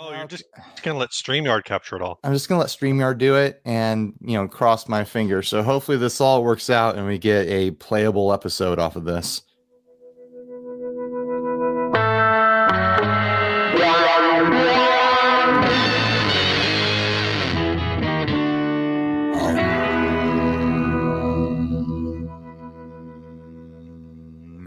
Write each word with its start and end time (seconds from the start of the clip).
Oh, 0.00 0.12
you're 0.12 0.28
just, 0.28 0.44
just 0.54 0.82
gonna 0.84 0.96
let 0.96 1.10
StreamYard 1.10 1.64
capture 1.64 1.96
it 1.96 2.02
all. 2.02 2.20
I'm 2.22 2.32
just 2.32 2.48
gonna 2.48 2.60
let 2.60 2.68
StreamYard 2.68 3.18
do 3.18 3.34
it 3.34 3.60
and 3.64 4.14
you 4.20 4.34
know 4.34 4.46
cross 4.46 4.86
my 4.86 5.02
fingers. 5.02 5.48
So 5.48 5.60
hopefully 5.60 5.96
this 5.96 6.20
all 6.20 6.44
works 6.44 6.70
out 6.70 6.96
and 6.96 7.04
we 7.04 7.18
get 7.18 7.48
a 7.48 7.72
playable 7.72 8.32
episode 8.32 8.78
off 8.78 8.94
of 8.94 9.04
this. 9.04 9.42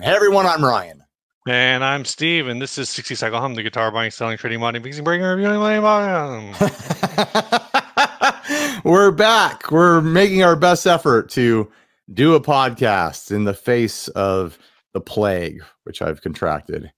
Hey 0.02 0.14
everyone, 0.14 0.46
I'm 0.46 0.66
Ryan. 0.66 1.01
And 1.48 1.84
I'm 1.84 2.06
Steve, 2.06 2.48
and 2.48 2.62
this 2.62 2.78
is 2.78 2.88
60 2.90 3.16
Cycle 3.16 3.40
Hum, 3.40 3.56
the 3.56 3.64
guitar 3.64 3.92
buying, 3.92 4.12
selling, 4.12 4.38
trading, 4.38 4.60
modding, 4.60 4.84
mixing, 4.84 5.04
breaking, 5.04 5.26
reviewing, 5.26 5.58
money 5.60 5.82
buying. 5.82 6.54
We're 8.84 9.10
back. 9.12 9.72
We're 9.72 10.02
making 10.02 10.44
our 10.44 10.56
best 10.56 10.86
effort 10.86 11.30
to 11.32 11.72
do 12.14 12.36
a 12.36 12.42
podcast 12.42 13.32
in 13.32 13.46
the 13.46 13.56
face 13.56 14.08
of 14.10 14.60
the 14.94 15.02
plague, 15.02 15.64
which 15.84 16.02
I've 16.04 16.22
contracted 16.22 16.92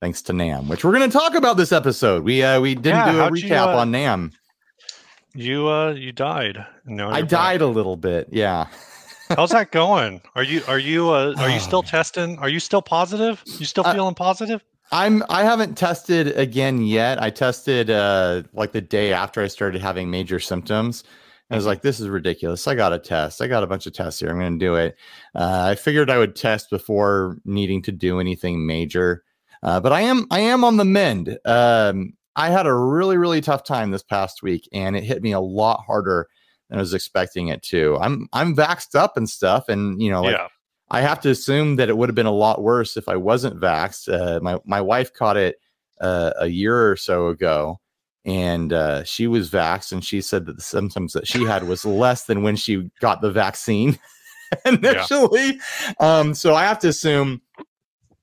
thanks 0.00 0.22
to 0.22 0.32
NAMM, 0.32 0.68
which 0.68 0.84
we're 0.84 0.96
going 0.96 1.10
to 1.10 1.18
talk 1.18 1.34
about 1.34 1.56
this 1.56 1.72
episode. 1.72 2.22
We 2.22 2.44
uh, 2.44 2.60
we 2.60 2.76
didn't 2.76 2.98
Yeah, 2.98 3.12
do 3.12 3.18
a 3.18 3.22
how'd 3.22 3.36
you, 3.38 3.48
recap 3.48 3.74
uh, 3.74 3.78
on 3.78 3.90
NAMM. 3.90 4.32
You 5.34 5.68
uh 5.68 5.90
you 5.92 6.12
died. 6.12 6.64
No, 6.84 7.10
I 7.10 7.22
died 7.22 7.62
a 7.62 7.66
little 7.66 7.96
bit. 7.96 8.28
Yeah. 8.30 8.68
How's 9.30 9.50
that 9.50 9.72
going? 9.72 10.20
Are 10.34 10.42
you 10.42 10.62
are 10.68 10.78
you 10.78 11.10
uh 11.10 11.34
are 11.38 11.50
you 11.50 11.60
still 11.60 11.82
testing? 11.96 12.38
Are 12.38 12.48
you 12.48 12.60
still 12.60 12.82
positive? 12.82 13.42
You 13.58 13.66
still 13.66 13.86
Uh, 13.86 13.94
feeling 13.94 14.14
positive? 14.14 14.64
I'm 14.90 15.22
I 15.28 15.44
haven't 15.44 15.76
tested 15.76 16.36
again 16.38 16.82
yet. 16.82 17.22
I 17.22 17.30
tested 17.30 17.90
uh 17.90 18.42
like 18.52 18.72
the 18.72 18.80
day 18.80 19.12
after 19.12 19.42
I 19.42 19.48
started 19.48 19.80
having 19.82 20.10
major 20.10 20.40
symptoms. 20.40 21.04
I 21.50 21.56
was 21.56 21.64
like, 21.66 21.80
this 21.80 21.98
is 21.98 22.08
ridiculous. 22.10 22.68
I 22.68 22.74
got 22.74 22.92
a 22.92 22.98
test. 22.98 23.40
I 23.40 23.46
got 23.46 23.62
a 23.62 23.66
bunch 23.66 23.86
of 23.86 23.94
tests 23.94 24.20
here. 24.20 24.28
I'm 24.28 24.38
going 24.38 24.58
to 24.58 24.64
do 24.66 24.74
it. 24.74 24.96
Uh, 25.34 25.68
I 25.70 25.76
figured 25.76 26.10
I 26.10 26.18
would 26.18 26.36
test 26.36 26.68
before 26.68 27.38
needing 27.46 27.80
to 27.84 27.92
do 27.92 28.20
anything 28.20 28.66
major. 28.66 29.24
Uh, 29.62 29.80
but 29.80 29.90
I 29.90 30.02
am 30.02 30.26
I 30.30 30.40
am 30.40 30.62
on 30.62 30.76
the 30.76 30.84
mend. 30.84 31.38
Um, 31.46 32.12
I 32.36 32.50
had 32.50 32.66
a 32.66 32.74
really 32.74 33.16
really 33.16 33.40
tough 33.40 33.64
time 33.64 33.90
this 33.90 34.02
past 34.02 34.42
week, 34.42 34.68
and 34.72 34.94
it 34.94 35.04
hit 35.04 35.22
me 35.22 35.32
a 35.32 35.40
lot 35.40 35.82
harder 35.86 36.28
than 36.68 36.78
I 36.78 36.82
was 36.82 36.94
expecting 36.94 37.48
it 37.48 37.62
to. 37.64 37.96
I'm 38.00 38.28
I'm 38.32 38.54
vaxxed 38.54 38.94
up 38.94 39.16
and 39.16 39.28
stuff, 39.28 39.68
and 39.68 40.00
you 40.02 40.10
know 40.10 40.22
like 40.22 40.36
yeah. 40.36 40.48
I 40.90 41.00
have 41.00 41.20
to 41.20 41.30
assume 41.30 41.76
that 41.76 41.88
it 41.88 41.96
would 41.96 42.08
have 42.08 42.16
been 42.16 42.26
a 42.26 42.32
lot 42.32 42.62
worse 42.62 42.96
if 42.96 43.08
I 43.08 43.16
wasn't 43.16 43.60
vaxxed. 43.60 44.12
Uh, 44.12 44.40
my 44.40 44.58
my 44.64 44.80
wife 44.80 45.12
caught 45.12 45.36
it 45.36 45.56
uh, 46.00 46.32
a 46.38 46.46
year 46.46 46.90
or 46.90 46.96
so 46.96 47.28
ago, 47.28 47.80
and 48.24 48.72
uh, 48.72 49.04
she 49.04 49.26
was 49.26 49.50
vaxxed, 49.50 49.92
and 49.92 50.04
she 50.04 50.20
said 50.20 50.46
that 50.46 50.56
the 50.56 50.62
symptoms 50.62 51.12
that 51.12 51.26
she 51.26 51.44
had 51.44 51.66
was 51.66 51.84
less 51.84 52.24
than 52.24 52.42
when 52.42 52.56
she 52.56 52.90
got 53.00 53.20
the 53.20 53.30
vaccine 53.30 53.98
initially. 54.64 55.60
Um, 56.00 56.34
so 56.34 56.54
I 56.54 56.64
have 56.64 56.78
to 56.80 56.88
assume 56.88 57.42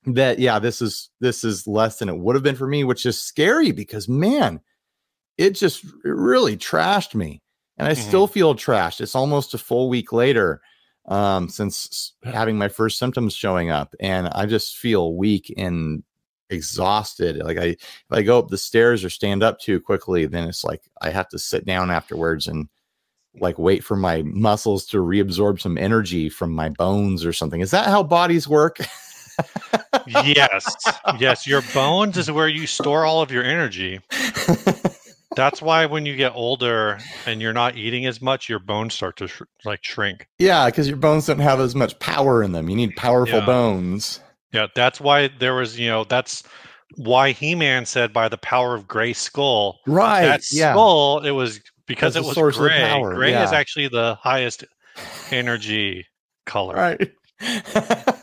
that 0.05 0.39
yeah, 0.39 0.59
this 0.59 0.81
is 0.81 1.09
this 1.19 1.43
is 1.43 1.67
less 1.67 1.97
than 1.97 2.09
it 2.09 2.17
would 2.17 2.35
have 2.35 2.43
been 2.43 2.55
for 2.55 2.67
me, 2.67 2.83
which 2.83 3.05
is 3.05 3.19
scary 3.19 3.71
because 3.71 4.07
man, 4.07 4.61
it 5.37 5.51
just 5.51 5.83
it 5.83 5.93
really 6.03 6.57
trashed 6.57 7.15
me, 7.15 7.41
and 7.77 7.87
I 7.87 7.91
Mhm. 7.93 7.97
still 8.07 8.27
feel 8.27 8.55
trashed. 8.55 9.01
It's 9.01 9.15
almost 9.15 9.53
a 9.53 9.57
full 9.57 9.89
week 9.89 10.11
later 10.11 10.61
um, 11.07 11.49
since 11.49 12.13
having 12.23 12.57
my 12.57 12.67
first 12.67 12.97
symptoms 12.97 13.33
showing 13.33 13.69
up, 13.69 13.93
and 13.99 14.27
I 14.29 14.45
just 14.47 14.77
feel 14.77 15.13
weak 15.15 15.53
and 15.55 16.03
exhausted. 16.49 17.37
Like 17.37 17.57
I, 17.57 17.65
if 17.65 18.05
I 18.11 18.21
go 18.23 18.39
up 18.39 18.49
the 18.49 18.57
stairs 18.57 19.03
or 19.03 19.09
stand 19.09 19.43
up 19.43 19.59
too 19.59 19.79
quickly, 19.79 20.25
then 20.25 20.47
it's 20.47 20.63
like 20.63 20.81
I 21.01 21.09
have 21.11 21.27
to 21.29 21.39
sit 21.39 21.65
down 21.65 21.91
afterwards 21.91 22.47
and 22.47 22.69
like 23.39 23.59
wait 23.59 23.83
for 23.83 23.95
my 23.97 24.21
muscles 24.23 24.85
to 24.87 24.97
reabsorb 24.97 25.59
some 25.59 25.77
energy 25.77 26.29
from 26.29 26.51
my 26.53 26.69
bones 26.69 27.25
or 27.25 27.33
something. 27.33 27.61
Is 27.61 27.71
that 27.71 27.87
how 27.87 28.01
bodies 28.01 28.47
work? 28.47 28.77
yes. 30.07 30.65
Yes. 31.19 31.45
Your 31.45 31.61
bones 31.73 32.17
is 32.17 32.31
where 32.31 32.47
you 32.47 32.65
store 32.67 33.05
all 33.05 33.21
of 33.21 33.31
your 33.31 33.43
energy. 33.43 33.99
That's 35.35 35.61
why 35.61 35.85
when 35.85 36.05
you 36.05 36.15
get 36.15 36.31
older 36.33 36.99
and 37.25 37.41
you're 37.41 37.53
not 37.53 37.75
eating 37.75 38.05
as 38.05 38.21
much, 38.21 38.47
your 38.49 38.59
bones 38.59 38.93
start 38.93 39.17
to 39.17 39.27
sh- 39.27 39.41
like 39.65 39.83
shrink. 39.83 40.27
yeah, 40.39 40.65
because 40.67 40.87
your 40.87 40.97
bones 40.97 41.25
don't 41.27 41.39
have 41.39 41.59
as 41.59 41.75
much 41.75 41.97
power 41.99 42.41
in 42.43 42.51
them. 42.53 42.69
You 42.69 42.75
need 42.75 42.95
powerful 42.95 43.39
Yeah. 43.39 43.45
bones. 43.45 44.21
Yeah, 44.53 44.67
that's 44.73 45.01
why 45.01 45.27
there 45.39 45.53
was, 45.55 45.77
you 45.77 45.87
know, 45.87 46.05
that's 46.05 46.43
why 46.95 47.31
He-Man 47.31 47.85
said 47.85 48.13
by 48.13 48.29
the 48.29 48.37
power 48.37 48.73
of 48.75 48.87
Grayskull. 48.87 49.75
Right. 49.85 50.21
that 50.25 50.43
yeah. 50.51 50.71
skull, 50.71 51.19
it 51.25 51.31
was 51.31 51.59
because 51.87 52.15
As 52.15 52.23
it 52.23 52.27
was 52.27 52.35
source 52.35 52.55
of 52.55 52.63
the 52.63 52.69
gray. 52.69 53.01
Gray 53.01 53.33
is 53.43 53.51
actually 53.51 53.89
the 53.89 54.15
highest 54.21 54.63
energy 55.31 56.05
color. 56.45 56.75
Right. 56.75 57.11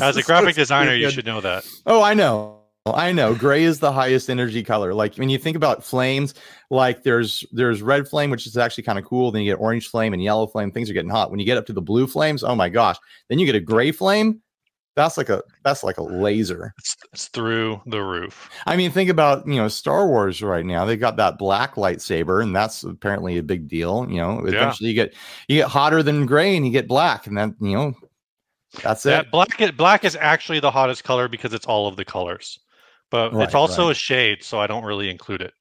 As 0.00 0.16
a 0.16 0.22
graphic 0.22 0.54
designer, 0.56 0.94
you 0.94 1.10
should 1.10 1.26
know 1.26 1.40
that. 1.40 1.64
Oh, 1.86 2.02
I 2.02 2.14
know. 2.14 2.61
I 2.86 3.12
know. 3.12 3.34
Gray 3.34 3.62
is 3.62 3.78
the 3.78 3.92
highest 3.92 4.28
energy 4.28 4.64
color. 4.64 4.92
Like 4.92 5.14
when 5.14 5.28
you 5.28 5.38
think 5.38 5.56
about 5.56 5.84
flames, 5.84 6.34
like 6.68 7.04
there's 7.04 7.44
there's 7.52 7.80
red 7.80 8.08
flame, 8.08 8.30
which 8.30 8.46
is 8.46 8.56
actually 8.56 8.82
kind 8.82 8.98
of 8.98 9.04
cool. 9.04 9.30
Then 9.30 9.42
you 9.42 9.52
get 9.52 9.60
orange 9.60 9.88
flame 9.88 10.12
and 10.12 10.22
yellow 10.22 10.48
flame. 10.48 10.72
Things 10.72 10.90
are 10.90 10.92
getting 10.92 11.10
hot. 11.10 11.30
When 11.30 11.38
you 11.38 11.46
get 11.46 11.58
up 11.58 11.66
to 11.66 11.72
the 11.72 11.80
blue 11.80 12.08
flames, 12.08 12.42
oh 12.42 12.56
my 12.56 12.68
gosh. 12.68 12.96
Then 13.28 13.38
you 13.38 13.46
get 13.46 13.54
a 13.54 13.60
gray 13.60 13.92
flame. 13.92 14.40
That's 14.96 15.16
like 15.16 15.28
a 15.28 15.42
that's 15.64 15.84
like 15.84 15.98
a 15.98 16.02
laser. 16.02 16.74
It's, 16.76 16.96
it's 17.12 17.28
through 17.28 17.80
the 17.86 18.02
roof. 18.02 18.50
I 18.66 18.76
mean, 18.76 18.90
think 18.90 19.08
about 19.08 19.46
you 19.46 19.54
know 19.54 19.68
Star 19.68 20.08
Wars 20.08 20.42
right 20.42 20.66
now. 20.66 20.84
They 20.84 20.96
got 20.96 21.16
that 21.16 21.38
black 21.38 21.76
lightsaber, 21.76 22.42
and 22.42 22.54
that's 22.54 22.82
apparently 22.82 23.38
a 23.38 23.44
big 23.44 23.68
deal. 23.68 24.08
You 24.10 24.16
know, 24.16 24.40
Yeah. 24.44 24.56
eventually 24.56 24.88
you 24.90 24.94
get 24.96 25.14
you 25.46 25.56
get 25.58 25.68
hotter 25.68 26.02
than 26.02 26.26
gray, 26.26 26.56
and 26.56 26.66
you 26.66 26.72
get 26.72 26.88
black, 26.88 27.28
and 27.28 27.38
then 27.38 27.54
you 27.60 27.76
know 27.76 27.94
that's 28.82 29.06
it. 29.06 29.10
That 29.10 29.30
black 29.30 29.76
black 29.76 30.04
is 30.04 30.16
actually 30.16 30.58
the 30.58 30.70
hottest 30.70 31.04
color 31.04 31.28
because 31.28 31.54
it's 31.54 31.66
all 31.66 31.86
of 31.86 31.94
the 31.96 32.04
colors. 32.04 32.58
But 33.12 33.32
Right, 33.32 33.44
it's 33.44 33.54
also 33.54 33.84
right. 33.84 33.92
a 33.92 33.94
shade, 33.94 34.42
so 34.42 34.58
I 34.58 34.66
don't 34.66 34.84
really 34.84 35.08
include 35.08 35.42
it. 35.42 35.52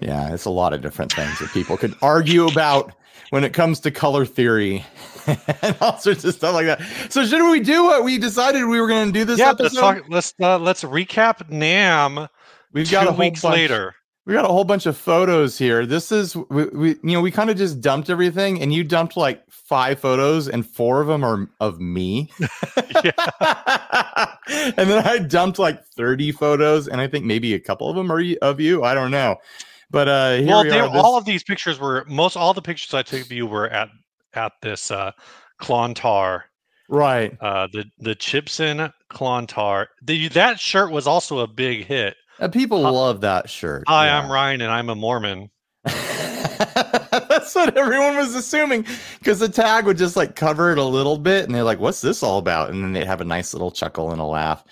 Yeah, 0.00 0.32
it's 0.34 0.44
a 0.44 0.50
lot 0.50 0.74
of 0.74 0.82
different 0.82 1.12
things 1.12 1.38
that 1.38 1.50
people 1.50 1.78
could 1.78 1.94
argue 2.02 2.46
about 2.46 2.92
when 3.30 3.42
it 3.42 3.54
comes 3.54 3.80
to 3.80 3.90
color 3.90 4.26
theory 4.26 4.84
and 5.26 5.74
all 5.80 5.96
sorts 5.96 6.24
of 6.24 6.34
stuff 6.34 6.54
like 6.54 6.66
that. 6.66 6.82
So, 7.08 7.24
should 7.24 7.50
we 7.50 7.60
do 7.60 7.84
what 7.84 8.04
we 8.04 8.18
decided 8.18 8.66
we 8.66 8.78
were 8.78 8.86
going 8.86 9.06
to 9.06 9.12
do 9.12 9.24
this 9.24 9.38
yeah, 9.38 9.50
episode? 9.50 9.80
let's 9.80 10.02
talk. 10.02 10.04
Let's 10.10 10.34
uh, 10.40 10.58
let's 10.58 10.84
recap 10.84 11.48
NAMM 11.48 12.28
We've 12.72 12.90
got 12.90 13.08
a 13.08 13.12
weeks 13.12 13.42
bunch, 13.42 13.54
later. 13.54 13.94
We 14.24 14.34
got 14.34 14.44
a 14.44 14.48
whole 14.48 14.64
bunch 14.64 14.86
of 14.86 14.96
photos 14.96 15.58
here. 15.58 15.84
This 15.84 16.12
is 16.12 16.36
we, 16.36 16.66
we 16.66 16.88
you 16.90 17.12
know 17.12 17.20
we 17.20 17.32
kind 17.32 17.50
of 17.50 17.56
just 17.56 17.80
dumped 17.80 18.08
everything, 18.08 18.62
and 18.62 18.72
you 18.72 18.84
dumped 18.84 19.16
like 19.16 19.42
five 19.50 19.98
photos, 19.98 20.48
and 20.48 20.64
four 20.64 21.00
of 21.00 21.08
them 21.08 21.24
are 21.24 21.50
of 21.60 21.80
me. 21.80 22.30
and 22.76 23.12
then 24.76 25.04
I 25.04 25.18
dumped 25.18 25.58
like 25.58 25.84
thirty 25.96 26.30
photos, 26.30 26.86
and 26.86 27.00
I 27.00 27.08
think 27.08 27.24
maybe 27.24 27.54
a 27.54 27.60
couple 27.60 27.90
of 27.90 27.96
them 27.96 28.12
are 28.12 28.22
of 28.42 28.60
you. 28.60 28.84
I 28.84 28.94
don't 28.94 29.10
know, 29.10 29.36
but 29.90 30.06
uh, 30.08 30.36
here 30.36 30.46
well, 30.46 30.62
we 30.62 30.70
are. 30.70 30.88
This- 30.88 31.02
all 31.02 31.16
of 31.16 31.24
these 31.24 31.42
pictures 31.42 31.80
were 31.80 32.04
most 32.06 32.36
all 32.36 32.54
the 32.54 32.62
pictures 32.62 32.94
I 32.94 33.02
took 33.02 33.22
of 33.22 33.32
you 33.32 33.46
were 33.46 33.68
at 33.70 33.88
at 34.34 34.52
this 34.62 34.92
uh, 34.92 35.10
Clontar, 35.60 36.42
right. 36.88 37.36
uh, 37.40 37.66
the 37.72 37.86
the 37.98 38.14
Chibson 38.14 38.92
Clontar. 39.10 39.86
The, 40.02 40.28
that 40.28 40.60
shirt 40.60 40.92
was 40.92 41.08
also 41.08 41.40
a 41.40 41.48
big 41.48 41.86
hit. 41.86 42.14
Uh, 42.40 42.48
people 42.48 42.82
Hi- 42.82 42.90
love 42.90 43.20
that 43.22 43.48
shirt. 43.50 43.84
Hi, 43.86 44.06
yeah. 44.06 44.20
I'm 44.20 44.30
Ryan, 44.30 44.60
and 44.62 44.70
I'm 44.72 44.88
a 44.88 44.94
Mormon. 44.94 45.50
That's 45.84 47.54
what 47.54 47.76
everyone 47.76 48.16
was 48.16 48.34
assuming 48.34 48.86
because 49.18 49.40
the 49.40 49.48
tag 49.48 49.84
would 49.84 49.98
just 49.98 50.16
like 50.16 50.36
cover 50.36 50.70
it 50.72 50.78
a 50.78 50.84
little 50.84 51.18
bit, 51.18 51.44
and 51.44 51.54
they're 51.54 51.64
like, 51.64 51.80
"What's 51.80 52.00
this 52.00 52.22
all 52.22 52.38
about?" 52.38 52.70
And 52.70 52.82
then 52.82 52.92
they'd 52.92 53.06
have 53.06 53.20
a 53.20 53.24
nice 53.24 53.52
little 53.52 53.70
chuckle 53.70 54.12
and 54.12 54.20
a 54.20 54.24
laugh. 54.24 54.64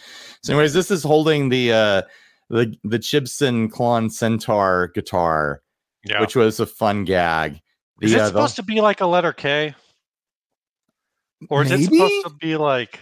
So, 0.42 0.52
anyways, 0.54 0.72
this 0.72 0.90
is 0.90 1.02
holding 1.02 1.48
the 1.48 1.72
uh 1.72 2.02
the 2.48 2.74
the 2.84 2.98
Chibson 2.98 3.68
Klon 3.70 4.10
Centaur 4.10 4.88
guitar, 4.94 5.62
Yeah, 6.04 6.20
which 6.20 6.36
was 6.36 6.60
a 6.60 6.66
fun 6.66 7.04
gag. 7.04 7.60
The, 7.98 8.06
is 8.06 8.12
it 8.14 8.20
uh, 8.20 8.22
the- 8.24 8.28
supposed 8.28 8.56
to 8.56 8.62
be 8.62 8.80
like 8.80 9.00
a 9.00 9.06
letter 9.06 9.32
K, 9.32 9.74
or 11.48 11.62
is 11.62 11.70
it 11.72 11.84
supposed 11.84 12.24
to 12.24 12.30
be 12.40 12.56
like? 12.56 13.00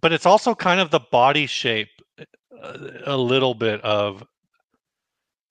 But 0.00 0.12
it's 0.12 0.26
also 0.26 0.54
kind 0.54 0.80
of 0.80 0.90
the 0.90 1.00
body 1.00 1.46
shape, 1.46 1.88
uh, 1.98 1.99
a 3.06 3.16
little 3.16 3.54
bit 3.54 3.80
of. 3.82 4.22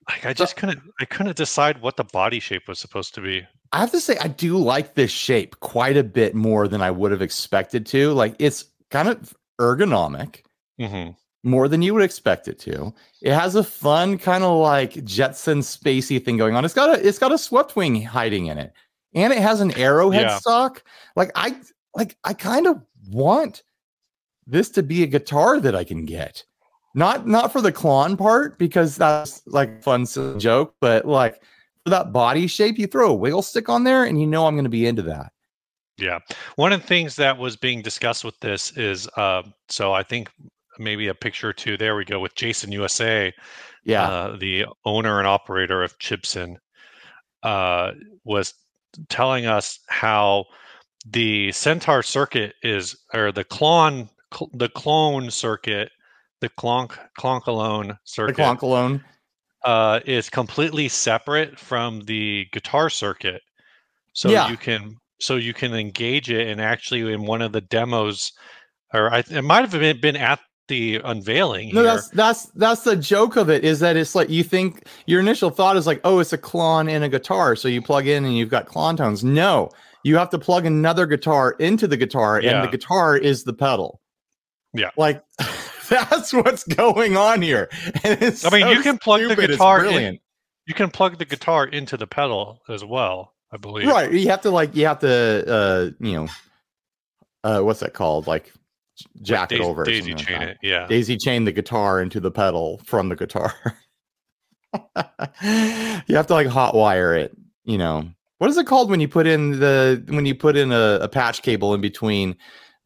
Like 0.07 0.25
I 0.25 0.33
just 0.33 0.55
couldn't, 0.55 0.81
I 0.99 1.05
couldn't 1.05 1.37
decide 1.37 1.81
what 1.81 1.95
the 1.95 2.03
body 2.03 2.39
shape 2.39 2.67
was 2.67 2.79
supposed 2.79 3.13
to 3.15 3.21
be. 3.21 3.45
I 3.71 3.79
have 3.79 3.91
to 3.91 3.99
say, 4.01 4.17
I 4.19 4.27
do 4.27 4.57
like 4.57 4.95
this 4.95 5.11
shape 5.11 5.59
quite 5.59 5.97
a 5.97 6.03
bit 6.03 6.33
more 6.33 6.67
than 6.67 6.81
I 6.81 6.89
would 6.89 7.11
have 7.11 7.21
expected 7.21 7.85
to. 7.87 8.11
Like, 8.13 8.35
it's 8.39 8.65
kind 8.89 9.07
of 9.07 9.35
ergonomic. 9.59 10.41
hmm 10.79 11.09
more 11.43 11.69
than 11.69 11.81
you 11.81 11.93
would 11.93 12.03
expect 12.03 12.49
it 12.49 12.59
to. 12.59 12.93
It 13.21 13.31
has 13.33 13.55
a 13.55 13.63
fun 13.63 14.17
kind 14.17 14.43
of 14.43 14.57
like 14.57 15.01
Jetson 15.05 15.59
spacey 15.59 16.21
thing 16.23 16.35
going 16.35 16.53
on. 16.53 16.65
It's 16.65 16.73
got 16.73 16.99
a 16.99 17.07
it's 17.07 17.17
got 17.17 17.31
a 17.31 17.37
swept 17.37 17.77
wing 17.77 18.01
hiding 18.01 18.47
in 18.47 18.57
it. 18.57 18.73
And 19.13 19.31
it 19.31 19.39
has 19.39 19.61
an 19.61 19.71
arrowhead 19.77 20.23
Yeah. 20.23 20.37
stock. 20.39 20.83
Like 21.15 21.31
I 21.35 21.55
like 21.95 22.17
I 22.25 22.33
kind 22.33 22.67
of 22.67 22.81
want 23.09 23.63
this 24.47 24.69
to 24.71 24.83
be 24.83 25.01
a 25.01 25.07
guitar 25.07 25.61
that 25.61 25.77
I 25.77 25.85
can 25.85 26.03
get. 26.03 26.43
Not 26.99 27.25
not 27.25 27.53
for 27.53 27.61
the 27.61 27.71
Klon 27.71 28.17
part 28.17 28.59
because 28.59 28.97
that's 28.97 29.41
like 29.47 29.69
a 29.69 29.81
fun 29.81 30.05
silly 30.05 30.37
joke, 30.37 30.75
but 30.81 31.05
like 31.05 31.41
for 31.85 31.91
that 31.91 32.11
body 32.11 32.45
shape, 32.45 32.77
you 32.77 32.87
throw 32.87 33.11
a 33.11 33.15
wiggle 33.15 33.41
stick 33.41 33.69
on 33.69 33.85
there, 33.85 34.03
and 34.03 34.19
you 34.19 34.27
know 34.27 34.45
I'm 34.45 34.55
going 34.55 34.65
to 34.65 34.69
be 34.69 34.85
into 34.85 35.03
that. 35.03 35.31
Yeah. 35.97 36.19
One 36.57 36.73
of 36.73 36.81
the 36.81 36.87
things 36.87 37.15
that 37.15 37.37
was 37.37 37.55
being 37.55 37.81
discussed 37.81 38.25
with 38.25 38.37
this 38.41 38.75
is 38.77 39.07
uh, 39.15 39.43
so 39.69 39.93
I 39.93 40.03
think 40.03 40.29
maybe 40.77 41.07
a 41.07 41.13
picture 41.13 41.47
or 41.47 41.53
two. 41.53 41.77
There 41.77 41.95
we 41.95 42.03
go 42.03 42.19
with 42.19 42.35
Jason 42.35 42.73
USA, 42.73 43.33
Yeah, 43.85 44.03
uh, 44.03 44.35
the 44.35 44.65
owner 44.83 45.19
and 45.19 45.27
operator 45.27 45.81
of 45.81 45.97
Chibson, 45.99 46.57
uh, 47.43 47.91
was 48.25 48.53
telling 49.07 49.45
us 49.45 49.79
how 49.87 50.47
the 51.05 51.53
Centaur 51.53 52.03
circuit 52.03 52.55
is, 52.61 52.97
or 53.13 53.31
the 53.31 53.45
clone, 53.45 54.09
cl- 54.33 54.51
the 54.53 54.67
clone 54.67 55.31
circuit, 55.31 55.91
the 56.41 56.49
clonk 56.49 56.97
clonk 57.19 57.47
alone 57.47 57.97
circuit, 58.03 58.37
the 58.37 58.43
clonk 58.43 58.61
alone. 58.61 59.03
uh, 59.65 59.99
is 60.05 60.29
completely 60.29 60.87
separate 60.87 61.57
from 61.59 62.01
the 62.01 62.47
guitar 62.51 62.89
circuit. 62.89 63.41
So 64.13 64.29
Yeah. 64.29 64.49
you 64.49 64.57
can 64.57 64.95
so 65.21 65.35
you 65.35 65.53
can 65.53 65.73
engage 65.73 66.29
it 66.31 66.47
and 66.47 66.61
actually 66.61 67.11
in 67.13 67.23
one 67.25 67.41
of 67.41 67.51
the 67.51 67.59
demos, 67.61 68.31
or 68.93 69.13
I, 69.13 69.19
it 69.29 69.43
might 69.43 69.61
have 69.61 69.71
been, 69.71 69.99
been 69.99 70.15
at 70.15 70.39
the 70.69 71.01
unveiling 71.03 71.71
No, 71.73 71.81
here. 71.81 71.91
that's 71.95 72.07
that's 72.09 72.45
that's 72.51 72.81
the 72.83 72.95
joke 72.95 73.35
of 73.35 73.49
it 73.49 73.65
is 73.65 73.79
that 73.81 73.97
it's 73.97 74.15
like 74.15 74.29
you 74.29 74.43
think 74.43 74.83
your 75.07 75.19
initial 75.19 75.49
thought 75.49 75.75
is 75.75 75.85
like, 75.87 75.99
oh, 76.05 76.19
it's 76.19 76.31
a 76.31 76.37
Klon 76.37 76.89
in 76.89 77.03
a 77.03 77.09
guitar, 77.09 77.55
so 77.57 77.67
you 77.67 77.81
plug 77.81 78.07
in 78.07 78.23
and 78.23 78.37
you've 78.37 78.49
got 78.49 78.65
Klon 78.67 78.95
tones. 78.95 79.23
No, 79.23 79.69
you 80.03 80.15
have 80.15 80.29
to 80.29 80.37
plug 80.39 80.65
another 80.65 81.05
guitar 81.05 81.51
into 81.59 81.85
the 81.87 81.97
guitar, 81.97 82.37
and 82.37 82.63
the 82.63 82.71
guitar 82.71 83.17
is 83.17 83.43
the 83.43 83.53
pedal. 83.53 83.99
Yeah. 84.73 84.91
like 84.95 85.21
that's 85.89 86.31
what's 86.33 86.63
going 86.63 87.17
on 87.17 87.41
here. 87.41 87.69
And 88.03 88.21
it's 88.21 88.45
I 88.45 88.49
mean, 88.51 88.61
so 88.61 88.69
you 88.71 88.81
can 88.81 88.97
plug 88.97 89.21
the 89.21 89.27
stupid, 89.29 89.43
it's 89.45 89.53
guitar 89.57 89.79
in- 89.79 89.83
brilliant. 89.85 90.21
You 90.67 90.73
can 90.75 90.89
plug 90.91 91.17
the 91.17 91.25
guitar 91.25 91.65
into 91.65 91.97
the 91.97 92.05
pedal 92.07 92.61
as 92.69 92.85
well, 92.85 93.33
I 93.51 93.57
believe. 93.57 93.87
right? 93.87 94.11
You 94.11 94.29
have 94.29 94.41
to 94.41 94.51
like 94.51 94.75
you 94.75 94.85
have 94.85 94.99
to 94.99 95.51
uh 95.51 95.89
you 95.99 96.13
know 96.13 96.27
uh 97.43 97.61
what's 97.61 97.79
that 97.79 97.93
called 97.93 98.27
like 98.27 98.45
j- 98.97 99.05
Like 99.15 99.23
jack 99.23 99.51
it 99.51 99.61
over 99.61 99.83
daisy 99.83 100.11
something 100.11 100.17
like 100.35 100.39
chain 100.41 100.49
it. 100.49 100.57
Yeah. 100.61 100.85
daisy 100.87 101.17
chain 101.17 101.45
the 101.45 101.51
guitar 101.51 102.01
into 102.01 102.19
the 102.19 102.31
pedal 102.31 102.79
from 102.85 103.09
the 103.09 103.15
guitar. 103.15 103.53
you 105.43 106.15
have 106.15 106.27
to 106.27 106.33
like 106.33 106.47
hot 106.47 106.75
wire 106.75 107.13
it, 107.15 107.35
you 107.63 107.77
know. 107.77 108.07
What 108.37 108.49
is 108.49 108.57
it 108.57 108.67
called 108.67 108.89
when 108.89 108.99
you 109.01 109.07
put 109.07 109.27
in 109.27 109.59
the 109.59 110.03
when 110.09 110.25
you 110.25 110.35
put 110.35 110.55
in 110.55 110.71
a, 110.71 110.99
a 111.01 111.09
patch 111.09 111.41
cable 111.41 111.73
in 111.73 111.81
between 111.81 112.37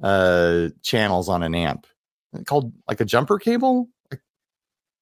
uh 0.02 0.70
channels 0.82 1.30
on 1.30 1.44
an 1.44 1.54
amp? 1.54 1.86
It 2.34 2.46
called 2.46 2.74
like 2.88 3.02
a 3.02 3.06
jumper 3.06 3.40
cable? 3.40 3.90
Like, 4.12 4.22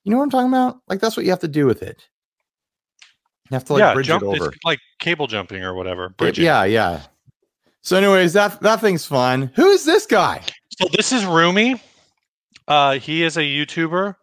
you 0.04 0.12
know 0.12 0.18
what 0.18 0.24
I'm 0.24 0.30
talking 0.30 0.48
about? 0.50 0.80
Like 0.88 1.00
that's 1.00 1.16
what 1.16 1.26
you 1.26 1.32
have 1.32 1.40
to 1.40 1.48
do 1.48 1.66
with 1.66 1.82
it. 1.84 2.02
You 3.50 3.56
have 3.56 3.66
to 3.66 3.74
like 3.74 3.80
yeah, 3.82 3.94
bridge 3.94 4.08
jump, 4.08 4.24
it 4.24 4.28
over. 4.28 4.54
like 4.64 4.80
cable 5.00 5.28
jumping 5.28 5.64
or 5.64 5.74
whatever. 5.74 6.06
It- 6.06 6.18
Bridging. 6.18 6.46
yeah, 6.46 6.64
yeah. 6.64 7.02
So, 7.84 7.98
anyways, 7.98 8.34
that 8.34 8.62
that 8.62 8.80
thing's 8.80 9.06
fun. 9.06 9.52
Who 9.56 9.70
is 9.72 9.84
this 9.86 10.06
guy? 10.06 10.42
So 10.80 10.88
this 10.94 11.12
is 11.12 11.26
Rumi. 11.26 11.82
Uh, 12.68 13.00
he 13.00 13.24
is 13.24 13.38
a 13.38 13.42
YouTuber. 13.42 14.16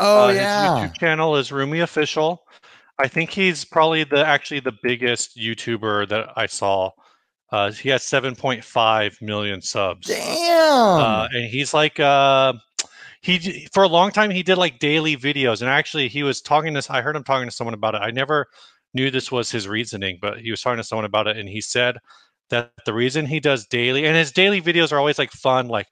Oh 0.00 0.24
Uh, 0.24 0.28
His 0.28 0.36
yeah, 0.36 0.66
YouTube 0.88 0.98
channel 0.98 1.36
is 1.36 1.50
Rumi 1.52 1.80
Official. 1.80 2.44
I 2.98 3.08
think 3.08 3.30
he's 3.30 3.64
probably 3.64 4.04
the 4.04 4.24
actually 4.24 4.60
the 4.60 4.74
biggest 4.82 5.36
YouTuber 5.36 6.08
that 6.10 6.30
I 6.36 6.46
saw. 6.46 6.90
Uh, 7.52 7.70
he 7.70 7.90
has 7.90 8.02
7.5 8.02 9.22
million 9.22 9.60
subs. 9.60 10.08
damn. 10.08 10.72
uh, 10.72 11.28
and 11.32 11.44
he's 11.44 11.74
like 11.74 12.00
uh 12.00 12.54
he 13.20 13.68
for 13.72 13.82
a 13.84 13.88
long 13.88 14.10
time 14.10 14.30
he 14.30 14.42
did 14.42 14.56
like 14.56 14.78
daily 14.78 15.16
videos 15.16 15.60
and 15.60 15.70
actually 15.70 16.08
he 16.08 16.22
was 16.22 16.40
talking 16.40 16.74
to 16.74 16.84
i 16.90 17.00
heard 17.00 17.14
him 17.14 17.22
talking 17.22 17.48
to 17.48 17.54
someone 17.54 17.74
about 17.74 17.94
it 17.94 18.02
i 18.02 18.10
never 18.10 18.46
knew 18.94 19.10
this 19.10 19.30
was 19.30 19.50
his 19.50 19.68
reasoning 19.68 20.18
but 20.20 20.40
he 20.40 20.50
was 20.50 20.60
talking 20.60 20.78
to 20.78 20.84
someone 20.84 21.04
about 21.04 21.26
it 21.26 21.36
and 21.36 21.48
he 21.48 21.60
said 21.60 21.96
that 22.50 22.72
the 22.84 22.92
reason 22.92 23.24
he 23.24 23.38
does 23.38 23.66
daily 23.66 24.04
and 24.06 24.16
his 24.16 24.32
daily 24.32 24.60
videos 24.60 24.92
are 24.92 24.98
always 24.98 25.18
like 25.18 25.30
fun 25.30 25.68
like 25.68 25.86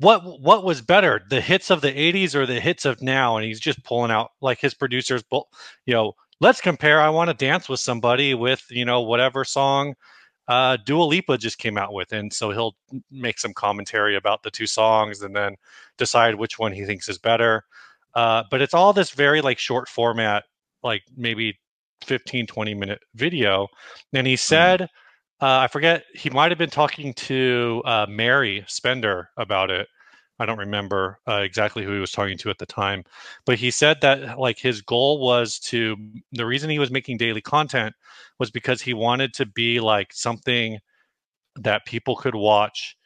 what 0.00 0.40
what 0.40 0.64
was 0.64 0.80
better 0.80 1.22
the 1.30 1.40
hits 1.40 1.70
of 1.70 1.80
the 1.80 1.92
80s 1.92 2.34
or 2.34 2.44
the 2.44 2.60
hits 2.60 2.84
of 2.84 3.00
now 3.02 3.36
and 3.36 3.46
he's 3.46 3.60
just 3.60 3.82
pulling 3.84 4.10
out 4.10 4.30
like 4.40 4.60
his 4.60 4.74
producers 4.74 5.22
you 5.30 5.94
know 5.94 6.12
let's 6.40 6.60
compare 6.60 7.00
i 7.00 7.08
want 7.08 7.28
to 7.28 7.34
dance 7.34 7.68
with 7.68 7.80
somebody 7.80 8.34
with 8.34 8.64
you 8.70 8.84
know 8.84 9.00
whatever 9.00 9.44
song 9.44 9.94
uh, 10.48 10.78
Dua 10.84 11.04
Lipa 11.04 11.36
just 11.38 11.58
came 11.58 11.76
out 11.76 11.92
with, 11.92 12.12
and 12.12 12.32
so 12.32 12.50
he'll 12.50 12.74
make 13.10 13.38
some 13.38 13.52
commentary 13.52 14.16
about 14.16 14.42
the 14.42 14.50
two 14.50 14.66
songs 14.66 15.20
and 15.22 15.36
then 15.36 15.56
decide 15.98 16.34
which 16.34 16.58
one 16.58 16.72
he 16.72 16.84
thinks 16.84 17.08
is 17.08 17.18
better. 17.18 17.64
Uh, 18.14 18.42
but 18.50 18.62
it's 18.62 18.74
all 18.74 18.92
this 18.92 19.10
very 19.10 19.42
like 19.42 19.58
short 19.58 19.88
format, 19.88 20.44
like 20.82 21.02
maybe 21.16 21.58
15, 22.04 22.46
20 22.46 22.74
minute 22.74 23.00
video. 23.14 23.68
And 24.14 24.26
he 24.26 24.36
said, 24.36 24.82
uh, 24.82 24.86
I 25.40 25.68
forget, 25.68 26.04
he 26.14 26.30
might 26.30 26.50
have 26.50 26.58
been 26.58 26.70
talking 26.70 27.12
to 27.14 27.82
uh, 27.84 28.06
Mary 28.08 28.64
Spender 28.66 29.28
about 29.36 29.70
it. 29.70 29.86
I 30.38 30.46
don't 30.46 30.58
remember 30.58 31.18
uh, 31.26 31.40
exactly 31.42 31.84
who 31.84 31.92
he 31.92 32.00
was 32.00 32.12
talking 32.12 32.38
to 32.38 32.50
at 32.50 32.58
the 32.58 32.66
time, 32.66 33.04
but 33.44 33.58
he 33.58 33.70
said 33.70 34.00
that 34.02 34.38
like 34.38 34.58
his 34.58 34.82
goal 34.82 35.20
was 35.20 35.58
to 35.60 35.96
the 36.32 36.46
reason 36.46 36.70
he 36.70 36.78
was 36.78 36.90
making 36.90 37.16
daily 37.18 37.40
content 37.40 37.94
was 38.38 38.50
because 38.50 38.80
he 38.80 38.94
wanted 38.94 39.34
to 39.34 39.46
be 39.46 39.80
like 39.80 40.12
something 40.12 40.78
that 41.56 41.86
people 41.86 42.14
could 42.14 42.34
watch 42.34 42.96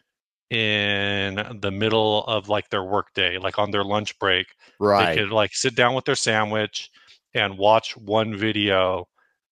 in 0.50 1.58
the 1.62 1.70
middle 1.70 2.25
of 2.25 2.50
like 2.50 2.69
their 2.69 2.84
workday, 2.84 3.38
like 3.38 3.58
on 3.58 3.70
their 3.70 3.84
lunch 3.84 4.19
break. 4.19 4.46
right. 4.79 5.14
They 5.14 5.23
could 5.23 5.31
like 5.32 5.55
sit 5.55 5.75
down 5.75 5.94
with 5.94 6.05
their 6.05 6.14
sandwich 6.14 6.90
and 7.34 7.56
watch 7.56 7.96
one 7.96 8.37
video 8.37 9.08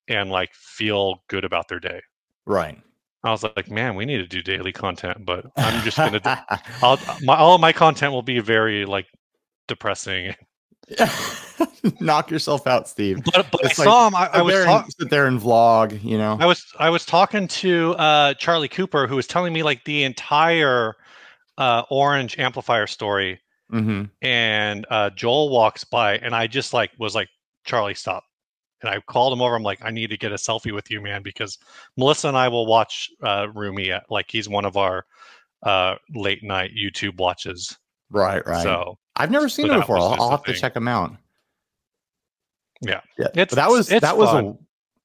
and 0.08 0.30
like 0.30 0.52
feel 0.52 1.22
good 1.28 1.44
about 1.44 1.68
their 1.68 1.80
day. 1.80 2.02
Right. 2.44 2.78
I 3.22 3.30
was 3.30 3.42
like, 3.42 3.70
man, 3.70 3.96
we 3.96 4.06
need 4.06 4.18
to 4.18 4.26
do 4.26 4.42
daily 4.42 4.72
content, 4.72 5.24
but 5.26 5.46
I'm 5.56 5.82
just 5.82 5.96
gonna. 5.96 6.20
do- 6.20 6.56
I'll, 6.82 6.98
my, 7.22 7.36
all 7.36 7.54
of 7.54 7.60
my 7.60 7.72
content 7.72 8.12
will 8.12 8.22
be 8.22 8.40
very 8.40 8.86
like 8.86 9.06
depressing. 9.68 10.34
knock 12.00 12.30
yourself 12.30 12.66
out, 12.66 12.88
Steve. 12.88 13.22
But 13.24 13.46
but 13.50 13.64
I 13.64 13.68
like, 13.68 13.74
saw 13.74 14.08
him. 14.08 14.14
I, 14.14 14.26
I 14.32 14.42
was 14.42 14.64
talking. 14.64 14.90
sit 14.98 15.10
there 15.10 15.26
and 15.26 15.40
vlog. 15.40 16.02
You 16.02 16.18
know. 16.18 16.36
I 16.40 16.46
was 16.46 16.64
I 16.78 16.90
was 16.90 17.04
talking 17.04 17.48
to 17.48 17.92
uh, 17.92 18.34
Charlie 18.34 18.68
Cooper, 18.68 19.06
who 19.06 19.16
was 19.16 19.26
telling 19.26 19.52
me 19.52 19.62
like 19.62 19.84
the 19.84 20.04
entire 20.04 20.94
uh, 21.58 21.82
Orange 21.90 22.38
amplifier 22.38 22.86
story, 22.86 23.40
hmm 23.70 24.04
and 24.22 24.86
uh, 24.90 25.10
Joel 25.10 25.50
walks 25.50 25.84
by, 25.84 26.16
and 26.18 26.34
I 26.34 26.46
just 26.46 26.72
like 26.72 26.90
was 26.98 27.14
like, 27.14 27.28
Charlie, 27.64 27.94
stop. 27.94 28.24
And 28.82 28.90
I 28.90 29.00
called 29.00 29.32
him 29.32 29.42
over. 29.42 29.54
I'm 29.54 29.62
like, 29.62 29.80
I 29.82 29.90
need 29.90 30.10
to 30.10 30.16
get 30.16 30.32
a 30.32 30.36
selfie 30.36 30.72
with 30.74 30.90
you, 30.90 31.00
man, 31.00 31.22
because 31.22 31.58
Melissa 31.96 32.28
and 32.28 32.36
I 32.36 32.48
will 32.48 32.66
watch 32.66 33.10
uh, 33.22 33.48
Rumi 33.54 33.92
at 33.92 34.04
like 34.10 34.26
he's 34.30 34.48
one 34.48 34.64
of 34.64 34.76
our 34.76 35.04
uh, 35.62 35.96
late 36.14 36.42
night 36.42 36.70
YouTube 36.76 37.18
watches. 37.18 37.76
Right. 38.10 38.44
Right. 38.46 38.62
So 38.62 38.98
I've 39.16 39.30
never 39.30 39.48
seen 39.48 39.66
so 39.66 39.74
it 39.74 39.80
before. 39.80 39.98
I'll, 39.98 40.12
I'll 40.14 40.16
the 40.16 40.30
have 40.30 40.44
to 40.44 40.54
check 40.54 40.74
him 40.74 40.88
out. 40.88 41.14
Yeah. 42.80 43.00
Yeah. 43.18 43.26
It's- 43.34 43.54
that 43.54 43.68
was 43.68 43.90
it's 43.90 44.00
that 44.00 44.16
was 44.16 44.30
fun. 44.30 44.44
a 44.46 44.54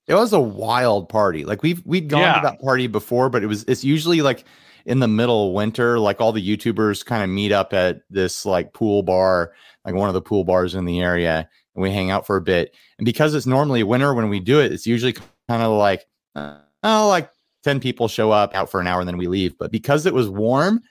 it 0.08 0.14
was 0.14 0.34
a 0.34 0.40
wild 0.40 1.10
party. 1.10 1.44
Like 1.46 1.64
we've 1.64 1.86
we'd 1.86 2.08
gone 2.10 2.22
Yeah. 2.22 2.36
to 2.36 2.42
that 2.44 2.62
party 2.62 2.88
before, 2.88 3.30
but 3.30 3.44
it 3.44 3.48
was 3.48 3.64
it's 3.68 3.84
usually 3.84 4.22
like 4.22 4.46
in 4.86 5.00
the 5.00 5.08
middle 5.08 5.48
of 5.48 5.54
winter, 5.54 6.00
like 6.00 6.22
all 6.22 6.32
the 6.32 6.58
YouTubers 6.58 7.04
kind 7.06 7.24
of 7.24 7.30
meet 7.30 7.52
up 7.52 7.74
at 7.74 8.02
this 8.10 8.46
like 8.46 8.72
pool 8.74 9.02
bar, 9.04 9.54
like 9.84 9.96
one 9.96 10.08
of 10.08 10.14
the 10.14 10.22
pool 10.22 10.44
bars 10.44 10.76
in 10.76 10.86
the 10.86 11.02
area, 11.02 11.50
and 11.76 11.84
we 11.84 11.92
hang 11.92 12.10
out 12.12 12.26
for 12.26 12.38
a 12.38 12.42
bit. 12.42 12.74
And 12.98 13.06
because 13.06 13.34
it's 13.34 13.46
normally 13.46 13.84
winter 13.84 14.14
when 14.14 14.30
we 14.30 14.40
do 14.40 14.60
it, 14.60 14.72
it's 14.72 14.88
usually 14.88 15.14
kind 15.14 15.62
of 15.62 15.78
like 15.78 16.06
uh, 16.36 16.58
oh, 16.84 17.08
like 17.08 17.30
10 17.64 17.80
people 17.80 18.08
show 18.08 18.32
up 18.32 18.56
out 18.56 18.70
for 18.70 18.80
an 18.80 18.88
hour 18.88 19.00
and 19.00 19.08
then 19.08 19.18
we 19.18 19.28
leave. 19.28 19.58
But 19.58 19.72
because 19.72 20.06
it 20.06 20.14
was 20.14 20.30
warm, 20.30 20.82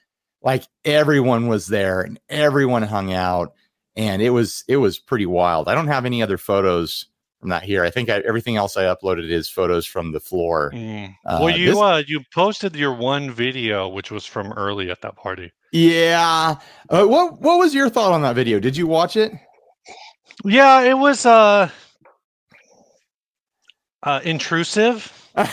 like 0.42 0.64
everyone 0.84 1.48
was 1.48 1.66
there 1.66 2.02
and 2.02 2.20
everyone 2.28 2.82
hung 2.82 3.12
out 3.12 3.54
and 3.96 4.20
it 4.20 4.30
was 4.30 4.64
it 4.68 4.76
was 4.76 4.98
pretty 4.98 5.26
wild. 5.26 5.68
I 5.68 5.74
don't 5.74 5.88
have 5.88 6.04
any 6.04 6.22
other 6.22 6.38
photos 6.38 7.06
from 7.40 7.50
that 7.50 7.62
here. 7.62 7.84
I 7.84 7.90
think 7.90 8.08
I, 8.08 8.20
everything 8.20 8.56
else 8.56 8.76
I 8.76 8.84
uploaded 8.84 9.30
is 9.30 9.48
photos 9.48 9.86
from 9.86 10.12
the 10.12 10.20
floor. 10.20 10.72
Mm. 10.74 11.14
Uh, 11.26 11.38
well, 11.42 11.56
you 11.56 11.66
this- 11.66 11.78
uh, 11.78 12.02
you 12.06 12.22
posted 12.32 12.74
your 12.74 12.94
one 12.94 13.30
video, 13.30 13.88
which 13.88 14.10
was 14.10 14.26
from 14.26 14.52
early 14.52 14.90
at 14.90 15.00
that 15.02 15.16
party. 15.16 15.52
Yeah. 15.72 16.56
Uh, 16.88 17.04
what 17.04 17.40
what 17.40 17.58
was 17.58 17.74
your 17.74 17.88
thought 17.88 18.12
on 18.12 18.22
that 18.22 18.34
video? 18.34 18.60
Did 18.60 18.76
you 18.76 18.86
watch 18.86 19.16
it? 19.16 19.32
Yeah, 20.42 20.82
it 20.82 20.98
was 20.98 21.26
uh, 21.26 21.70
uh 24.02 24.20
intrusive. 24.24 25.12
uh, 25.36 25.46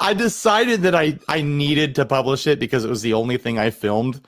I 0.00 0.14
decided 0.16 0.82
that 0.82 0.94
I 0.94 1.18
I 1.28 1.42
needed 1.42 1.94
to 1.96 2.04
publish 2.04 2.46
it 2.46 2.58
because 2.60 2.84
it 2.84 2.90
was 2.90 3.02
the 3.02 3.12
only 3.14 3.36
thing 3.36 3.58
I 3.58 3.70
filmed 3.70 4.20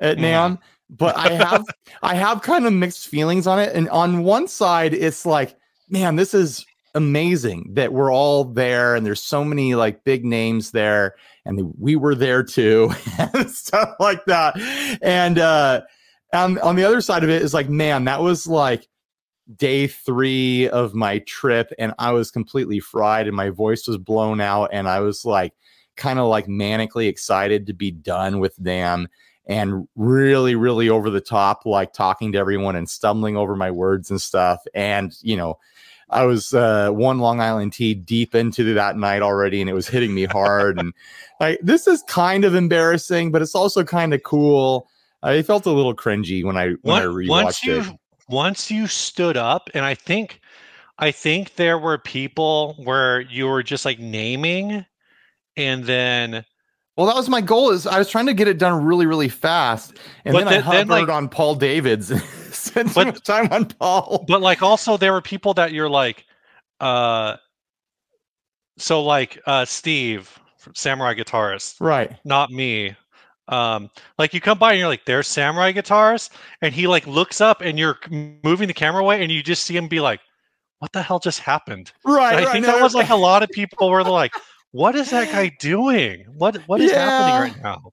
at 0.00 0.18
Mm. 0.18 0.22
NAMM. 0.22 0.58
But 0.90 1.16
I 1.16 1.30
have 1.32 1.64
I 2.02 2.14
have 2.14 2.42
kind 2.42 2.66
of 2.66 2.72
mixed 2.72 3.08
feelings 3.08 3.46
on 3.46 3.58
it. 3.58 3.74
And 3.74 3.88
on 3.90 4.22
one 4.24 4.48
side, 4.48 4.94
it's 4.94 5.26
like, 5.26 5.56
man, 5.88 6.16
this 6.16 6.34
is 6.34 6.64
amazing 6.94 7.70
that 7.74 7.92
we're 7.92 8.12
all 8.12 8.44
there 8.44 8.94
and 8.94 9.04
there's 9.04 9.22
so 9.22 9.44
many 9.44 9.74
like 9.74 10.04
big 10.04 10.24
names 10.24 10.70
there 10.70 11.16
and 11.44 11.74
we 11.76 11.96
were 11.96 12.14
there 12.14 12.44
too 12.44 12.92
and 13.18 13.50
stuff 13.50 13.90
like 13.98 14.24
that. 14.26 14.56
And 15.02 15.38
uh 15.38 15.82
on, 16.34 16.58
on 16.58 16.76
the 16.76 16.84
other 16.84 17.00
side 17.00 17.24
of 17.24 17.30
it 17.30 17.42
is 17.42 17.54
like, 17.54 17.68
man, 17.68 18.04
that 18.04 18.20
was 18.20 18.46
like 18.46 18.88
day 19.56 19.86
three 19.86 20.68
of 20.70 20.94
my 20.94 21.18
trip 21.20 21.72
and 21.78 21.92
I 21.98 22.12
was 22.12 22.30
completely 22.30 22.80
fried 22.80 23.26
and 23.26 23.36
my 23.36 23.50
voice 23.50 23.86
was 23.86 23.98
blown 23.98 24.40
out 24.40 24.70
and 24.72 24.88
I 24.88 25.00
was 25.00 25.24
like 25.24 25.52
kind 25.96 26.18
of 26.18 26.26
like 26.28 26.46
manically 26.46 27.08
excited 27.08 27.66
to 27.66 27.72
be 27.74 27.90
done 27.90 28.40
with 28.40 28.56
them 28.56 29.06
and 29.46 29.86
really 29.96 30.54
really 30.54 30.88
over 30.88 31.10
the 31.10 31.20
top 31.20 31.66
like 31.66 31.92
talking 31.92 32.32
to 32.32 32.38
everyone 32.38 32.74
and 32.74 32.88
stumbling 32.88 33.36
over 33.36 33.54
my 33.54 33.70
words 33.70 34.10
and 34.10 34.20
stuff 34.20 34.64
and 34.74 35.14
you 35.20 35.36
know 35.36 35.58
I 36.10 36.24
was 36.24 36.54
uh, 36.54 36.90
one 36.90 37.18
Long 37.18 37.40
Island 37.40 37.72
tea 37.72 37.94
deep 37.94 38.34
into 38.34 38.74
that 38.74 38.96
night 38.96 39.22
already, 39.22 39.60
and 39.60 39.70
it 39.70 39.74
was 39.74 39.88
hitting 39.88 40.14
me 40.14 40.24
hard. 40.24 40.78
and 40.78 40.92
like 41.40 41.58
this 41.62 41.86
is 41.86 42.02
kind 42.04 42.44
of 42.44 42.54
embarrassing, 42.54 43.32
but 43.32 43.42
it's 43.42 43.54
also 43.54 43.84
kind 43.84 44.14
of 44.14 44.22
cool. 44.22 44.88
I 45.24 45.42
felt 45.42 45.64
a 45.66 45.70
little 45.70 45.94
cringy 45.94 46.44
when 46.44 46.56
I 46.56 46.72
when 46.82 47.02
I 47.02 47.06
rewatched 47.06 47.28
once 47.28 47.64
you, 47.64 47.80
it. 47.80 47.86
Once 48.28 48.70
you 48.70 48.86
stood 48.86 49.36
up, 49.36 49.70
and 49.74 49.84
I 49.84 49.94
think, 49.94 50.40
I 50.98 51.10
think 51.10 51.56
there 51.56 51.78
were 51.78 51.98
people 51.98 52.74
where 52.78 53.22
you 53.22 53.46
were 53.46 53.62
just 53.62 53.84
like 53.84 53.98
naming, 53.98 54.84
and 55.56 55.84
then. 55.84 56.44
Well, 56.96 57.06
that 57.06 57.16
was 57.16 57.28
my 57.28 57.40
goal. 57.40 57.70
Is 57.70 57.88
I 57.88 57.98
was 57.98 58.08
trying 58.08 58.26
to 58.26 58.34
get 58.34 58.46
it 58.46 58.58
done 58.58 58.84
really, 58.84 59.06
really 59.06 59.28
fast, 59.28 59.94
and 60.24 60.36
then, 60.36 60.44
then 60.44 60.54
I 60.54 60.60
hovered 60.60 60.78
then, 60.78 60.88
like, 60.88 61.08
on 61.08 61.28
Paul 61.28 61.56
Davids. 61.56 62.12
so 62.52 62.84
much 62.84 63.22
time 63.24 63.48
on 63.50 63.64
Paul. 63.64 64.24
But 64.28 64.42
like, 64.42 64.62
also 64.62 64.96
there 64.96 65.12
were 65.12 65.22
people 65.22 65.54
that 65.54 65.72
you're 65.72 65.90
like, 65.90 66.24
uh, 66.78 67.36
so 68.78 69.02
like 69.02 69.40
uh, 69.46 69.64
Steve, 69.64 70.38
samurai 70.74 71.14
guitarist, 71.14 71.80
right? 71.80 72.12
Not 72.24 72.50
me 72.52 72.94
um 73.48 73.90
like 74.18 74.32
you 74.32 74.40
come 74.40 74.58
by 74.58 74.72
and 74.72 74.78
you're 74.78 74.88
like 74.88 75.04
there's 75.04 75.28
samurai 75.28 75.70
guitars 75.70 76.30
and 76.62 76.72
he 76.72 76.86
like 76.86 77.06
looks 77.06 77.40
up 77.42 77.60
and 77.60 77.78
you're 77.78 77.98
moving 78.42 78.68
the 78.68 78.74
camera 78.74 79.02
away 79.02 79.22
and 79.22 79.30
you 79.30 79.42
just 79.42 79.64
see 79.64 79.76
him 79.76 79.86
be 79.86 80.00
like 80.00 80.20
what 80.78 80.92
the 80.92 81.02
hell 81.02 81.18
just 81.18 81.40
happened? 81.40 81.92
Right, 82.04 82.34
i 82.34 82.44
right, 82.44 82.52
think 82.52 82.66
no, 82.66 82.72
that 82.72 82.82
was 82.82 82.94
like 82.94 83.08
a 83.10 83.14
lot 83.30 83.42
of 83.42 83.50
people 83.50 83.90
were 83.90 84.02
like 84.02 84.32
what 84.72 84.96
is 84.96 85.10
that 85.10 85.30
guy 85.30 85.52
doing? 85.60 86.24
What 86.36 86.56
what 86.66 86.80
is 86.80 86.90
yeah. 86.90 87.08
happening 87.08 87.52
right 87.52 87.62
now? 87.62 87.92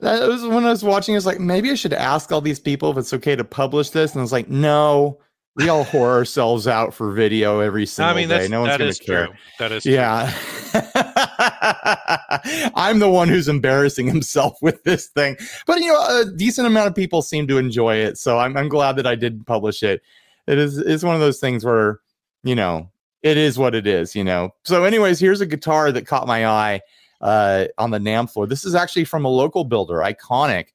That 0.00 0.28
was 0.28 0.44
when 0.44 0.64
i 0.64 0.70
was 0.70 0.84
watching 0.84 1.14
i 1.14 1.16
was 1.16 1.24
like 1.24 1.40
maybe 1.40 1.70
i 1.70 1.74
should 1.74 1.94
ask 1.94 2.30
all 2.30 2.42
these 2.42 2.60
people 2.60 2.90
if 2.90 2.98
it's 2.98 3.14
okay 3.14 3.34
to 3.34 3.44
publish 3.44 3.90
this 3.90 4.12
and 4.12 4.20
i 4.20 4.22
was 4.22 4.32
like 4.32 4.48
no 4.48 5.18
we 5.56 5.70
all 5.70 5.86
whore 5.86 6.08
ourselves 6.08 6.68
out 6.68 6.92
for 6.92 7.12
video 7.12 7.60
every 7.60 7.86
single 7.86 8.14
I 8.14 8.16
mean, 8.16 8.28
day. 8.28 8.46
No 8.46 8.60
one's 8.60 8.76
going 8.76 8.92
to 8.92 9.04
care. 9.04 9.28
That 9.58 9.72
is 9.72 9.82
true. 9.84 9.94
That 9.94 10.32
is 10.32 10.32
yeah. 10.74 12.70
I'm 12.74 12.98
the 12.98 13.08
one 13.08 13.28
who's 13.28 13.48
embarrassing 13.48 14.06
himself 14.06 14.58
with 14.60 14.84
this 14.84 15.06
thing, 15.06 15.36
but 15.66 15.80
you 15.80 15.88
know, 15.92 16.20
a 16.20 16.30
decent 16.36 16.66
amount 16.66 16.88
of 16.88 16.94
people 16.94 17.22
seem 17.22 17.46
to 17.48 17.56
enjoy 17.56 17.96
it, 17.96 18.18
so 18.18 18.38
I'm, 18.38 18.56
I'm 18.56 18.68
glad 18.68 18.96
that 18.96 19.06
I 19.06 19.14
did 19.14 19.46
publish 19.46 19.82
it. 19.82 20.02
It 20.46 20.58
is 20.58 20.76
it's 20.78 21.02
one 21.02 21.14
of 21.14 21.20
those 21.20 21.40
things 21.40 21.64
where 21.64 22.00
you 22.44 22.54
know 22.54 22.90
it 23.22 23.38
is 23.38 23.58
what 23.58 23.74
it 23.74 23.86
is, 23.86 24.14
you 24.14 24.22
know. 24.22 24.50
So, 24.64 24.84
anyways, 24.84 25.18
here's 25.18 25.40
a 25.40 25.46
guitar 25.46 25.90
that 25.90 26.06
caught 26.06 26.26
my 26.26 26.46
eye 26.46 26.80
uh, 27.20 27.66
on 27.78 27.90
the 27.90 27.98
NAMM 27.98 28.30
floor. 28.30 28.46
This 28.46 28.64
is 28.64 28.74
actually 28.74 29.04
from 29.04 29.24
a 29.24 29.28
local 29.28 29.64
builder, 29.64 29.96
Iconic. 29.96 30.66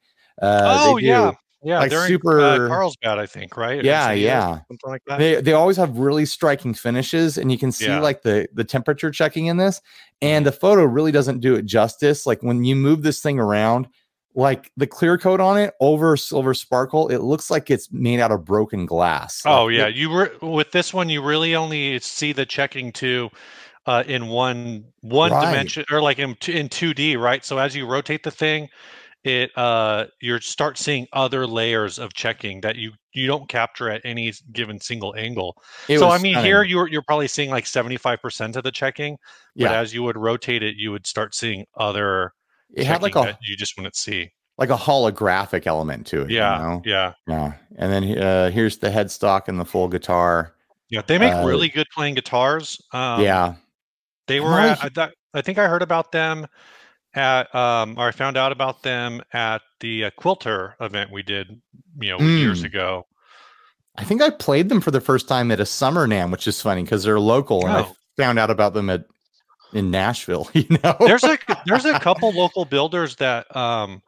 Uh, 0.41 0.85
oh 0.87 0.97
yeah, 0.97 1.33
yeah, 1.63 1.79
like 1.79 1.91
they're 1.91 2.07
super 2.07 2.39
in, 2.39 2.61
uh, 2.63 2.67
Carlsbad, 2.67 3.19
I 3.19 3.27
think, 3.27 3.55
right? 3.55 3.83
Yeah, 3.83 4.11
yeah, 4.11 4.59
something 4.67 4.89
like 4.89 5.03
that. 5.05 5.19
They 5.19 5.41
they 5.41 5.53
always 5.53 5.77
have 5.77 5.97
really 5.97 6.25
striking 6.25 6.73
finishes, 6.73 7.37
and 7.37 7.51
you 7.51 7.57
can 7.57 7.71
see 7.71 7.85
yeah. 7.85 7.99
like 7.99 8.23
the 8.23 8.47
the 8.53 8.63
temperature 8.63 9.11
checking 9.11 9.45
in 9.45 9.57
this, 9.57 9.79
and 10.21 10.43
the 10.45 10.51
photo 10.51 10.83
really 10.83 11.11
doesn't 11.11 11.39
do 11.39 11.53
it 11.53 11.65
justice. 11.65 12.25
Like 12.25 12.41
when 12.41 12.63
you 12.63 12.75
move 12.75 13.03
this 13.03 13.21
thing 13.21 13.37
around, 13.37 13.87
like 14.33 14.71
the 14.75 14.87
clear 14.87 15.19
coat 15.19 15.39
on 15.39 15.59
it 15.59 15.75
over 15.79 16.17
silver 16.17 16.55
sparkle, 16.55 17.09
it 17.09 17.19
looks 17.19 17.51
like 17.51 17.69
it's 17.69 17.91
made 17.91 18.19
out 18.19 18.31
of 18.31 18.43
broken 18.43 18.87
glass. 18.87 19.43
Oh 19.45 19.65
like, 19.65 19.75
yeah, 19.75 19.87
it, 19.87 19.95
you 19.95 20.09
were 20.09 20.31
with 20.41 20.71
this 20.71 20.95
one. 20.95 21.09
You 21.09 21.21
really 21.21 21.55
only 21.55 21.99
see 21.99 22.33
the 22.33 22.45
checking 22.45 22.91
too. 22.91 23.29
Uh, 23.87 24.03
in 24.05 24.27
one 24.27 24.85
one 24.99 25.31
right. 25.31 25.45
dimension 25.45 25.83
or 25.89 26.03
like 26.03 26.19
in 26.19 26.29
in 26.47 26.69
2D, 26.69 27.17
right? 27.17 27.43
So 27.43 27.57
as 27.57 27.75
you 27.75 27.87
rotate 27.87 28.21
the 28.21 28.29
thing, 28.29 28.69
it 29.23 29.55
uh 29.55 30.05
you 30.19 30.39
start 30.39 30.77
seeing 30.77 31.07
other 31.13 31.45
layers 31.45 31.99
of 31.99 32.13
checking 32.13 32.61
that 32.61 32.75
you 32.75 32.91
you 33.13 33.27
don't 33.27 33.47
capture 33.47 33.89
at 33.89 34.01
any 34.03 34.33
given 34.51 34.79
single 34.79 35.13
angle. 35.15 35.61
It 35.87 35.99
so 35.99 36.09
I 36.09 36.17
mean 36.17 36.37
here 36.37 36.63
you're 36.63 36.87
you're 36.87 37.03
probably 37.03 37.27
seeing 37.27 37.49
like 37.49 37.65
75% 37.65 38.55
of 38.55 38.63
the 38.63 38.71
checking, 38.71 39.17
but 39.55 39.63
yeah. 39.63 39.79
as 39.79 39.93
you 39.93 40.03
would 40.03 40.17
rotate 40.17 40.63
it 40.63 40.75
you 40.75 40.91
would 40.91 41.05
start 41.05 41.35
seeing 41.35 41.65
other 41.77 42.33
it 42.73 42.85
had 42.85 43.01
like 43.01 43.15
a 43.15 43.37
you 43.43 43.55
just 43.55 43.77
wouldn't 43.77 43.95
see 43.95 44.31
like 44.57 44.69
a 44.69 44.77
holographic 44.77 45.65
element 45.65 46.05
to 46.07 46.21
it. 46.21 46.29
Yeah, 46.29 46.57
you 46.57 46.63
know? 46.63 46.81
yeah, 46.85 47.13
yeah. 47.27 47.53
And 47.77 47.91
then 47.91 48.17
uh, 48.17 48.51
here's 48.51 48.77
the 48.77 48.89
headstock 48.89 49.47
and 49.47 49.59
the 49.59 49.65
full 49.65 49.87
guitar. 49.87 50.53
Yeah, 50.89 51.01
they 51.05 51.17
make 51.17 51.33
uh, 51.33 51.45
really 51.45 51.69
good 51.69 51.87
playing 51.93 52.13
guitars. 52.13 52.79
Um, 52.93 53.21
yeah, 53.21 53.55
they 54.27 54.39
were. 54.39 54.59
At, 54.59 54.97
I, 54.97 55.09
I 55.33 55.41
think 55.41 55.57
I 55.57 55.67
heard 55.67 55.81
about 55.81 56.11
them 56.11 56.45
at 57.13 57.53
um, 57.53 57.95
or 57.97 58.07
I 58.07 58.11
found 58.11 58.37
out 58.37 58.51
about 58.51 58.83
them 58.83 59.21
at 59.33 59.61
the 59.79 60.05
uh, 60.05 60.09
Quilter 60.11 60.75
event 60.79 61.11
we 61.11 61.23
did, 61.23 61.61
you 61.99 62.09
know, 62.09 62.17
mm. 62.19 62.39
years 62.39 62.63
ago. 62.63 63.05
I 63.97 64.03
think 64.03 64.21
I 64.21 64.29
played 64.29 64.69
them 64.69 64.81
for 64.81 64.91
the 64.91 65.01
first 65.01 65.27
time 65.27 65.51
at 65.51 65.59
a 65.59 65.65
summer 65.65 66.07
NAMM, 66.07 66.31
which 66.31 66.47
is 66.47 66.61
funny 66.61 66.83
because 66.83 67.03
they're 67.03 67.19
local, 67.19 67.63
oh. 67.63 67.67
and 67.67 67.77
I 67.77 67.81
oh. 67.81 67.95
found 68.17 68.39
out 68.39 68.49
about 68.49 68.73
them 68.73 68.89
at 68.89 69.05
in 69.73 69.91
Nashville. 69.91 70.49
You 70.53 70.77
know, 70.83 70.95
there's 70.99 71.23
a 71.23 71.37
there's 71.65 71.85
a 71.85 71.99
couple 71.99 72.31
local 72.31 72.65
builders 72.65 73.15
that 73.17 73.53
um 73.55 74.01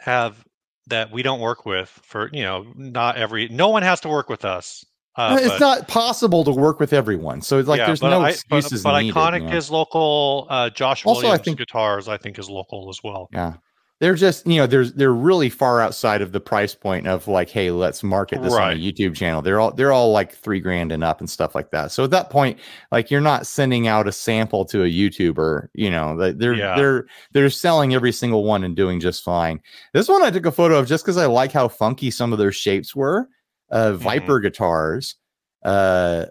have 0.00 0.44
that 0.88 1.12
we 1.12 1.22
don't 1.22 1.40
work 1.40 1.64
with 1.64 1.88
for 2.02 2.28
you 2.32 2.42
know 2.42 2.66
not 2.76 3.16
every 3.16 3.48
no 3.48 3.68
one 3.68 3.82
has 3.82 4.00
to 4.00 4.08
work 4.08 4.28
with 4.28 4.44
us 4.44 4.84
uh, 5.16 5.36
it's 5.38 5.48
but, 5.50 5.60
not 5.60 5.88
possible 5.88 6.42
to 6.44 6.50
work 6.50 6.80
with 6.80 6.92
everyone, 6.92 7.42
so 7.42 7.58
it's 7.58 7.68
like 7.68 7.78
yeah, 7.78 7.86
there's 7.86 8.02
no 8.02 8.22
I, 8.22 8.30
excuses. 8.30 8.82
But, 8.82 8.92
but 8.92 9.00
needed, 9.00 9.14
iconic 9.14 9.42
you 9.42 9.50
know? 9.50 9.56
is 9.56 9.70
local. 9.70 10.46
Uh, 10.48 10.70
Josh 10.70 11.04
also, 11.04 11.20
Williams 11.20 11.40
I 11.40 11.42
think, 11.42 11.58
guitars, 11.58 12.08
I 12.08 12.16
think, 12.16 12.38
is 12.38 12.48
local 12.48 12.88
as 12.88 13.00
well. 13.04 13.28
Yeah, 13.30 13.54
they're 14.00 14.14
just 14.14 14.46
you 14.46 14.56
know 14.56 14.66
there's 14.66 14.94
they're 14.94 15.12
really 15.12 15.50
far 15.50 15.82
outside 15.82 16.22
of 16.22 16.32
the 16.32 16.40
price 16.40 16.74
point 16.74 17.06
of 17.06 17.28
like, 17.28 17.50
hey, 17.50 17.70
let's 17.70 18.02
market 18.02 18.42
this 18.42 18.54
right. 18.54 18.72
on 18.72 18.72
a 18.72 18.80
YouTube 18.80 19.14
channel. 19.14 19.42
They're 19.42 19.60
all 19.60 19.70
they're 19.70 19.92
all 19.92 20.12
like 20.12 20.34
three 20.34 20.60
grand 20.60 20.92
and 20.92 21.04
up 21.04 21.20
and 21.20 21.28
stuff 21.28 21.54
like 21.54 21.72
that. 21.72 21.92
So 21.92 22.04
at 22.04 22.10
that 22.10 22.30
point, 22.30 22.58
like 22.90 23.10
you're 23.10 23.20
not 23.20 23.46
sending 23.46 23.88
out 23.88 24.08
a 24.08 24.12
sample 24.12 24.64
to 24.64 24.82
a 24.82 24.90
YouTuber. 24.90 25.68
You 25.74 25.90
know, 25.90 26.16
they're 26.32 26.54
yeah. 26.54 26.74
they're 26.74 27.06
they're 27.32 27.50
selling 27.50 27.94
every 27.94 28.12
single 28.12 28.44
one 28.44 28.64
and 28.64 28.74
doing 28.74 28.98
just 28.98 29.22
fine. 29.22 29.60
This 29.92 30.08
one 30.08 30.22
I 30.22 30.30
took 30.30 30.46
a 30.46 30.52
photo 30.52 30.78
of 30.78 30.88
just 30.88 31.04
because 31.04 31.18
I 31.18 31.26
like 31.26 31.52
how 31.52 31.68
funky 31.68 32.10
some 32.10 32.32
of 32.32 32.38
their 32.38 32.50
shapes 32.50 32.96
were 32.96 33.28
uh. 33.72 33.94
Viper 33.94 34.38
mm-hmm. 34.38 34.44
guitars. 34.44 35.16
Uh, 35.64 36.26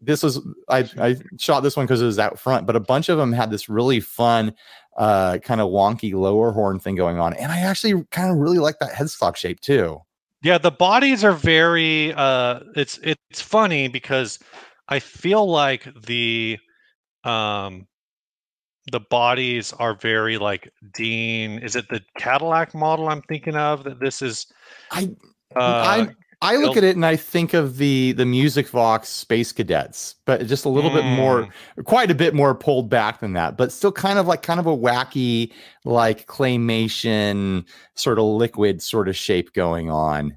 this 0.00 0.22
was 0.22 0.40
I, 0.68 0.88
I 0.98 1.16
shot 1.38 1.60
this 1.60 1.76
one 1.76 1.86
because 1.86 2.02
it 2.02 2.06
was 2.06 2.18
out 2.18 2.38
front, 2.38 2.66
but 2.66 2.76
a 2.76 2.80
bunch 2.80 3.08
of 3.08 3.18
them 3.18 3.32
had 3.32 3.50
this 3.50 3.68
really 3.68 4.00
fun, 4.00 4.54
uh, 4.96 5.38
kind 5.38 5.60
of 5.60 5.70
wonky 5.70 6.14
lower 6.14 6.52
horn 6.52 6.78
thing 6.78 6.96
going 6.96 7.18
on, 7.18 7.34
and 7.34 7.50
I 7.50 7.60
actually 7.60 8.04
kind 8.10 8.30
of 8.30 8.36
really 8.36 8.58
like 8.58 8.78
that 8.80 8.92
headstock 8.92 9.36
shape 9.36 9.60
too. 9.60 10.00
Yeah, 10.42 10.58
the 10.58 10.70
bodies 10.70 11.24
are 11.24 11.32
very. 11.32 12.12
Uh, 12.12 12.60
it's 12.76 12.98
it's 13.02 13.40
funny 13.40 13.88
because 13.88 14.38
I 14.88 15.00
feel 15.00 15.48
like 15.48 15.88
the 16.06 16.58
um 17.24 17.86
the 18.92 19.00
bodies 19.00 19.72
are 19.72 19.94
very 19.94 20.38
like 20.38 20.70
Dean. 20.94 21.58
Is 21.58 21.74
it 21.74 21.88
the 21.88 22.00
Cadillac 22.18 22.74
model 22.74 23.08
I'm 23.08 23.22
thinking 23.22 23.56
of? 23.56 23.84
That 23.84 23.98
this 23.98 24.22
is. 24.22 24.46
I 24.92 25.10
uh, 25.56 26.06
I 26.42 26.56
look 26.56 26.76
at 26.76 26.84
it 26.84 26.96
and 26.96 27.06
I 27.06 27.16
think 27.16 27.54
of 27.54 27.78
the 27.78 28.12
the 28.12 28.26
Music 28.26 28.68
Vox 28.68 29.08
Space 29.08 29.52
Cadets, 29.52 30.16
but 30.26 30.46
just 30.46 30.66
a 30.66 30.68
little 30.68 30.90
mm. 30.90 30.94
bit 30.94 31.04
more, 31.04 31.42
mm. 31.44 31.84
quite 31.84 32.10
a 32.10 32.14
bit 32.14 32.34
more 32.34 32.54
pulled 32.54 32.90
back 32.90 33.20
than 33.20 33.32
that, 33.32 33.56
but 33.56 33.72
still 33.72 33.92
kind 33.92 34.18
of 34.18 34.26
like 34.26 34.42
kind 34.42 34.60
of 34.60 34.66
a 34.66 34.76
wacky, 34.76 35.52
like 35.84 36.26
claymation 36.26 37.64
sort 37.94 38.18
of 38.18 38.24
liquid 38.26 38.82
sort 38.82 39.08
of 39.08 39.16
shape 39.16 39.54
going 39.54 39.90
on. 39.90 40.36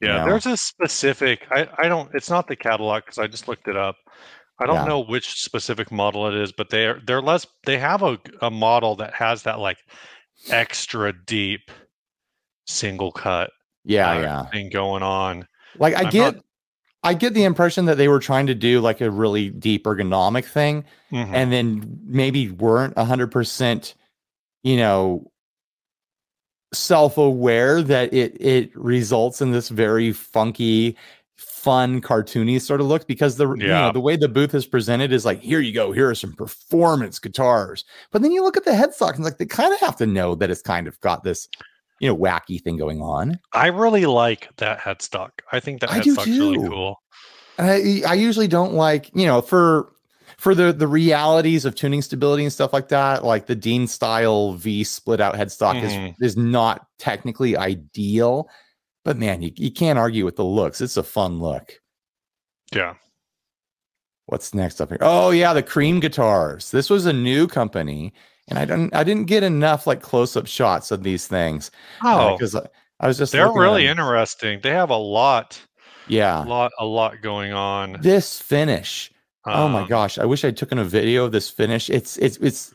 Yeah, 0.00 0.08
you 0.08 0.18
know? 0.18 0.30
there's 0.30 0.46
a 0.46 0.56
specific. 0.56 1.46
I 1.50 1.68
I 1.78 1.88
don't. 1.88 2.12
It's 2.12 2.30
not 2.30 2.48
the 2.48 2.56
Cadillac 2.56 3.06
because 3.06 3.18
I 3.18 3.28
just 3.28 3.46
looked 3.46 3.68
it 3.68 3.76
up. 3.76 3.96
I 4.58 4.66
don't 4.66 4.76
yeah. 4.76 4.84
know 4.86 5.00
which 5.00 5.42
specific 5.42 5.92
model 5.92 6.26
it 6.26 6.34
is, 6.34 6.50
but 6.50 6.70
they're 6.70 7.00
they're 7.06 7.22
less. 7.22 7.46
They 7.64 7.78
have 7.78 8.02
a 8.02 8.18
a 8.42 8.50
model 8.50 8.96
that 8.96 9.14
has 9.14 9.44
that 9.44 9.60
like 9.60 9.78
extra 10.50 11.12
deep 11.24 11.70
single 12.66 13.12
cut 13.12 13.50
yeah, 13.86 14.10
uh, 14.10 14.20
yeah, 14.20 14.46
thing 14.46 14.68
going 14.68 15.02
on. 15.02 15.46
Like 15.78 15.94
I 15.94 16.04
I'm 16.04 16.10
get, 16.10 16.34
not... 16.34 16.44
I 17.02 17.14
get 17.14 17.34
the 17.34 17.44
impression 17.44 17.86
that 17.86 17.96
they 17.96 18.08
were 18.08 18.20
trying 18.20 18.46
to 18.48 18.54
do 18.54 18.80
like 18.80 19.00
a 19.00 19.10
really 19.10 19.50
deep 19.50 19.84
ergonomic 19.84 20.44
thing, 20.44 20.84
mm-hmm. 21.12 21.34
and 21.34 21.52
then 21.52 22.00
maybe 22.04 22.50
weren't 22.50 22.98
hundred 22.98 23.30
percent, 23.30 23.94
you 24.62 24.76
know, 24.76 25.30
self-aware 26.72 27.80
that 27.82 28.12
it 28.12 28.36
it 28.40 28.76
results 28.76 29.40
in 29.40 29.52
this 29.52 29.68
very 29.68 30.12
funky 30.12 30.96
fun 31.36 32.00
cartoony 32.00 32.60
sort 32.60 32.80
of 32.80 32.86
look 32.86 33.06
because 33.06 33.36
the 33.36 33.46
you 33.54 33.66
Yeah. 33.66 33.82
know 33.82 33.92
the 33.92 34.00
way 34.00 34.16
the 34.16 34.28
booth 34.28 34.54
is 34.54 34.66
presented 34.66 35.12
is 35.12 35.24
like 35.24 35.40
here 35.40 35.60
you 35.60 35.72
go 35.72 35.92
here 35.92 36.08
are 36.08 36.14
some 36.14 36.32
performance 36.32 37.18
guitars 37.18 37.84
but 38.10 38.22
then 38.22 38.32
you 38.32 38.42
look 38.42 38.56
at 38.56 38.64
the 38.64 38.70
headstock 38.70 39.14
and 39.14 39.24
like 39.24 39.38
they 39.38 39.46
kind 39.46 39.72
of 39.72 39.80
have 39.80 39.96
to 39.96 40.06
know 40.06 40.34
that 40.36 40.50
it's 40.50 40.62
kind 40.62 40.86
of 40.86 40.98
got 41.00 41.24
this 41.24 41.48
you 42.00 42.08
know 42.08 42.16
wacky 42.16 42.62
thing 42.62 42.76
going 42.76 43.00
on 43.00 43.38
I 43.52 43.68
really 43.68 44.06
like 44.06 44.48
that 44.56 44.78
headstock. 44.80 45.30
I 45.52 45.60
think 45.60 45.80
that 45.80 45.90
I 45.90 46.00
headstock's 46.00 46.26
really 46.26 46.68
cool. 46.68 47.00
I 47.58 48.02
I 48.06 48.14
usually 48.14 48.48
don't 48.48 48.74
like 48.74 49.10
you 49.14 49.26
know 49.26 49.40
for 49.40 49.92
for 50.36 50.54
the 50.54 50.72
the 50.72 50.86
realities 50.88 51.64
of 51.64 51.74
tuning 51.74 52.02
stability 52.02 52.42
and 52.44 52.52
stuff 52.52 52.72
like 52.72 52.88
that. 52.88 53.24
Like 53.24 53.46
the 53.46 53.54
Dean 53.54 53.86
style 53.86 54.52
V 54.54 54.84
split 54.84 55.20
out 55.20 55.34
headstock 55.34 55.80
Mhm. 55.80 56.10
is 56.20 56.32
is 56.32 56.36
not 56.36 56.86
technically 56.98 57.56
ideal, 57.56 58.50
but 59.04 59.16
man, 59.16 59.40
you, 59.40 59.52
you 59.56 59.70
can't 59.70 59.98
argue 59.98 60.24
with 60.26 60.36
the 60.36 60.44
looks. 60.44 60.80
It's 60.82 60.98
a 60.98 61.02
fun 61.02 61.40
look. 61.40 61.80
Yeah. 62.74 62.94
What's 64.26 64.52
next 64.52 64.80
up 64.80 64.88
here? 64.90 64.98
Oh 65.00 65.30
yeah, 65.30 65.52
the 65.54 65.62
Cream 65.62 66.00
guitars. 66.00 66.70
This 66.72 66.90
was 66.90 67.06
a 67.06 67.12
new 67.12 67.46
company, 67.46 68.12
and 68.48 68.58
I 68.58 68.64
don't 68.64 68.94
I 68.94 69.04
didn't 69.04 69.26
get 69.26 69.42
enough 69.42 69.86
like 69.86 70.02
close 70.02 70.36
up 70.36 70.46
shots 70.46 70.90
of 70.90 71.02
these 71.02 71.26
things 71.26 71.70
Oh, 72.02 72.32
because 72.36 72.54
I, 72.54 72.66
I 73.00 73.06
was 73.06 73.18
just 73.18 73.32
they're 73.32 73.52
really 73.52 73.86
interesting. 73.86 74.60
They 74.62 74.70
have 74.70 74.90
a 74.90 74.96
lot, 74.96 75.60
yeah. 76.08 76.42
a 76.42 76.46
lot, 76.46 76.72
a 76.78 76.84
lot 76.86 77.20
going 77.22 77.52
on. 77.52 77.98
This 78.00 78.40
finish. 78.40 79.10
oh 79.46 79.68
my 79.68 79.82
Um, 79.82 79.88
gosh, 79.88 80.18
I 80.18 80.24
wish 80.24 80.44
I'd 80.44 80.56
taken 80.56 80.78
a 80.78 80.84
video 80.84 81.24
of 81.24 81.32
this 81.32 81.50
finish. 81.50 81.90
It's 81.90 82.16
it's 82.18 82.36
it's 82.38 82.72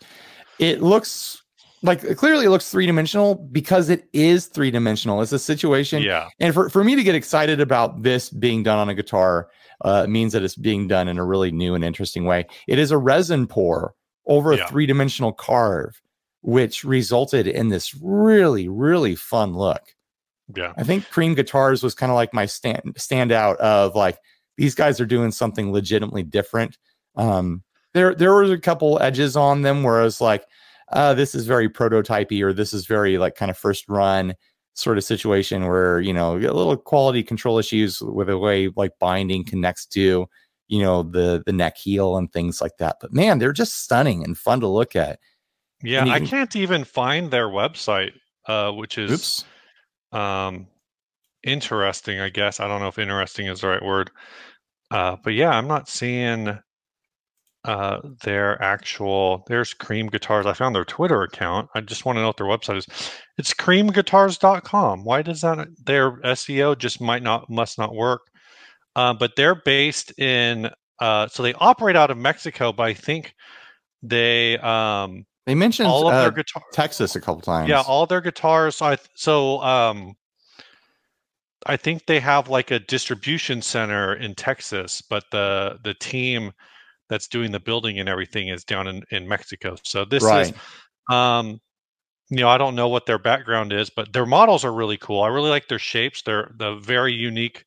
it 0.60 0.82
looks 0.82 1.42
like 1.84 2.16
clearly 2.18 2.46
it 2.46 2.50
looks 2.52 2.70
three 2.70 2.86
dimensional 2.86 3.34
because 3.52 3.90
it 3.90 4.08
is 4.14 4.46
three 4.46 4.70
dimensional. 4.70 5.22
It's 5.24 5.32
a 5.32 5.40
situation, 5.40 6.04
Yeah. 6.04 6.28
and 6.40 6.54
for 6.54 6.70
for 6.70 6.84
me 6.84 6.96
to 6.96 7.04
get 7.04 7.16
excited 7.16 7.60
about 7.60 8.04
this 8.04 8.30
being 8.30 8.62
done 8.62 8.78
on 8.78 8.90
a 8.90 8.94
guitar 8.94 9.50
uh, 9.84 10.06
means 10.08 10.34
that 10.34 10.44
it's 10.44 10.56
being 10.56 10.88
done 10.88 11.08
in 11.08 11.18
a 11.18 11.26
really 11.26 11.52
new 11.52 11.74
and 11.74 11.84
interesting 11.84 12.26
way. 12.26 12.46
It 12.68 12.78
is 12.78 12.92
a 12.92 12.98
resin 13.00 13.48
pour 13.48 13.96
over 14.32 14.52
a 14.54 14.58
Yeah. 14.58 14.68
three 14.68 14.86
dimensional 14.86 15.34
carve, 15.34 16.02
which 16.42 16.84
resulted 16.84 17.48
in 17.48 17.70
this 17.70 17.94
really 18.02 18.68
really 18.70 19.16
fun 19.16 19.54
look. 19.54 19.82
Yeah. 20.56 20.74
I 20.78 20.84
think 20.84 21.10
Cream 21.10 21.36
Guitars 21.36 21.84
was 21.84 21.94
kind 21.96 22.12
of 22.12 22.16
like 22.16 22.34
my 22.34 22.46
stand 22.46 22.82
standout 22.98 23.58
of 23.58 23.96
like 23.96 24.18
these 24.58 24.76
guys 24.76 25.00
are 25.00 25.06
doing 25.06 25.32
something 25.32 25.72
legitimately 25.72 26.24
different. 26.24 26.78
Um, 27.16 27.64
there 27.94 28.16
there 28.16 28.34
was 28.36 28.52
a 28.52 28.58
couple 28.58 29.02
edges 29.02 29.36
on 29.36 29.62
them 29.62 29.84
where 29.84 30.00
I 30.02 30.04
was 30.04 30.20
like, 30.22 30.46
uh, 30.92 31.14
this 31.14 31.36
is 31.36 31.46
very 31.48 31.70
prototypey 31.70 32.42
or 32.42 32.54
this 32.54 32.74
is 32.74 32.86
very 32.86 33.18
like 33.18 33.36
kind 33.36 33.52
of 33.52 33.58
first 33.58 33.88
run 33.88 34.34
sort 34.74 34.98
of 34.98 35.04
situation 35.04 35.68
where 35.68 36.00
you 36.00 36.14
know 36.14 36.36
a 36.38 36.40
little 36.40 36.78
quality 36.78 37.24
control 37.24 37.60
issues 37.60 38.02
with 38.02 38.28
the 38.28 38.38
way 38.38 38.70
like 38.76 38.92
binding 39.00 39.44
connects 39.46 39.86
to 39.86 40.28
you 40.72 40.82
know 40.82 41.04
the 41.04 41.44
the 41.46 41.54
neck 41.54 41.78
heel 41.78 42.18
and 42.18 42.32
things 42.34 42.62
like 42.62 42.78
that. 42.80 42.96
But 43.00 43.14
man, 43.14 43.38
they're 43.38 43.54
just 43.54 43.84
stunning 43.84 44.24
and 44.24 44.36
fun 44.36 44.62
to 44.62 44.68
look 44.68 44.96
at. 44.96 45.20
Yeah. 45.84 46.06
you 46.06 46.12
I 46.12 46.18
can- 46.20 46.28
can't 46.28 46.56
even 46.56 46.84
find 46.86 47.30
their 47.30 47.50
website, 47.50 48.14
uh, 48.48 48.72
which 48.72 48.98
is 48.98 49.12
Oops. 49.12 49.46
um 50.20 50.68
interesting 51.44 52.20
i 52.20 52.30
guess 52.30 52.60
i 52.60 52.68
don't 52.68 52.82
know 52.82 52.88
if 52.88 53.00
interesting 53.00 53.48
is 53.48 53.62
the 53.62 53.68
right 53.68 53.84
word 53.84 54.12
uh 54.92 55.16
but 55.24 55.34
yeah 55.34 55.50
i'm 55.50 55.68
not 55.68 55.90
seeing 55.90 56.56
uh 57.66 58.00
their 58.24 58.62
actual 58.62 59.44
there's 59.48 59.74
cream 59.74 60.06
guitars 60.06 60.46
i 60.46 60.54
found 60.54 60.76
their 60.76 60.86
twitter 60.86 61.24
account 61.24 61.68
i 61.74 61.82
just 61.82 62.06
want 62.06 62.16
to 62.16 62.22
know 62.22 62.28
what 62.28 62.38
their 62.38 62.46
website 62.46 62.78
is 62.78 62.86
it's 63.40 63.56
creamguitars.com 63.56 65.04
why 65.04 65.24
does 65.24 65.42
that 65.42 65.68
their 65.84 66.12
seo 66.18 66.78
just 66.78 67.02
might 67.02 67.24
not 67.24 67.50
must 67.50 67.80
not 67.80 67.96
work 67.96 68.22
uh, 68.96 69.14
but 69.14 69.36
they're 69.36 69.56
based 69.56 70.18
in 70.20 70.70
uh 71.00 71.28
so 71.28 71.44
they 71.44 71.54
operate 71.56 71.96
out 71.96 72.12
of 72.12 72.18
mexico 72.18 72.72
but 72.72 72.84
i 72.84 72.94
think 72.94 73.34
they 74.04 74.58
um 74.60 75.26
They 75.46 75.56
mentioned 75.56 75.88
all 75.88 76.08
of 76.08 76.14
uh, 76.14 76.22
their 76.24 76.32
guitar 76.32 76.64
Texas 76.74 77.16
a 77.16 77.22
couple 77.22 77.42
times. 77.42 77.70
yeah, 77.70 77.82
all 77.82 78.06
their 78.06 78.22
guitars. 78.22 78.82
I 78.82 78.98
so 79.16 79.62
um, 79.62 80.16
I 81.66 81.78
think 81.78 82.06
they 82.06 82.20
have 82.20 82.50
like 82.50 82.72
a 82.72 82.80
distribution 82.80 83.62
center 83.62 84.16
in 84.16 84.36
Texas, 84.36 85.02
but 85.02 85.24
the 85.32 85.80
the 85.84 85.94
team 85.96 86.52
that's 87.10 87.28
doing 87.28 87.52
the 87.52 87.60
building 87.60 88.00
and 88.00 88.10
everything 88.10 88.48
is 88.48 88.64
down 88.64 88.88
in 88.88 89.04
in 89.12 89.28
Mexico. 89.28 89.76
So 89.84 90.06
this 90.06 90.24
right. 90.24 90.48
is 90.48 90.54
um, 91.16 91.60
you 92.30 92.38
know, 92.38 92.50
I 92.50 92.58
don't 92.58 92.76
know 92.76 92.88
what 92.88 93.06
their 93.06 93.20
background 93.20 93.74
is, 93.74 93.90
but 93.90 94.14
their 94.14 94.26
models 94.26 94.64
are 94.64 94.74
really 94.74 94.98
cool. 94.98 95.22
I 95.22 95.28
really 95.28 95.50
like 95.50 95.68
their 95.68 95.80
shapes. 95.80 96.22
They're 96.24 96.50
the 96.58 96.76
very 96.76 97.14
unique 97.14 97.66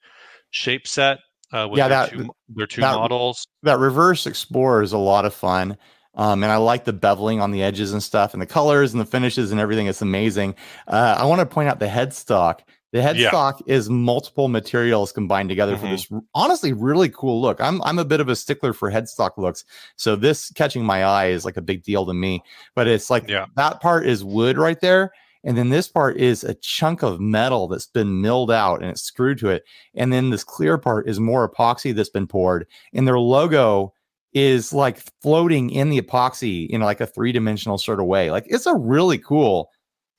shape 0.54 0.86
set. 0.86 1.18
Uh, 1.52 1.68
with 1.68 1.78
Yeah, 1.78 1.88
their 1.88 1.98
that- 2.06 2.10
two, 2.10 2.30
their 2.48 2.66
two 2.66 2.80
that- 2.80 2.94
models. 2.96 3.46
that 3.62 3.78
reverse 3.78 4.26
explorer 4.26 4.82
is 4.82 4.92
a 4.92 4.98
lot 4.98 5.24
of 5.24 5.32
fun 5.34 5.76
um, 6.16 6.42
and 6.42 6.50
i 6.50 6.56
like 6.56 6.84
the 6.84 6.92
beveling 6.92 7.40
on 7.40 7.50
the 7.52 7.62
edges 7.62 7.92
and 7.92 8.02
stuff 8.02 8.32
and 8.32 8.42
the 8.42 8.46
colors 8.46 8.92
and 8.92 9.00
the 9.00 9.04
finishes 9.04 9.52
and 9.52 9.60
everything 9.60 9.86
it's 9.86 10.02
amazing 10.02 10.54
uh, 10.88 11.14
i 11.18 11.24
want 11.26 11.38
to 11.40 11.46
point 11.46 11.68
out 11.68 11.78
the 11.78 11.86
headstock 11.86 12.60
the 12.92 12.98
Yeah. 13.00 13.12
headstock 13.30 13.60
is 13.66 13.88
multiple 13.90 14.48
materials 14.48 15.12
combined 15.12 15.48
together 15.48 15.76
for 15.76 15.86
Mhm. 15.86 15.90
this 15.90 16.08
honestly 16.34 16.72
really 16.72 17.08
cool 17.10 17.40
look 17.40 17.60
i'm 17.60 17.80
i'm 17.82 17.98
a 18.00 18.04
bit 18.04 18.18
of 18.20 18.28
a 18.28 18.34
stickler 18.34 18.72
for 18.72 18.90
headstock 18.90 19.32
looks 19.36 19.64
so 19.96 20.16
this 20.16 20.50
catching 20.56 20.84
my 20.84 21.04
eye 21.04 21.26
is 21.26 21.44
like 21.44 21.56
a 21.56 21.62
big 21.62 21.84
deal 21.84 22.04
to 22.06 22.14
me 22.14 22.42
but 22.74 22.88
it's 22.88 23.10
like 23.10 23.28
Yeah. 23.28 23.46
that 23.56 23.80
part 23.80 24.06
is 24.06 24.24
wood 24.24 24.56
right 24.58 24.80
there 24.80 25.12
and 25.44 25.56
then 25.56 25.68
this 25.68 25.88
part 25.88 26.16
is 26.16 26.42
a 26.42 26.54
chunk 26.54 27.02
of 27.02 27.20
metal 27.20 27.68
that's 27.68 27.86
been 27.86 28.20
milled 28.20 28.50
out 28.50 28.80
and 28.80 28.90
it's 28.90 29.02
screwed 29.02 29.38
to 29.38 29.50
it. 29.50 29.64
And 29.94 30.12
then 30.12 30.30
this 30.30 30.42
clear 30.44 30.78
part 30.78 31.08
is 31.08 31.20
more 31.20 31.48
epoxy 31.48 31.94
that's 31.94 32.08
been 32.08 32.26
poured. 32.26 32.66
And 32.94 33.06
their 33.06 33.18
logo 33.20 33.92
is 34.32 34.72
like 34.72 34.98
floating 35.22 35.70
in 35.70 35.90
the 35.90 36.00
epoxy 36.00 36.66
in 36.68 36.80
like 36.80 37.00
a 37.00 37.06
three-dimensional 37.06 37.78
sort 37.78 38.00
of 38.00 38.06
way. 38.06 38.30
Like 38.30 38.46
it's 38.48 38.66
a 38.66 38.74
really 38.74 39.18
cool 39.18 39.70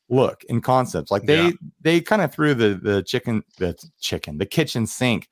look 0.10 0.44
and 0.50 0.64
concept. 0.64 1.10
Like 1.12 1.24
they 1.26 1.46
Yeah. 1.48 1.52
they 1.82 2.00
kind 2.02 2.22
of 2.22 2.32
threw 2.32 2.54
the 2.54 2.80
the 2.82 3.02
chicken 3.04 3.44
the 3.58 3.76
chicken 4.00 4.38
the 4.38 4.46
kitchen 4.46 4.86
sink 4.88 5.28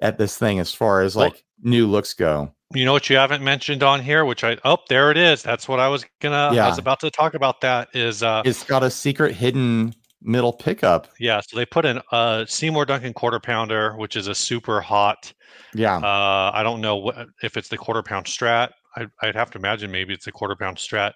at 0.00 0.18
this 0.18 0.36
thing 0.36 0.58
as 0.60 0.72
far 0.74 1.00
as 1.02 1.16
Well- 1.16 1.28
like 1.30 1.44
new 1.62 1.86
looks 1.86 2.12
go 2.12 2.52
You 2.74 2.84
know 2.84 2.92
what 2.92 3.10
you 3.10 3.16
haven't 3.16 3.42
mentioned 3.42 3.82
on 3.82 4.00
here, 4.02 4.24
which 4.24 4.44
I 4.44 4.56
oh 4.64 4.78
there 4.88 5.10
it 5.10 5.16
is. 5.16 5.42
That's 5.42 5.68
what 5.68 5.80
I 5.80 5.88
was 5.88 6.04
gonna. 6.20 6.36
I 6.36 6.68
was 6.68 6.78
about 6.78 7.00
to 7.00 7.10
talk 7.10 7.34
about. 7.34 7.60
That 7.60 7.88
is 7.94 8.22
uh 8.22 8.42
it's 8.44 8.64
got 8.64 8.82
a 8.82 8.90
secret 8.90 9.34
hidden 9.34 9.94
middle 10.24 10.52
pickup 10.52 11.08
Yeah, 11.18 11.40
so 11.40 11.56
they 11.56 11.66
put 11.66 11.84
in 11.84 12.00
a 12.12 12.46
Seymour 12.48 12.86
Duncan 12.86 13.12
quarter 13.12 13.40
pounder, 13.40 13.96
which 13.96 14.16
is 14.16 14.28
a 14.28 14.34
super 14.34 14.80
hot. 14.80 15.32
yeah 15.74 15.96
Uh, 15.96 16.50
I 16.54 16.62
don't 16.62 16.80
know 16.80 16.96
what, 16.96 17.28
if 17.42 17.56
it's 17.56 17.68
the 17.68 17.78
quarter 17.78 18.02
pound 18.02 18.26
Strat. 18.26 18.70
I, 18.96 19.06
I'd 19.22 19.34
have 19.34 19.50
to 19.52 19.58
imagine 19.58 19.90
maybe 19.90 20.12
it's 20.14 20.26
a 20.26 20.32
quarter 20.32 20.54
pound 20.54 20.76
Strat, 20.76 21.12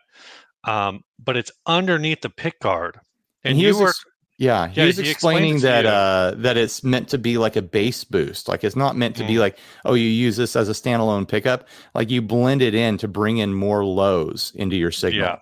um, 0.65 1.03
but 1.23 1.37
it's 1.37 1.53
underneath 1.67 2.21
the 2.23 2.31
pick 2.31 2.59
guard. 2.61 2.99
And, 3.45 3.57
he 3.57 3.63
you 3.63 3.69
was 3.69 3.81
were 3.81 3.89
ex- 3.89 4.05
yeah, 4.39 4.69
he 4.69 4.81
Yeah, 4.81 4.87
was 4.87 4.97
he 4.99 5.11
explaining 5.11 5.61
that 5.61 5.87
uh 5.87 6.35
that 6.39 6.57
it's 6.57 6.85
meant 6.85 7.09
to 7.11 7.19
be 7.19 7.39
like 7.39 7.57
a 7.57 7.63
bass 7.63 8.05
boost. 8.05 8.49
Like 8.49 8.65
it's 8.65 8.77
not 8.77 8.97
meant 8.97 9.17
to 9.17 9.25
be 9.27 9.35
Mm. 9.35 9.41
like, 9.41 9.59
oh, 9.85 9.95
you 9.95 10.07
use 10.09 10.37
this 10.37 10.57
as 10.57 10.69
a 10.69 10.73
standalone 10.73 11.27
pickup. 11.27 11.69
Like 11.95 12.11
you 12.11 12.21
blend 12.23 12.63
it 12.63 12.75
in 12.75 12.99
to 12.99 13.09
bring 13.09 13.39
in 13.39 13.55
more 13.55 13.85
lows 13.85 14.53
into 14.55 14.77
your 14.77 14.91
signal. 14.93 15.23
Yeah. 15.27 15.37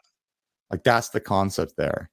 Like 0.71 0.85
that's 0.85 1.09
the 1.11 1.21
concept 1.21 1.75
there. 1.77 2.11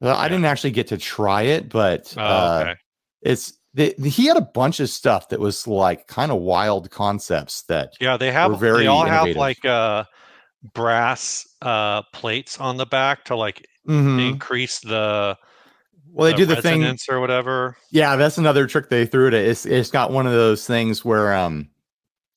Well, 0.00 0.16
I 0.16 0.28
didn't 0.28 0.46
actually 0.46 0.72
get 0.72 0.88
to 0.88 0.98
try 0.98 1.42
it, 1.42 1.68
but 1.68 2.12
oh, 2.16 2.20
uh, 2.22 2.58
okay. 2.62 2.74
it's 3.22 3.52
the, 3.74 3.94
the- 3.98 4.08
he 4.10 4.26
had 4.26 4.36
a 4.36 4.40
bunch 4.42 4.80
of 4.80 4.90
stuff 4.90 5.28
that 5.28 5.38
was 5.40 5.66
like 5.66 6.06
kind 6.08 6.32
of 6.32 6.38
wild 6.40 6.90
concepts 6.90 7.62
that 7.64 7.94
yeah, 8.00 8.16
they 8.16 8.32
have 8.32 8.58
very 8.58 8.80
they 8.82 8.86
all 8.88 9.06
have 9.06 9.28
like 9.36 9.64
uh, 9.64 10.04
brass 10.74 11.46
uh, 11.62 12.02
plates 12.12 12.58
on 12.58 12.76
the 12.76 12.86
back 12.86 13.24
to 13.26 13.36
like 13.36 13.66
Mhm. 13.88 14.28
increase 14.30 14.78
the 14.80 15.36
well 16.12 16.30
they 16.30 16.36
do 16.36 16.44
the 16.46 16.56
thing 16.62 16.96
or 17.08 17.20
whatever. 17.20 17.76
Yeah, 17.90 18.16
that's 18.16 18.38
another 18.38 18.66
trick 18.66 18.88
they 18.88 19.06
threw 19.06 19.28
at 19.28 19.34
it. 19.34 19.46
It's 19.46 19.66
it's 19.66 19.90
got 19.90 20.10
one 20.12 20.26
of 20.26 20.32
those 20.32 20.66
things 20.66 21.04
where 21.04 21.34
um 21.34 21.68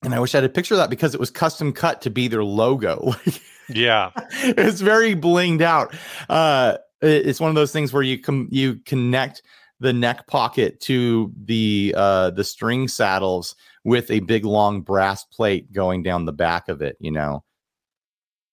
and 0.03 0.13
I 0.13 0.19
wish 0.19 0.33
I 0.35 0.37
had 0.39 0.43
a 0.45 0.49
picture 0.49 0.73
of 0.75 0.79
that 0.79 0.89
because 0.89 1.13
it 1.13 1.19
was 1.19 1.29
custom 1.31 1.73
cut 1.73 2.01
to 2.03 2.09
be 2.09 2.27
their 2.27 2.43
logo. 2.43 3.13
Yeah, 3.67 4.11
it's 4.43 4.79
very 4.79 5.15
blinged 5.15 5.61
out. 5.63 5.95
Uh 6.29 6.77
it- 7.01 7.25
it's 7.27 7.39
one 7.39 7.49
of 7.49 7.55
those 7.55 7.71
things 7.71 7.91
where 7.91 8.03
you 8.03 8.19
com- 8.21 8.47
you 8.51 8.75
connect 8.85 9.41
the 9.79 9.91
neck 9.91 10.27
pocket 10.27 10.79
to 10.81 11.33
the 11.45 11.93
uh 11.97 12.29
the 12.29 12.43
string 12.43 12.87
saddles 12.87 13.55
with 13.83 14.09
a 14.11 14.19
big 14.21 14.45
long 14.45 14.81
brass 14.81 15.25
plate 15.25 15.71
going 15.73 16.03
down 16.03 16.25
the 16.25 16.31
back 16.31 16.69
of 16.69 16.81
it, 16.83 16.95
you 16.99 17.09
know. 17.11 17.43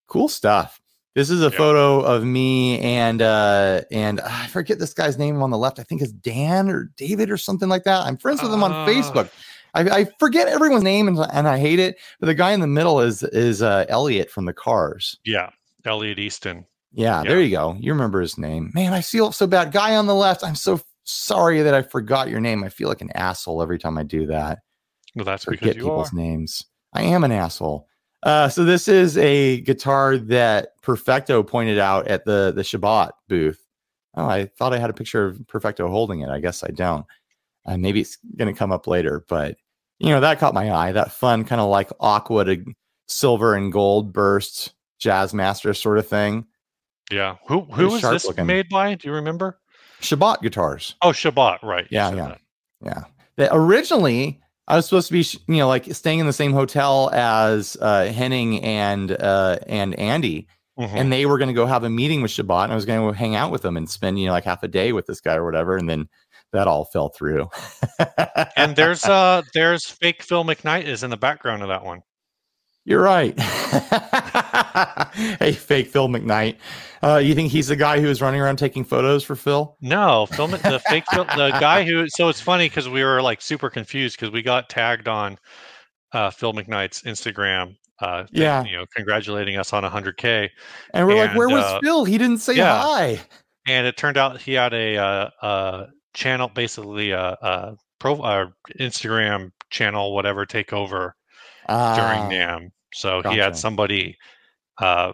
Cool 0.09 0.29
stuff. 0.29 0.81
This 1.15 1.29
is 1.31 1.41
a 1.43 1.51
Yeah. 1.51 1.57
photo 1.59 2.01
of 2.01 2.25
me 2.25 2.79
and 2.81 3.21
uh 3.21 3.83
and 3.91 4.21
I 4.21 4.47
forget 4.47 4.79
this 4.79 4.95
guy's 4.95 5.19
name 5.19 5.43
on 5.43 5.51
the 5.51 5.59
left. 5.59 5.79
I 5.79 5.83
think 5.83 6.01
it's 6.03 6.13
Dan 6.13 6.71
or 6.71 6.91
David 6.97 7.31
or 7.31 7.37
something 7.37 7.69
like 7.69 7.85
that. 7.85 8.07
I'm 8.07 8.17
friends 8.17 8.43
with 8.43 8.53
him 8.53 8.63
on 8.65 8.73
Uh, 8.73 8.87
Facebook. 8.87 9.31
I, 9.75 9.81
I 10.01 10.05
forget 10.19 10.49
everyone's 10.49 10.85
name 10.85 11.09
and, 11.09 11.19
and 11.33 11.49
I 11.49 11.59
hate 11.59 11.79
it. 11.79 11.97
But 12.21 12.27
the 12.27 12.35
guy 12.35 12.53
in 12.53 12.61
the 12.61 12.67
middle 12.67 13.01
is 13.01 13.23
is 13.23 13.63
uh 13.63 13.85
Elliot 13.89 14.31
from 14.31 14.45
the 14.47 14.53
Cars. 14.53 15.19
yeah. 15.25 15.51
Elliot 15.85 16.19
Easton. 16.19 16.65
Yeah, 16.93 17.23
there 17.25 17.41
you 17.41 17.51
go. 17.51 17.75
You 17.81 17.93
remember 17.93 18.21
his 18.21 18.39
name. 18.39 18.71
Man, 18.75 18.93
I 18.93 19.01
feel 19.01 19.33
so 19.33 19.47
bad. 19.47 19.73
Guy 19.73 19.97
on 19.97 20.07
the 20.07 20.15
left, 20.15 20.45
I'm 20.45 20.55
so 20.55 20.81
sorry 21.05 21.61
that 21.63 21.75
I 21.75 21.83
forgot 21.83 22.29
your 22.29 22.39
name. 22.41 22.63
I 22.63 22.69
feel 22.69 22.89
like 22.89 23.01
an 23.01 23.11
asshole 23.17 23.63
every 23.63 23.79
time 23.79 23.99
I 23.99 24.03
do 24.05 24.27
that. 24.27 24.61
Well, 25.17 25.25
that's 25.25 25.45
Forget 25.45 25.61
because 25.61 25.77
you 25.77 25.83
are. 25.83 25.87
people's 25.87 26.13
names. 26.13 26.65
I 26.93 27.03
am 27.03 27.25
an 27.25 27.33
asshole. 27.33 27.89
Uh, 28.23 28.49
so 28.49 28.65
this 28.65 28.87
is 28.87 29.19
a 29.19 29.61
guitar 29.63 30.17
that 30.17 30.81
Perfecto 30.83 31.43
pointed 31.43 31.79
out 31.79 32.07
at 32.07 32.25
the 32.25 32.53
the 32.55 32.63
Shabbat 32.63 33.11
booth. 33.29 33.65
Oh, 34.15 34.27
I 34.27 34.47
thought 34.47 34.73
I 34.73 34.79
had 34.79 34.91
a 34.91 34.95
picture 34.95 35.27
of 35.27 35.47
Perfecto 35.49 35.89
holding 35.89 36.21
it. 36.21 36.29
I 36.29 36.41
guess 36.41 36.63
I 36.63 36.69
don't. 36.69 37.07
Uh, 37.67 37.77
maybe 37.77 38.01
it's 38.01 38.19
going 38.37 38.53
to 38.53 38.59
come 38.59 38.73
up 38.73 38.87
later, 38.87 39.25
but 39.29 39.57
you 39.99 40.11
know 40.11 40.21
that 40.21 40.39
caught 40.39 40.55
my 40.55 40.73
eye. 40.73 40.93
That 40.93 41.13
fun 41.13 41.45
kind 41.45 41.61
of 41.61 41.69
like 41.69 41.91
aqua 42.01 42.45
to 42.45 42.65
silver 43.09 43.55
and 43.55 43.73
gold 43.73 44.13
burst 44.13 44.75
jazz 44.99 45.35
master 45.35 45.75
sort 45.75 45.99
of 45.99 46.07
thing. 46.07 46.47
Yeah. 47.11 47.37
Who 47.47 47.63
who 47.63 47.89
was 47.89 48.03
this 48.03 48.27
looking. 48.27 48.47
made 48.47 48.69
by? 48.69 48.95
Do 48.95 49.09
you 49.09 49.15
remember? 49.15 49.59
Shabbat 50.01 50.43
guitars. 50.43 50.97
Oh, 51.03 51.11
Shabbat. 51.11 51.63
Right. 51.63 51.87
you 51.91 51.97
Yeah, 51.97 52.11
yeah. 52.11 52.29
that. 52.29 52.41
Yeah. 52.85 53.05
That 53.37 53.51
originally 53.53 54.42
I 54.69 54.77
was 54.77 54.87
supposed 54.87 55.09
to 55.09 55.13
be, 55.13 55.25
you 55.53 55.59
know, 55.59 55.69
like 55.69 55.93
staying 55.95 56.21
in 56.21 56.27
the 56.27 56.33
same 56.33 56.53
hotel 56.53 57.11
as 57.13 57.77
uh, 57.81 58.05
Henning 58.07 58.63
and 58.63 59.11
uh, 59.13 59.59
and 59.67 59.95
Andy, 59.99 60.47
Mhm. 60.79 60.93
and 60.95 61.13
they 61.13 61.27
were 61.27 61.37
going 61.37 61.49
to 61.49 61.55
go 61.55 61.67
have 61.67 61.85
a 61.85 61.91
meeting 61.91 62.23
with 62.23 62.31
Shabbat, 62.31 62.65
and 62.65 62.73
I 62.73 62.75
was 62.77 62.87
going 62.87 63.07
to 63.13 63.17
hang 63.19 63.35
out 63.35 63.51
with 63.51 63.63
them 63.63 63.77
and 63.77 63.89
spend, 63.91 64.19
you 64.19 64.27
know, 64.27 64.33
like 64.33 64.45
half 64.45 64.63
a 64.63 64.69
day 64.69 64.93
with 64.93 65.07
this 65.07 65.21
guy 65.21 65.35
or 65.35 65.45
whatever, 65.45 65.77
and 65.77 65.89
then 65.89 66.09
that 66.53 66.67
all 66.69 66.85
fell 66.87 67.09
through. 67.11 67.49
and 68.57 68.77
there's 68.77 69.05
uh 69.05 69.43
there's 69.55 69.85
fake 69.87 70.23
Phil 70.23 70.45
McKnight 70.45 70.85
is 70.85 71.03
in 71.03 71.11
the 71.11 71.17
background 71.17 71.63
of 71.63 71.69
that 71.69 71.85
one. 71.85 72.03
You're 72.85 73.03
right. 73.03 73.39
hey, 75.39 75.53
fake 75.53 75.89
Phil 75.89 76.09
McKnight. 76.09 76.57
Uh, 77.03 77.19
you 77.19 77.35
think 77.35 77.53
he's 77.53 77.69
the 77.69 77.77
guy 77.77 78.01
who 78.01 78.09
was 78.09 78.21
running 78.21 78.41
around 78.41 78.57
taking 78.57 78.85
photos 78.85 79.23
for 79.23 79.37
Phil? 79.37 79.77
No, 79.81 80.27
Phil 80.27 80.49
the 80.49 80.81
fake 80.89 81.05
Phil, 81.13 81.25
the 81.25 81.51
guy 81.61 81.85
who. 81.85 82.09
So 82.09 82.29
it's 82.29 82.41
funny 82.41 82.67
because 82.69 82.89
we 82.89 83.05
were 83.05 83.23
like 83.23 83.41
super 83.41 83.71
confused 83.71 84.17
because 84.19 84.33
we 84.33 84.43
got 84.43 84.69
tagged 84.69 85.07
on 85.09 85.39
uh, 86.13 86.31
Phil 86.31 86.53
McKnight's 86.53 87.03
Instagram. 87.03 87.77
Uh, 88.01 88.25
Yeah. 88.33 88.65
you 88.65 88.77
know, 88.77 88.85
congratulating 88.97 89.57
us 89.57 89.73
on 89.73 89.85
100k, 89.85 90.49
And 90.93 91.07
we're 91.07 91.15
like, 91.15 91.37
where 91.37 91.49
was 91.49 91.63
uh, 91.65 91.79
Phil? 91.83 92.05
He 92.05 92.19
didn't 92.19 92.39
say 92.39 92.55
yeah. 92.55 92.83
hi. 92.83 93.21
and 93.69 93.87
it 93.87 93.97
turned 93.97 94.17
out 94.17 94.41
he 94.41 94.55
had 94.55 94.75
a 94.75 94.97
uh, 94.97 95.31
uh, 95.41 95.87
channel, 96.13 96.49
basically 96.49 97.13
a, 97.13 97.37
a 97.41 97.77
pro 98.01 98.17
Instagram 98.81 99.53
channel, 99.71 100.15
whatever, 100.17 100.45
take 100.45 100.73
during 101.69 102.23
Ah, 102.23 102.29
NAMM. 102.31 102.71
So 102.95 103.23
he 103.23 103.39
had 103.39 103.57
somebody 103.57 104.19
uh, 104.81 105.13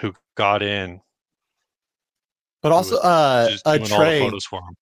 who 0.00 0.14
got 0.36 0.62
in, 0.62 1.00
but 2.62 2.72
also, 2.72 2.96
uh, 2.98 3.48
a 3.64 3.78
doing 3.78 3.92
all 3.92 3.98
the 3.98 4.04
Trey, 4.04 4.20
photos 4.20 4.44
for 4.44 4.60
him. 4.60 4.76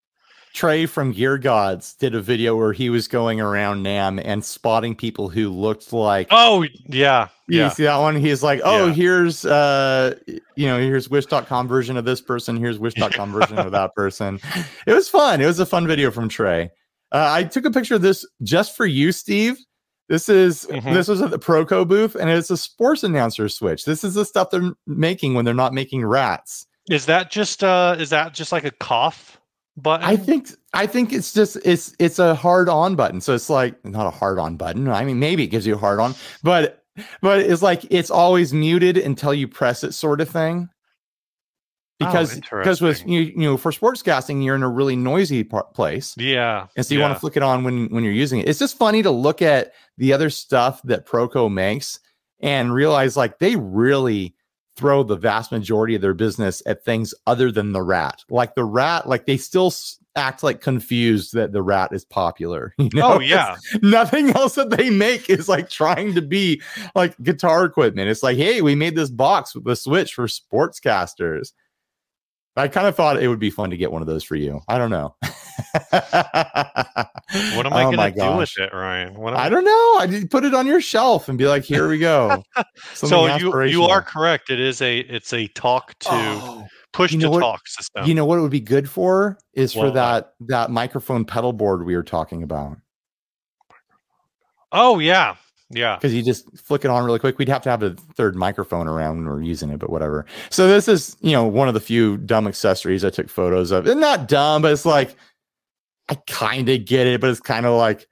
Trey 0.54 0.86
from 0.86 1.12
Gear 1.12 1.36
Gods 1.36 1.94
did 1.94 2.14
a 2.14 2.20
video 2.22 2.56
where 2.56 2.72
he 2.72 2.88
was 2.88 3.08
going 3.08 3.40
around 3.42 3.84
NAMM 3.84 4.22
and 4.24 4.42
spotting 4.42 4.94
people 4.96 5.28
who 5.28 5.50
looked 5.50 5.92
like. 5.92 6.28
Oh 6.30 6.64
yeah, 6.86 7.28
You 7.46 7.58
yeah. 7.60 7.68
see 7.68 7.82
that 7.84 7.98
one? 7.98 8.16
He's 8.16 8.42
like, 8.42 8.62
oh, 8.64 8.86
Yeah. 8.86 8.92
here's 8.94 9.44
uh 9.44 10.14
you 10.56 10.66
know, 10.66 10.78
here's 10.78 11.10
wish.com 11.10 11.68
version 11.68 11.98
of 11.98 12.06
this 12.06 12.22
person, 12.22 12.56
here's 12.56 12.78
wish.com 12.80 13.32
version 13.32 13.58
of 13.58 13.70
that 13.72 13.94
person. 13.94 14.40
It 14.86 14.94
was 14.94 15.08
fun. 15.10 15.42
It 15.42 15.46
was 15.46 15.60
a 15.60 15.66
fun 15.66 15.86
video 15.86 16.10
from 16.10 16.28
Trey. 16.30 16.70
Uh, 17.12 17.28
I 17.30 17.44
took 17.44 17.66
a 17.66 17.70
picture 17.70 17.94
of 17.96 18.02
this 18.02 18.26
just 18.42 18.74
for 18.76 18.86
you, 18.86 19.12
Steve. 19.12 19.56
This 20.08 20.28
is 20.28 20.66
Mhm. 20.70 20.94
this 20.94 21.08
was 21.08 21.20
at 21.20 21.30
the 21.30 21.38
Proco 21.38 21.86
booth, 21.86 22.14
and 22.14 22.30
it's 22.30 22.50
a 22.50 22.56
sports 22.56 23.02
announcer 23.02 23.48
switch. 23.48 23.84
This 23.84 24.04
is 24.04 24.14
the 24.14 24.24
stuff 24.24 24.50
they're 24.50 24.72
making 24.86 25.34
when 25.34 25.44
they're 25.44 25.54
not 25.54 25.72
making 25.74 26.04
rats. 26.04 26.66
Is 26.88 27.06
that 27.06 27.30
just 27.30 27.64
uh 27.64 27.96
is 27.98 28.10
that 28.10 28.32
just 28.34 28.52
like 28.52 28.64
a 28.64 28.70
cough 28.70 29.40
button? 29.76 30.06
I 30.06 30.16
think 30.16 30.50
I 30.72 30.86
think 30.86 31.12
it's 31.12 31.32
just 31.32 31.56
it's 31.64 31.94
it's 31.98 32.18
a 32.20 32.34
hard 32.36 32.68
on 32.68 32.94
button. 32.94 33.20
So 33.20 33.34
it's 33.34 33.50
like 33.50 33.84
not 33.84 34.06
a 34.06 34.10
hard 34.10 34.38
on 34.38 34.56
button. 34.56 34.88
I 34.88 35.04
mean, 35.04 35.18
maybe 35.18 35.42
it 35.44 35.48
gives 35.48 35.66
you 35.66 35.74
a 35.74 35.78
hard 35.78 35.98
on, 35.98 36.14
but 36.44 36.84
but 37.20 37.40
it's 37.40 37.62
like 37.62 37.84
it's 37.90 38.10
always 38.10 38.52
muted 38.54 38.96
until 38.96 39.34
you 39.34 39.48
press 39.48 39.82
it, 39.82 39.92
sort 39.92 40.20
of 40.20 40.28
thing. 40.30 40.68
Oh, 41.98 42.06
Because 42.06 42.34
because 42.34 42.82
with 42.82 43.06
you 43.06 43.20
you 43.20 43.36
know 43.38 43.56
for 43.56 43.70
sportscasting 43.70 44.44
you're 44.44 44.54
in 44.54 44.62
a 44.62 44.68
really 44.68 44.96
noisy 44.96 45.42
par- 45.44 45.64
place, 45.72 46.14
yeah. 46.18 46.66
and 46.76 46.84
so 46.84 46.94
you 46.94 47.00
want 47.00 47.14
to 47.14 47.18
flick 47.20 47.38
it 47.38 47.42
on 47.42 47.64
when 47.64 47.86
when 47.86 48.04
you're 48.04 48.12
using 48.12 48.40
it. 48.40 48.48
It's 48.48 48.58
just 48.58 48.76
funny 48.76 49.02
to 49.02 49.10
look 49.10 49.40
at 49.40 49.72
the 49.96 50.12
other 50.12 50.28
stuff 50.28 50.82
that 50.82 51.06
Proco 51.06 51.50
makes 51.50 51.98
and 52.40 52.74
realize 52.74 53.16
like 53.16 53.38
they 53.38 53.56
really 53.56 54.34
throw 54.76 55.02
the 55.02 55.16
vast 55.16 55.50
majority 55.50 55.94
of 55.94 56.02
their 56.02 56.12
business 56.12 56.62
at 56.66 56.84
things 56.84 57.14
other 57.26 57.50
than 57.50 57.72
the 57.72 57.80
rat. 57.82 58.22
Like 58.28 58.54
the 58.56 58.64
rat, 58.64 59.08
like 59.08 59.24
they 59.24 59.38
still 59.38 59.72
act 60.16 60.42
like 60.42 60.60
confused 60.60 61.32
that 61.32 61.52
the 61.52 61.62
rat 61.62 61.94
is 61.94 62.04
popular. 62.04 62.74
You 62.78 62.90
oh, 62.96 62.98
know? 62.98 63.12
Oh 63.14 63.20
It's- 63.22 63.30
yeah. 63.30 63.78
nothing 63.82 64.30
else 64.30 64.54
that 64.56 64.68
they 64.68 64.90
make 64.90 65.30
is 65.30 65.48
like 65.48 65.70
trying 65.70 66.14
to 66.14 66.20
be 66.20 66.60
like 66.94 67.16
guitar 67.22 67.64
equipment. 67.64 68.10
It's 68.10 68.22
like, 68.22 68.36
hey, 68.36 68.60
we 68.60 68.74
made 68.74 68.96
this 68.96 69.10
box 69.10 69.54
with 69.54 69.64
the 69.64 69.76
switch 69.76 70.12
for 70.12 70.26
sportscasters. 70.26 71.52
I 72.56 72.68
kind 72.68 72.86
of 72.86 72.94
thought 72.96 73.22
it 73.22 73.28
would 73.28 73.38
be 73.38 73.50
fun 73.50 73.70
to 73.70 73.76
get 73.76 73.92
one 73.92 74.00
of 74.02 74.08
those 74.08 74.24
for 74.24 74.34
you. 74.36 74.60
I 74.68 74.78
don't 74.78 74.90
know. 74.90 75.14
What 77.54 77.66
am 77.66 77.72
I 77.72 77.84
Oh 77.84 77.90
gonna 77.92 78.10
do 78.12 78.36
with 78.36 78.56
it, 78.58 78.72
Ryan? 78.72 79.14
What 79.14 79.34
am 79.34 79.40
I 79.40 79.48
don't 79.48 79.64
know. 79.64 79.96
I 79.98 80.06
did 80.08 80.30
put 80.30 80.44
it 80.44 80.54
on 80.54 80.66
your 80.66 80.80
shelf 80.80 81.28
and 81.28 81.36
be 81.36 81.46
like, 81.46 81.64
here 81.64 81.88
we 81.88 81.98
go. 81.98 82.42
so 82.94 83.36
you 83.36 83.62
you 83.64 83.82
are 83.84 84.00
correct. 84.02 84.50
It 84.50 84.60
is 84.60 84.80
a 84.80 85.00
it's 85.00 85.32
a 85.32 85.48
talk 85.48 85.98
to 86.00 86.08
Oh, 86.12 86.66
push 86.92 87.12
you 87.12 87.20
to 87.20 87.30
what- 87.30 87.40
talk 87.40 87.66
system. 87.68 88.06
you 88.06 88.14
know 88.14 88.24
what 88.24 88.38
it 88.38 88.42
would 88.42 88.50
be 88.50 88.60
good 88.60 88.88
for 88.88 89.38
is 89.54 89.72
for 89.74 89.90
that 89.90 90.32
that 90.48 90.70
microphone 90.70 91.24
pedal 91.24 91.52
board 91.52 91.84
we 91.84 91.94
were 91.96 92.02
talking 92.02 92.42
about. 92.42 92.78
oh 94.72 94.98
yeah. 94.98 95.36
Yeah. 95.70 95.96
because 95.96 96.14
you 96.14 96.22
just 96.22 96.56
flick 96.58 96.84
it 96.84 96.90
on 96.90 97.04
really 97.04 97.18
quick. 97.18 97.38
We'd 97.38 97.48
have 97.48 97.62
to 97.62 97.70
have 97.70 97.82
a 97.82 97.90
third 98.14 98.36
microphone 98.36 98.86
around 98.86 99.16
when 99.16 99.26
we're 99.26 99.42
using 99.42 99.70
it, 99.70 99.78
but 99.78 99.90
whatever. 99.90 100.24
So 100.50 100.68
this 100.68 100.86
is, 100.86 101.16
you 101.22 101.32
know, 101.32 101.44
one 101.44 101.66
of 101.68 101.74
the 101.74 101.80
few 101.80 102.18
dumb 102.18 102.46
accessories 102.46 103.04
I 103.04 103.10
took 103.10 103.28
photos 103.28 103.72
of. 103.72 103.86
And 103.86 104.00
not 104.00 104.28
dumb, 104.28 104.62
but 104.62 104.72
it's 104.72 104.86
like 104.86 105.16
I 106.08 106.14
kind 106.28 106.68
of 106.68 106.84
get 106.84 107.06
it, 107.08 107.20
but 107.20 107.30
it's 107.30 107.40
kind 107.40 107.66
of 107.66 107.76
like 107.76 108.06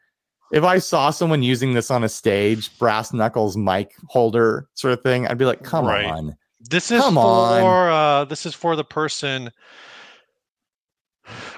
if 0.52 0.64
I 0.64 0.78
saw 0.78 1.10
someone 1.10 1.42
using 1.44 1.74
this 1.74 1.90
on 1.92 2.02
a 2.04 2.08
stage, 2.08 2.76
brass 2.78 3.12
knuckles 3.12 3.56
mic 3.56 3.94
holder 4.08 4.68
sort 4.74 4.92
of 4.92 5.02
thing, 5.02 5.26
I'd 5.28 5.38
be 5.38 5.44
like, 5.44 5.62
come 5.62 5.86
Right. 5.86 6.06
on. 6.06 6.36
This 6.60 6.90
is 6.90 7.00
Come 7.02 7.14
for 7.14 7.20
on. 7.20 7.88
uh 7.90 8.24
this 8.24 8.46
is 8.46 8.54
for 8.54 8.74
the 8.74 8.84
person 8.84 9.50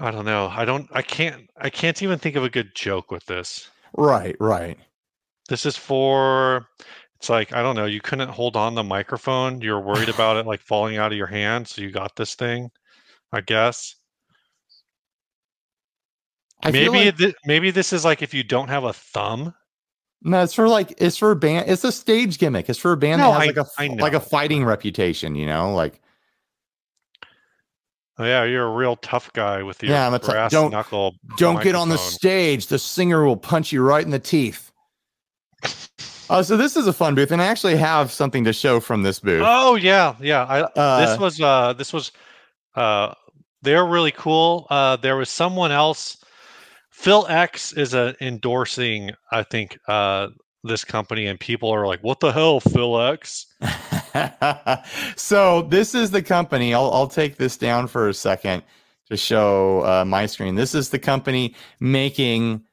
I 0.01 0.11
don't 0.11 0.25
know. 0.25 0.49
I 0.49 0.65
don't 0.65 0.89
I 0.93 1.03
can't 1.03 1.49
I 1.57 1.71
can't 1.71 2.03
even 2.03 2.19
think 2.19 2.37
of 2.37 2.45
a 2.45 2.51
good 2.51 2.75
joke 2.75 3.11
with 3.11 3.25
this. 3.27 3.69
Right, 3.97 4.37
right. 4.41 4.79
This 5.49 5.65
is 5.67 5.77
for 5.77 6.67
it's 7.17 7.29
like 7.31 7.53
I 7.53 7.63
don't 7.63 7.77
know, 7.77 7.87
you 7.87 8.01
couldn't 8.01 8.29
hold 8.31 8.57
on 8.57 8.75
the 8.75 8.83
microphone. 8.85 9.61
You're 9.61 9.81
worried 9.81 10.09
about 10.15 10.37
it 10.37 10.47
like 10.47 10.61
falling 10.61 10.97
out 10.99 11.13
of 11.13 11.19
your 11.19 11.27
hand, 11.29 11.67
so 11.69 11.83
you 11.83 11.91
got 11.91 12.17
this 12.17 12.35
thing, 12.35 12.71
I 13.33 13.41
guess. 13.41 13.95
I 16.63 16.71
maybe 16.71 16.89
like, 17.07 17.17
thi- 17.19 17.35
maybe 17.45 17.71
this 17.71 17.93
is 17.93 18.05
like 18.05 18.23
if 18.23 18.33
you 18.35 18.43
don't 18.43 18.69
have 18.69 18.85
a 18.85 18.93
thumb. 18.93 19.55
no, 20.23 20.43
it's 20.43 20.55
for 20.55 20.69
like 20.69 20.95
it's 20.99 21.17
for 21.17 21.31
a 21.31 21.37
band. 21.37 21.69
It's 21.71 21.85
a 21.85 21.93
stage 21.93 22.39
gimmick. 22.39 22.69
It's 22.69 22.79
for 22.79 22.93
a 22.93 22.97
band 22.97 23.21
No, 23.21 23.33
that 23.33 23.41
has 23.57 23.69
I- 23.79 23.87
like 23.87 23.99
a 24.01 24.03
like 24.03 24.13
a 24.15 24.21
fighting 24.21 24.65
reputation. 24.65 25.35
You 25.35 25.47
know, 25.47 25.75
like 25.75 26.01
Oh, 28.19 28.25
yeah, 28.25 28.45
you're 28.45 28.67
a 28.67 28.75
real 28.75 28.97
tough 28.97 29.31
guy 29.35 29.63
with 29.63 29.83
your 29.83 29.93
Yeah, 29.93 30.07
I'm 30.07 30.15
a 30.15 30.19
tou- 30.19 30.33
brass 30.33 30.51
don't- 30.51 30.71
knuckle. 30.71 31.17
Don't 31.37 31.63
get 31.63 31.75
on 31.75 31.91
the 31.91 31.99
stage. 31.99 32.69
The 32.69 32.79
singer 32.79 33.27
will 33.27 33.37
punch 33.37 33.73
you 33.73 33.83
right 33.83 34.03
in 34.03 34.11
the 34.11 34.19
teeth. 34.19 34.66
Oh, 36.29 36.43
so 36.43 36.57
this 36.57 36.77
is 36.77 36.87
a 36.87 36.93
fun 36.93 37.15
booth, 37.15 37.31
and 37.31 37.41
I 37.41 37.47
actually 37.47 37.77
have 37.77 38.11
something 38.11 38.45
to 38.45 38.53
show 38.53 38.81
from 38.81 39.03
this 39.03 39.21
booth. 39.21 39.45
Oh 39.45 39.77
yeah, 39.77 40.17
yeah. 40.21 40.45
I 40.45 40.63
Uh, 40.63 41.07
this 41.07 41.19
was 41.19 41.41
uh 41.41 41.73
this 41.75 41.93
was 41.93 42.11
uh 42.75 43.15
they're 43.63 43.87
really 43.87 44.11
cool. 44.11 44.67
Uh 44.71 44.97
there 44.97 45.17
was 45.17 45.31
someone 45.31 45.71
else 45.71 46.17
Phil 46.91 47.27
X 47.29 47.73
is 47.75 47.95
uh, 47.95 48.15
endorsing 48.21 49.13
I 49.31 49.45
think 49.45 49.79
uh 49.87 50.29
this 50.65 50.85
company 50.85 51.27
and 51.27 51.39
people 51.39 51.71
are 51.71 51.87
like 51.87 52.01
what 52.01 52.19
the 52.19 52.33
hell 52.33 52.59
Phil 52.59 53.01
X? 53.01 53.47
so 55.17 55.63
this 55.63 55.95
is 55.95 56.11
the 56.11 56.23
company. 56.23 56.75
I'll 56.75 56.91
I'll 56.93 57.09
take 57.09 57.37
this 57.37 57.57
down 57.57 57.87
for 57.87 58.09
a 58.09 58.15
second 58.15 58.65
to 59.09 59.17
show 59.17 59.85
uh, 59.85 60.05
my 60.05 60.27
screen. 60.27 60.57
This 60.57 60.75
is 60.75 60.91
the 60.91 60.99
company 60.99 61.55
making 61.79 62.66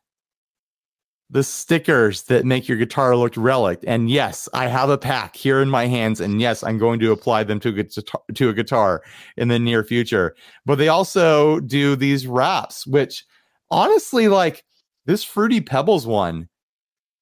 the 1.30 1.44
stickers 1.44 2.24
that 2.24 2.46
make 2.46 2.68
your 2.68 2.78
guitar 2.78 3.16
look 3.16 3.34
relic. 3.36 3.80
And 3.88 4.10
yes, 4.10 4.48
I 4.54 4.68
have 4.68 4.90
a 4.90 4.98
pack 4.98 5.36
here 5.36 5.62
in 5.62 5.70
my 5.70 5.88
hands, 5.88 6.20
and 6.22 6.40
yes, 6.40 6.64
I'm 6.64 6.78
going 6.78 7.00
to 7.00 7.12
apply 7.12 7.44
them 7.44 7.60
to 7.62 7.70
a 7.70 7.72
guitar, 7.72 8.22
to 8.36 8.50
a 8.50 8.54
guitar 8.54 9.02
in 9.38 9.48
the 9.48 9.58
near 9.58 9.84
future. 9.84 10.36
But 10.66 10.76
they 10.78 10.90
also 10.90 11.60
do 11.62 11.96
these 11.96 12.28
wraps, 12.28 12.86
which 12.86 13.26
honestly, 13.72 14.28
like 14.28 14.64
this 15.06 15.24
Fruity 15.24 15.60
Pebbles 15.62 16.06
one, 16.06 16.50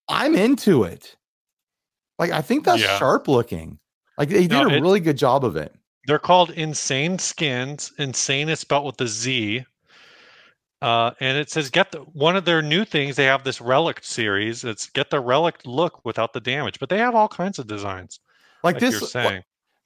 I'm 0.09 0.35
into 0.35 0.83
it. 0.83 1.15
Like 2.19 2.31
I 2.31 2.41
think 2.41 2.65
that's 2.65 2.81
Yeah. 2.81 2.97
sharp 2.99 3.27
looking. 3.27 3.79
Like 4.17 4.29
they 4.29 4.41
did 4.47 4.51
No, 4.51 4.65
a 4.67 4.73
it- 4.73 4.81
really 4.81 4.99
good 4.99 5.17
job 5.17 5.45
of 5.45 5.55
it. 5.55 5.73
They're 6.07 6.19
called 6.19 6.49
Insane 6.51 7.17
Skins. 7.19 7.93
Insane 7.97 8.49
is 8.49 8.59
spelled 8.59 8.85
with 8.87 9.01
a 9.01 9.07
Z. 9.07 9.63
Uh, 10.81 11.11
and 11.19 11.37
it 11.37 11.49
says 11.49 11.69
get 11.69 11.91
the 11.91 11.99
one 11.99 12.35
of 12.35 12.45
their 12.45 12.61
new 12.61 12.83
things. 12.85 13.15
They 13.15 13.25
have 13.25 13.43
this 13.43 13.61
relic 13.61 14.03
series. 14.03 14.63
It's 14.63 14.89
get 14.89 15.11
the 15.11 15.19
relic 15.19 15.57
look 15.65 16.03
without 16.03 16.33
the 16.33 16.39
damage, 16.39 16.79
but 16.79 16.89
they 16.89 16.97
have 16.97 17.13
all 17.13 17.27
kinds 17.27 17.59
of 17.59 17.67
designs. 17.67 18.19
Like, 18.63 18.75
Like 18.75 18.81
this, 18.81 18.99
you're 18.99 19.09
saying, 19.09 19.43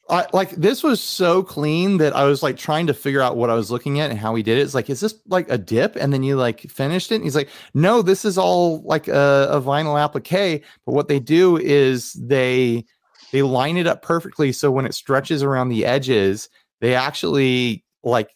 I, 0.10 0.28
like 0.34 0.52
this 0.52 0.84
was 0.84 1.02
so 1.02 1.42
clean 1.42 1.98
that 1.98 2.16
I 2.16 2.26
was 2.26 2.44
like 2.44 2.58
trying 2.58 2.88
to 2.88 2.94
figure 2.94 3.22
out 3.22 3.38
what 3.38 3.50
I 3.50 3.56
was 3.56 3.72
looking 3.72 4.00
at 4.00 4.12
and 4.12 4.20
how 4.20 4.36
he 4.36 4.44
did 4.44 4.58
it. 4.58 4.62
It's 4.62 4.76
like, 4.76 4.90
is 4.90 5.00
this 5.00 5.16
like 5.28 5.50
a 5.50 5.58
dip? 5.58 5.96
And 5.96 6.14
then 6.14 6.22
you 6.22 6.36
like 6.36 6.62
finished 6.62 7.12
it. 7.12 7.16
And 7.16 7.24
he's 7.24 7.36
like, 7.36 7.50
no, 7.74 8.02
this 8.02 8.24
is 8.24 8.38
all 8.38 8.84
like 8.84 9.08
a, 9.08 9.48
a 9.52 9.62
vinyl 9.62 10.00
applique. 10.00 10.64
But 10.86 10.94
what 10.94 11.08
they 11.08 11.20
do 11.20 11.58
is 11.58 12.14
they 12.14 12.86
they 13.32 13.42
line 13.42 13.78
it 13.78 13.88
up 13.88 14.02
perfectly 14.04 14.52
so 14.52 14.70
when 14.72 14.86
it 14.86 14.94
stretches 14.94 15.42
around 15.42 15.70
the 15.70 15.86
edges, 15.86 16.50
they 16.82 16.94
actually 16.94 17.84
like 18.04 18.30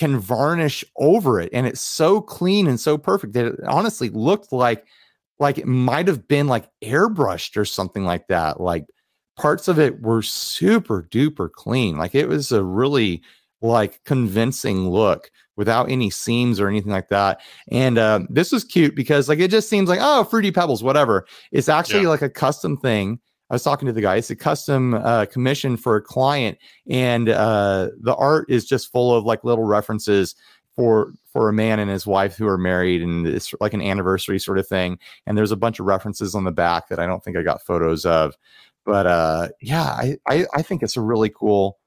can 0.00 0.18
varnish 0.18 0.82
over 0.96 1.38
it, 1.40 1.50
and 1.52 1.66
it's 1.66 1.80
so 1.82 2.22
clean 2.22 2.66
and 2.66 2.80
so 2.80 2.96
perfect 2.98 3.34
that 3.34 3.44
it 3.44 3.60
honestly 3.68 4.08
looked 4.08 4.50
like 4.50 4.86
like 5.38 5.58
it 5.58 5.66
might 5.66 6.08
have 6.08 6.26
been 6.26 6.48
like 6.48 6.66
airbrushed 6.82 7.56
or 7.58 7.66
something 7.66 8.04
like 8.04 8.26
that. 8.28 8.60
Like 8.60 8.86
parts 9.36 9.68
of 9.68 9.78
it 9.78 10.00
were 10.02 10.22
super 10.22 11.02
duper 11.10 11.52
clean. 11.52 11.98
Like 11.98 12.14
it 12.14 12.28
was 12.28 12.50
a 12.50 12.64
really 12.64 13.22
like 13.60 14.02
convincing 14.04 14.88
look 14.88 15.30
without 15.56 15.90
any 15.90 16.08
seams 16.08 16.58
or 16.60 16.68
anything 16.68 16.92
like 16.92 17.08
that. 17.10 17.40
And 17.70 17.98
uh, 17.98 18.20
this 18.30 18.52
was 18.52 18.64
cute 18.64 18.94
because 18.96 19.28
like 19.28 19.38
it 19.38 19.50
just 19.50 19.68
seems 19.68 19.88
like 19.90 20.00
oh 20.02 20.24
fruity 20.24 20.50
pebbles 20.50 20.82
whatever. 20.82 21.26
It's 21.52 21.68
actually 21.68 22.02
Yeah. 22.02 22.08
like 22.08 22.22
a 22.22 22.30
custom 22.30 22.78
thing. 22.78 23.20
I 23.50 23.54
was 23.54 23.64
talking 23.64 23.86
to 23.86 23.92
the 23.92 24.00
guy. 24.00 24.16
It's 24.16 24.30
a 24.30 24.36
custom 24.36 24.94
uh, 24.94 25.26
commission 25.26 25.76
for 25.76 25.96
a 25.96 26.02
client, 26.02 26.56
and 26.88 27.28
uh, 27.28 27.88
the 28.00 28.14
art 28.14 28.48
is 28.48 28.64
just 28.64 28.92
full 28.92 29.12
of 29.14 29.24
like 29.24 29.42
little 29.42 29.64
references 29.64 30.36
for 30.76 31.12
for 31.32 31.48
a 31.48 31.52
man 31.52 31.80
and 31.80 31.90
his 31.90 32.06
wife 32.06 32.36
who 32.36 32.46
are 32.46 32.58
married, 32.58 33.02
and 33.02 33.26
it's 33.26 33.52
like 33.60 33.74
an 33.74 33.82
anniversary 33.82 34.38
sort 34.38 34.58
of 34.58 34.68
thing. 34.68 34.98
And 35.26 35.36
there's 35.36 35.50
a 35.50 35.56
bunch 35.56 35.80
of 35.80 35.86
references 35.86 36.34
on 36.36 36.44
the 36.44 36.52
back 36.52 36.88
that 36.88 37.00
I 37.00 37.06
don't 37.06 37.24
think 37.24 37.36
I 37.36 37.42
got 37.42 37.62
photos 37.62 38.06
of, 38.06 38.36
but 38.84 39.06
uh, 39.06 39.48
yeah, 39.60 39.82
I, 39.82 40.16
I 40.28 40.46
I 40.54 40.62
think 40.62 40.84
it's 40.84 40.96
a 40.96 41.02
really 41.02 41.30
cool 41.30 41.78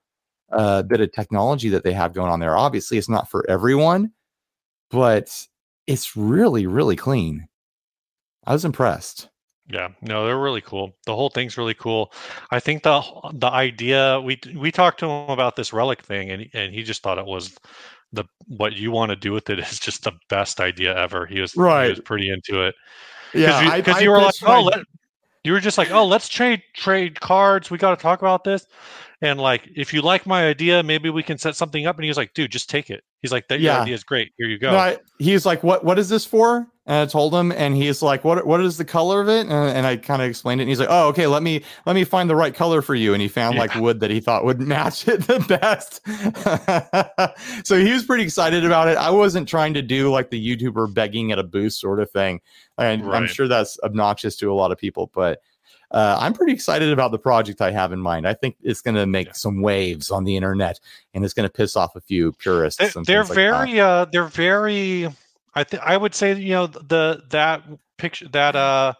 uh, 0.52 0.84
bit 0.84 1.00
of 1.00 1.14
technology 1.14 1.70
that 1.70 1.86
they 1.86 1.94
have 1.94 2.14
going 2.14 2.30
on 2.30 2.42
there. 2.42 2.58
Obviously, 2.58 2.98
it's 2.98 3.10
not 3.10 3.30
for 3.30 3.50
everyone, 3.50 4.12
but 4.92 5.48
it's 5.88 6.18
really 6.18 6.68
really 6.68 6.98
clean. 6.98 7.48
I 8.46 8.52
was 8.52 8.66
impressed. 8.66 9.30
Yeah, 9.68 9.90
no, 10.02 10.26
they're 10.26 10.38
really 10.40 10.62
cool. 10.62 10.94
The 11.06 11.16
whole 11.16 11.30
thing's 11.30 11.58
really 11.58 11.74
cool. 11.74 12.12
I 12.52 12.60
think 12.60 12.84
the 12.84 13.02
the 13.34 13.48
idea 13.50 14.20
we 14.20 14.40
we 14.56 14.72
talked 14.72 15.00
to 15.00 15.06
him 15.06 15.30
about 15.30 15.56
this 15.56 15.72
relic 15.72 16.02
thing, 16.02 16.32
and 16.32 16.50
and 16.54 16.74
he 16.74 16.84
just 16.84 17.02
thought 17.02 17.18
it 17.18 17.26
was 17.26 17.58
the 18.12 18.26
what 18.48 18.74
you 18.74 18.92
want 18.92 19.10
to 19.12 19.16
do 19.16 19.32
with 19.32 19.50
it 19.50 19.60
is 19.72 19.80
just 19.80 20.04
the 20.04 20.12
best 20.30 20.60
idea 20.60 20.96
ever. 20.98 21.26
He 21.26 21.40
was 21.40 21.56
right. 21.56 21.86
he 21.86 21.90
was 21.92 22.00
pretty 22.02 22.30
into 22.30 22.62
it 22.62 22.76
Yeah, 23.34 23.78
because 23.78 23.98
I 23.98 24.02
you, 24.02 24.12
were 24.12 24.22
like, 24.22 24.36
oh, 24.44 24.64
my- 24.64 24.70
let, 24.76 24.86
you 25.44 25.54
were 25.54 25.60
just 25.60 25.78
like, 25.78 25.92
oh, 25.92 26.06
let's 26.06 26.28
trade 26.28 26.62
trade 26.74 27.20
cards. 27.20 27.72
We 27.72 27.78
got 27.78 27.98
to 27.98 28.02
talk 28.02 28.22
about 28.22 28.44
this, 28.44 28.66
and 29.24 29.40
like, 29.40 29.70
if 29.74 29.94
you 29.94 30.02
like 30.02 30.26
my 30.28 30.46
idea, 30.48 30.84
maybe 30.84 31.10
we 31.10 31.24
can 31.24 31.38
set 31.38 31.56
something 31.56 31.88
up. 31.88 31.96
And 31.96 32.04
he 32.04 32.10
was 32.10 32.18
like, 32.18 32.34
dude, 32.34 32.52
just 32.52 32.70
take 32.70 32.90
it. 32.90 33.06
He's 33.22 33.32
like, 33.32 33.48
that 33.48 33.62
your 33.62 33.72
Yeah. 33.72 33.82
idea 33.82 33.96
is 33.96 34.04
great. 34.04 34.34
Here 34.38 34.48
you 34.48 34.60
go. 34.60 34.72
No, 34.72 34.78
I, 34.78 34.98
he's 35.18 35.46
like, 35.46 35.64
"What? 35.64 35.86
What 35.86 35.98
is 35.98 36.10
this 36.10 36.26
for?" 36.26 36.68
And 36.86 36.98
I 36.98 37.06
told 37.06 37.34
him, 37.34 37.54
and 37.54 37.74
he's 37.74 38.02
like, 38.02 38.26
"What? 38.26 38.46
What 38.46 38.60
is 38.60 38.76
the 38.76 38.84
color 38.84 39.22
of 39.22 39.30
it?" 39.30 39.48
And, 39.48 39.54
and 39.54 39.88
I 39.88 39.96
kind 39.96 40.22
of 40.22 40.28
explained 40.28 40.60
it. 40.60 40.64
And 40.64 40.70
he's 40.70 40.82
like, 40.82 40.90
"Oh, 40.92 41.08
okay. 41.08 41.26
Let 41.26 41.42
me 41.42 41.64
let 41.86 41.94
me 41.94 42.04
find 42.04 42.30
the 42.30 42.36
right 42.36 42.54
color 42.54 42.82
for 42.82 42.96
you." 42.96 43.14
And 43.14 43.22
he 43.22 43.30
found 43.30 43.58
like 43.58 43.74
wood 43.76 44.02
that 44.02 44.12
he 44.12 44.20
thought 44.20 44.44
would 44.44 44.60
match 44.76 45.08
it 45.08 45.22
the 45.22 45.40
best. 45.48 46.02
so 47.66 47.80
he 47.80 47.94
was 47.94 48.04
pretty 48.04 48.24
excited 48.26 48.66
about 48.66 48.90
it. 48.90 48.98
I 48.98 49.10
wasn't 49.10 49.48
trying 49.48 49.74
to 49.76 49.82
do 49.82 50.12
like 50.12 50.30
the 50.30 50.58
YouTuber 50.58 50.94
begging 50.94 51.32
at 51.32 51.40
a 51.40 51.44
booth 51.44 51.72
sort 51.72 52.02
of 52.02 52.12
thing, 52.12 52.42
and 52.78 53.04
I'm 53.04 53.28
sure 53.28 53.48
that's 53.48 53.80
obnoxious 53.86 54.36
to 54.38 54.52
a 54.52 54.56
lot 54.56 54.74
of 54.74 54.78
people, 54.78 55.10
but. 55.14 55.40
Uh, 55.94 56.18
I'm 56.20 56.34
pretty 56.34 56.54
excited 56.54 56.92
about 56.92 57.12
the 57.12 57.20
project 57.20 57.62
I 57.62 57.70
have 57.72 57.94
in 57.94 58.00
mind. 58.00 58.28
I 58.28 58.34
think 58.34 58.56
it's 58.64 58.82
going 58.82 58.96
to 58.96 59.06
make 59.06 59.28
Yeah. 59.28 59.34
some 59.34 59.62
waves 59.62 60.10
on 60.10 60.24
the 60.24 60.36
internet, 60.36 60.80
and 61.14 61.24
it's 61.24 61.34
going 61.36 61.48
to 61.48 61.54
piss 61.54 61.76
off 61.76 61.96
a 61.96 62.02
few 62.02 62.32
purists. 62.34 62.80
They- 62.80 63.00
and 63.00 63.06
they're 63.06 63.24
things 63.24 63.30
like 63.30 63.36
very 63.36 63.80
uh 63.80 64.06
they're 64.12 64.26
very 64.26 65.08
i 65.56 65.64
think 65.64 65.84
i 65.84 65.96
would 65.96 66.16
say 66.16 66.34
you 66.34 66.50
know 66.54 66.66
the 66.68 67.22
that 67.30 67.62
picture 67.98 68.28
that 68.30 68.56
uh 68.56 68.94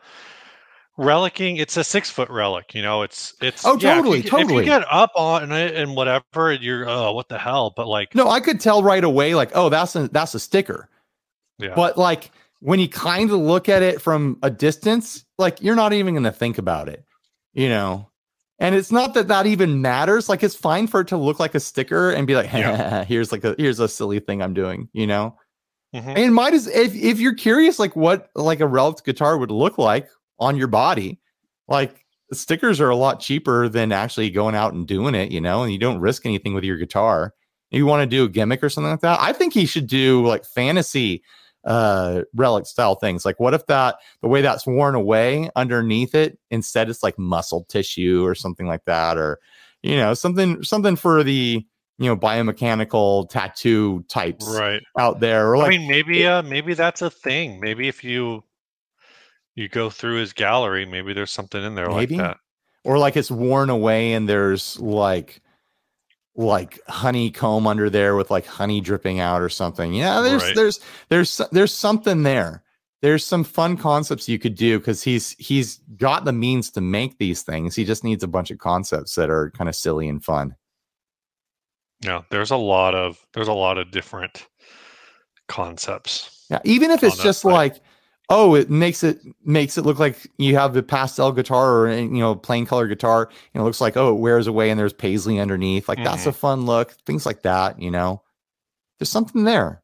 relicing 1.00 1.60
it's 1.60 1.76
a 1.78 1.84
six 1.84 2.10
foot 2.12 2.30
relic 2.30 2.76
you 2.76 2.82
know 2.84 3.02
it's 3.02 3.34
it's 3.42 3.66
Oh, 3.66 3.76
yeah, 3.80 3.94
if 3.94 3.98
totally, 3.98 4.18
you, 4.18 4.24
get- 4.24 4.34
if 4.34 4.40
totally. 4.42 4.56
you 4.64 4.70
get 4.70 4.86
up 4.92 5.12
on 5.16 5.52
it 5.52 5.76
and 5.76 5.96
whatever 5.96 6.54
you're 6.54 6.88
oh 6.88 7.12
what 7.14 7.28
the 7.30 7.40
hell 7.40 7.74
but 7.76 7.88
like 7.88 8.14
No, 8.14 8.30
I 8.30 8.40
could 8.40 8.60
tell 8.60 8.84
right 8.84 9.04
away, 9.04 9.34
like, 9.34 9.50
oh, 9.56 9.70
that's 9.70 9.96
a 9.96 10.08
that's 10.10 10.36
a 10.36 10.40
sticker. 10.40 10.90
yeah 11.58 11.74
But 11.76 11.98
like 11.98 12.30
when 12.64 12.80
you 12.80 12.88
kind 12.88 13.30
of 13.30 13.38
look 13.40 13.68
at 13.68 13.84
it 13.84 14.02
from 14.02 14.40
a 14.42 14.50
distance, 14.50 15.26
like 15.38 15.62
you're 15.62 15.76
not 15.76 15.92
even 15.92 16.14
going 16.14 16.24
to 16.24 16.32
think 16.32 16.58
about 16.58 16.88
it, 16.88 17.04
you 17.54 17.68
know. 17.68 18.10
And 18.58 18.74
it's 18.74 18.92
not 18.92 19.14
that 19.16 19.28
that 19.28 19.46
even 19.46 19.82
matters. 19.82 20.30
Like 20.30 20.44
it's 20.44 20.56
fine 20.56 20.88
for 20.88 21.02
it 21.02 21.10
to 21.10 21.18
look 21.18 21.40
like 21.42 21.56
a 21.56 21.60
sticker 21.60 22.12
and 22.12 22.26
be 22.26 22.36
like, 22.36 22.52
Yeah. 22.54 23.04
here's 23.08 23.34
like 23.34 23.44
a 23.44 23.54
here's 23.58 23.82
a 23.82 23.90
silly 23.90 24.20
thing 24.22 24.42
I'm 24.42 24.54
doing, 24.54 24.88
you 24.94 25.06
know. 25.06 25.36
Mhm. 25.94 26.18
And 26.18 26.34
might 26.34 26.54
as 26.54 26.68
if 26.68 26.96
if 26.96 27.20
you're 27.20 27.36
curious, 27.36 27.80
like 27.80 27.98
what 27.98 28.30
like 28.34 28.62
a 28.62 28.68
relic 28.68 29.04
guitar 29.04 29.38
would 29.38 29.52
look 29.52 29.78
like 29.78 30.08
on 30.40 30.56
your 30.56 30.68
body, 30.68 31.20
like 31.68 32.06
stickers 32.32 32.80
are 32.80 32.90
a 32.90 32.96
lot 32.96 33.20
cheaper 33.20 33.68
than 33.68 33.92
actually 33.92 34.30
going 34.30 34.56
out 34.56 34.74
and 34.74 34.88
doing 34.88 35.16
it, 35.16 35.32
you 35.32 35.42
know, 35.42 35.64
and 35.64 35.74
you 35.74 35.80
don't 35.80 36.00
risk 36.00 36.26
anything 36.26 36.54
with 36.54 36.64
your 36.64 36.78
guitar. 36.78 37.34
If 37.72 37.78
you 37.78 37.86
want 37.86 38.10
to 38.10 38.16
do 38.16 38.24
a 38.24 38.30
gimmick 38.30 38.64
or 38.64 38.70
something 38.70 38.92
like 38.92 39.02
that, 39.02 39.20
I 39.20 39.34
think 39.34 39.54
he 39.54 39.66
should 39.66 39.88
do 39.88 40.26
like 40.26 40.46
fantasy 40.46 41.24
uh 41.66 42.24
relic 42.36 42.66
style 42.66 42.96
things. 42.96 43.26
Like 43.26 43.40
what 43.40 43.54
if 43.54 43.66
that 43.68 43.96
the 44.22 44.28
way 44.28 44.42
that's 44.42 44.68
worn 44.68 44.96
away 44.96 45.50
underneath 45.56 46.16
it, 46.16 46.38
instead 46.52 46.90
it's 46.90 47.04
like 47.04 47.18
muscle 47.18 47.66
tissue 47.70 48.26
or 48.26 48.36
something 48.36 48.68
like 48.68 48.86
that, 48.86 49.18
or 49.18 49.40
you 49.82 49.96
know, 49.98 50.14
something 50.14 50.64
something 50.64 50.96
for 50.96 51.24
the 51.24 51.66
you 51.98 52.10
know 52.10 52.18
biomechanical 52.18 53.30
tattoo 53.30 54.04
types 54.10 54.48
right 54.48 54.82
out 54.98 55.20
there. 55.20 55.52
Or 55.52 55.58
like 55.58 55.68
i 55.68 55.70
mean 55.78 55.88
maybe 55.88 56.26
uh 56.26 56.42
maybe 56.42 56.74
that's 56.74 57.02
a 57.02 57.10
thing 57.10 57.60
maybe 57.60 57.88
if 57.88 58.04
you 58.04 58.44
you 59.56 59.70
go 59.70 59.90
through 59.90 60.20
his 60.20 60.34
gallery 60.34 60.86
maybe 60.86 61.14
there's 61.14 61.32
something 61.32 61.64
in 61.64 61.76
there 61.76 61.88
Maybe. 61.90 62.18
like 62.18 62.28
that 62.28 62.38
or 62.84 62.98
like 62.98 63.16
it's 63.16 63.32
worn 63.32 63.70
away 63.70 64.14
and 64.14 64.28
there's 64.28 64.80
like 64.80 65.42
like 66.36 66.80
honeycomb 66.88 67.68
under 67.68 67.90
there 67.90 68.16
with 68.16 68.32
like 68.32 68.46
honey 68.46 68.82
dripping 68.82 69.20
out 69.20 69.42
or 69.42 69.50
something. 69.50 69.94
Yeah, 69.94 70.22
there's 70.22 70.44
Right. 70.44 70.56
there's 70.56 70.80
there's 71.10 71.38
there's 71.52 71.74
something 71.74 72.24
there. 72.24 72.64
There's 73.02 73.26
some 73.26 73.44
fun 73.44 73.76
concepts 73.78 74.30
you 74.30 74.40
could 74.40 74.56
do 74.56 74.80
because 74.80 75.04
he's 75.04 75.32
he's 75.38 75.80
got 75.98 76.26
the 76.26 76.32
means 76.34 76.72
to 76.72 76.82
make 76.82 77.18
these 77.18 77.42
things. 77.44 77.76
He 77.76 77.84
just 77.86 78.04
needs 78.04 78.24
a 78.24 78.28
bunch 78.28 78.50
of 78.50 78.58
concepts 78.60 79.16
that 79.16 79.30
are 79.30 79.52
kind 79.52 79.70
of 79.70 79.76
silly 79.76 80.08
and 80.08 80.24
fun. 80.24 80.56
yeah 82.02 82.22
there's 82.32 82.52
a 82.52 82.58
lot 82.58 82.96
of 82.96 83.18
there's 83.34 83.48
a 83.50 83.54
lot 83.54 83.78
of 83.78 83.92
different 83.92 84.48
concepts 85.48 86.46
Yeah, 86.50 86.60
even 86.64 86.92
if 86.92 87.04
it's 87.04 87.22
just 87.22 87.42
site. 87.42 87.54
like, 87.54 87.76
oh, 88.36 88.56
it 88.56 88.70
makes 88.70 89.04
it 89.04 89.20
makes 89.46 89.78
it 89.78 89.84
look 89.86 90.00
like 90.00 90.28
you 90.38 90.56
have 90.56 90.74
the 90.74 90.82
pastel 90.82 91.32
guitar 91.32 91.82
or 91.82 91.92
you 91.94 92.08
know 92.10 92.34
plain 92.36 92.66
color 92.66 92.88
guitar, 92.88 93.30
and 93.54 93.62
it 93.62 93.64
looks 93.64 93.80
like 93.80 93.96
oh, 93.96 94.10
it 94.16 94.20
wears 94.20 94.48
away 94.48 94.70
and 94.72 94.80
there's 94.80 94.94
paisley 94.94 95.40
underneath. 95.40 95.88
Like 95.88 96.04
that's 96.04 96.26
a 96.26 96.30
Mm-hmm. 96.30 96.38
fun 96.40 96.66
look. 96.66 96.92
Things 97.06 97.26
like 97.26 97.44
that, 97.44 97.80
you 97.80 97.92
know. 97.92 98.22
There's 99.00 99.10
something 99.10 99.44
there. 99.44 99.82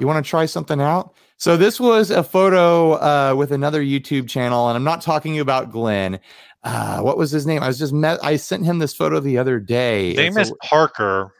You 0.00 0.06
want 0.08 0.24
to 0.24 0.28
try 0.28 0.46
something 0.46 0.80
out? 0.80 1.14
So 1.36 1.56
this 1.56 1.78
was 1.78 2.10
a 2.10 2.24
photo 2.24 2.92
uh, 2.94 3.34
with 3.36 3.52
another 3.52 3.82
YouTube 3.82 4.28
channel, 4.28 4.68
and 4.68 4.76
I'm 4.76 4.84
not 4.84 5.02
talking 5.02 5.38
about 5.38 5.70
Glenn. 5.70 6.18
Uh, 6.64 7.00
what 7.00 7.16
was 7.18 7.30
his 7.30 7.46
name? 7.46 7.62
I 7.62 7.68
was 7.68 7.78
just 7.78 7.92
met. 7.92 8.18
I 8.24 8.36
sent 8.36 8.64
him 8.64 8.78
this 8.80 8.94
photo 8.94 9.20
the 9.20 9.38
other 9.38 9.60
day. 9.60 10.08
His 10.08 10.16
name 10.16 10.38
It's 10.38 10.50
a- 10.50 10.52
is 10.52 10.58
Parker. 10.64 11.32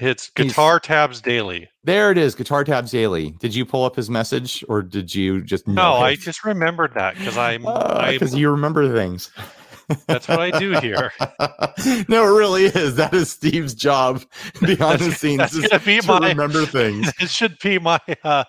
It's 0.00 0.30
He's- 0.36 0.48
Guitar 0.48 0.78
Tabs 0.80 1.20
Daily. 1.20 1.68
there 1.84 2.10
it 2.10 2.18
is. 2.18 2.34
Guitar 2.34 2.64
Tabs 2.64 2.90
Daily. 2.92 3.30
Did 3.40 3.54
you 3.54 3.64
pull 3.64 3.84
up 3.84 3.96
his 3.96 4.08
message, 4.08 4.64
or 4.68 4.82
did 4.82 5.14
you 5.14 5.42
just 5.42 5.66
No, 5.66 5.94
I 5.94 6.14
just 6.16 6.44
remembered 6.44 6.94
that 6.94 7.16
because 7.16 7.36
I'm, 7.36 7.66
I 7.66 8.12
because 8.12 8.34
you 8.34 8.50
remember 8.50 8.92
things. 8.94 9.30
that's 10.06 10.28
what 10.28 10.38
I 10.40 10.50
do 10.58 10.72
here. 10.80 11.12
no, 12.08 12.24
it 12.26 12.38
really 12.38 12.64
is. 12.66 12.96
That 12.96 13.14
is 13.14 13.30
Steve's 13.30 13.74
job 13.74 14.22
behind 14.60 15.00
the 15.00 15.12
scenes 15.12 15.38
that's 15.38 15.54
is 15.54 15.68
be 15.84 16.00
to 16.00 16.06
my- 16.06 16.28
remember 16.28 16.66
things. 16.66 17.10
it 17.20 17.30
should 17.30 17.58
be 17.60 17.78
my 17.78 17.98
uh, 18.22 18.44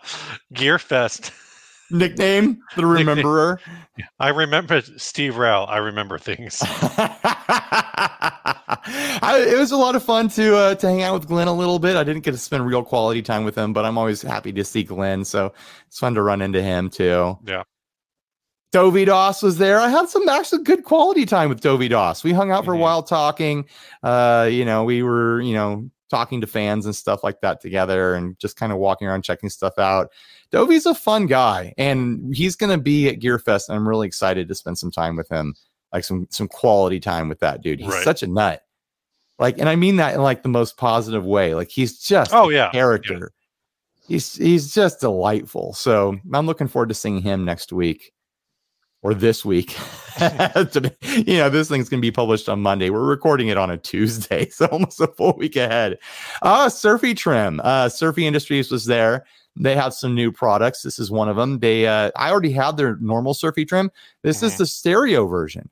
Gear 0.54 0.78
Fest. 0.80 1.32
Nickname 1.92 2.62
the 2.76 2.84
Rememberer. 2.84 3.58
I 4.20 4.30
remember 4.30 4.82
Steve 4.98 5.38
Rao. 5.38 5.64
I 5.64 5.78
remember 5.78 6.20
things. 6.20 6.62
I, 9.22 9.46
it 9.48 9.58
was 9.58 9.72
a 9.72 9.78
lot 9.78 9.96
of 9.96 10.04
fun 10.04 10.30
to 10.30 10.56
uh, 10.56 10.76
to 10.76 10.88
hang 10.88 11.02
out 11.02 11.14
with 11.14 11.28
Glenn 11.28 11.48
a 11.48 11.54
little 11.54 11.80
bit. 11.80 11.96
I 11.96 12.04
didn't 12.04 12.24
get 12.24 12.32
to 12.32 12.38
spend 12.38 12.66
real 12.66 12.84
quality 12.84 13.22
time 13.22 13.44
with 13.44 13.56
him, 13.56 13.74
but 13.74 13.86
I'm 13.86 13.98
always 13.98 14.22
happy 14.22 14.52
to 14.54 14.64
see 14.64 14.84
Glenn. 14.84 15.26
So 15.26 15.54
it's 15.88 16.00
fun 16.00 16.16
to 16.16 16.22
run 16.22 16.42
into 16.42 16.62
him 16.62 16.90
too. 16.90 17.38
Yeah. 17.46 17.64
Dovey 18.72 19.06
Doss 19.06 19.42
was 19.42 19.58
there. 19.58 19.80
I 19.80 19.90
had 19.90 20.10
some 20.10 20.30
actually 20.30 20.64
good 20.64 20.84
quality 20.84 21.26
time 21.26 21.50
with 21.50 21.62
Dovey 21.62 21.88
Doss. 21.88 22.24
We 22.24 22.34
hung 22.34 22.52
out 22.52 22.66
for 22.66 22.74
Mhm. 22.74 22.78
a 22.78 22.82
while 22.82 23.04
talking. 23.04 23.66
Uh, 24.04 24.48
you 24.52 24.64
know, 24.64 24.84
we 24.84 25.02
were, 25.02 25.42
you 25.42 25.54
know, 25.56 25.90
talking 26.12 26.42
to 26.42 26.48
fans 26.48 26.86
and 26.86 26.96
stuff 26.96 27.24
like 27.24 27.42
that 27.42 27.62
together 27.62 28.14
and 28.14 28.38
just 28.40 28.56
kind 28.58 28.72
of 28.72 28.78
walking 28.78 29.08
around 29.08 29.24
checking 29.24 29.50
stuff 29.50 29.78
out. 29.80 30.12
Dovey's 30.52 30.86
a 30.88 30.96
fun 30.96 31.26
guy 31.28 31.74
and 31.78 32.36
he's 32.36 32.56
going 32.56 32.72
to 32.72 32.82
be 32.82 33.08
at 33.10 33.20
Gearfest. 33.20 33.70
And 33.70 33.76
I'm 33.78 33.88
really 33.88 34.08
excited 34.08 34.48
to 34.48 34.56
spend 34.56 34.78
some 34.78 34.92
time 34.92 35.16
with 35.16 35.30
him, 35.30 35.54
like 35.94 36.04
some 36.04 36.28
some 36.30 36.48
quality 36.48 37.00
time 37.00 37.30
with 37.30 37.40
that 37.40 37.62
dude. 37.62 37.80
He's 37.80 37.90
Right. 37.90 38.04
such 38.04 38.24
a 38.24 38.28
nut. 38.28 38.62
Like, 39.40 39.58
and 39.58 39.70
I 39.70 39.76
mean 39.76 39.96
that 39.98 40.16
in 40.16 40.22
like 40.22 40.44
the 40.44 40.50
most 40.50 40.78
positive 40.78 41.26
way. 41.26 41.56
Like 41.56 41.70
he's 41.70 41.98
just 42.00 42.34
Oh 42.34 42.50
a 42.50 42.54
yeah. 42.54 42.72
character. 42.72 43.32
He's 44.08 44.36
he's 44.36 44.74
just 44.74 45.00
delightful. 45.00 45.74
So 45.74 46.18
I'm 46.34 46.46
looking 46.46 46.68
forward 46.68 46.90
to 46.90 46.96
seeing 46.96 47.22
him 47.22 47.46
next 47.46 47.72
week 47.72 48.12
or 49.02 49.14
this 49.14 49.46
week. 49.46 49.78
You 50.20 51.38
know, 51.38 51.50
this 51.50 51.70
thing's 51.70 51.88
gonna 51.90 52.02
be 52.02 52.12
published 52.12 52.50
on 52.50 52.62
Monday. 52.62 52.90
We're 52.90 53.06
recording 53.06 53.48
it 53.48 53.58
on 53.58 53.70
a 53.70 53.78
Tuesday, 53.78 54.50
so 54.50 54.66
almost 54.68 55.00
a 55.00 55.08
full 55.08 55.34
week 55.38 55.56
ahead. 55.56 55.98
Uh 56.42 56.68
Surfy 56.70 57.14
Trem. 57.14 57.62
Uh 57.64 57.88
Surfy 57.90 58.28
Industries 58.28 58.72
was 58.72 58.86
there. 58.86 59.26
They 59.56 59.76
have 59.76 59.94
some 59.94 60.16
new 60.16 60.32
products. 60.32 60.82
This 60.84 61.00
is 61.00 61.10
one 61.12 61.30
of 61.30 61.36
them. 61.38 61.60
They 61.60 61.88
uh 61.88 62.12
I 62.18 62.32
already 62.32 62.52
had 62.52 62.76
their 62.78 62.98
normal 62.98 63.34
Surfy 63.34 63.64
Trem. 63.66 63.92
This 64.24 64.44
is 64.44 64.54
Mhm. 64.54 64.58
the 64.58 64.66
stereo 64.66 65.26
version. 65.28 65.70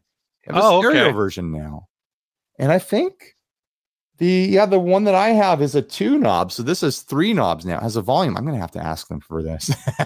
They 0.48 0.54
have 0.54 0.64
a 0.64 0.68
Oh, 0.68 0.82
stereo 0.82 1.04
okay. 1.06 1.12
version 1.12 1.52
now. 1.52 1.88
And 2.60 2.72
I 2.72 2.80
think 2.80 3.36
the 4.18 4.26
yeah, 4.50 4.66
the 4.66 4.80
one 4.80 5.04
that 5.04 5.14
I 5.16 5.30
have 5.30 5.62
is 5.62 5.76
a 5.76 5.82
two 5.82 6.18
knob. 6.18 6.52
So 6.52 6.64
this 6.64 6.82
is 6.82 7.02
three 7.02 7.34
knobs 7.34 7.66
now. 7.66 7.78
It 7.78 7.84
has 7.84 7.96
a 7.98 8.02
volume. 8.02 8.36
I'm 8.38 8.46
gonna 8.46 8.58
have 8.58 8.72
to 8.72 8.84
ask 8.84 9.08
them 9.08 9.20
for 9.20 9.44
this. 9.44 9.70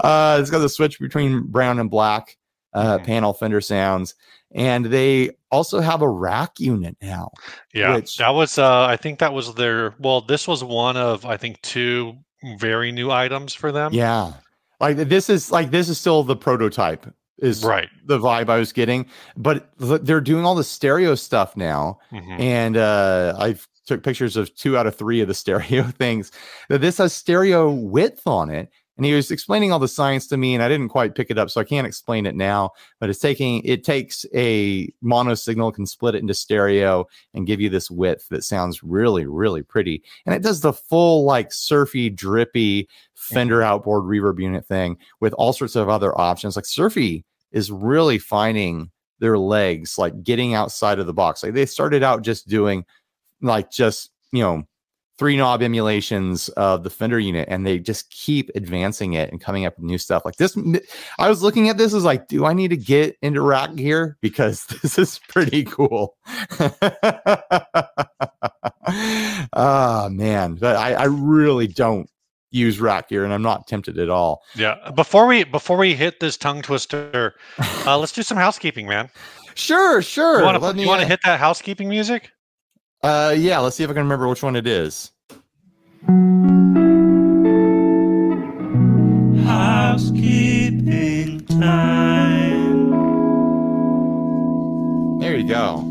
uh 0.00 0.38
it's 0.40 0.50
got 0.50 0.58
the 0.60 0.68
switch 0.68 0.98
between 0.98 1.42
brown 1.46 1.78
and 1.78 1.90
black 1.90 2.36
uh 2.74 2.98
Mhm. 2.98 3.04
panel 3.04 3.32
fender 3.32 3.60
sounds. 3.60 4.14
And 4.54 4.86
they 4.86 5.30
also 5.50 5.80
have 5.80 6.00
a 6.00 6.08
rack 6.08 6.52
unit 6.58 6.96
now. 7.02 7.32
Yeah, 7.74 7.96
Which- 7.96 8.16
that 8.16 8.30
was. 8.30 8.56
Uh, 8.56 8.86
I 8.86 8.96
think 8.96 9.18
that 9.18 9.34
was 9.34 9.52
their. 9.54 9.94
Well, 9.98 10.22
this 10.22 10.48
was 10.48 10.64
one 10.64 10.96
of 10.96 11.26
I 11.26 11.36
think 11.36 11.60
two 11.60 12.14
very 12.56 12.90
new 12.90 13.10
items 13.10 13.52
for 13.52 13.72
them. 13.72 13.92
Yeah. 13.92 14.32
Like 14.80 14.96
this 14.96 15.28
is 15.28 15.50
like 15.52 15.70
this 15.70 15.90
is 15.90 15.98
still 16.00 16.22
the 16.22 16.36
prototype 16.36 17.04
is 17.38 17.64
Right. 17.64 17.88
the 18.06 18.18
vibe 18.18 18.48
I 18.48 18.58
was 18.58 18.72
getting, 18.72 19.06
but 19.36 19.70
they're 19.78 20.20
doing 20.20 20.44
all 20.44 20.54
the 20.54 20.64
stereo 20.64 21.14
stuff 21.14 21.56
now. 21.56 21.98
Mhm. 22.12 22.40
and 22.40 22.76
uh 22.76 23.34
i've 23.38 23.66
took 23.86 24.02
pictures 24.02 24.36
of 24.36 24.54
two 24.54 24.76
out 24.76 24.86
of 24.86 24.94
three 24.96 25.20
of 25.22 25.28
the 25.28 25.34
stereo 25.42 25.82
things 25.84 26.30
that 26.68 26.80
this 26.82 26.98
has 26.98 27.12
stereo 27.14 27.70
width 27.70 28.26
on 28.26 28.50
it 28.50 28.68
and 28.98 29.06
he 29.06 29.14
was 29.14 29.30
explaining 29.30 29.72
all 29.72 29.78
the 29.78 29.88
science 29.88 30.26
to 30.26 30.36
me 30.36 30.52
and 30.52 30.62
i 30.62 30.68
didn't 30.68 30.90
quite 30.90 31.14
pick 31.14 31.30
it 31.30 31.38
up 31.38 31.48
so 31.48 31.60
i 31.60 31.64
can't 31.64 31.86
explain 31.86 32.26
it 32.26 32.34
now 32.34 32.70
but 33.00 33.08
it's 33.08 33.18
taking 33.18 33.62
it 33.64 33.82
takes 33.82 34.26
a 34.34 34.92
mono 35.00 35.34
signal 35.34 35.72
can 35.72 35.86
split 35.86 36.14
it 36.14 36.18
into 36.20 36.34
stereo 36.34 37.06
and 37.32 37.46
give 37.46 37.60
you 37.60 37.70
this 37.70 37.90
width 37.90 38.28
that 38.28 38.44
sounds 38.44 38.82
really 38.82 39.24
really 39.38 39.62
pretty. 39.62 40.02
And 40.26 40.34
it 40.34 40.42
does 40.42 40.60
the 40.60 40.72
full 40.72 41.24
like 41.24 41.52
surfy 41.52 42.10
drippy 42.10 42.88
fender 43.14 43.62
outboard 43.62 44.04
reverb 44.04 44.40
unit 44.40 44.66
thing 44.66 44.98
with 45.20 45.32
all 45.34 45.52
sorts 45.52 45.76
of 45.76 45.88
other 45.88 46.18
options. 46.18 46.56
Like 46.56 46.66
surfy 46.66 47.24
is 47.52 47.70
really 47.70 48.18
finding 48.18 48.90
their 49.20 49.38
legs 49.38 49.98
like 49.98 50.22
getting 50.22 50.54
outside 50.54 50.98
of 50.98 51.06
the 51.06 51.14
box. 51.14 51.42
Like 51.42 51.54
they 51.54 51.66
started 51.66 52.02
out 52.02 52.22
just 52.22 52.48
doing 52.48 52.84
like 53.40 53.70
just 53.70 54.10
you 54.32 54.42
know 54.42 54.66
three 55.18 55.36
knob 55.36 55.62
emulations 55.62 56.48
of 56.50 56.84
the 56.84 56.90
fender 56.90 57.18
unit 57.18 57.48
and 57.50 57.66
they 57.66 57.78
just 57.78 58.08
keep 58.10 58.50
advancing 58.54 59.14
it 59.14 59.30
and 59.30 59.40
coming 59.40 59.66
up 59.66 59.76
with 59.76 59.84
new 59.84 59.98
stuff 59.98 60.24
like 60.24 60.36
this 60.36 60.56
i 61.18 61.28
was 61.28 61.42
looking 61.42 61.68
at 61.68 61.76
this 61.76 61.92
as 61.92 62.04
like 62.04 62.28
do 62.28 62.44
i 62.44 62.52
need 62.52 62.68
to 62.68 62.76
get 62.76 63.16
into 63.20 63.42
rack 63.42 63.74
gear 63.74 64.16
because 64.22 64.64
this 64.82 64.98
is 64.98 65.20
pretty 65.28 65.64
cool 65.64 66.16
ah 69.54 70.08
man 70.10 70.54
but 70.54 70.76
I, 70.76 70.94
I 70.94 71.04
really 71.04 71.66
don't 71.66 72.08
use 72.50 72.80
rack 72.80 73.08
gear 73.10 73.24
and 73.24 73.32
i'm 73.32 73.42
not 73.42 73.66
tempted 73.66 73.98
at 73.98 74.08
all 74.08 74.42
Yeah. 74.56 74.90
Before 74.94 75.26
we 75.26 75.44
before 75.44 75.76
we 75.76 75.94
hit 75.94 76.20
this 76.20 76.36
tongue 76.36 76.62
twister, 76.62 77.34
uh, 77.86 77.98
let's 77.98 78.12
do 78.12 78.22
some 78.22 78.38
housekeeping, 78.38 78.86
man. 78.86 79.10
sure 79.54 80.00
sure 80.02 80.38
You 80.38 80.44
want 80.44 80.62
to 80.62 80.72
me, 80.74 80.82
you 80.82 80.88
want 80.88 81.00
to 81.00 81.06
uh, 81.06 81.08
hit 81.08 81.20
that 81.24 81.38
housekeeping 81.38 81.88
music? 81.88 82.30
Uh 83.02 83.34
yeah 83.36 83.58
let's 83.58 83.76
see 83.76 83.84
if 83.84 83.90
i 83.90 83.92
can 83.92 84.02
remember 84.02 84.28
which 84.28 84.42
one 84.42 84.56
it 84.56 84.66
is 84.66 85.12
Housekeeping 90.08 91.44
time. 91.46 92.88
there 95.20 95.36
you 95.36 95.46
go 95.46 95.84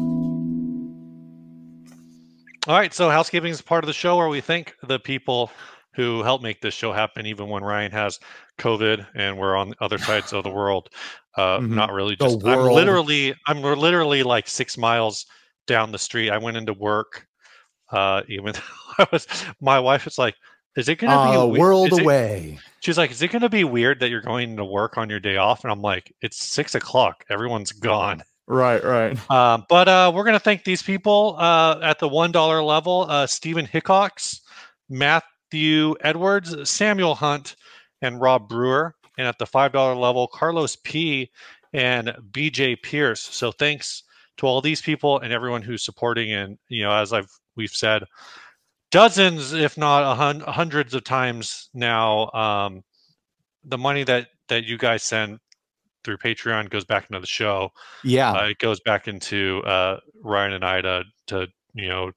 All 2.67 2.76
right. 2.76 2.93
So 2.93 3.10
housekeeping 3.10 3.52
is 3.52 3.62
part 3.62 3.84
of 3.84 3.88
the 3.88 3.93
show 3.93 4.17
where 4.17 4.28
we 4.28 4.41
thank 4.41 4.76
the 4.84 5.00
people 5.00 5.52
who 5.93 6.22
help 6.24 6.41
make 6.41 6.60
this 6.62 6.74
show 6.74 6.91
happen, 6.91 7.26
even 7.26 7.48
when 7.48 7.63
Ryan 7.63 7.91
has 7.91 8.20
COVID 8.60 9.06
and 9.15 9.38
we're 9.38 9.56
on 9.56 9.74
other 9.80 9.98
sides 9.98 10.34
of 10.34 10.43
the 10.43 10.50
world. 10.50 10.89
Uh, 11.38 11.60
Mhm. 11.60 11.70
Not 11.70 11.91
really. 11.93 12.15
The 12.15 12.26
Just 12.26 12.46
I'm 12.46 12.63
literally 12.65 13.34
I'm 13.48 13.62
literally 13.62 14.24
like 14.24 14.48
six 14.48 14.78
miles 14.78 15.26
down 15.67 15.91
the 15.91 15.99
street. 15.99 16.32
I 16.32 16.38
went 16.38 16.58
into 16.58 16.73
work. 16.73 17.27
Uh, 17.91 18.21
even 18.27 18.53
though 18.97 19.03
I 19.03 19.08
was, 19.12 19.27
my 19.62 19.80
wife 19.80 20.06
was 20.06 20.17
like, 20.17 20.36
"Is 20.75 20.89
it 20.89 20.95
gonna 20.95 21.32
be 21.32 21.38
a 21.38 21.45
we- 21.45 21.60
world 21.60 21.91
is 21.93 21.99
it- 21.99 22.01
away 22.03 22.60
She's 22.80 22.97
like, 22.97 23.12
"Is 23.12 23.21
it 23.21 23.32
going 23.32 23.41
to 23.41 23.49
be 23.49 23.63
weird 23.63 23.99
that 23.99 24.10
you're 24.10 24.21
going 24.21 24.56
to 24.56 24.63
work 24.63 24.97
on 24.97 25.10
your 25.10 25.19
day 25.19 25.38
off?" 25.38 25.63
And 25.63 25.71
I'm 25.71 25.82
like, 25.82 26.13
"It's 26.21 26.38
six 26.43 26.75
o'clock. 26.75 27.25
Everyone's 27.30 27.71
gone." 27.71 28.23
right 28.49 28.82
right 28.84 29.17
Uh, 29.30 29.60
but 29.67 29.89
uh, 29.89 30.10
we're 30.15 30.23
going 30.23 30.34
to 30.34 30.39
thank 30.39 30.63
these 30.63 30.82
people 30.82 31.36
uh, 31.38 31.80
at 31.84 31.99
the 31.99 32.08
one 32.08 32.32
dollar 32.32 32.62
level: 32.63 33.06
uh, 33.10 33.27
Stephen 33.27 33.65
Hickox, 33.65 34.41
Matthew 34.89 35.95
Edwards, 36.01 36.69
Samuel 36.69 37.15
Hunt, 37.15 37.56
and 38.01 38.19
Rob 38.21 38.47
Brewer. 38.49 38.95
And 39.17 39.27
at 39.27 39.39
the 39.39 39.45
five 39.47 39.71
dollar 39.71 39.95
level, 39.95 40.27
Carlos 40.27 40.75
P. 40.84 41.32
and 41.73 42.10
BJ 42.32 42.80
Pierce. 42.82 43.21
So 43.21 43.51
thanks 43.51 44.03
to 44.38 44.45
all 44.45 44.62
these 44.62 44.82
people 44.82 45.19
and 45.19 45.34
everyone 45.34 45.62
who's 45.62 45.84
supporting. 45.84 46.32
And 46.32 46.58
you 46.69 46.84
know, 46.84 46.91
as 46.91 47.13
I've 47.13 47.32
we've 47.56 47.71
said, 47.71 48.04
dozens, 48.91 49.54
if 49.54 49.78
not 49.78 50.04
a 50.04 50.15
hun- 50.15 50.41
hundreds 50.41 50.93
of 50.93 51.04
times 51.04 51.69
now, 51.73 52.30
um, 52.32 52.84
the 53.63 53.78
money 53.78 54.04
that 54.04 54.28
that 54.50 54.65
you 54.65 54.78
guys 54.78 55.04
send 55.04 55.39
through 56.04 56.17
Patreon 56.17 56.69
goes 56.69 56.86
back 56.86 57.08
into 57.10 57.19
the 57.19 57.28
show 57.28 57.69
yeah 58.04 58.32
uh, 58.32 58.45
it 58.45 58.60
goes 58.60 58.80
back 58.80 59.10
into 59.10 59.62
uh, 59.65 60.00
Ryan 60.23 60.54
and 60.54 60.65
I 60.65 60.82
to 60.82 61.04
to 61.28 61.47
you 61.73 61.89
know 61.89 62.12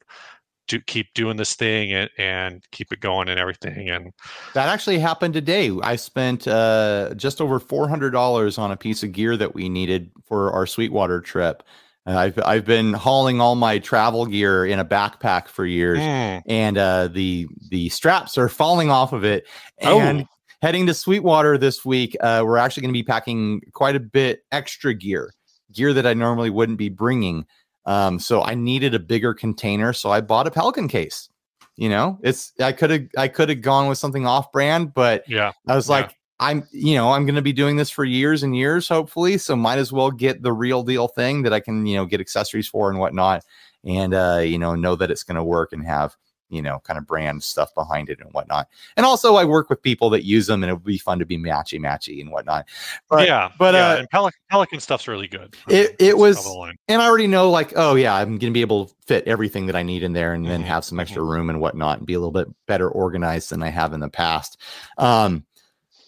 to 0.69 0.81
keep 0.83 1.13
doing 1.15 1.37
this 1.37 1.55
thing 1.55 1.93
and, 1.93 2.09
and 2.17 2.65
keep 2.71 2.93
it 2.93 3.01
going 3.01 3.29
and 3.29 3.41
everything 3.41 3.91
and 3.91 4.13
That 4.55 4.69
actually 4.69 5.01
happened 5.01 5.35
today. 5.35 5.73
I 5.83 5.97
spent 5.97 6.47
uh, 6.47 7.15
just 7.17 7.41
over 7.41 7.59
four 7.59 7.89
hundred 7.89 8.11
dollars 8.11 8.57
on 8.57 8.71
a 8.71 8.77
piece 8.77 9.03
of 9.03 9.11
gear 9.11 9.37
that 9.37 9.55
we 9.55 9.69
needed 9.69 10.13
for 10.25 10.53
our 10.53 10.67
Sweetwater 10.67 11.21
trip. 11.21 11.65
And 12.07 12.17
I've 12.19 12.39
I've 12.45 12.65
been 12.65 12.95
hauling 12.95 13.41
all 13.41 13.55
my 13.57 13.79
travel 13.79 14.25
gear 14.27 14.65
in 14.65 14.79
a 14.79 14.85
backpack 14.85 15.49
for 15.49 15.67
years, 15.67 15.99
Mm, 15.99 16.43
and 16.47 16.79
uh, 16.79 17.09
the 17.09 17.47
the 17.69 17.89
straps 17.91 18.39
are 18.39 18.49
falling 18.49 18.91
off 18.91 19.13
of 19.13 19.23
it. 19.25 19.47
Oh. 19.83 20.01
And 20.01 20.27
heading 20.63 20.87
to 20.87 20.95
Sweetwater 20.95 21.59
this 21.59 21.85
week, 21.85 22.17
uh, 22.21 22.43
we're 22.45 22.57
actually 22.57 22.83
going 22.83 22.93
to 22.95 22.99
be 22.99 23.03
packing 23.03 23.61
quite 23.73 23.97
a 23.97 24.01
bit 24.01 24.45
extra 24.51 24.95
gear, 24.95 25.33
gear 25.73 25.93
that 25.93 26.07
I 26.07 26.15
normally 26.15 26.51
wouldn't 26.51 26.79
be 26.79 26.89
bringing. 26.89 27.45
Um, 27.87 28.19
so 28.19 28.43
I 28.43 28.55
needed 28.55 28.95
a 28.95 28.99
bigger 28.99 29.35
container, 29.35 29.93
so 29.93 30.11
I 30.11 30.21
bought 30.23 30.47
a 30.47 30.51
Pelican 30.51 30.89
case. 30.89 31.29
You 31.77 31.89
know, 31.91 32.19
it's 32.23 32.53
I 32.61 32.73
could 32.73 32.91
have 32.91 33.03
I 33.17 33.29
could 33.29 33.49
have 33.51 33.61
gone 33.63 33.89
with 33.89 33.99
something 33.99 34.27
off 34.27 34.53
brand, 34.53 34.93
but 34.95 35.25
yeah 35.29 35.53
I 35.69 35.77
was 35.77 35.89
Yeah. 35.89 35.97
like, 35.97 36.17
I'm, 36.41 36.67
you 36.73 36.95
know, 36.95 37.13
I'm 37.13 37.27
going 37.27 37.35
to 37.37 37.43
be 37.43 37.53
doing 37.53 37.77
this 37.77 37.91
for 37.91 38.05
years 38.05 38.43
and 38.43 38.57
years, 38.57 38.89
hopefully. 38.89 39.37
So 39.39 39.55
might 39.55 39.79
as 39.79 39.93
well 39.93 40.11
get 40.11 40.43
the 40.43 40.53
real 40.53 40.83
deal 40.83 41.07
thing 41.07 41.43
that 41.43 41.53
I 41.53 41.61
can, 41.61 41.85
you 41.87 41.97
know, 41.97 42.07
get 42.07 42.21
accessories 42.21 42.67
for 42.67 42.91
and 42.91 42.99
whatnot, 42.99 43.45
and 43.85 44.15
uh, 44.15 44.41
you 44.43 44.59
know, 44.59 44.75
know 44.75 44.97
that 44.97 45.11
it's 45.11 45.23
going 45.23 45.37
to 45.37 45.45
work 45.45 45.73
and 45.75 45.85
have, 45.87 46.17
you 46.49 46.63
know, 46.63 46.81
kind 46.81 46.99
of 46.99 47.07
brand 47.07 47.43
stuff 47.43 47.75
behind 47.75 48.09
it 48.09 48.19
and 48.21 48.33
whatnot. 48.33 48.69
And 48.97 49.05
also, 49.05 49.37
I 49.37 49.45
work 49.45 49.69
with 49.71 49.83
people 49.83 50.09
that 50.11 50.25
use 50.25 50.47
them, 50.47 50.63
and 50.63 50.71
it 50.71 50.75
would 50.75 50.83
be 50.85 50.99
fun 50.99 51.19
to 51.19 51.27
be 51.27 51.37
matchy 51.39 51.79
matchy 51.79 52.21
and 52.23 52.31
whatnot. 52.33 52.67
But 53.11 53.27
yeah 53.29 53.51
but, 53.59 53.75
yeah, 53.75 53.89
uh, 53.91 53.97
and 53.99 54.09
Pelican, 54.11 54.41
Pelican 54.51 54.81
stuff's 54.81 55.07
really 55.07 55.29
good 55.29 55.55
It- 55.69 55.95
it 55.99 56.17
was- 56.17 56.39
of 56.39 56.45
the 56.45 56.51
line. 56.51 56.77
and 56.89 57.03
I 57.03 57.07
already 57.07 57.27
know, 57.27 57.51
like, 57.51 57.75
oh 57.77 57.95
yeah, 57.97 58.15
I'm 58.15 58.31
going 58.39 58.41
to 58.41 58.51
be 58.51 58.63
able 58.63 58.87
to 58.87 58.95
fit 59.07 59.29
everything 59.29 59.67
that 59.67 59.77
I 59.77 59.83
need 59.83 60.03
in 60.03 60.15
there, 60.15 60.33
and 60.33 60.47
then 60.49 60.63
Mhm, 60.63 60.67
have 60.67 60.85
some 60.87 60.99
extra 60.99 61.23
room 61.23 61.51
and 61.51 61.61
whatnot, 61.61 61.99
and 61.99 62.07
be 62.07 62.15
a 62.15 62.19
little 62.19 62.33
bit 62.33 62.49
better 62.67 62.89
organized 62.89 63.51
than 63.51 63.63
I 63.63 63.69
have 63.69 63.93
in 63.93 64.01
the 64.01 64.09
past. 64.09 64.57
Um, 64.99 65.45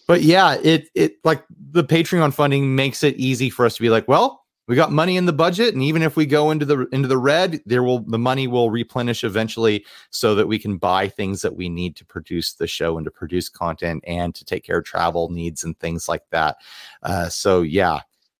but 0.07 0.21
yeah, 0.21 0.55
it 0.63 0.89
it 0.95 1.15
like 1.23 1.43
the 1.71 1.83
Patreon 1.83 2.33
funding 2.33 2.75
makes 2.75 3.03
it 3.03 3.15
easy 3.15 3.49
for 3.49 3.65
us 3.65 3.75
to 3.75 3.81
be 3.81 3.89
like, 3.89 4.07
well, 4.07 4.41
we 4.67 4.75
got 4.75 4.91
money 4.93 5.17
in 5.17 5.25
the 5.25 5.33
budget, 5.33 5.73
and 5.73 5.83
even 5.83 6.01
if 6.01 6.15
we 6.15 6.25
go 6.25 6.49
into 6.51 6.65
the 6.65 6.87
into 6.93 7.07
the 7.07 7.17
red, 7.17 7.61
there 7.65 7.83
will 7.83 7.99
the 7.99 8.17
money 8.19 8.47
will 8.47 8.69
replenish 8.71 9.23
eventually, 9.23 9.85
so 10.09 10.35
that 10.35 10.47
we 10.47 10.57
can 10.57 10.77
buy 10.77 11.09
things 11.09 11.41
that 11.41 11.55
we 11.55 11.67
need 11.67 11.95
to 11.97 12.05
produce 12.05 12.53
the 12.53 12.67
show 12.67 12.97
and 12.97 13.03
to 13.05 13.11
produce 13.11 13.49
content 13.49 14.03
and 14.07 14.33
to 14.35 14.45
take 14.45 14.63
care 14.63 14.77
of 14.79 14.85
travel 14.85 15.29
needs 15.29 15.63
and 15.65 15.77
things 15.79 16.07
like 16.07 16.23
that. 16.31 16.57
Uh, 17.01 17.27
so 17.27 17.61
yeah, 17.61 17.99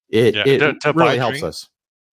it 0.10 0.36
Yeah, 0.36 0.44
it 0.46 0.58
to- 0.60 0.74
to 0.80 0.94
really 0.94 1.18
helps 1.18 1.40
drink- 1.40 1.46
us. 1.50 1.70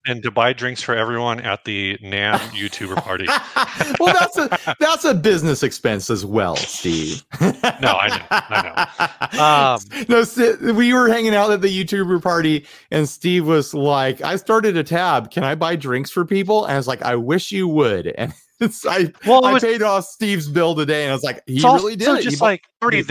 And 0.07 0.23
to 0.23 0.31
buy 0.31 0.55
drinks 0.55 0.81
for 0.83 0.95
everyone 0.95 1.41
at 1.41 1.65
the 1.67 1.99
NAMM 2.03 2.39
YouTuber 2.53 2.97
party. 3.03 3.27
well, 4.01 4.15
that's 4.15 4.39
a 4.39 4.75
that's 4.81 5.05
a 5.05 5.13
business 5.13 5.63
expense 5.63 6.09
as 6.09 6.25
well, 6.25 6.57
Steve. 6.57 7.23
no, 7.41 7.53
I 7.63 8.09
know, 8.09 8.27
I 8.31 8.63
know. 8.63 9.07
Um, 9.41 9.81
no, 10.09 10.73
we 10.75 10.93
were 10.95 11.09
hanging 11.09 11.35
out 11.35 11.51
at 11.51 11.61
the 11.61 11.69
YouTuber 11.69 12.23
party, 12.23 12.67
and 12.91 13.07
Steve 13.09 13.47
was 13.47 13.75
like, 13.75 14.23
"I 14.23 14.37
started 14.37 14.77
a 14.79 14.83
tab. 14.83 15.31
Can 15.31 15.45
I 15.45 15.55
buy 15.55 15.77
drinks 15.77 16.11
for 16.11 16.25
people?" 16.25 16.65
And 16.65 16.73
I 16.73 16.77
was 16.77 16.89
like, 16.89 17.03
"I 17.03 17.15
wish 17.17 17.53
you 17.53 17.69
would." 17.69 18.07
And 18.19 18.33
it's, 18.59 18.85
I 18.87 19.13
Well, 19.27 19.45
I 19.45 19.53
was- 19.55 19.63
paid 19.63 19.83
off 19.83 20.05
Steve's 20.07 20.49
bill 20.49 20.75
today, 20.75 21.03
and 21.05 21.11
I 21.11 21.15
was 21.15 21.23
like, 21.25 21.43
"He 21.47 21.63
also 21.63 21.85
really 21.85 21.97
did 21.97 22.09
it." 22.09 22.23
Just 22.23 22.41
like 22.41 22.65
already. 22.83 23.05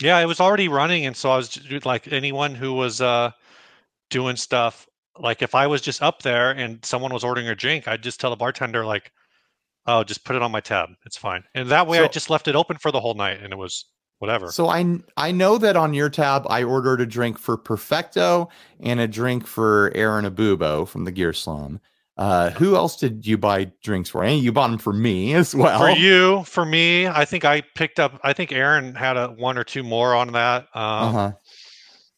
Yeah, 0.00 0.18
it 0.20 0.26
was 0.26 0.40
already 0.40 0.68
running, 0.68 1.06
and 1.06 1.16
so 1.16 1.30
I 1.30 1.36
was 1.36 1.58
like 1.84 2.10
anyone 2.12 2.54
who 2.54 2.72
was 2.74 3.00
uh 3.00 3.30
doing 4.10 4.36
stuff. 4.36 4.85
Like 5.20 5.42
if 5.42 5.54
I 5.54 5.66
was 5.66 5.80
just 5.80 6.02
up 6.02 6.22
there 6.22 6.50
and 6.50 6.84
someone 6.84 7.12
was 7.12 7.24
ordering 7.24 7.48
a 7.48 7.54
drink, 7.54 7.88
I'd 7.88 8.02
just 8.02 8.20
tell 8.20 8.30
the 8.30 8.36
bartender 8.36 8.84
like, 8.84 9.12
"Oh, 9.86 10.04
just 10.04 10.24
put 10.24 10.36
it 10.36 10.42
on 10.42 10.50
my 10.50 10.60
tab. 10.60 10.90
It's 11.04 11.16
fine." 11.16 11.44
And 11.54 11.68
that 11.70 11.86
way, 11.86 12.00
I 12.00 12.08
just 12.08 12.30
left 12.30 12.48
it 12.48 12.56
open 12.56 12.76
for 12.78 12.90
the 12.90 13.00
whole 13.00 13.14
night, 13.14 13.40
and 13.42 13.52
it 13.52 13.56
was 13.56 13.84
whatever. 14.18 14.50
So 14.50 14.68
I 14.68 14.98
I 15.16 15.32
know 15.32 15.58
that 15.58 15.76
on 15.76 15.94
your 15.94 16.08
tab, 16.10 16.46
I 16.48 16.62
ordered 16.62 17.00
a 17.00 17.06
drink 17.06 17.38
for 17.38 17.56
Perfecto 17.56 18.48
and 18.80 19.00
a 19.00 19.08
drink 19.08 19.46
for 19.46 19.92
Aaron 19.94 20.24
Abubo 20.24 20.86
from 20.88 21.04
the 21.04 21.12
Gear 21.12 21.32
Slum. 21.32 21.80
Uh, 22.18 22.48
who 22.52 22.76
else 22.76 22.96
did 22.96 23.26
you 23.26 23.36
buy 23.36 23.70
drinks 23.82 24.08
for? 24.08 24.24
And 24.24 24.40
you 24.40 24.50
bought 24.50 24.68
them 24.68 24.78
for 24.78 24.94
me 24.94 25.34
as 25.34 25.54
well. 25.54 25.78
for 25.78 25.90
you, 25.90 26.44
for 26.44 26.64
me, 26.64 27.06
I 27.06 27.26
think 27.26 27.44
I 27.44 27.60
picked 27.74 28.00
up. 28.00 28.18
I 28.24 28.32
think 28.32 28.52
Aaron 28.52 28.94
had 28.94 29.18
a 29.18 29.28
one 29.28 29.58
or 29.58 29.64
two 29.64 29.82
more 29.82 30.14
on 30.14 30.32
that. 30.32 30.62
Um, 30.74 30.82
Uh-huh. 31.08 31.32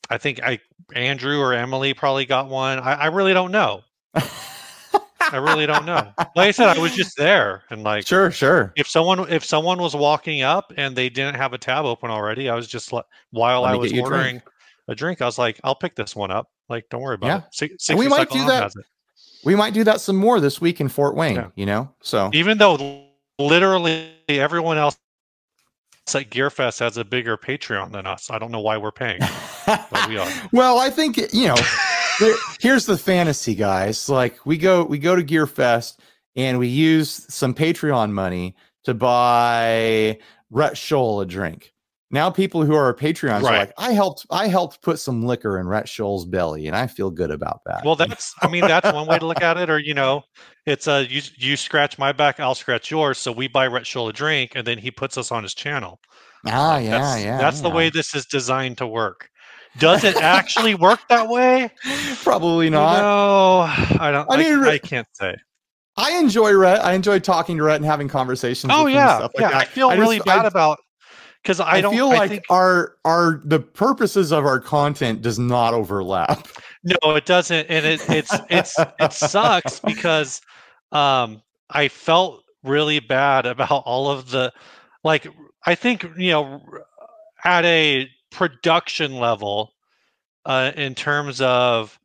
I 0.08 0.16
think 0.18 0.40
I 0.42 0.60
Andrew 0.94 1.38
or 1.40 1.52
Emily 1.54 1.94
probably 1.94 2.24
got 2.26 2.48
one. 2.48 2.78
I, 2.78 2.94
I 2.94 3.06
really 3.06 3.32
don't 3.34 3.52
know. 3.52 3.82
I 5.30 5.36
really 5.36 5.66
don't 5.66 5.84
know. 5.84 6.10
Like 6.34 6.48
I 6.48 6.50
said, 6.52 6.68
I 6.68 6.78
was 6.80 6.94
just 6.94 7.16
there, 7.18 7.62
and 7.70 7.82
like 7.82 8.06
Sure, 8.06 8.30
sure. 8.30 8.72
if 8.76 8.88
someone 8.88 9.30
if 9.30 9.44
someone 9.44 9.78
was 9.78 9.94
walking 9.94 10.40
up 10.42 10.72
and 10.78 10.96
they 10.96 11.10
didn't 11.10 11.34
have 11.34 11.52
a 11.52 11.58
tab 11.58 11.84
open 11.84 12.10
already, 12.10 12.48
I 12.48 12.54
was 12.54 12.66
just 12.66 12.92
like 12.92 13.04
while 13.30 13.62
Let 13.62 13.74
I 13.74 13.76
was 13.76 13.90
a 13.90 13.94
drink. 13.94 14.06
ordering 14.06 14.42
a 14.88 14.94
drink, 14.94 15.20
I 15.20 15.26
was 15.26 15.36
like, 15.36 15.60
I'll 15.64 15.74
pick 15.74 15.94
this 15.94 16.16
one 16.16 16.30
up. 16.30 16.48
Like, 16.70 16.86
don't 16.88 17.02
worry 17.02 17.16
about 17.16 17.26
Yeah. 17.26 17.36
it. 17.38 17.44
Six, 17.50 17.74
six 17.84 17.98
we 17.98 18.08
might 18.08 18.30
do 18.30 18.46
that. 18.46 18.72
We 19.44 19.54
might 19.54 19.74
do 19.74 19.84
that 19.84 20.00
some 20.00 20.16
more 20.16 20.40
this 20.40 20.60
week 20.62 20.80
in 20.80 20.88
Fort 20.88 21.14
Wayne, 21.14 21.36
Yeah. 21.36 21.48
you 21.56 21.66
know? 21.66 21.92
So 22.00 22.30
Even 22.32 22.56
though 22.56 23.04
literally 23.38 24.10
everyone 24.28 24.78
else 24.78 24.96
at 26.14 26.30
Gearfest 26.30 26.80
has 26.80 26.96
a 26.96 27.04
bigger 27.04 27.36
Patreon 27.36 27.92
than 27.92 28.06
us. 28.06 28.30
I 28.30 28.38
don't 28.38 28.50
know 28.50 28.60
why 28.60 28.76
we're 28.76 28.92
paying, 28.92 29.20
but 29.66 30.08
we 30.08 30.18
are. 30.18 30.28
well, 30.52 30.78
I 30.78 30.90
think 30.90 31.16
you 31.32 31.48
know. 31.48 31.56
there- 32.20 32.36
here's 32.60 32.86
the 32.86 32.98
fantasy, 32.98 33.54
guys. 33.54 34.08
Like 34.08 34.44
we 34.46 34.58
go, 34.58 34.84
we 34.84 34.98
go 34.98 35.14
to 35.16 35.22
Gear 35.22 35.46
Fest, 35.46 36.00
and 36.36 36.58
we 36.58 36.68
use 36.68 37.26
some 37.32 37.54
Patreon 37.54 38.10
money 38.12 38.54
to 38.84 38.94
buy 38.94 40.18
Rhett 40.50 40.76
Shull 40.78 41.20
a 41.20 41.26
drink. 41.26 41.72
Now, 42.10 42.30
people 42.30 42.64
who 42.64 42.74
are 42.74 42.94
Patreons 42.94 43.40
are 43.40 43.42
like, 43.42 43.72
I 43.76 43.92
helped, 43.92 44.24
I 44.30 44.48
helped 44.48 44.80
put 44.80 44.98
some 44.98 45.26
liquor 45.26 45.60
in 45.60 45.68
Rhett 45.68 45.84
Shull's 45.86 46.24
belly, 46.24 46.66
and 46.66 46.74
I 46.74 46.86
feel 46.86 47.10
good 47.10 47.30
about 47.30 47.60
that. 47.66 47.84
Well, 47.84 47.96
that's 47.96 48.34
I 48.40 48.48
mean 48.48 48.62
that's 48.62 48.90
one 48.92 49.06
way 49.06 49.18
to 49.18 49.26
look 49.26 49.42
at 49.42 49.58
it. 49.58 49.68
Or 49.68 49.78
you 49.78 49.92
know, 49.92 50.22
it's 50.64 50.86
a 50.88 51.06
you 51.06 51.20
you 51.36 51.56
scratch 51.56 51.98
my 51.98 52.12
back, 52.12 52.40
I'll 52.40 52.54
scratch 52.54 52.90
yours. 52.90 53.18
So 53.18 53.30
we 53.30 53.46
buy 53.46 53.66
Rhett 53.66 53.84
Scholl 53.84 54.08
a 54.08 54.12
drink, 54.12 54.52
and 54.54 54.66
then 54.66 54.78
he 54.78 54.90
puts 54.90 55.18
us 55.18 55.30
on 55.30 55.42
his 55.42 55.54
channel. 55.54 56.00
ah, 56.46 56.78
yeah, 56.78 56.90
that's, 56.98 57.24
yeah. 57.24 57.38
That's 57.38 57.60
the 57.60 57.70
way 57.70 57.90
this 57.90 58.14
is 58.14 58.24
designed 58.24 58.78
to 58.78 58.86
work. 58.86 59.28
Does 59.76 60.02
it 60.02 60.16
actually 60.16 60.74
work 60.74 61.00
that 61.10 61.28
way? 61.28 61.70
Probably 62.22 62.70
not. 62.70 62.98
No, 63.00 64.00
I 64.00 64.10
don't. 64.10 64.30
I 64.30 64.34
I, 64.34 64.36
mean, 64.38 64.64
I, 64.64 64.70
re- 64.70 64.78
can't 64.78 65.06
say. 65.12 65.34
I 65.98 66.18
enjoy 66.18 66.54
Rhett. 66.54 66.82
I 66.82 66.94
enjoy 66.94 67.18
talking 67.18 67.58
to 67.58 67.64
Rhett 67.64 67.76
and 67.76 67.84
having 67.84 68.08
conversations. 68.08 68.72
Oh 68.74 68.84
with 68.84 68.94
him 68.94 68.98
and 69.00 69.08
yeah, 69.08 69.16
stuff 69.18 69.32
like 69.34 69.50
yeah. 69.50 69.58
I 69.58 69.64
feel 69.66 69.90
just- 69.90 70.00
really 70.00 70.20
bad 70.20 70.46
I- 70.46 70.48
about 70.48 70.78
because 71.42 71.60
I, 71.60 71.74
I, 71.76 71.80
don't 71.80 71.94
feel 71.94 72.10
I 72.10 72.16
like 72.16 72.30
think- 72.30 72.44
our 72.50 72.96
our 73.04 73.40
the 73.44 73.60
purposes 73.60 74.32
of 74.32 74.44
our 74.44 74.60
content 74.60 75.22
does 75.22 75.38
not 75.38 75.74
overlap. 75.74 76.48
No, 76.84 77.16
it 77.16 77.26
doesn't, 77.26 77.66
and 77.68 77.84
it 77.84 78.00
it's 78.08 78.34
it's 78.48 78.76
it 79.00 79.12
sucks 79.12 79.80
because 79.84 80.40
um 80.92 81.42
I 81.70 81.88
felt 81.88 82.44
really 82.64 83.00
bad 83.00 83.46
about 83.46 83.82
all 83.84 84.10
of 84.10 84.30
the 84.30 84.52
like 85.04 85.26
I 85.66 85.74
think 85.74 86.04
you 86.16 86.30
know 86.32 86.62
at 87.44 87.64
a 87.64 88.08
production 88.30 89.14
level 89.16 89.72
uh 90.44 90.72
in 90.76 90.94
terms 90.94 91.40
of 91.40 91.98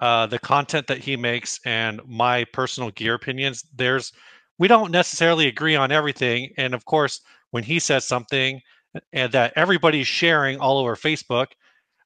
uh 0.00 0.26
the 0.26 0.38
content 0.38 0.86
that 0.86 0.98
he 0.98 1.16
makes 1.16 1.58
and 1.64 2.00
my 2.06 2.44
personal 2.52 2.90
gear 2.92 3.14
opinions 3.14 3.64
there's 3.74 4.12
we 4.58 4.68
don't 4.68 4.90
necessarily 4.90 5.48
agree 5.48 5.74
on 5.74 5.90
everything 5.90 6.50
and 6.56 6.74
of 6.74 6.84
course 6.84 7.20
when 7.52 7.62
he 7.62 7.78
says 7.78 8.04
something 8.04 8.60
and 9.14 9.32
that 9.32 9.54
everybody's 9.56 10.06
sharing 10.06 10.58
all 10.58 10.78
over 10.78 10.96
Facebook 10.96 11.46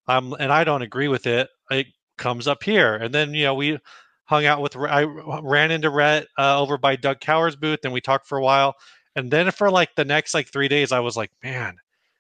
um 0.06 0.36
and 0.38 0.52
I 0.52 0.62
don't 0.62 0.82
agree 0.82 1.08
with 1.08 1.26
it 1.26 1.48
it 1.70 1.86
comes 2.16 2.46
up 2.48 2.62
here. 2.62 2.96
And 2.96 3.14
then 3.14 3.34
you 3.34 3.44
know 3.44 3.54
we 3.54 3.78
hung 4.24 4.46
out 4.46 4.60
with 4.60 4.76
I 4.76 5.02
ran 5.04 5.70
into 5.70 5.90
Rhett 5.90 6.26
uh, 6.38 6.60
over 6.60 6.78
by 6.78 6.96
Doug 6.96 7.20
Kauer's 7.20 7.56
booth 7.56 7.80
and 7.84 7.92
we 7.92 8.00
talked 8.00 8.26
for 8.26 8.38
a 8.38 8.42
while. 8.42 8.74
And 9.14 9.30
then 9.30 9.50
for 9.50 9.70
like 9.70 9.94
the 9.96 10.04
next 10.04 10.34
like 10.34 10.48
3 10.52 10.68
days 10.68 10.92
I 10.92 11.00
was 11.00 11.16
like 11.16 11.30
man 11.42 11.76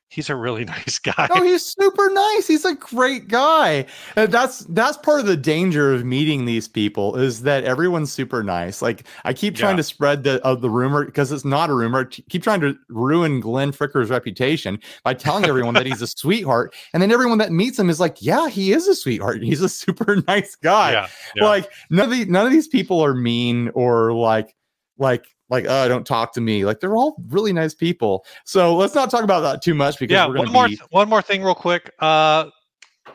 he's 0.08 0.30
a 0.30 0.36
really 0.36 0.64
nice 0.76 0.98
guy 0.98 1.28
No, 1.34 1.42
he's 1.42 1.62
super 1.64 2.08
nice. 2.10 2.46
He's 2.46 2.64
a 2.64 2.74
great 2.74 3.28
guy. 3.28 3.86
And 4.14 4.30
that's 4.32 4.60
that's 4.70 4.96
part 4.98 5.20
of 5.20 5.26
the 5.26 5.36
danger 5.36 5.92
of 5.92 6.04
meeting 6.04 6.44
these 6.44 6.68
people 6.68 7.16
is 7.16 7.42
that 7.42 7.64
everyone's 7.64 8.12
super 8.12 8.42
nice. 8.42 8.80
Like 8.82 9.06
I 9.24 9.32
keep 9.32 9.56
trying 9.56 9.72
Yeah. 9.72 9.78
to 9.78 9.82
spread 9.82 10.22
the 10.24 10.40
of 10.44 10.60
the 10.60 10.70
rumor 10.70 11.04
because 11.04 11.32
it's 11.32 11.44
not 11.44 11.70
a 11.70 11.74
rumor. 11.74 12.04
T- 12.04 12.24
Keep 12.28 12.42
trying 12.44 12.60
to 12.60 12.76
ruin 12.88 13.40
Glenn 13.40 13.72
Fricker's 13.72 14.10
reputation 14.10 14.78
by 15.04 15.14
telling 15.14 15.44
everyone 15.44 15.74
that 15.74 15.86
he's 15.86 16.02
a 16.02 16.06
sweetheart, 16.16 16.74
and 16.92 17.02
then 17.02 17.10
everyone 17.12 17.38
that 17.38 17.50
meets 17.52 17.78
him 17.78 17.90
is 17.90 17.98
like, 18.00 18.16
"Yeah, 18.20 18.48
he 18.48 18.72
is 18.72 18.86
a 18.88 18.94
sweetheart. 18.94 19.42
He's 19.42 19.60
a 19.62 19.68
super 19.68 20.16
nice 20.28 20.54
guy." 20.54 20.92
yeah, 20.92 21.08
yeah. 21.34 21.44
Like 21.44 21.70
none 21.90 22.10
of 22.12 22.16
the 22.18 22.24
none 22.26 22.46
of 22.46 22.52
these 22.52 22.68
people 22.68 23.00
are 23.04 23.14
mean 23.14 23.70
or 23.74 24.12
like 24.12 24.54
like 24.98 25.26
like 25.48 25.66
oh 25.68 25.88
don't 25.88 26.06
talk 26.06 26.32
to 26.34 26.40
me. 26.40 26.64
Like 26.64 26.80
they're 26.80 26.96
all 26.96 27.16
really 27.28 27.52
nice 27.52 27.74
people. 27.74 28.24
So 28.44 28.74
let's 28.76 28.94
not 28.94 29.10
talk 29.10 29.22
about 29.22 29.40
that 29.40 29.62
too 29.62 29.74
much 29.74 29.98
because 29.98 30.14
yeah 30.14 30.26
we're 30.26 30.38
one 30.38 30.52
more 30.52 30.68
be. 30.68 30.80
one 30.90 31.08
more 31.08 31.22
thing 31.22 31.42
real 31.42 31.54
quick 31.54 31.92
uh 32.00 32.50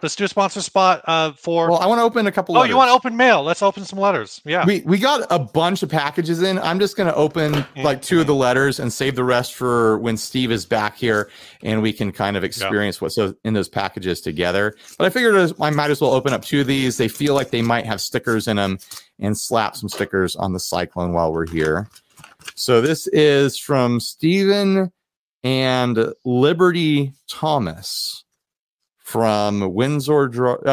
let's 0.01 0.15
do 0.15 0.23
a 0.23 0.27
sponsor 0.27 0.61
spot 0.61 1.01
uh 1.05 1.33
for 1.33 1.69
Well, 1.69 1.79
I 1.79 1.85
want 1.85 1.99
to 1.99 2.03
open 2.03 2.25
a 2.25 2.31
couple. 2.31 2.55
Of 2.55 2.61
Oh 2.61 2.63
you 2.63 2.77
want 2.77 2.87
to 2.87 2.93
open 2.93 3.15
mail 3.17 3.43
let's 3.43 3.61
open 3.61 3.83
some 3.83 3.99
letters 3.99 4.41
yeah 4.45 4.65
We 4.65 4.81
we 4.81 4.97
got 4.97 5.27
a 5.29 5.37
bunch 5.37 5.83
of 5.83 5.89
packages 5.89 6.41
in. 6.41 6.57
I'm 6.59 6.79
just 6.79 6.95
gonna 6.95 7.13
open 7.13 7.65
like 7.77 8.01
two 8.01 8.21
of 8.21 8.27
the 8.27 8.35
letters 8.35 8.79
and 8.79 8.91
save 8.91 9.15
the 9.15 9.23
rest 9.23 9.53
for 9.53 9.97
when 9.99 10.15
Steve 10.15 10.51
is 10.51 10.65
back 10.65 10.95
here 10.95 11.29
and 11.63 11.81
we 11.81 11.91
can 11.91 12.11
kind 12.11 12.37
of 12.37 12.43
experience 12.43 13.01
what's 13.01 13.17
in 13.17 13.53
those 13.53 13.69
packages 13.69 14.21
together. 14.21 14.75
But 14.97 15.05
I 15.05 15.09
figured 15.09 15.53
I 15.59 15.69
might 15.69 15.91
as 15.91 15.99
well 15.99 16.11
open 16.11 16.33
up 16.33 16.43
two 16.43 16.61
of 16.61 16.67
these. 16.67 16.97
They 16.97 17.09
feel 17.09 17.35
like 17.35 17.51
they 17.51 17.61
might 17.61 17.85
have 17.85 17.99
stickers 18.01 18.47
in 18.47 18.55
them 18.55 18.79
and 19.19 19.37
slap 19.37 19.75
some 19.75 19.89
stickers 19.89 20.35
on 20.35 20.53
the 20.53 20.59
cyclone 20.59 21.13
while 21.13 21.31
we're 21.31 21.47
here. 21.47 21.89
So 22.55 22.81
this 22.81 23.07
is 23.07 23.57
from 23.57 23.99
Stephen 23.99 24.91
and 25.43 26.13
Liberty 26.25 27.13
Thomas 27.27 28.23
from 29.11 29.73
Windsor. 29.73 30.27
Dro- 30.29 30.61
oh, 30.65 30.71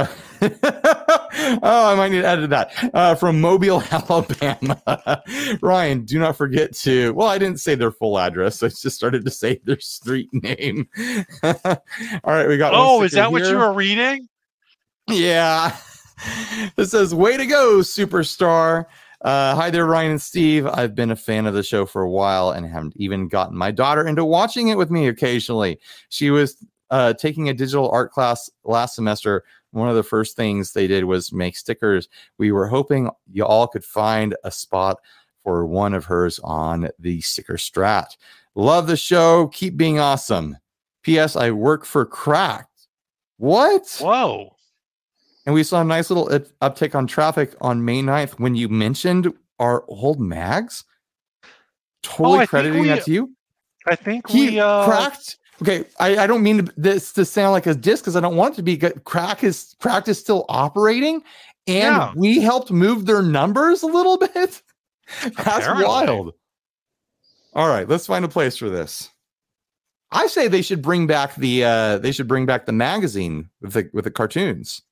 I 1.63 1.95
might 1.97 2.11
need 2.11 2.23
to 2.23 2.29
edit 2.29 2.51
that. 2.51 2.71
Uh, 2.95 3.15
from 3.15 3.41
Mobile, 3.41 3.83
Alabama. 3.91 5.23
Ryan, 5.61 6.05
do 6.05 6.19
not 6.19 6.37
forget 6.37 6.73
to. 6.75 7.13
Well, 7.15 7.27
I 7.27 7.39
didn't 7.39 7.61
say 7.61 7.75
their 7.75 7.91
full 7.91 8.19
address. 8.19 8.63
I 8.63 8.69
just 8.69 8.91
started 8.91 9.25
to 9.25 9.31
say 9.31 9.61
their 9.65 9.81
street 9.81 10.29
name. 10.33 10.89
All 11.43 11.55
right, 12.25 12.49
we 12.49 12.59
got. 12.59 12.75
Oh, 12.75 13.03
is 13.03 13.13
that 13.13 13.33
what 13.33 13.45
you 13.45 13.57
were 13.57 13.73
reading 13.73 14.29
Yeah. 15.09 15.77
This 16.77 16.91
says, 16.91 17.15
way 17.15 17.37
to 17.37 17.47
go, 17.47 17.79
superstar. 17.79 18.87
Uh, 19.21 19.55
hi 19.57 19.69
there, 19.69 19.87
Ryan 19.87 20.13
and 20.13 20.23
Steve. 20.23 20.67
I've 20.67 20.95
been 20.95 21.11
a 21.11 21.17
fan 21.17 21.47
of 21.47 21.55
the 21.55 21.63
show 21.65 21.87
for 21.87 22.03
a 22.03 22.11
while 22.11 22.51
and 22.51 22.65
haven't 22.65 22.97
even 22.97 23.27
gotten 23.27 23.57
my 23.57 23.73
daughter 23.73 24.07
into 24.07 24.25
watching 24.25 24.69
it 24.69 24.79
with 24.79 24.93
me 24.93 25.09
occasionally. 25.09 25.81
She 26.09 26.31
was 26.31 26.65
uh, 26.91 27.15
taking 27.15 27.49
a 27.49 27.55
digital 27.55 27.91
art 27.91 28.13
class 28.13 28.49
last 28.63 28.95
semester. 28.95 29.43
One 29.73 29.89
of 29.89 29.97
the 29.97 30.05
first 30.05 30.37
things 30.37 30.73
they 30.73 30.87
did 30.87 31.05
was 31.05 31.33
make 31.33 31.57
stickers. 31.57 32.09
We 32.39 32.53
were 32.53 32.69
hoping 32.69 33.11
you 33.33 33.45
all 33.45 33.67
could 33.67 33.85
find 33.85 34.37
a 34.45 34.53
spot 34.53 34.99
for 35.43 35.67
one 35.67 35.95
of 35.95 36.05
hers 36.05 36.39
on 36.45 36.89
the 37.01 37.21
sticker 37.21 37.55
strat. 37.55 38.17
Love 38.55 38.87
the 38.87 38.97
show. 38.97 39.49
Keep 39.49 39.77
being 39.77 39.99
awesome. 39.99 40.57
P.S. 41.03 41.35
I 41.35 41.51
work 41.51 41.85
for 41.85 42.07
Cracked. 42.07 42.87
What? 43.37 43.99
whoa 44.01 44.58
And 45.49 45.55
we 45.55 45.63
saw 45.63 45.81
a 45.81 45.85
nice 45.85 46.11
little 46.11 46.29
uptick 46.61 46.95
on 46.95 47.07
traffic 47.07 47.55
on 47.63 47.83
May 47.83 48.03
9th 48.03 48.39
when 48.39 48.55
you 48.55 48.69
mentioned 48.69 49.33
our 49.59 49.83
old 49.89 50.21
mags. 50.21 50.85
Totally 52.03 52.41
Oh, 52.45 52.47
crediting 52.47 52.83
we- 52.83 52.89
that 52.89 53.05
to 53.05 53.11
you. 53.13 53.35
I 53.87 53.95
think 53.97 54.29
He 54.29 54.51
we 54.51 54.61
uh 54.61 54.85
cracked. 54.85 55.39
Okay, 55.63 55.85
I, 55.99 56.19
I 56.19 56.27
don't 56.27 56.43
mean 56.43 56.67
to- 56.67 56.73
this 56.77 57.15
to 57.15 57.25
sound 57.25 57.53
like 57.53 57.65
a 57.67 57.75
diss 57.75 58.01
because 58.03 58.15
I 58.15 58.21
don't 58.21 58.37
want 58.37 58.53
it 58.53 58.57
to 58.57 58.63
be. 58.63 58.77
good. 58.77 59.03
Crack 59.05 59.43
is 59.43 59.75
cracked 59.81 60.07
is 60.09 60.19
still 60.19 60.45
operating, 60.51 61.23
and 61.67 61.97
Yeah. 61.97 62.13
we 62.15 62.41
helped 62.43 62.71
move 62.71 63.07
their 63.07 63.23
numbers 63.23 63.83
a 63.83 63.87
little 63.87 64.19
bit. 64.35 64.35
That's 65.23 65.39
Apparently. 65.39 65.85
wild. 65.87 66.35
All 67.55 67.69
right, 67.69 67.89
let's 67.89 68.07
find 68.07 68.23
a 68.27 68.29
place 68.29 68.59
for 68.59 68.69
this. 68.69 69.09
I 70.13 70.27
say 70.27 70.47
they 70.47 70.61
should 70.61 70.83
bring 70.83 71.07
back 71.07 71.37
the 71.37 71.65
uh 71.65 71.97
they 71.97 72.13
should 72.13 72.29
bring 72.29 72.45
back 72.45 72.67
the 72.67 72.73
magazine 72.73 73.49
with 73.63 73.73
the 73.73 73.89
with 73.95 74.05
the 74.05 74.11
cartoons. 74.11 74.83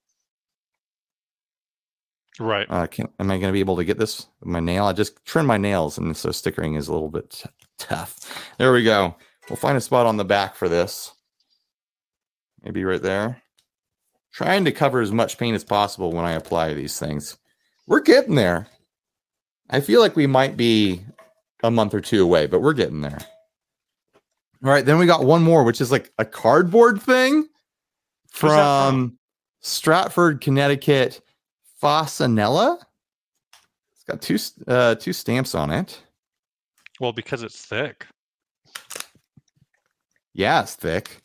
Right. 2.39 2.67
Uh, 2.69 2.87
can, 2.87 3.07
am 3.19 3.31
I 3.31 3.37
going 3.37 3.49
to 3.49 3.53
be 3.53 3.59
able 3.59 3.77
to 3.77 3.83
get 3.83 3.97
this 3.97 4.27
my 4.43 4.59
nail? 4.59 4.85
I 4.85 4.93
just 4.93 5.23
trimmed 5.25 5.47
my 5.47 5.57
nails, 5.57 5.97
and 5.97 6.15
so 6.15 6.31
stickering 6.31 6.75
is 6.75 6.87
a 6.87 6.93
little 6.93 7.09
bit 7.09 7.29
t- 7.31 7.49
tough. 7.77 8.51
There 8.57 8.71
we 8.71 8.83
go. 8.83 9.15
We'll 9.49 9.57
find 9.57 9.77
a 9.77 9.81
spot 9.81 10.05
on 10.05 10.17
the 10.17 10.25
back 10.25 10.55
for 10.55 10.69
this. 10.69 11.13
Maybe 12.63 12.83
right 12.83 13.01
there. 13.01 13.41
Trying 14.31 14.65
to 14.65 14.71
cover 14.71 15.01
as 15.01 15.11
much 15.11 15.37
paint 15.37 15.55
as 15.55 15.63
possible 15.63 16.11
when 16.11 16.25
I 16.25 16.33
apply 16.33 16.73
these 16.73 16.99
things. 16.99 17.37
We're 17.87 18.01
getting 18.01 18.35
there. 18.35 18.67
I 19.69 19.79
feel 19.79 20.01
like 20.01 20.15
we 20.15 20.27
might 20.27 20.57
be 20.57 21.01
a 21.63 21.71
month 21.71 21.93
or 21.93 22.01
two 22.01 22.23
away, 22.23 22.45
but 22.45 22.61
we're 22.61 22.73
getting 22.73 23.01
there. 23.01 23.19
All 24.63 24.71
right, 24.71 24.85
then 24.85 24.97
we 24.97 25.05
got 25.05 25.23
one 25.23 25.43
more, 25.43 25.63
which 25.63 25.81
is 25.81 25.91
like 25.91 26.11
a 26.17 26.25
cardboard 26.25 27.01
thing 27.01 27.43
that 27.43 27.49
from 28.37 29.17
Stratford, 29.61 30.41
Connecticut. 30.41 31.21
Fasanella. 31.81 32.79
It's 33.93 34.03
got 34.07 34.21
two 34.21 34.37
uh, 34.67 34.95
two 34.95 35.13
stamps 35.13 35.53
on 35.55 35.71
it. 35.71 36.01
Well, 36.99 37.13
because 37.13 37.43
it's 37.43 37.63
thick. 37.65 38.05
Yeah, 40.33 40.61
it's 40.61 40.75
thick. 40.75 41.21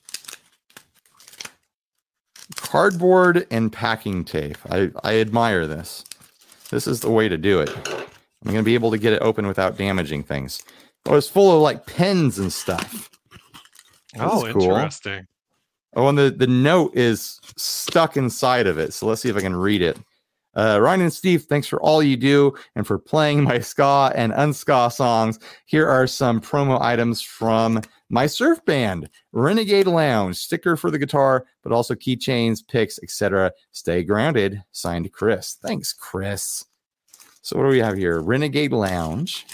Cardboard 2.57 3.47
and 3.51 3.73
packing 3.73 4.25
tape. 4.25 4.59
I, 4.71 4.91
I 5.03 5.21
admire 5.21 5.67
this. 5.67 6.05
This 6.71 6.87
is 6.87 7.01
the 7.01 7.11
way 7.11 7.29
to 7.29 7.37
do 7.37 7.61
it. 7.61 7.71
I'm 7.89 8.51
going 8.51 8.57
to 8.57 8.63
be 8.63 8.75
able 8.75 8.91
to 8.91 8.99
get 8.99 9.13
it 9.13 9.23
open 9.23 9.47
without 9.47 9.77
damaging 9.77 10.23
things. 10.23 10.63
Oh, 11.07 11.15
it's 11.17 11.29
full 11.29 11.55
of 11.55 11.63
like 11.63 11.87
pens 11.87 12.39
and 12.39 12.53
stuff. 12.53 13.11
This 14.13 14.23
Oh, 14.23 14.51
cool. 14.53 14.65
interesting. 14.65 15.27
Oh, 15.95 16.09
and 16.09 16.17
the, 16.17 16.31
the 16.31 16.47
note 16.47 16.95
is 16.97 17.41
stuck 17.57 18.17
inside 18.17 18.67
of 18.67 18.79
it. 18.79 18.95
So 18.95 19.07
let's 19.07 19.21
see 19.21 19.29
if 19.29 19.37
I 19.37 19.41
can 19.41 19.55
read 19.57 19.83
it. 19.83 19.99
Uh, 20.55 20.79
Ryan 20.81 21.03
and 21.03 21.13
Steve, 21.13 21.45
thanks 21.45 21.67
for 21.67 21.81
all 21.81 22.03
you 22.03 22.17
do 22.17 22.53
and 22.77 22.87
for 22.87 22.99
playing 22.99 23.43
my 23.43 23.59
ska 23.59 24.13
and 24.15 24.33
unska 24.33 24.93
songs. 24.93 25.39
Here 25.67 25.89
are 25.89 26.07
some 26.07 26.41
promo 26.41 26.81
items 26.81 27.23
from 27.23 27.81
my 28.11 28.27
surf 28.27 28.63
band, 28.67 29.09
Renegade 29.33 29.87
Lounge, 29.87 30.37
sticker 30.37 30.77
for 30.77 30.91
the 30.91 30.99
guitar, 30.99 31.47
but 31.63 31.73
also 31.73 31.95
keychains, 31.95 32.67
picks, 32.67 32.99
etc. 33.03 33.51
Stay 33.71 34.03
grounded. 34.03 34.63
Signed 34.73 35.11
Chris. 35.13 35.55
Thanks, 35.63 35.95
Chris. 35.95 36.67
So 37.41 37.57
what 37.57 37.63
do 37.65 37.71
we 37.71 37.79
have 37.81 37.97
here? 37.97 38.21
Renegade 38.21 38.73
Lounge 38.73 39.47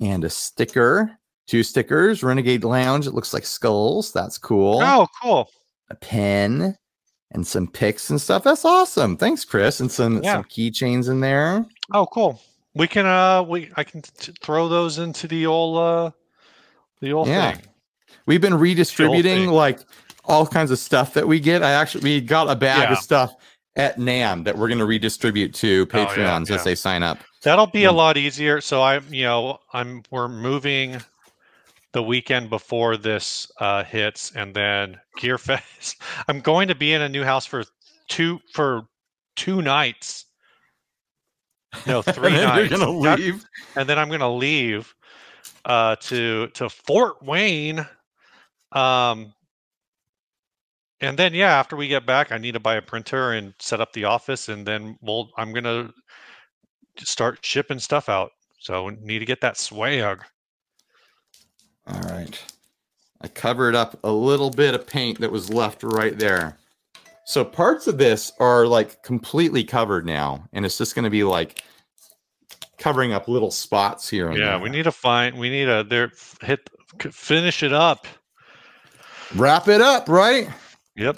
and 0.00 0.24
a 0.24 0.30
sticker. 0.30 1.18
Two 1.46 1.62
stickers. 1.62 2.22
Renegade 2.22 2.64
Lounge. 2.64 3.06
It 3.06 3.12
looks 3.14 3.34
like 3.34 3.44
skulls. 3.44 4.12
That's 4.12 4.38
cool 4.38 4.80
Oh, 4.82 5.06
cool. 5.22 5.50
a 5.90 5.94
pen 5.94 6.76
and 7.34 7.46
some 7.46 7.66
picks 7.66 8.10
and 8.10 8.20
stuff. 8.20 8.44
That's 8.44 8.64
awesome. 8.64 9.16
Thanks, 9.16 9.44
Chris. 9.44 9.80
And 9.80 9.90
some 9.90 10.22
Yeah. 10.22 10.34
some 10.34 10.44
keychains 10.44 11.08
in 11.10 11.20
there. 11.20 11.66
Oh, 11.92 12.06
cool. 12.06 12.40
We 12.74 12.86
can 12.88 13.06
uh 13.06 13.42
we 13.42 13.70
I 13.76 13.84
can 13.84 14.02
t- 14.02 14.32
throw 14.40 14.68
those 14.68 14.98
into 14.98 15.28
the 15.28 15.46
old 15.46 15.76
uh 15.78 16.10
the 17.00 17.12
old 17.12 17.28
Yeah. 17.28 17.52
thing. 17.52 17.62
We've 18.26 18.40
been 18.40 18.54
redistributing 18.54 19.48
like 19.48 19.80
all 20.24 20.46
kinds 20.46 20.70
of 20.70 20.78
stuff 20.78 21.12
that 21.14 21.28
we 21.28 21.38
get. 21.40 21.62
I 21.62 21.72
actually 21.72 22.04
we 22.04 22.20
got 22.20 22.48
a 22.50 22.56
bag 22.56 22.84
Yeah. 22.88 22.92
of 22.92 22.98
stuff 22.98 23.34
at 23.76 23.98
NAMM 23.98 24.44
that 24.44 24.56
we're 24.56 24.68
going 24.68 24.78
to 24.78 24.84
redistribute 24.86 25.52
to 25.54 25.86
Oh, 25.92 25.96
Patreons 25.96 26.48
yeah. 26.48 26.54
as 26.54 26.62
they 26.64 26.76
sign 26.76 27.02
up. 27.02 27.18
That'll 27.42 27.66
be 27.66 27.84
a 27.84 27.92
lot 27.92 28.16
easier. 28.16 28.60
So 28.60 28.82
I'm, 28.82 29.04
you 29.12 29.24
know, 29.24 29.58
I'm 29.72 30.02
we're 30.12 30.28
moving 30.28 31.02
the 31.94 32.02
weekend 32.02 32.50
before 32.50 32.96
this 32.96 33.50
uh, 33.60 33.84
hits, 33.84 34.32
and 34.32 34.52
then 34.52 35.00
Gear 35.16 35.38
Fest. 35.38 36.02
I'm 36.28 36.40
going 36.40 36.68
to 36.68 36.74
be 36.74 36.92
in 36.92 37.00
a 37.00 37.08
new 37.08 37.22
house 37.22 37.46
for 37.46 37.64
two 38.08 38.40
for 38.52 38.82
two 39.36 39.62
nights. 39.62 40.26
No, 41.86 42.02
three 42.02 42.34
and 42.34 42.42
nights. 42.42 42.70
you're 42.70 42.80
to 42.80 42.90
leave. 42.90 43.44
and 43.76 43.88
then 43.88 43.98
I'm 43.98 44.08
going 44.08 44.20
to 44.20 44.28
leave 44.28 44.92
uh, 45.64 45.96
to 46.00 46.48
to 46.48 46.68
Fort 46.68 47.22
Wayne. 47.22 47.86
Um, 48.72 49.32
and 51.00 51.16
then 51.16 51.32
yeah, 51.32 51.58
after 51.58 51.76
we 51.76 51.86
get 51.86 52.04
back, 52.04 52.32
I 52.32 52.38
need 52.38 52.52
to 52.52 52.60
buy 52.60 52.74
a 52.74 52.82
printer 52.82 53.32
and 53.32 53.54
set 53.60 53.80
up 53.80 53.92
the 53.92 54.04
office, 54.04 54.48
and 54.48 54.66
then 54.66 54.98
we'll 55.00 55.30
I'm 55.36 55.52
going 55.52 55.64
to 55.64 55.92
start 56.98 57.38
shipping 57.42 57.78
stuff 57.78 58.08
out. 58.08 58.32
So 58.58 58.88
need 58.88 59.20
to 59.20 59.26
get 59.26 59.42
that 59.42 59.56
swag. 59.58 60.24
All 61.86 62.00
right. 62.00 62.40
I 63.20 63.28
covered 63.28 63.74
up 63.74 63.98
a 64.04 64.10
little 64.12 64.50
bit 64.50 64.74
of 64.74 64.86
paint 64.86 65.20
that 65.20 65.30
was 65.32 65.50
left 65.52 65.82
right 65.82 66.18
there. 66.18 66.58
So 67.26 67.44
parts 67.44 67.86
of 67.86 67.96
this 67.96 68.32
are 68.38 68.66
like 68.66 69.02
completely 69.02 69.64
covered 69.64 70.04
now, 70.04 70.46
and 70.52 70.66
it's 70.66 70.76
just 70.76 70.94
going 70.94 71.04
to 71.04 71.10
be 71.10 71.24
like 71.24 71.62
covering 72.78 73.12
up 73.14 73.28
little 73.28 73.50
spots 73.50 74.08
here. 74.08 74.28
And 74.28 74.38
Yeah, 74.38 74.50
there. 74.50 74.58
we 74.60 74.68
need 74.68 74.82
to 74.82 74.92
find. 74.92 75.38
We 75.38 75.48
need 75.48 75.64
to 75.66 75.86
there 75.88 76.10
hit 76.42 76.68
finish 77.12 77.62
it 77.62 77.72
up. 77.72 78.06
wrap 79.36 79.68
it 79.68 79.80
up, 79.80 80.08
right? 80.08 80.48
Yep. 80.96 81.16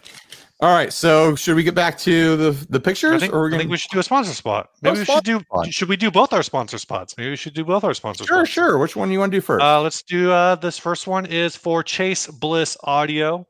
All 0.61 0.73
right. 0.73 0.91
So 0.93 1.37
should 1.37 1.55
we 1.55 1.63
get 1.63 1.75
back 1.75 1.99
to 1.99 2.37
the 2.37 2.51
the 2.71 2.79
I 2.79 2.83
pictures, 2.83 3.21
think, 3.21 3.35
or 3.35 3.41
we're 3.41 3.47
I 3.49 3.51
gonna? 3.51 3.59
think 3.61 3.71
we 3.71 3.77
should 3.77 3.91
do 3.91 3.99
a 3.99 4.03
sponsor 4.03 4.33
spot. 4.33 4.71
Maybe 4.81 4.99
we 5.01 5.05
should 5.05 5.25
do. 5.25 5.41
spot. 5.41 5.73
Should 5.73 5.89
we 5.91 5.97
do 5.97 6.11
both 6.11 6.33
our 6.33 6.43
sponsor 6.43 6.79
spots? 6.79 7.15
Maybe 7.19 7.31
we 7.31 7.37
should 7.37 7.53
do 7.53 7.65
both 7.65 7.85
our 7.85 7.93
sponsor 7.93 8.25
Sure, 8.25 8.39
spots. 8.39 8.51
sure. 8.51 8.79
Which 8.79 8.97
one 8.97 9.09
do 9.09 9.13
you 9.13 9.19
want 9.19 9.33
to 9.33 9.37
do 9.37 9.43
first? 9.43 9.63
Uh, 9.63 9.83
let's 9.83 10.03
do 10.03 10.31
uh, 10.33 10.55
this 10.55 10.79
first 10.79 11.07
one 11.07 11.27
is 11.27 11.57
for 11.57 11.83
Chase 11.83 12.27
Bliss 12.27 12.77
Audio. 12.85 13.47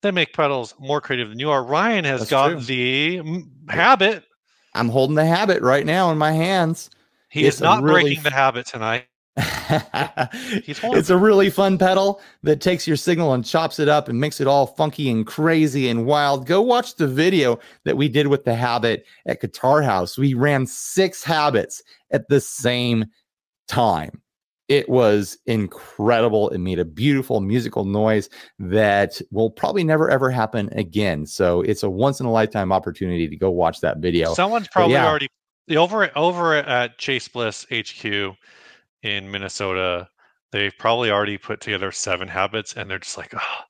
They 0.00 0.10
make 0.10 0.32
pedals 0.32 0.74
more 0.78 1.00
creative 1.02 1.28
than 1.28 1.38
you 1.38 1.50
are. 1.50 1.62
Ryan 1.64 2.04
has 2.06 2.20
That's 2.20 2.30
got 2.30 2.48
true. 2.50 2.60
the 2.60 3.16
mm, 3.18 3.42
habit. 3.70 4.24
I'm 4.74 4.88
holding 4.88 5.16
the 5.16 5.26
habit 5.26 5.60
right 5.60 5.84
now 5.84 6.10
in 6.12 6.18
my 6.18 6.32
hands. 6.32 6.88
He 7.30 7.44
It's 7.46 7.56
is 7.56 7.60
not 7.62 7.82
really 7.82 8.02
breaking 8.04 8.22
the 8.22 8.30
habit 8.30 8.64
tonight. 8.64 9.07
It's 10.66 11.10
a 11.10 11.16
really 11.16 11.50
fun 11.50 11.78
pedal 11.78 12.20
that 12.42 12.60
takes 12.60 12.86
your 12.86 12.96
signal 12.96 13.34
and 13.34 13.44
chops 13.44 13.78
it 13.78 13.88
up 13.88 14.08
and 14.08 14.20
makes 14.20 14.40
it 14.40 14.46
all 14.46 14.66
funky 14.66 15.10
and 15.10 15.26
crazy 15.26 15.88
and 15.88 16.06
wild. 16.06 16.46
Go 16.46 16.60
watch 16.60 16.96
the 16.96 17.06
video 17.06 17.58
that 17.84 17.96
we 17.96 18.08
did 18.08 18.26
with 18.26 18.44
the 18.44 18.54
habit 18.54 19.06
at 19.26 19.40
Guitar 19.40 19.82
House. 19.82 20.18
We 20.18 20.34
ran 20.34 20.66
six 20.66 21.22
habits 21.22 21.82
at 22.10 22.28
the 22.28 22.40
same 22.40 23.06
time. 23.68 24.20
It 24.66 24.88
was 24.88 25.38
incredible. 25.46 26.50
It 26.50 26.58
made 26.58 26.78
a 26.78 26.84
beautiful 26.84 27.40
musical 27.40 27.84
noise 27.84 28.28
that 28.58 29.20
will 29.30 29.50
probably 29.50 29.84
never 29.84 30.10
ever 30.10 30.30
happen 30.30 30.68
again. 30.72 31.26
So 31.26 31.62
it's 31.62 31.82
a 31.82 31.90
once 31.90 32.20
in 32.20 32.26
a 32.26 32.32
lifetime 32.32 32.72
opportunity 32.72 33.28
to 33.28 33.36
go 33.36 33.50
watch 33.50 33.80
that 33.80 33.98
video. 33.98 34.34
Someone's 34.34 34.68
probably 34.68 34.94
yeah. 34.94 35.06
already 35.06 35.28
over 35.70 36.10
over 36.16 36.54
at 36.54 36.98
Chase 36.98 37.28
Bliss 37.28 37.66
HQ 37.72 38.36
in 39.02 39.30
Minnesota. 39.30 40.08
They've 40.52 40.72
probably 40.78 41.10
already 41.10 41.38
put 41.38 41.60
together 41.60 41.92
seven 41.92 42.28
habits, 42.28 42.74
and 42.74 42.88
they're 42.90 42.98
just 42.98 43.18
like, 43.18 43.34
oh, 43.36 43.60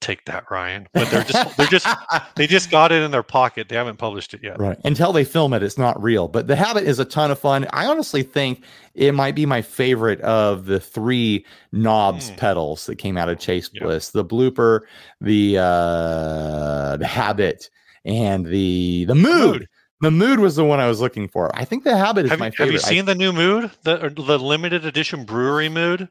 take 0.00 0.24
that, 0.24 0.50
Ryan. 0.50 0.88
But 0.92 1.08
they're 1.10 1.22
just 1.22 1.56
they're 1.56 1.66
just 1.68 1.86
they 2.36 2.46
just 2.48 2.68
got 2.70 2.90
it 2.90 3.02
in 3.02 3.10
their 3.12 3.22
pocket. 3.22 3.68
They 3.68 3.76
haven't 3.76 3.98
published 3.98 4.34
it 4.34 4.40
yet. 4.42 4.58
Right. 4.58 4.76
Until 4.84 5.12
they 5.12 5.24
film 5.24 5.52
it, 5.52 5.62
it's 5.62 5.78
not 5.78 6.02
real. 6.02 6.26
But 6.26 6.46
the 6.48 6.56
habit 6.56 6.84
is 6.84 6.98
a 6.98 7.04
ton 7.04 7.30
of 7.30 7.38
fun. 7.38 7.66
I 7.72 7.86
honestly 7.86 8.22
think 8.24 8.64
it 8.94 9.12
might 9.14 9.34
be 9.36 9.46
my 9.46 9.62
favorite 9.62 10.20
of 10.22 10.64
the 10.66 10.80
three 10.80 11.44
knobs 11.70 12.30
Mm. 12.32 12.36
pedals 12.38 12.86
that 12.86 12.96
came 12.96 13.16
out 13.16 13.28
of 13.28 13.38
Chase 13.38 13.70
Yep. 13.72 13.82
Bliss. 13.84 14.10
The 14.10 14.24
blooper, 14.24 14.80
the 15.20 15.58
uh 15.58 16.96
the 16.96 17.06
habit, 17.06 17.70
and 18.04 18.46
the 18.46 19.04
the 19.04 19.14
mood. 19.14 19.60
Mood. 19.60 19.68
The 20.00 20.10
mood 20.10 20.38
was 20.40 20.56
the 20.56 20.64
one 20.64 20.80
I 20.80 20.88
was 20.88 21.00
looking 21.00 21.28
for. 21.28 21.50
I 21.54 21.64
think 21.64 21.84
the 21.84 21.96
habit 21.96 22.24
is 22.24 22.30
Have, 22.30 22.38
my 22.40 22.46
you- 22.46 22.50
have 22.52 22.56
favorite. 22.56 22.72
you 22.74 22.78
I- 22.86 22.88
seen 22.88 23.04
the 23.04 23.14
new 23.14 23.32
mood, 23.32 23.70
the 23.82 23.96
the 24.14 24.38
limited 24.38 24.84
edition 24.84 25.24
brewery 25.24 25.68
mood? 25.68 26.08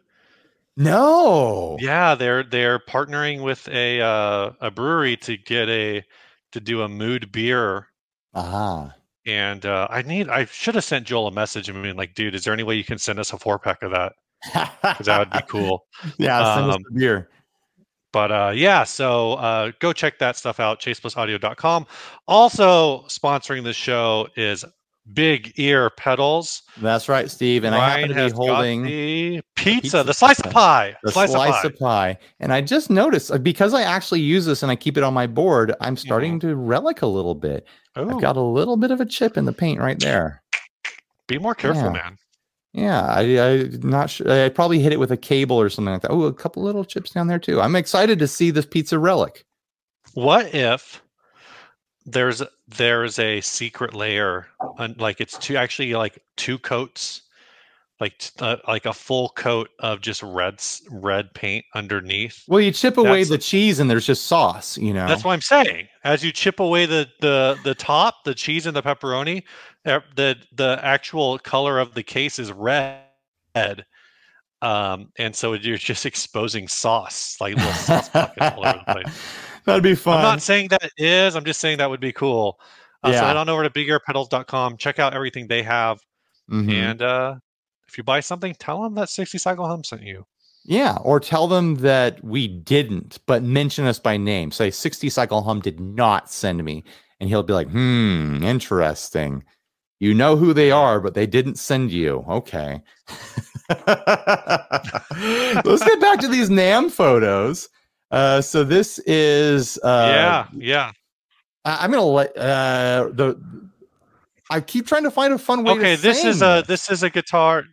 no. 0.78 1.78
Yeah, 1.80 2.16
they're 2.16 2.44
they're 2.44 2.80
partnering 2.80 3.42
with 3.44 3.68
a 3.70 4.02
uh, 4.02 4.52
a 4.62 4.72
brewery 4.72 5.18
to 5.18 5.38
get 5.38 5.70
a 5.70 6.04
to 6.52 6.60
do 6.60 6.82
a 6.82 6.90
mood 6.90 7.32
beer. 7.32 7.88
Ah. 8.34 8.94
And 9.28 9.66
uh, 9.66 9.88
I 9.90 10.02
need 10.02 10.30
I 10.30 10.46
should 10.46 10.76
have 10.76 10.84
sent 10.84 11.06
Joel 11.06 11.28
a 11.28 11.32
message 11.32 11.70
and 11.70 11.82
been 11.84 11.98
like, 11.98 12.16
dude, 12.16 12.34
is 12.36 12.44
there 12.46 12.54
any 12.54 12.64
way 12.64 12.76
you 12.76 12.84
can 12.84 12.98
send 12.98 13.20
us 13.20 13.34
a 13.34 13.38
four 13.38 13.60
pack 13.60 13.84
of 13.84 13.92
that? 13.92 14.14
Because 14.82 15.06
that 15.06 15.20
would 15.20 15.32
be 15.32 15.40
cool. 15.50 15.86
yeah, 16.18 16.56
send 16.56 16.70
us 16.70 16.76
Um, 16.76 16.84
the 16.94 17.00
beer. 17.00 17.30
But 18.12 18.32
uh, 18.32 18.52
yeah, 18.56 18.84
so 18.84 19.34
uh, 19.34 19.72
go 19.80 19.94
check 19.94 20.20
that 20.20 20.36
stuff 20.36 20.60
out, 20.60 20.80
chasebliss.audio.com. 20.80 21.86
Also 22.28 23.04
sponsoring 23.04 23.64
the 23.64 23.74
show 23.74 24.28
is 24.36 24.66
big 25.14 25.54
ear 25.58 25.90
pedals. 25.92 26.64
That's 26.78 27.10
right, 27.10 27.30
Steve. 27.30 27.64
And 27.64 27.76
I 27.76 27.80
Ryan 27.80 28.12
happen 28.12 28.30
to 28.30 28.30
be 28.30 28.36
holding 28.36 28.84
the 28.84 29.42
pizza, 29.56 29.82
pizza 29.82 30.04
the 30.04 30.14
slice 30.14 30.40
of 30.40 30.52
pie, 30.52 30.96
the 31.04 31.12
slice, 31.12 31.32
slice, 31.32 31.64
of 31.64 31.78
pie. 31.80 32.10
of, 32.10 32.16
pie. 32.16 32.18
And 32.40 32.54
I 32.54 32.62
just 32.62 32.90
noticed 32.90 33.32
uh, 33.32 33.38
because 33.38 33.74
I 33.74 33.84
actually 33.84 34.22
use 34.22 34.46
this 34.46 34.64
and 34.64 34.72
I 34.72 34.76
keep 34.76 34.98
it 34.98 35.04
on 35.04 35.14
my 35.14 35.28
board, 35.28 35.74
I'm 35.82 35.98
starting 35.98 36.40
to 36.42 36.56
relic 36.56 37.02
a 37.02 37.08
little 37.08 37.36
bit. 37.36 37.68
Ooh, 37.98 38.10
I've 38.10 38.22
got 38.22 38.38
a 38.38 38.42
little 38.42 38.78
bit 38.78 38.92
of 38.92 39.02
a 39.02 39.06
chip 39.06 39.38
in 39.38 39.46
the 39.46 39.54
paint 39.54 39.80
right 39.80 40.00
there. 40.00 40.42
be 41.28 41.38
more 41.38 41.56
careful, 41.56 41.84
Yeah. 41.84 41.92
man. 41.92 42.18
Yeah, 42.74 43.04
I, 43.06 43.22
I 43.40 43.70
not 43.82 44.10
sure. 44.10 44.30
I 44.32 44.50
probably 44.50 44.80
hit 44.80 44.94
it 44.94 45.00
with 45.00 45.12
a 45.12 45.18
cable 45.18 45.60
or 45.60 45.70
something 45.70 45.92
like 45.92 46.04
that. 46.04 46.12
Oh, 46.12 46.24
a 46.24 46.34
couple 46.34 46.64
little 46.64 46.86
chips 46.86 47.12
down 47.12 47.28
there 47.28 47.40
too. 47.40 47.60
I'm 47.60 47.76
excited 47.76 48.20
to 48.20 48.28
see 48.28 48.52
this 48.52 48.66
pizza 48.66 49.00
relic. 49.00 49.44
What 50.14 50.54
if 50.54 51.02
there's 52.06 52.44
there's 52.68 53.20
a 53.20 53.42
secret 53.42 53.94
layer, 53.94 54.48
like 54.98 55.20
it's 55.20 55.38
two 55.38 55.58
actually 55.58 55.94
like 55.96 56.20
two 56.38 56.60
coats, 56.60 57.24
like 58.00 58.32
uh, 58.40 58.58
like 58.68 58.86
a 58.86 58.94
full 58.94 59.30
coat 59.30 59.70
of 59.80 60.02
just 60.02 60.22
red 60.22 60.62
red 60.92 61.34
paint 61.34 61.66
underneath. 61.74 62.44
Well, 62.48 62.62
you 62.62 62.72
chip 62.72 62.98
away 62.98 63.24
That's- 63.24 63.30
the 63.30 63.38
cheese 63.40 63.80
and 63.80 63.90
there's 63.90 64.06
just 64.06 64.26
sauce. 64.28 64.78
You 64.78 64.94
know. 64.94 65.08
That's 65.08 65.24
what 65.24 65.34
I'm 65.34 65.42
saying. 65.42 65.88
As 66.04 66.24
you 66.24 66.32
chip 66.32 66.60
away 66.60 66.86
the 66.86 67.08
the 67.20 67.58
the 67.64 67.76
top, 67.76 68.24
the 68.26 68.36
cheese 68.36 68.66
and 68.66 68.76
the 68.76 68.84
pepperoni, 68.84 69.44
the 69.84 70.36
the 70.54 70.80
actual 70.82 71.40
color 71.40 71.80
of 71.80 71.94
the 71.94 72.04
case 72.04 72.40
is 72.40 72.52
red. 72.52 73.04
Um, 74.62 75.12
and 75.18 75.34
so 75.34 75.54
you're 75.54 75.78
just 75.78 76.06
exposing 76.06 76.68
sauce, 76.68 77.38
like 77.40 77.56
little 77.56 77.72
sauce 77.74 78.10
pockets 78.10 78.56
all 78.58 78.68
over 78.68 78.82
the 78.86 78.94
place. 78.94 79.20
That'd 79.66 79.84
be 79.84 79.96
fun. 79.96 80.18
I'm 80.18 80.24
not 80.24 80.42
saying 80.42 80.68
that 80.70 80.84
it 80.84 80.92
is. 80.98 81.36
I'm 81.36 81.46
just 81.46 81.62
saying 81.62 81.78
that 81.78 81.90
would 81.90 82.02
be 82.02 82.12
cool. 82.12 82.60
Uh, 83.04 83.14
So 83.14 83.26
head 83.26 83.38
on 83.38 83.48
over 83.48 83.64
to 83.64 83.70
bigearpedals.com. 83.70 84.76
Check 84.78 85.00
out 85.00 85.14
everything 85.14 85.48
they 85.48 85.64
have, 85.64 86.00
Mhm. 86.52 86.74
and 86.74 87.02
uh, 87.02 87.36
if 87.88 87.98
you 87.98 88.04
buy 88.04 88.20
something, 88.20 88.54
tell 88.60 88.82
them 88.84 88.96
that 88.96 89.10
60 89.10 89.38
Cycle 89.38 89.66
Hum 89.66 89.84
sent 89.84 90.04
you. 90.04 90.26
Yeah, 90.66 90.98
or 91.04 91.22
tell 91.22 91.48
them 91.48 91.76
that 91.76 92.22
we 92.24 92.48
didn't, 92.50 93.20
but 93.28 93.42
mention 93.44 93.86
us 93.86 93.98
by 93.98 94.18
name. 94.18 94.52
Say 94.52 94.72
60 94.72 95.10
Cycle 95.10 95.42
Hum 95.42 95.62
did 95.62 95.80
not 95.80 96.30
send 96.30 96.64
me. 96.66 96.84
And 97.22 97.30
he'll 97.30 97.44
be 97.44 97.54
like, 97.54 97.70
hmm, 97.70 98.44
interesting. 98.44 99.44
You 100.00 100.14
know 100.14 100.36
who 100.38 100.54
they 100.54 100.72
are, 100.72 101.00
but 101.02 101.14
they 101.14 101.28
didn't 101.28 101.56
send 101.56 101.92
you. 101.92 102.24
Okay. 102.30 102.82
Let's 103.88 105.84
get 105.84 106.00
back 106.00 106.20
to 106.22 106.28
these 106.30 106.50
NAMM 106.50 106.90
photos. 106.92 107.70
Uh, 108.12 108.42
so 108.42 108.64
this 108.64 109.00
is 109.00 109.78
uh, 109.80 110.08
yeah, 110.10 110.48
yeah. 110.54 110.92
I- 111.66 111.84
I'm 111.84 111.92
gonna 111.92 112.04
let 112.04 112.36
uh 112.38 113.10
the 113.14 113.40
I 114.50 114.62
keep 114.62 114.88
trying 114.88 115.04
to 115.04 115.12
find 115.12 115.34
a 115.34 115.38
fun 115.38 115.64
way 115.64 115.74
Okay, 115.74 115.96
to 115.96 116.02
this 116.02 116.24
is 116.26 116.42
a 116.42 116.64
this 116.68 116.90
is 116.90 117.04
a 117.04 117.10
guitar. 117.10 117.66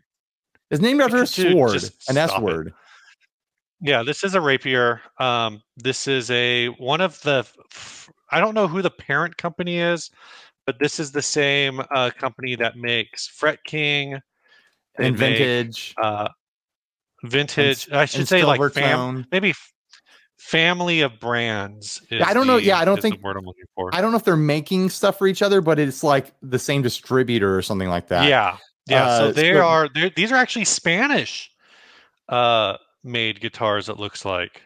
it's 0.71 0.83
named 0.83 1.01
after 1.01 1.23
a 1.23 1.27
sword, 1.27 1.83
an 2.09 2.17
S 2.19 2.33
it. 2.37 2.43
word. 2.43 2.75
Yeah, 3.81 4.03
this 4.03 4.25
is 4.25 4.35
a 4.35 4.41
rapier. 4.41 5.01
Um, 5.19 5.63
this 5.77 6.07
is 6.09 6.31
a 6.31 6.69
one 6.79 7.01
of 7.01 7.21
the. 7.23 7.47
I 8.31 8.41
don't 8.41 8.55
know 8.55 8.67
who 8.67 8.83
the 8.83 8.91
parent 8.91 9.37
company 9.37 9.79
is, 9.79 10.11
but 10.67 10.79
this 10.79 10.99
is 11.01 11.13
the 11.13 11.23
same 11.23 11.81
uh, 11.95 12.11
company 12.19 12.57
that 12.57 12.77
makes 12.77 13.27
Fret 13.29 13.63
King. 13.65 14.21
They 14.99 15.07
And 15.07 15.19
make, 15.19 15.39
vintage. 15.39 15.95
uh, 16.03 16.29
vintage. 17.25 17.91
I 17.93 18.05
should 18.07 18.29
say 18.29 18.45
like 18.45 18.61
fam, 18.73 19.27
maybe 19.31 19.55
family 20.39 21.01
of 21.03 21.19
brands. 21.21 22.03
Is 22.11 22.23
I 22.25 22.35
don't 22.35 22.47
know- 22.47 22.57
the- 22.57 22.65
yeah, 22.65 22.79
I 22.79 22.85
don't 22.85 23.01
think- 23.01 23.23
word 23.23 23.37
I'm 23.37 23.45
looking 23.45 23.65
for. 23.75 23.95
I 23.95 24.01
don't 24.01 24.11
know 24.11 24.17
if 24.19 24.25
they're 24.25 24.37
making 24.37 24.91
stuff 24.91 25.19
for 25.19 25.27
each 25.27 25.43
other, 25.43 25.61
but 25.61 25.79
it's 25.79 26.03
like 26.03 26.33
the 26.43 26.59
same 26.59 26.83
distributor 26.83 27.57
or 27.57 27.63
something 27.63 27.89
like 27.89 28.09
that. 28.09 28.29
Yeah, 28.29 28.57
yeah. 28.87 29.05
Uh, 29.07 29.19
so 29.19 29.33
they 29.33 29.53
so- 29.53 29.61
are. 29.67 29.89
These 30.17 30.33
are 30.33 30.37
actually 30.37 30.65
Spanish 30.65 31.51
uh, 32.29 32.77
made 33.05 33.41
guitars. 33.41 33.89
It 33.89 33.99
looks 33.99 34.25
like. 34.25 34.63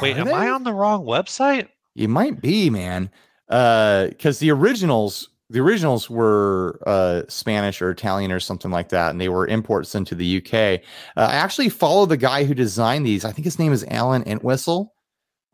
Wait, 0.00 0.16
am 0.16 0.28
I 0.32 0.48
on 0.50 0.62
the 0.62 0.72
wrong 0.72 1.04
website? 1.04 1.68
You 1.96 2.06
might 2.06 2.40
be, 2.40 2.70
man. 2.70 3.10
Uh, 3.48 4.08
because 4.08 4.38
the 4.38 4.50
originals, 4.50 5.30
the 5.50 5.60
originals 5.60 6.10
were 6.10 6.78
uh 6.86 7.22
Spanish 7.28 7.80
or 7.80 7.90
Italian 7.90 8.30
or 8.30 8.40
something 8.40 8.70
like 8.70 8.90
that, 8.90 9.10
and 9.10 9.20
they 9.20 9.28
were 9.30 9.46
imports 9.46 9.94
into 9.94 10.14
the 10.14 10.36
UK. 10.38 10.82
Uh, 11.16 11.28
I 11.30 11.34
actually 11.34 11.70
follow 11.70 12.04
the 12.04 12.16
guy 12.18 12.44
who 12.44 12.52
designed 12.54 13.06
these. 13.06 13.24
I 13.24 13.32
think 13.32 13.44
his 13.46 13.58
name 13.58 13.72
is 13.72 13.84
Alan 13.88 14.22
Entwistle. 14.24 14.92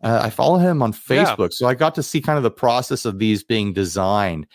Uh, 0.03 0.21
I 0.25 0.31
follow 0.31 0.59
him 0.59 0.83
on 0.83 0.93
Yeah. 1.09 1.25
Facebook, 1.25 1.53
so 1.53 1.67
I 1.67 1.75
got 1.75 1.95
to 1.95 2.03
see 2.03 2.21
kind 2.21 2.37
of 2.37 2.43
the 2.43 2.51
process 2.51 3.05
of 3.05 3.19
these 3.21 3.43
being 3.45 3.73
designed, 3.73 4.47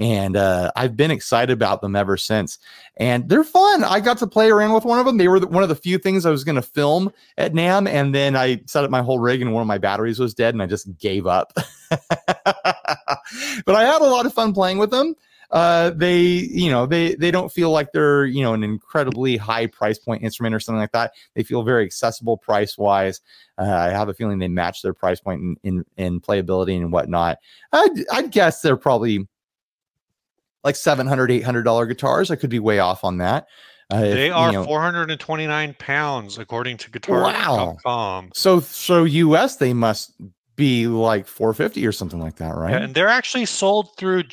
and 0.00 0.36
uh, 0.36 0.72
I've 0.74 0.96
been 0.96 1.10
excited 1.10 1.52
about 1.52 1.80
them 1.82 1.94
ever 1.94 2.16
since. 2.16 2.58
And 2.96 3.28
they're 3.28 3.44
fun. 3.44 3.84
I 3.84 4.00
got 4.00 4.16
to 4.18 4.26
play 4.26 4.48
around 4.50 4.72
with 4.72 4.84
one 4.86 4.98
of 4.98 5.04
them. 5.04 5.18
They 5.18 5.28
were 5.28 5.38
the, 5.38 5.46
one 5.46 5.62
of 5.62 5.68
the 5.68 5.76
few 5.76 5.98
things 5.98 6.24
I 6.26 6.30
was 6.30 6.42
going 6.44 6.56
to 6.56 6.62
film 6.62 7.12
at 7.36 7.52
NAMM, 7.52 7.86
and 7.88 8.14
then 8.14 8.34
I 8.34 8.62
set 8.66 8.82
up 8.84 8.90
my 8.90 9.02
whole 9.02 9.18
rig, 9.18 9.42
and 9.42 9.52
one 9.52 9.60
of 9.60 9.66
my 9.68 9.78
batteries 9.78 10.18
was 10.18 10.32
dead, 10.34 10.54
and 10.54 10.62
I 10.62 10.66
just 10.66 10.88
gave 10.98 11.26
up. 11.26 11.52
but 13.64 13.74
I 13.74 13.84
had 13.84 14.02
a 14.02 14.06
lot 14.06 14.26
of 14.26 14.34
fun 14.34 14.52
playing 14.52 14.78
with 14.78 14.90
them. 14.90 15.14
Uh, 15.50 15.90
they, 15.90 16.20
you 16.22 16.70
know, 16.70 16.86
they 16.86 17.14
they 17.14 17.30
don't 17.30 17.52
feel 17.52 17.70
like 17.70 17.92
they're 17.92 18.24
you 18.26 18.42
know 18.42 18.52
an 18.52 18.64
incredibly 18.64 19.36
high 19.36 19.66
price 19.68 19.96
point 19.98 20.22
instrument 20.24 20.52
or 20.54 20.58
something 20.58 20.80
like 20.80 20.90
that. 20.90 21.12
They 21.34 21.44
feel 21.44 21.62
very 21.62 21.84
accessible 21.84 22.36
price 22.36 22.76
wise. 22.76 23.20
Uh, 23.56 23.62
I 23.62 23.90
have 23.90 24.08
a 24.08 24.14
feeling 24.14 24.40
they 24.40 24.48
match 24.48 24.82
their 24.82 24.92
price 24.94 25.20
point 25.20 25.40
in 25.42 25.56
in, 25.62 25.84
in 25.96 26.20
playability 26.20 26.76
and 26.76 26.90
whatnot. 26.90 27.38
I'd, 27.72 28.04
I'd 28.12 28.30
guess 28.32 28.60
they're 28.60 28.76
probably 28.76 29.28
like 30.64 30.74
700 30.74 31.30
800 31.30 31.62
dollar 31.62 31.86
guitars. 31.86 32.32
I 32.32 32.36
could 32.36 32.50
be 32.50 32.58
way 32.58 32.80
off 32.80 33.04
on 33.04 33.18
that. 33.18 33.46
Uh, 33.92 33.98
if, 33.98 34.14
They 34.14 34.26
you 34.26 34.32
are 34.32 34.50
know- 34.50 34.64
429 34.64 35.76
pounds 35.78 36.38
according 36.38 36.76
to 36.78 36.90
guitar.com. 36.90 38.30
so 38.34 38.58
so 38.58 39.04
US 39.04 39.56
they 39.58 39.72
must 39.72 40.12
be 40.56 40.86
like 40.86 41.26
450 41.26 41.86
or 41.86 41.92
something 41.92 42.18
like 42.20 42.36
that, 42.36 42.56
right? 42.56 42.74
And 42.74 42.94
they're 42.94 43.08
actually 43.08 43.44
sold 43.46 43.96
through 43.96 44.24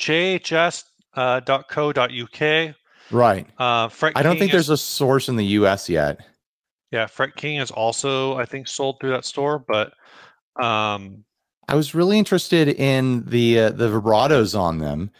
jhs.co.uk. 1.16 2.74
right. 3.10 3.46
Uh, 3.58 3.88
Fret 3.88 4.12
I 4.16 4.22
don't 4.22 4.32
King 4.32 4.38
think 4.40 4.50
is- 4.54 4.66
there's 4.66 4.80
a 4.80 4.82
source 4.82 5.28
in 5.28 5.36
the 5.36 5.44
US 5.46 5.88
yet. 5.88 6.20
yeah. 6.90 7.06
Fret 7.06 7.36
King 7.36 7.56
is 7.60 7.70
also 7.70 8.36
I 8.38 8.44
think 8.46 8.66
sold 8.68 8.96
through 9.00 9.10
that 9.10 9.24
store, 9.24 9.58
but 9.58 9.92
um, 10.62 11.24
I 11.68 11.74
was 11.74 11.94
really 11.94 12.18
interested 12.18 12.68
in 12.68 13.24
the 13.26 13.58
uh, 13.60 13.70
the 13.70 13.88
vibratos 13.88 14.58
on 14.58 14.78
them. 14.78 15.10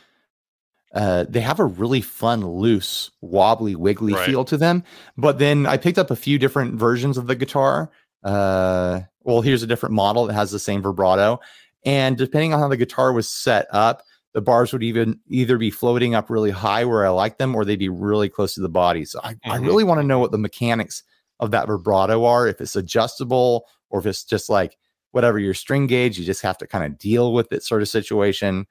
Uh, 0.95 1.25
they 1.29 1.41
have 1.41 1.59
a 1.59 1.65
really 1.65 2.01
fun, 2.01 2.47
loose, 2.47 3.11
wobbly, 3.21 3.75
wiggly 3.75 4.13
Right. 4.13 4.27
feel 4.27 4.45
to 4.45 4.57
them. 4.57 4.85
But 5.17 5.41
then 5.41 5.67
I 5.67 5.77
picked 5.77 5.99
up 5.99 6.13
a 6.13 6.17
few 6.17 6.39
different 6.39 6.75
versions 6.77 7.19
of 7.19 7.27
the 7.27 7.35
guitar. 7.35 7.91
Uh, 8.25 9.01
well, 9.23 9.43
here's 9.43 9.63
a 9.63 9.67
different 9.67 9.95
model 9.95 10.27
that 10.27 10.35
has 10.35 10.51
the 10.51 10.59
same 10.59 10.83
vibrato, 10.83 11.39
and 11.85 12.17
depending 12.17 12.55
on 12.55 12.61
how 12.61 12.69
the 12.69 12.77
guitar 12.77 13.13
was 13.13 13.29
set 13.29 13.67
up, 13.71 14.03
the 14.33 14.41
bars 14.41 14.73
would 14.73 14.83
even 14.83 15.21
either 15.29 15.59
be 15.59 15.71
floating 15.71 16.15
up 16.15 16.29
really 16.31 16.51
high 16.51 16.85
where 16.85 17.07
I 17.07 17.11
like 17.11 17.39
them, 17.39 17.55
or 17.55 17.65
they'd 17.65 17.77
be 17.77 17.89
really 17.89 18.29
close 18.29 18.55
to 18.55 18.61
the 18.61 18.69
body. 18.69 19.05
So 19.05 19.21
I, 19.23 19.37
I 19.45 19.59
Mhm. 19.59 19.67
really 19.67 19.85
want 19.85 20.01
to 20.01 20.07
know 20.07 20.19
what 20.19 20.33
the 20.33 20.39
mechanics 20.39 21.03
of 21.41 21.51
that 21.53 21.67
vibrato 21.69 22.25
are. 22.25 22.49
If 22.49 22.61
it's 22.61 22.75
adjustable, 22.77 23.67
or 23.91 24.01
if 24.01 24.07
it's 24.07 24.25
just 24.25 24.49
like 24.49 24.77
whatever 25.13 25.39
your 25.39 25.55
string 25.55 25.87
gauge, 25.87 26.19
you 26.19 26.25
just 26.25 26.43
have 26.43 26.59
to 26.59 26.67
kind 26.67 26.85
of 26.85 26.99
deal 26.99 27.33
with 27.33 27.53
it 27.53 27.63
sort 27.63 27.83
of 27.83 27.89
situation. 27.89 28.67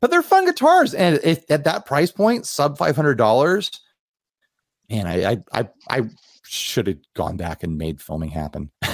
But 0.00 0.10
they're 0.10 0.22
fun 0.22 0.46
guitars, 0.46 0.94
and 0.94 1.20
if, 1.22 1.50
at 1.50 1.64
that 1.64 1.86
price 1.86 2.10
point, 2.10 2.46
sub 2.46 2.76
five 2.76 2.96
hundred 2.96 3.16
dollars, 3.16 3.70
man, 4.90 5.06
I 5.06 5.32
I 5.32 5.38
I, 5.52 5.68
I 5.88 6.00
should 6.50 6.86
have 6.88 6.98
gone 7.14 7.36
back 7.36 7.62
and 7.62 7.78
made 7.78 8.00
filming 8.00 8.30
happen 8.30 8.70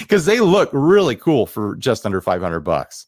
because 0.00 0.24
they 0.24 0.40
look 0.40 0.68
really 0.72 1.14
cool 1.14 1.46
for 1.46 1.76
just 1.76 2.04
under 2.04 2.20
five 2.20 2.42
hundred 2.42 2.60
bucks. 2.60 3.06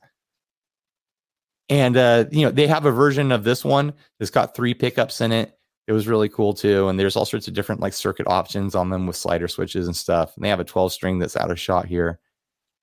And 1.69 1.97
uh, 1.97 2.27
you 2.31 2.43
know, 2.45 2.53
they 2.53 2.67
have 2.67 2.87
a 2.87 2.93
version 2.93 3.33
of 3.33 3.43
this 3.43 3.65
one 3.65 3.95
that's 4.19 4.31
got 4.31 4.55
three 4.55 4.75
pickups 4.75 5.21
in 5.21 5.33
it. 5.33 5.59
It 5.87 5.93
was 5.93 6.07
really 6.07 6.29
cool 6.29 6.55
too. 6.55 6.89
And 6.89 6.99
there's 6.99 7.17
all 7.17 7.27
sorts 7.27 7.49
of 7.49 7.55
different 7.55 7.81
like 7.81 7.93
circuit 7.95 8.29
options 8.29 8.75
on 8.75 8.91
them 8.91 9.07
with 9.07 9.17
slider 9.17 9.49
switches 9.49 9.87
and 9.87 9.97
stuff. 9.97 10.37
And 10.37 10.45
they 10.45 10.49
have 10.49 10.61
a 10.61 10.65
12 10.65 10.93
string 10.93 11.19
that's 11.19 11.37
out 11.37 11.51
of 11.51 11.59
shot 11.59 11.87
here. 11.87 12.21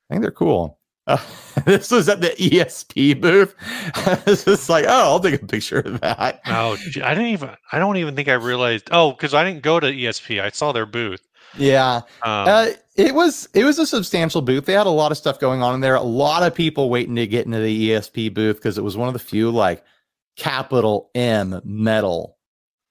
I 0.10 0.14
think 0.14 0.24
they're 0.24 0.32
cool. 0.32 0.81
Uh, 1.08 1.18
this 1.66 1.92
was 1.92 2.08
at 2.10 2.22
the 2.22 2.30
ESP 2.30 3.20
booth. 3.20 3.56
it's 4.28 4.46
just 4.46 4.70
like, 4.70 4.86
oh, 4.88 5.12
I'll 5.12 5.20
take 5.20 5.42
a 5.42 5.46
picture 5.46 5.80
of 5.80 6.00
that. 6.02 6.42
oh, 6.46 6.74
I 7.04 7.14
didn't 7.14 7.28
even 7.28 7.52
I 7.72 7.80
don't 7.80 7.98
even 7.98 8.16
think 8.16 8.28
I 8.28 8.34
realized. 8.34 8.90
Oh, 8.92 9.12
because 9.12 9.34
I 9.34 9.44
didn't 9.44 9.64
go 9.64 9.80
to 9.80 9.88
ESP. 9.88 10.42
I 10.42 10.50
saw 10.50 10.72
their 10.72 10.86
booth. 10.86 11.28
Yeah. 11.58 11.98
Um, 12.24 12.48
Uh, 12.48 12.68
it 12.96 13.16
was 13.16 13.48
it 13.54 13.64
was 13.66 13.80
a 13.80 13.86
substantial 13.86 14.42
booth. 14.42 14.66
They 14.66 14.74
had 14.74 14.86
a 14.88 14.92
lot 14.92 15.12
of 15.12 15.18
stuff 15.18 15.40
going 15.40 15.62
on 15.64 15.74
in 15.76 15.82
there. 15.82 15.96
A 15.96 16.02
lot 16.02 16.44
of 16.44 16.54
people 16.54 16.90
waiting 16.90 17.16
to 17.16 17.26
get 17.28 17.46
into 17.46 17.60
the 17.60 17.90
ESP 17.92 18.34
booth 18.34 18.58
because 18.58 18.78
it 18.78 18.84
was 18.84 18.96
one 18.96 19.08
of 19.08 19.14
the 19.14 19.20
few 19.20 19.50
like 19.52 19.84
capital 20.38 21.10
M 21.16 21.62
metal 21.64 22.38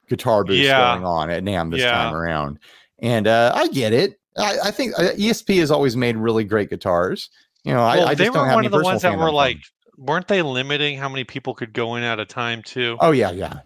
guitar 0.09 0.45
booths 0.45 0.61
Yeah. 0.61 0.95
going 0.95 1.05
on 1.05 1.31
at 1.31 1.43
NAMM 1.45 1.71
this 1.71 1.81
Yeah. 1.81 1.93
time 1.93 2.15
around. 2.15 2.59
And 2.99 3.27
uh, 3.27 3.53
I 3.55 3.69
get 3.69 3.93
it. 3.93 4.19
I, 4.37 4.59
I 4.65 4.71
think 4.71 4.99
uh, 4.99 5.13
ESP 5.17 5.59
has 5.61 5.71
always 5.71 5.97
made 5.97 6.17
really 6.17 6.45
great 6.45 6.71
guitars. 6.71 7.31
You 7.65 7.73
know, 7.73 7.81
well, 7.81 8.07
I, 8.07 8.11
I 8.11 8.15
they 8.15 8.25
just 8.25 8.37
were 8.39 8.47
one 8.47 8.65
of 8.65 8.73
the 8.73 8.83
ones 8.83 9.03
that 9.03 9.19
were 9.19 9.31
like 9.31 9.57
them. 9.57 10.07
weren't 10.07 10.29
they 10.29 10.43
limiting 10.43 10.97
how 10.97 11.09
many 11.09 11.25
people 11.25 11.55
could 11.55 11.73
go 11.73 11.95
in 11.97 12.03
at 12.03 12.19
a 12.19 12.25
time 12.25 12.63
too? 12.63 12.97
Oh 13.01 13.11
yeah, 13.11 13.31
yeah. 13.31 13.61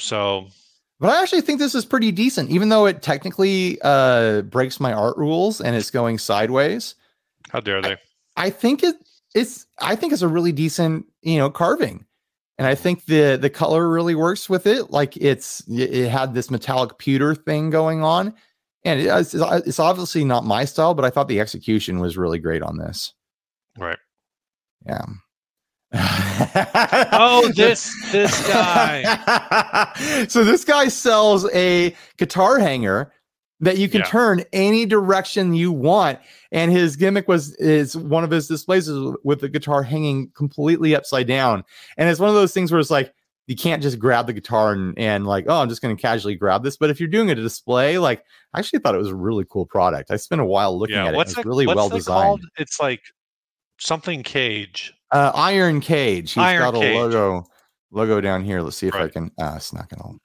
So 0.00 0.46
But 1.00 1.10
I 1.10 1.22
actually 1.22 1.40
think 1.40 1.58
this 1.58 1.74
is 1.74 1.84
pretty 1.84 2.12
decent, 2.12 2.50
even 2.50 2.68
though 2.68 2.86
it 2.86 3.02
technically 3.02 3.78
uh, 3.82 4.42
breaks 4.42 4.78
my 4.80 4.92
art 4.92 5.16
rules 5.16 5.60
and 5.60 5.74
it's 5.74 5.90
going 5.90 6.18
sideways. 6.18 6.94
how 7.50 7.60
dare 7.60 7.82
they? 7.82 7.96
I 8.36 8.50
think 8.50 8.82
it 8.82 8.96
it's 9.34 9.66
I 9.80 9.96
think 9.96 10.12
it's 10.12 10.22
a 10.22 10.28
really 10.28 10.52
decent 10.52 11.06
you 11.22 11.38
know 11.38 11.50
carving, 11.50 12.06
and 12.58 12.66
I 12.66 12.74
think 12.74 13.06
the 13.06 13.36
the 13.36 13.50
color 13.50 13.88
really 13.88 14.14
works 14.14 14.48
with 14.48 14.66
it. 14.66 14.90
Like 14.90 15.16
it's 15.16 15.60
it 15.68 15.92
it 15.92 16.08
had 16.10 16.34
this 16.34 16.50
metallic 16.50 16.98
pewter 16.98 17.34
thing 17.34 17.70
going 17.70 18.02
on, 18.02 18.34
and 18.88 19.00
it's, 19.00 19.34
it's 19.34 19.78
obviously 19.78 20.24
not 20.24 20.44
my 20.44 20.64
style, 20.64 20.94
but 20.94 21.04
I 21.04 21.10
thought 21.10 21.28
the 21.28 21.40
execution 21.40 22.00
was 22.00 22.16
really 22.16 22.38
great 22.38 22.62
on 22.62 22.76
this. 22.78 23.12
Right. 23.78 23.98
Yeah. 24.86 25.04
Oh, 27.10 27.50
this 27.56 27.92
this 28.12 28.46
guy. 28.48 29.02
so 30.28 30.44
this 30.44 30.64
guy 30.64 30.88
sells 30.88 31.50
a 31.52 31.94
guitar 32.16 32.58
hanger 32.58 33.12
that 33.60 33.78
you 33.78 33.88
can 33.88 34.00
Yeah. 34.00 34.06
turn 34.06 34.44
any 34.52 34.86
direction 34.86 35.54
you 35.54 35.72
want 35.72 36.18
and 36.52 36.70
his 36.70 36.94
gimmick 36.94 37.26
was 37.26 37.54
is 37.56 37.96
one 37.96 38.22
of 38.22 38.30
his 38.30 38.46
displays 38.46 38.86
is 38.86 39.16
with 39.24 39.40
the 39.40 39.48
guitar 39.48 39.82
hanging 39.82 40.30
completely 40.36 40.94
upside 40.94 41.26
down 41.26 41.64
and 41.96 42.08
it's 42.08 42.20
one 42.20 42.28
of 42.28 42.36
those 42.36 42.52
things 42.54 42.70
where 42.70 42.78
it's 42.80 42.90
like 42.90 43.12
you 43.48 43.56
can't 43.56 43.82
just 43.82 43.98
grab 43.98 44.26
the 44.28 44.32
guitar 44.32 44.72
and, 44.72 44.96
and 44.98 45.26
like 45.26 45.46
oh 45.48 45.60
i'm 45.60 45.68
just 45.68 45.82
going 45.82 45.94
to 45.96 46.00
casually 46.00 46.36
grab 46.36 46.62
this 46.62 46.76
but 46.76 46.90
if 46.90 47.00
you're 47.00 47.08
doing 47.08 47.30
a 47.30 47.34
display 47.34 47.98
like 47.98 48.22
i 48.54 48.60
actually 48.60 48.78
thought 48.78 48.94
it 48.94 48.98
was 48.98 49.08
a 49.08 49.14
really 49.16 49.44
cool 49.50 49.66
product 49.66 50.10
i 50.12 50.16
spent 50.16 50.40
a 50.40 50.44
while 50.44 50.78
looking 50.78 50.94
yeah. 50.94 51.06
at 51.06 51.14
it 51.14 51.16
What's 51.16 51.32
it's 51.32 51.40
it, 51.40 51.46
really 51.46 51.66
what's 51.66 51.76
well 51.76 51.86
it 51.88 51.94
designed 51.94 52.22
called? 52.22 52.44
It's 52.58 52.78
like 52.78 53.00
something 53.80 54.22
cage. 54.22 54.92
uh 55.10 55.32
iron 55.34 55.80
cage 55.80 56.32
He's 56.34 56.42
Iron 56.42 56.60
got 56.62 56.74
a 56.74 56.94
logo 56.94 57.44
logo 57.90 58.20
down 58.20 58.44
here 58.44 58.60
let's 58.60 58.76
see 58.76 58.86
if 58.86 58.94
i 58.94 59.08
can 59.08 59.30
uh 59.40 59.54
it's 59.56 59.72
not 59.72 59.88
gonna 59.88 60.16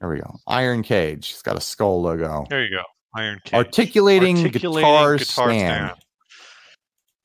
there 0.00 0.08
we 0.10 0.18
go 0.18 0.36
iron 0.46 0.82
cage 0.82 1.30
it's 1.30 1.42
got 1.42 1.56
a 1.56 1.60
skull 1.60 2.02
logo 2.02 2.46
There 2.50 2.64
you 2.64 2.70
go. 2.76 2.82
Iron 3.14 3.40
cage. 3.44 3.54
articulating, 3.54 4.36
Articulating 4.38 4.88
guitar, 4.88 5.16
guitar 5.16 5.48
stand. 5.50 5.86
stand. 5.88 6.00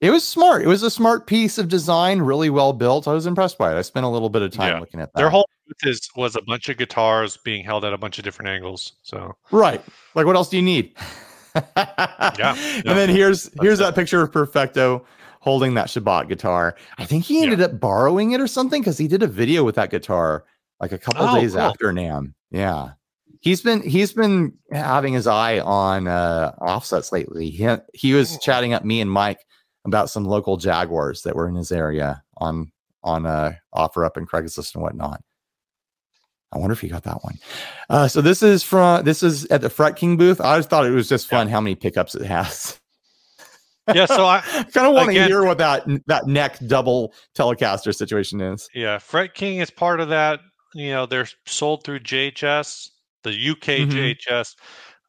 It 0.02 0.10
was 0.12 0.28
smart. 0.28 0.62
It 0.64 0.68
was 0.68 0.84
a 0.84 0.90
smart 0.92 1.26
piece 1.26 1.58
of 1.58 1.70
design, 1.70 2.20
really 2.20 2.50
well 2.50 2.74
built. 2.74 3.08
I 3.08 3.14
was 3.14 3.26
impressed 3.26 3.58
by 3.58 3.74
it. 3.74 3.78
I 3.78 3.82
spent 3.82 4.06
a 4.06 4.10
little 4.10 4.30
bit 4.30 4.42
of 4.42 4.52
time 4.52 4.74
Yeah. 4.74 4.80
looking 4.80 5.00
at 5.00 5.12
that. 5.14 5.20
Their 5.20 5.30
whole 5.30 5.48
booth 5.68 5.90
is 5.92 6.10
was 6.16 6.36
a 6.36 6.42
bunch 6.42 6.68
of 6.70 6.78
guitars 6.78 7.38
being 7.38 7.64
held 7.64 7.86
at 7.86 7.94
a 7.94 7.98
bunch 7.98 8.18
of 8.18 8.24
different 8.26 8.50
angles. 8.50 8.94
So 9.04 9.34
right. 9.52 9.82
Like, 10.14 10.26
what 10.26 10.36
else 10.36 10.50
do 10.50 10.58
you 10.58 10.64
need? 10.64 10.94
yeah. 11.78 12.56
And 12.86 12.98
then 12.98 13.10
here's 13.10 13.50
here's 13.62 13.80
that 13.80 13.96
picture 13.96 14.22
of 14.22 14.32
Perfecto 14.32 15.06
holding 15.40 15.76
that 15.76 15.88
Shabbat 15.88 16.28
guitar. 16.28 16.76
I 16.98 17.06
think 17.06 17.24
he 17.24 17.38
Yeah. 17.38 17.44
ended 17.44 17.62
up 17.62 17.80
borrowing 17.80 18.32
it 18.32 18.42
or 18.42 18.48
something 18.48 18.82
because 18.82 18.98
he 18.98 19.08
did 19.08 19.24
a 19.24 19.28
video 19.28 19.64
with 19.64 19.76
that 19.76 19.92
guitar 19.92 20.44
like 20.82 20.92
a 20.92 20.98
couple 20.98 21.26
Oh, 21.28 21.36
days 21.40 21.54
cool. 21.54 21.62
after 21.62 21.86
NAMM. 21.94 22.34
Yeah. 22.52 22.92
He's 23.40 23.62
been 23.62 23.82
he's 23.82 24.12
been 24.12 24.54
having 24.72 25.14
his 25.14 25.28
eye 25.28 25.60
on 25.60 26.08
uh 26.08 26.52
offsets 26.60 27.12
lately. 27.12 27.50
He 27.50 27.68
he 27.94 28.14
was 28.14 28.38
chatting 28.40 28.74
up 28.74 28.84
me 28.84 29.00
and 29.02 29.10
Mike 29.10 29.40
about 29.86 30.10
some 30.10 30.26
local 30.26 30.58
Jaguars 30.58 31.22
that 31.24 31.36
were 31.36 31.48
in 31.48 31.56
his 31.56 31.72
area 31.72 32.24
on 32.38 32.72
on 33.04 33.26
uh 33.26 33.54
OfferUp 33.76 34.18
in 34.18 34.26
Craigslist 34.26 34.74
and 34.74 34.84
whatnot. 34.84 35.22
I 36.52 36.58
wonder 36.58 36.74
if 36.74 36.80
he 36.82 36.88
got 36.88 37.04
that 37.04 37.24
one. 37.24 37.38
Uh, 37.90 38.08
so 38.08 38.22
this 38.22 38.42
is 38.42 38.64
from 38.64 39.04
this 39.04 39.22
is 39.24 39.46
at 39.48 39.62
the 39.62 39.70
Fret 39.70 39.96
King 39.96 40.16
booth. 40.18 40.40
I 40.40 40.58
just 40.58 40.70
thought 40.70 40.86
it 40.86 40.92
was 40.92 41.10
just 41.10 41.28
fun 41.28 41.48
how 41.50 41.60
many 41.60 41.76
pickups 41.76 42.16
it 42.16 42.26
has. 42.26 42.80
yeah, 43.94 44.06
so 44.06 44.26
I 44.26 44.42
kind 44.74 44.88
of 44.88 44.94
want 44.94 45.12
to 45.12 45.26
hear 45.26 45.44
what 45.44 45.58
that 45.58 45.86
that 46.08 46.28
neck 46.28 46.58
double 46.68 47.14
Telecaster 47.38 47.94
situation 47.94 48.42
is. 48.42 48.70
yeah, 48.74 48.98
Fret 48.98 49.34
King 49.34 49.60
is 49.60 49.70
part 49.70 50.00
of 50.00 50.10
that. 50.10 50.40
You 50.74 50.92
know, 50.92 51.06
they're 51.06 51.28
sold 51.46 51.84
through 51.84 52.00
JHS, 52.00 52.90
the 53.24 53.32
UK 53.32 53.86
Mhm. 53.88 53.92
JHS. 53.92 54.56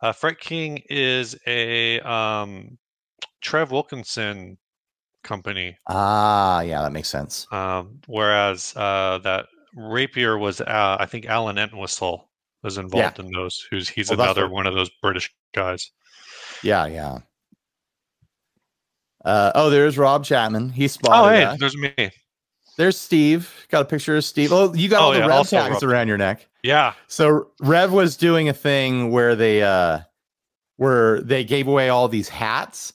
Uh, 0.03 0.13
Fret 0.13 0.39
King 0.41 0.83
is 0.91 1.37
a 1.47 2.01
um, 2.01 2.77
Trev 3.41 3.71
Wilkinson 3.71 4.59
company, 5.27 5.77
Ah, 5.89 6.61
yeah, 6.63 6.81
that 6.83 6.93
makes 6.93 7.09
sense. 7.09 7.47
um, 7.53 8.01
whereas 8.07 8.73
uh, 8.77 9.19
that 9.25 9.47
Rapier 9.75 10.39
was, 10.39 10.61
uh, 10.63 10.97
I 10.99 11.05
think, 11.07 11.27
Alan 11.27 11.59
Entwistle 11.59 12.31
was 12.63 12.79
involved 12.79 13.19
in 13.19 13.31
those. 13.33 13.67
Who's 13.71 13.89
he's 13.89 14.09
Well, 14.11 14.21
another 14.23 14.45
what- 14.45 14.53
one 14.53 14.67
of 14.67 14.75
those 14.75 14.91
British 15.03 15.31
guys. 15.55 15.91
Yeah, 16.63 16.87
yeah. 16.87 17.19
Uh, 19.25 19.53
oh, 19.55 19.71
there's 19.71 19.99
Rob 19.99 20.25
Chapman. 20.25 20.71
He 20.71 20.89
spotted 20.89 21.27
Oh, 21.27 21.29
hey, 21.29 21.45
that. 21.45 21.59
there's 21.59 21.77
me. 21.77 21.93
There's 22.77 22.99
Steve. 22.99 23.53
Got 23.71 23.83
a 23.83 23.85
picture 23.87 24.17
of 24.17 24.25
Steve. 24.25 24.53
Oh, 24.53 24.73
you 24.75 24.89
got 24.89 25.01
Oh, 25.03 25.05
all 25.07 25.13
the 25.13 25.19
yeah, 25.21 25.27
Revv 25.29 25.49
tags 25.49 25.75
Rob. 25.75 25.85
around 25.85 26.09
your 26.09 26.19
neck. 26.19 26.47
Yeah, 26.63 26.95
So 27.09 27.51
Revv 27.63 27.91
was 27.91 28.17
doing 28.17 28.49
a 28.49 28.53
thing 28.53 29.11
where 29.11 29.35
they 29.37 29.63
uh 29.63 30.01
where 30.77 31.21
they 31.23 31.43
gave 31.45 31.69
away 31.69 31.89
all 31.89 32.07
these 32.09 32.29
hats 32.29 32.93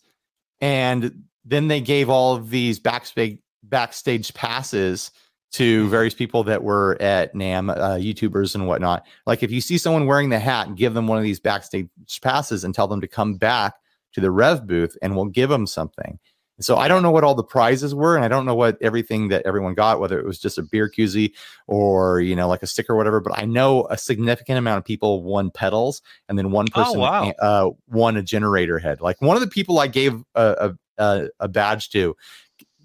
and 0.59 1.23
then 1.45 1.67
they 1.67 1.81
gave 1.81 2.09
all 2.09 2.35
of 2.35 2.49
these 2.49 2.79
backstage 2.79 3.39
backstage 3.63 4.33
passes 4.33 5.11
to 5.51 5.87
various 5.89 6.13
people 6.13 6.43
that 6.45 6.63
were 6.63 6.97
at 7.01 7.33
NAMM, 7.35 7.75
uh, 7.77 7.97
YouTubers 7.97 8.55
and 8.55 8.67
whatnot. 8.67 9.05
Like 9.25 9.43
if 9.43 9.51
you 9.51 9.59
see 9.59 9.77
someone 9.77 10.05
wearing 10.05 10.29
the 10.29 10.39
hat, 10.39 10.75
give 10.75 10.93
them 10.93 11.07
one 11.07 11.17
of 11.17 11.23
these 11.23 11.39
backstage 11.39 11.89
passes 12.21 12.63
and 12.63 12.73
tell 12.73 12.87
them 12.87 13.01
to 13.01 13.07
come 13.07 13.35
back 13.35 13.73
to 14.13 14.21
the 14.21 14.29
Revv 14.29 14.65
booth 14.65 14.97
and 15.01 15.15
we'll 15.15 15.25
give 15.25 15.49
them 15.49 15.67
something. 15.67 16.19
So 16.61 16.77
I 16.77 16.87
don't 16.87 17.01
know 17.01 17.11
what 17.11 17.23
all 17.23 17.35
the 17.35 17.43
prizes 17.43 17.95
were, 17.95 18.15
and 18.15 18.23
I 18.23 18.27
don't 18.27 18.45
know 18.45 18.55
what 18.55 18.77
everything 18.81 19.29
that 19.29 19.45
everyone 19.45 19.73
got, 19.73 19.99
whether 19.99 20.19
it 20.19 20.25
was 20.25 20.39
just 20.39 20.57
a 20.57 20.63
beer 20.63 20.89
koozie 20.89 21.33
or 21.67 22.21
you 22.21 22.35
know 22.35 22.47
like 22.47 22.61
a 22.61 22.67
sticker 22.67 22.93
or 22.93 22.97
whatever. 22.97 23.19
But 23.19 23.37
I 23.37 23.45
know 23.45 23.87
a 23.89 23.97
significant 23.97 24.57
amount 24.57 24.77
of 24.77 24.85
people 24.85 25.23
won 25.23 25.49
pedals, 25.49 26.01
and 26.29 26.37
then 26.37 26.51
one 26.51 26.67
person 26.67 26.99
wow. 26.99 27.31
uh, 27.39 27.69
won 27.87 28.17
a 28.17 28.21
generator 28.21 28.79
head. 28.79 29.01
Like 29.01 29.19
one 29.21 29.35
of 29.35 29.41
the 29.41 29.47
people 29.47 29.79
I 29.79 29.87
gave 29.87 30.13
a, 30.35 30.55
a, 30.59 30.77
a, 30.97 31.27
a 31.39 31.47
badge 31.47 31.89
to 31.91 32.15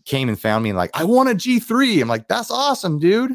came 0.04 0.28
and 0.28 0.40
found 0.40 0.64
me 0.64 0.70
and 0.70 0.78
like 0.78 0.90
I 0.94 1.04
want 1.04 1.28
a 1.28 1.34
G 1.34 1.58
three. 1.58 2.00
I'm 2.00 2.08
like 2.08 2.28
that's 2.28 2.50
awesome, 2.50 2.98
dude. 2.98 3.34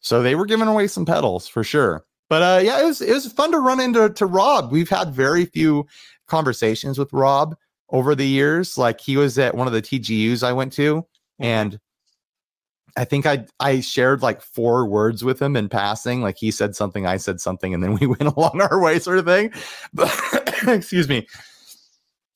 So 0.00 0.22
they 0.22 0.34
were 0.34 0.46
giving 0.46 0.68
away 0.68 0.86
some 0.86 1.04
pedals 1.04 1.48
for 1.48 1.64
sure. 1.64 2.04
But 2.28 2.42
uh, 2.42 2.60
yeah, 2.62 2.80
it 2.80 2.84
was 2.84 3.00
it 3.00 3.12
was 3.12 3.30
fun 3.30 3.52
to 3.52 3.58
run 3.58 3.80
into 3.80 4.08
to 4.08 4.26
Rob. 4.26 4.72
We've 4.72 4.88
had 4.88 5.14
very 5.14 5.44
few 5.44 5.86
conversations 6.26 6.98
with 6.98 7.12
Rob 7.12 7.56
over 7.90 8.14
the 8.14 8.26
years. 8.26 8.78
Like 8.78 9.00
he 9.00 9.16
was 9.16 9.38
at 9.38 9.54
one 9.54 9.66
of 9.66 9.72
the 9.72 9.82
TGUs 9.82 10.42
I 10.42 10.52
went 10.52 10.72
to, 10.74 11.06
and 11.38 11.78
I 12.96 13.04
think 13.04 13.26
I 13.26 13.46
I 13.60 13.80
shared 13.80 14.22
like 14.22 14.40
four 14.40 14.86
words 14.86 15.24
with 15.24 15.40
him 15.40 15.56
in 15.56 15.68
passing. 15.68 16.22
Like 16.22 16.36
he 16.38 16.50
said 16.50 16.76
something, 16.76 17.06
I 17.06 17.18
said 17.18 17.40
something, 17.40 17.74
and 17.74 17.82
then 17.82 17.94
we 17.94 18.06
went 18.06 18.22
along 18.22 18.60
our 18.60 18.80
way, 18.80 18.98
sort 18.98 19.18
of 19.18 19.26
thing. 19.26 19.52
But 19.92 20.12
excuse 20.66 21.08
me. 21.08 21.26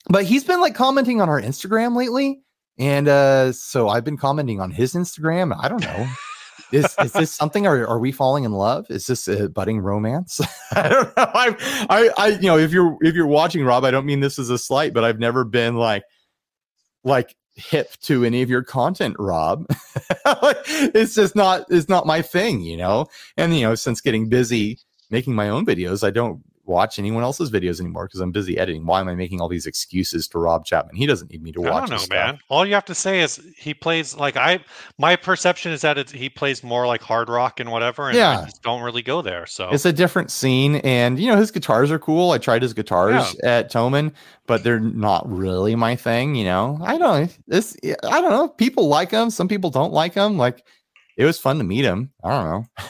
But 0.09 0.25
he's 0.25 0.45
been 0.45 0.61
like 0.61 0.75
commenting 0.75 1.21
on 1.21 1.29
our 1.29 1.41
Instagram 1.41 1.97
lately. 1.97 2.43
And 2.79 3.09
uh 3.09 3.53
so 3.53 3.89
I've 3.89 4.05
been 4.05 4.17
commenting 4.17 4.61
on 4.61 4.71
his 4.71 4.95
Instagram. 4.95 5.57
I 5.61 5.69
don't 5.69 5.83
know. 5.83 6.07
Is 6.71 6.95
is 7.03 7.13
this 7.13 7.33
something? 7.33 7.67
Are 7.67 7.87
are 7.87 7.99
we 7.99 8.13
falling 8.13 8.45
in 8.45 8.53
love? 8.53 8.87
Is 8.91 9.07
this 9.07 9.27
a 9.27 9.49
budding 9.49 9.81
romance? 9.81 10.41
I 10.73 10.89
don't 10.89 11.17
know. 11.17 11.31
I 11.35 11.87
I 11.89 12.11
I 12.17 12.27
you 12.29 12.47
know 12.47 12.59
if 12.59 12.73
you're 12.73 12.97
if 13.01 13.15
you're 13.15 13.27
watching 13.27 13.65
Rob, 13.65 13.85
I 13.85 13.91
don't 13.91 14.07
mean 14.07 14.21
this 14.21 14.39
as 14.39 14.51
a 14.51 14.59
slight, 14.59 14.93
but 14.93 15.05
I've 15.05 15.19
never 15.19 15.45
been 15.45 15.77
like 15.77 16.05
like 17.05 17.35
hip 17.57 17.93
to 18.03 18.25
any 18.25 18.43
of 18.43 18.51
your 18.51 18.63
content, 18.63 19.17
Rob. 19.19 19.67
It's 20.31 21.15
just 21.15 21.35
not 21.35 21.65
it's 21.71 21.89
not 21.89 22.07
my 22.07 22.23
thing, 22.23 22.61
you 22.61 22.77
know. 22.77 23.07
And 23.37 23.57
you 23.57 23.63
know, 23.63 23.75
since 23.75 24.01
getting 24.01 24.29
busy 24.29 24.79
making 25.11 25.35
my 25.35 25.49
own 25.49 25.65
videos, 25.65 26.07
I 26.07 26.11
don't 26.11 26.43
watch 26.69 26.99
anyone 26.99 27.23
else's 27.23 27.51
videos 27.51 27.81
anymore 27.81 28.07
because 28.07 28.21
I'm 28.21 28.31
busy 28.31 28.59
editing. 28.59 28.87
Why 28.87 29.01
am 29.01 29.09
I 29.09 29.15
making 29.15 29.41
all 29.41 29.49
these 29.49 29.67
excuses 29.67 30.29
to 30.29 30.39
Rob 30.39 30.65
Chapman? 30.65 30.95
He 30.97 31.07
doesn't 31.07 31.31
need 31.31 31.43
me 31.43 31.53
to 31.53 31.61
watch. 31.61 31.85
I 31.85 31.87
don't 31.87 31.91
know, 32.11 32.15
man. 32.15 32.39
All 32.49 32.65
you 32.67 32.75
have 32.75 32.85
to 32.87 32.95
say 32.95 33.21
is 33.21 33.41
he 33.57 33.75
plays 33.75 34.17
like 34.17 34.37
I. 34.37 34.61
My 34.99 35.17
perception 35.17 35.73
is 35.73 35.81
that 35.81 35.99
it's, 35.99 36.13
he 36.13 36.29
plays 36.29 36.63
more 36.63 36.87
like 36.87 37.03
hard 37.03 37.29
rock 37.29 37.59
and 37.61 37.73
whatever, 37.73 38.09
and 38.09 38.17
Yeah. 38.17 38.41
I 38.41 38.45
just 38.45 38.63
don't 38.63 38.83
really 38.83 39.03
go 39.03 39.23
there. 39.23 39.47
So 39.47 39.71
It's 39.71 39.85
a 39.85 39.93
different 39.93 40.31
scene, 40.31 40.77
and 40.77 41.19
you 41.19 41.29
know 41.29 41.37
his 41.37 41.51
guitars 41.51 41.91
are 41.91 41.99
cool. 41.99 42.31
I 42.31 42.39
tried 42.39 42.63
his 42.63 42.75
guitars 42.75 43.35
at 43.43 43.73
Thomann, 43.73 44.13
but 44.47 44.63
they're 44.63 44.81
not 44.81 45.29
really 45.31 45.75
my 45.75 45.97
thing. 45.97 46.35
You 46.35 46.45
know, 46.45 46.79
I 46.83 46.99
don't. 46.99 47.37
This 47.47 47.77
I 47.85 48.21
don't 48.21 48.31
know. 48.31 48.49
People 48.49 48.89
like 48.89 49.11
him. 49.11 49.31
Some 49.31 49.49
people 49.49 49.71
don't 49.71 49.93
like 49.93 50.15
him. 50.15 50.37
Like 50.37 50.65
it 51.17 51.25
was 51.25 51.39
fun 51.39 51.59
to 51.59 51.65
meet 51.65 51.85
him. 51.85 52.11
I 52.23 52.31
don't 52.31 52.45
know. 52.51 52.67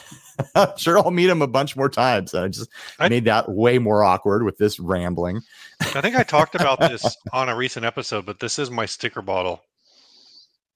I'm 0.55 0.69
sure 0.77 0.99
I'll 0.99 1.11
meet 1.11 1.29
him 1.31 1.43
a 1.43 1.47
bunch 1.47 1.77
more 1.77 1.89
times. 1.89 2.35
I 2.35 2.49
just 2.49 2.71
I- 2.99 3.09
made 3.09 3.25
that 3.25 3.49
way 3.51 3.79
more 3.79 4.03
awkward 4.05 4.43
with 4.45 4.59
this 4.59 4.79
rambling. 4.81 5.41
I 5.81 6.01
think 6.01 6.17
I 6.17 6.23
talked 6.23 6.55
about 6.55 6.81
this 6.81 7.17
on 7.33 7.49
a 7.49 7.57
recent 7.57 7.85
episode, 7.87 8.27
but 8.27 8.41
this 8.41 8.59
is 8.59 8.71
my 8.71 8.87
sticker 8.87 9.23
bottle. 9.23 9.63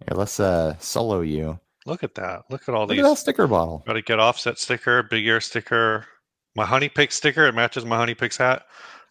Here, 0.09 0.17
let's 0.17 0.41
uh 0.41 0.77
solo 0.79 1.21
you. 1.21 1.59
Look 1.87 2.05
at 2.05 2.15
that. 2.15 2.43
Look 2.51 2.69
at 2.69 2.75
all 2.75 2.87
Look 2.87 2.97
these. 2.97 3.05
at 3.05 3.19
sticker 3.19 3.47
bottle. 3.47 3.83
Got 3.87 3.95
to 3.95 4.03
get 4.03 4.21
offset 4.21 4.59
sticker, 4.59 5.03
big 5.03 5.27
ear 5.27 5.41
sticker, 5.41 6.07
my 6.55 6.65
honey 6.65 6.89
pick 6.89 7.11
sticker. 7.13 7.47
It 7.47 7.55
matches 7.55 7.85
my 7.85 7.97
honey 7.97 8.15
picks 8.15 8.37
hat. 8.37 8.63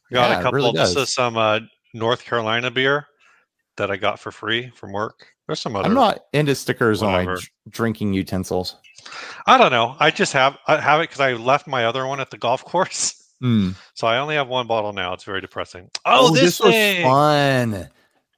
I 0.09 0.13
got 0.13 0.29
Yeah, 0.31 0.39
a 0.39 0.41
couple. 0.43 0.57
really 0.57 0.71
this 0.73 0.95
is 0.95 1.13
some 1.13 1.35
uh, 1.37 1.59
North 1.93 2.23
Carolina 2.23 2.71
beer 2.71 3.07
that 3.77 3.91
I 3.91 3.97
got 3.97 4.19
for 4.19 4.31
free 4.31 4.69
from 4.75 4.93
work. 4.93 5.27
There's 5.51 5.59
some 5.59 5.75
other. 5.75 5.85
I'm 5.89 5.93
not 5.93 6.23
into 6.31 6.55
stickers 6.55 7.03
on 7.03 7.25
my 7.25 7.35
drinking 7.69 8.13
utensils. 8.13 8.77
I 9.47 9.57
don't 9.57 9.71
know. 9.71 9.97
I 9.99 10.09
just 10.11 10.31
have 10.31 10.57
I 10.65 10.79
have 10.79 11.01
it 11.01 11.09
because 11.09 11.19
I 11.19 11.33
left 11.33 11.67
my 11.67 11.83
other 11.85 12.07
one 12.07 12.21
at 12.21 12.29
the 12.31 12.37
golf 12.37 12.63
course, 12.65 13.21
Hmm. 13.41 13.71
so 13.95 14.07
I 14.07 14.19
only 14.19 14.35
have 14.35 14.47
one 14.47 14.65
bottle 14.67 14.93
now. 14.93 15.11
It's 15.11 15.25
very 15.25 15.41
depressing. 15.41 15.89
Oh, 16.05 16.33
this, 16.33 16.59
was 16.61 16.71
thing. 16.71 17.03
fun. 17.03 17.89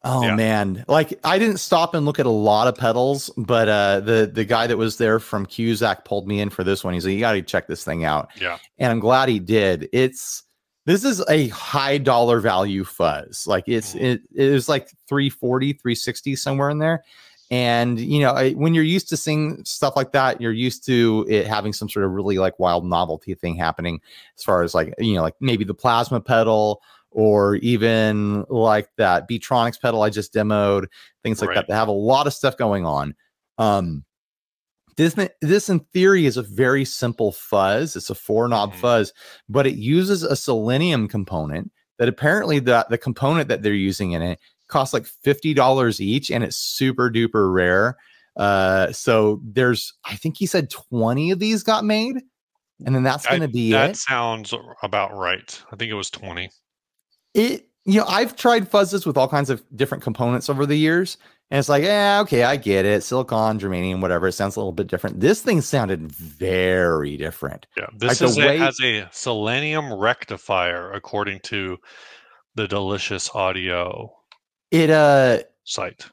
Oh 0.06 0.24
Yeah. 0.24 0.36
man. 0.36 0.84
Like 0.88 1.20
I 1.24 1.38
didn't 1.38 1.58
stop 1.58 1.94
and 1.94 2.04
look 2.06 2.20
at 2.20 2.26
a 2.26 2.30
lot 2.32 2.68
of 2.68 2.76
pedals, 2.76 3.30
but 3.38 3.70
uh 3.70 4.00
the 4.00 4.30
the 4.34 4.44
guy 4.46 4.66
that 4.66 4.78
was 4.78 4.98
there 4.98 5.20
from 5.20 5.46
Cusack 5.46 6.04
pulled 6.06 6.28
me 6.28 6.40
in 6.40 6.50
for 6.50 6.64
this 6.64 6.84
one. 6.84 6.94
He's 6.96 7.06
like, 7.06 7.14
you 7.14 7.20
gotta 7.20 7.42
check 7.44 7.68
this 7.68 7.84
thing 7.84 8.04
out. 8.06 8.30
Yeah. 8.42 8.58
And 8.80 8.92
I'm 8.92 9.00
glad 9.00 9.30
he 9.30 9.38
did. 9.40 9.88
It's 9.94 10.44
this 10.86 11.04
is 11.04 11.24
a 11.30 11.48
high 11.50 11.98
dollar 11.98 12.40
value 12.40 12.84
fuzz. 12.84 13.48
Like 13.48 13.64
it's 13.68 13.94
Mhm. 13.94 14.02
it, 14.02 14.22
it 14.34 14.52
was 14.52 14.68
like 14.70 14.90
340, 15.08 15.74
360 15.74 16.36
somewhere 16.36 16.70
in 16.70 16.80
there. 16.80 17.04
And 17.52 18.00
you 18.00 18.20
know, 18.22 18.32
I, 18.32 18.52
when 18.54 18.74
you're 18.74 18.84
used 18.84 19.10
to 19.10 19.18
seeing 19.18 19.64
stuff 19.64 19.96
like 19.96 20.12
that, 20.14 20.42
you're 20.42 20.52
used 20.52 20.86
to 20.88 21.26
it 21.30 21.46
having 21.48 21.72
some 21.74 21.88
sort 21.90 22.06
of 22.06 22.12
really 22.12 22.38
like 22.40 22.58
wild 22.60 22.86
novelty 22.86 23.36
thing 23.36 23.56
happening 23.56 24.00
as 24.38 24.44
far 24.44 24.64
as 24.64 24.74
like, 24.74 24.94
you 24.98 25.14
know, 25.16 25.22
like 25.22 25.36
maybe 25.40 25.64
the 25.64 25.74
plasma 25.74 26.20
pedal 26.20 26.82
or 27.12 27.56
even 27.58 28.44
like 28.50 28.90
that 28.98 29.30
Beetronics 29.30 29.80
pedal 29.80 30.02
I 30.02 30.10
just 30.10 30.34
demoed, 30.34 30.88
things 31.22 31.42
like 31.42 31.50
Right. 31.50 31.56
that. 31.58 31.68
They 31.68 31.76
have 31.76 31.90
a 31.90 31.92
lot 31.92 32.26
of 32.26 32.34
stuff 32.34 32.58
going 32.58 32.86
on. 32.88 33.14
Um, 33.60 34.04
this 34.98 35.16
this 35.42 35.70
in 35.70 35.80
theory 35.94 36.26
is 36.26 36.38
a 36.38 36.42
very 36.44 36.86
simple 36.86 37.32
fuzz. 37.32 37.96
It's 37.96 38.10
a 38.10 38.16
four 38.16 38.48
knob 38.48 38.74
Mhm. 38.74 38.80
fuzz, 38.80 39.14
but 39.50 39.66
it 39.68 39.76
uses 39.76 40.24
a 40.24 40.36
selenium 40.36 41.08
component 41.08 41.72
that 42.00 42.08
apparently 42.10 42.60
the 42.60 42.86
the 42.90 42.98
component 42.98 43.48
that 43.50 43.62
they're 43.64 43.74
using 43.74 44.12
in 44.12 44.22
it 44.22 44.40
costs 44.68 44.94
like 44.94 45.06
fifty 45.06 45.54
dollars 45.54 46.02
each, 46.02 46.30
and 46.32 46.44
it's 46.44 46.58
super 46.58 47.10
duper 47.10 47.54
rare. 47.54 47.96
Uh, 48.36 48.92
so 48.92 49.40
there's 49.44 49.94
I 50.06 50.16
think 50.16 50.38
he 50.38 50.46
said 50.46 50.70
twenty 50.70 51.32
of 51.32 51.40
these 51.40 51.62
got 51.64 51.84
made, 51.86 52.16
and 52.86 52.96
then 52.96 53.04
that's 53.04 53.26
going 53.28 53.42
to 53.42 53.48
be 53.48 53.72
that 53.72 53.92
it. 53.92 53.98
sounds 53.98 54.54
about 54.82 55.16
right. 55.16 55.62
I 55.72 55.76
think 55.76 55.92
it 55.92 55.96
was 55.96 56.10
20. 56.10 56.50
it 57.36 57.68
you 57.86 58.00
know 58.00 58.06
i've 58.08 58.36
tried 58.36 58.70
fuzzes 58.70 59.06
with 59.06 59.18
all 59.18 59.28
kinds 59.28 59.50
of 59.50 59.64
different 59.76 60.04
components 60.04 60.50
over 60.50 60.66
the 60.66 60.76
years 60.78 61.18
and 61.52 61.60
it's 61.60 61.68
like 61.70 61.84
yeah 61.84 62.20
okay 62.22 62.44
i 62.44 62.56
get 62.56 62.86
it 62.86 63.04
silicon 63.04 63.60
germanium 63.60 64.02
whatever 64.02 64.28
it 64.28 64.32
sounds 64.34 64.56
a 64.56 64.60
little 64.60 64.72
bit 64.72 64.88
different 64.88 65.20
this 65.20 65.42
thing 65.42 65.60
sounded 65.62 66.10
very 66.12 67.18
different 67.18 67.66
Yeah, 67.78 67.88
this 67.98 68.20
the 68.20 68.26
is 68.26 68.38
way- 68.38 68.58
has 68.58 68.78
a 68.84 69.08
selenium 69.12 69.92
rectifier 69.94 70.92
according 70.94 71.40
to 71.42 71.78
the 72.56 72.68
Delicious 72.68 73.30
Audio 73.34 74.14
it 74.72 74.90
uh 74.90 75.40
site. 75.66 76.06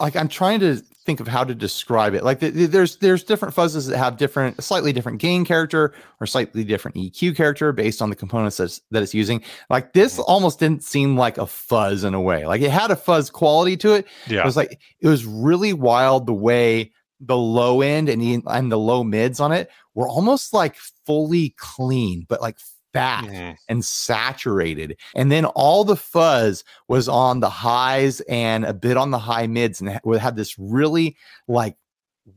like 0.00 0.16
i'm 0.16 0.28
trying 0.28 0.60
to 0.60 0.82
think 1.08 1.20
of 1.20 1.26
how 1.26 1.42
to 1.42 1.54
describe 1.54 2.12
it. 2.12 2.22
Like 2.22 2.38
th- 2.40 2.52
th- 2.52 2.68
there's 2.68 2.98
there's 2.98 3.24
different 3.24 3.54
fuzzes 3.54 3.88
that 3.88 3.96
have 3.96 4.18
different 4.18 4.62
slightly 4.62 4.92
different 4.92 5.20
gain 5.20 5.42
character 5.42 5.94
or 6.20 6.26
slightly 6.26 6.64
different 6.64 6.98
eq 6.98 7.34
character 7.34 7.72
based 7.72 8.02
on 8.02 8.10
the 8.10 8.14
components 8.14 8.58
that's, 8.58 8.82
that 8.90 9.02
it's 9.02 9.14
using. 9.14 9.42
Like 9.70 9.94
this 9.94 10.18
almost 10.18 10.58
didn't 10.58 10.84
seem 10.84 11.16
like 11.16 11.38
a 11.38 11.46
fuzz 11.46 12.04
in 12.04 12.12
a 12.12 12.20
way. 12.20 12.44
Like 12.44 12.60
it 12.60 12.70
had 12.70 12.90
a 12.90 12.96
fuzz 12.96 13.30
quality 13.30 13.74
to 13.78 13.94
it. 13.94 14.06
Yeah, 14.28 14.40
It 14.40 14.44
was 14.44 14.54
like 14.54 14.78
it 15.00 15.08
was 15.08 15.24
really 15.24 15.72
wild 15.72 16.26
the 16.26 16.34
way 16.34 16.92
the 17.20 17.38
low 17.38 17.80
end 17.80 18.10
and 18.10 18.20
the, 18.20 18.42
and 18.46 18.70
the 18.70 18.78
low 18.78 19.02
mids 19.02 19.40
on 19.40 19.50
it 19.50 19.70
were 19.94 20.08
almost 20.08 20.52
like 20.52 20.76
fully 21.06 21.54
clean, 21.56 22.26
but 22.28 22.42
like 22.42 22.58
fat 22.92 23.24
Mhm. 23.24 23.56
and 23.68 23.84
saturated. 23.84 24.96
And 25.14 25.30
then 25.30 25.44
all 25.44 25.84
the 25.84 25.96
fuzz 25.96 26.64
was 26.88 27.08
on 27.08 27.40
the 27.40 27.50
highs 27.50 28.20
and 28.22 28.64
a 28.64 28.72
bit 28.74 28.96
on 28.96 29.10
the 29.10 29.18
high 29.18 29.46
mids, 29.46 29.80
and 29.80 29.90
it 29.90 30.18
had 30.18 30.36
this 30.36 30.58
really 30.58 31.16
like 31.46 31.76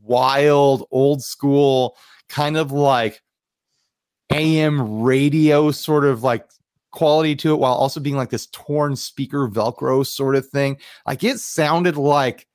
wild, 0.02 0.86
old 0.90 1.22
school 1.22 1.96
kind 2.28 2.56
of 2.56 2.72
like 2.72 3.20
AM 4.30 5.02
radio 5.02 5.70
sort 5.70 6.04
of 6.04 6.22
like 6.22 6.46
quality 6.90 7.34
to 7.36 7.52
it 7.52 7.58
while 7.58 7.74
also 7.74 8.00
being 8.00 8.16
like 8.16 8.30
this 8.30 8.46
torn 8.48 8.96
speaker 8.96 9.48
velcro 9.48 10.04
sort 10.06 10.36
of 10.36 10.46
thing 10.46 10.76
like 11.06 11.24
it 11.24 11.38
sounded 11.38 11.96
like 11.96 12.46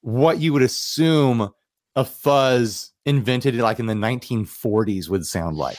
what 0.00 0.38
you 0.40 0.52
would 0.52 0.62
assume 0.62 1.48
a 1.94 2.04
fuzz 2.04 2.92
invented 3.06 3.54
like 3.56 3.78
in 3.78 3.86
the 3.86 3.94
1940s 3.94 5.08
would 5.08 5.24
sound 5.26 5.56
like 5.56 5.76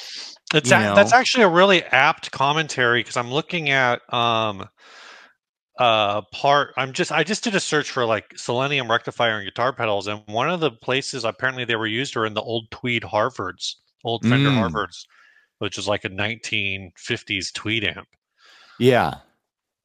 You 0.54 0.60
a- 0.91 0.95
that's 0.95 1.14
actually 1.14 1.43
a 1.43 1.49
really 1.49 1.84
apt 1.84 2.32
commentary 2.32 2.99
because 3.02 3.18
I'm 3.18 3.32
looking 3.32 3.70
at 3.70 4.02
um 4.14 4.68
uh 5.80 6.22
part 6.34 6.74
I'm 6.78 6.93
just 6.93 7.12
I 7.12 7.24
just 7.24 7.43
did 7.43 7.56
a 7.56 7.60
search 7.60 7.89
for 7.89 8.06
like 8.06 8.38
selenium 8.38 8.91
rectifier 8.91 9.38
and 9.38 9.45
guitar 9.45 9.74
pedals 9.74 10.08
and 10.08 10.22
one 10.28 10.49
of 10.49 10.60
the 10.60 10.72
places 10.72 11.24
apparently 11.24 11.66
they 11.66 11.76
were 11.78 11.88
used 11.88 12.16
are 12.18 12.26
in 12.26 12.34
the 12.34 12.41
old 12.41 12.70
Tweed 12.72 13.04
Harvards, 13.04 13.76
old 14.04 14.24
Fender 14.26 14.49
Mm. 14.49 14.72
Harvards, 14.72 15.06
which 15.60 15.78
is 15.78 15.88
like 15.88 16.04
a 16.06 16.10
1950s 16.10 17.54
Tweed 17.54 17.84
amp. 17.86 18.08
yeah 18.80 19.16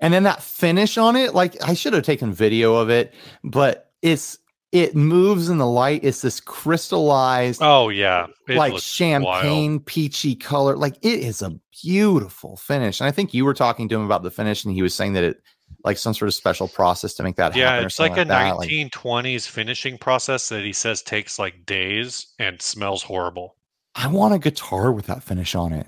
and 0.01 0.13
then 0.13 0.25
that 0.25 0.43
finish 0.43 0.99
on 0.99 1.17
it 1.17 1.35
like 1.35 1.57
i 1.63 1.73
should 1.75 1.93
have 1.93 2.03
taken 2.05 2.33
video 2.33 2.75
of 2.75 2.91
it 2.91 3.15
but 3.45 3.91
it's 4.03 4.39
it 4.77 4.95
moves 4.95 5.49
in 5.49 5.59
the 5.59 5.67
light 5.67 6.01
it's 6.05 6.23
this 6.23 6.41
crystallized 6.41 7.61
Oh 7.63 7.89
yeah, 7.89 8.27
it 8.49 8.57
like 8.57 8.79
champagne 8.79 9.81
peachy 9.81 10.35
color. 10.35 10.77
Like 10.77 10.97
it 11.03 11.21
is 11.21 11.43
a 11.43 11.59
beautiful 11.83 12.57
finish. 12.57 13.01
And 13.01 13.09
I 13.09 13.11
think 13.11 13.33
you 13.35 13.45
were 13.45 13.55
talking 13.55 13.89
to 13.89 13.95
him 13.97 14.03
about 14.05 14.23
the 14.23 14.31
finish, 14.31 14.65
and 14.65 14.75
he 14.75 14.83
was 14.83 14.95
saying 14.95 15.13
that 15.15 15.25
it 15.25 15.43
like 15.85 15.99
some 15.99 16.15
sort 16.15 16.29
of 16.29 16.35
special 16.35 16.69
process 16.69 17.15
to 17.15 17.23
make 17.23 17.37
that 17.37 17.55
Yeah, 17.57 17.71
happen. 17.71 17.85
or 17.85 17.87
it's 17.89 17.99
like 17.99 18.13
a 18.13 18.15
something 18.17 18.29
that. 18.29 18.57
Like, 18.57 18.69
1920s 18.69 19.47
finishing 19.49 19.99
process 19.99 20.49
that 20.49 20.65
he 20.65 20.73
says 20.73 21.03
takes 21.03 21.39
like 21.39 21.65
days 21.67 22.27
and 22.39 22.61
smells 22.61 23.03
horrible. 23.03 23.57
I 23.95 24.09
want 24.09 24.35
a 24.35 24.39
guitar 24.39 24.93
with 24.93 25.07
that 25.07 25.23
finish 25.23 25.55
on 25.55 25.73
it. 25.73 25.87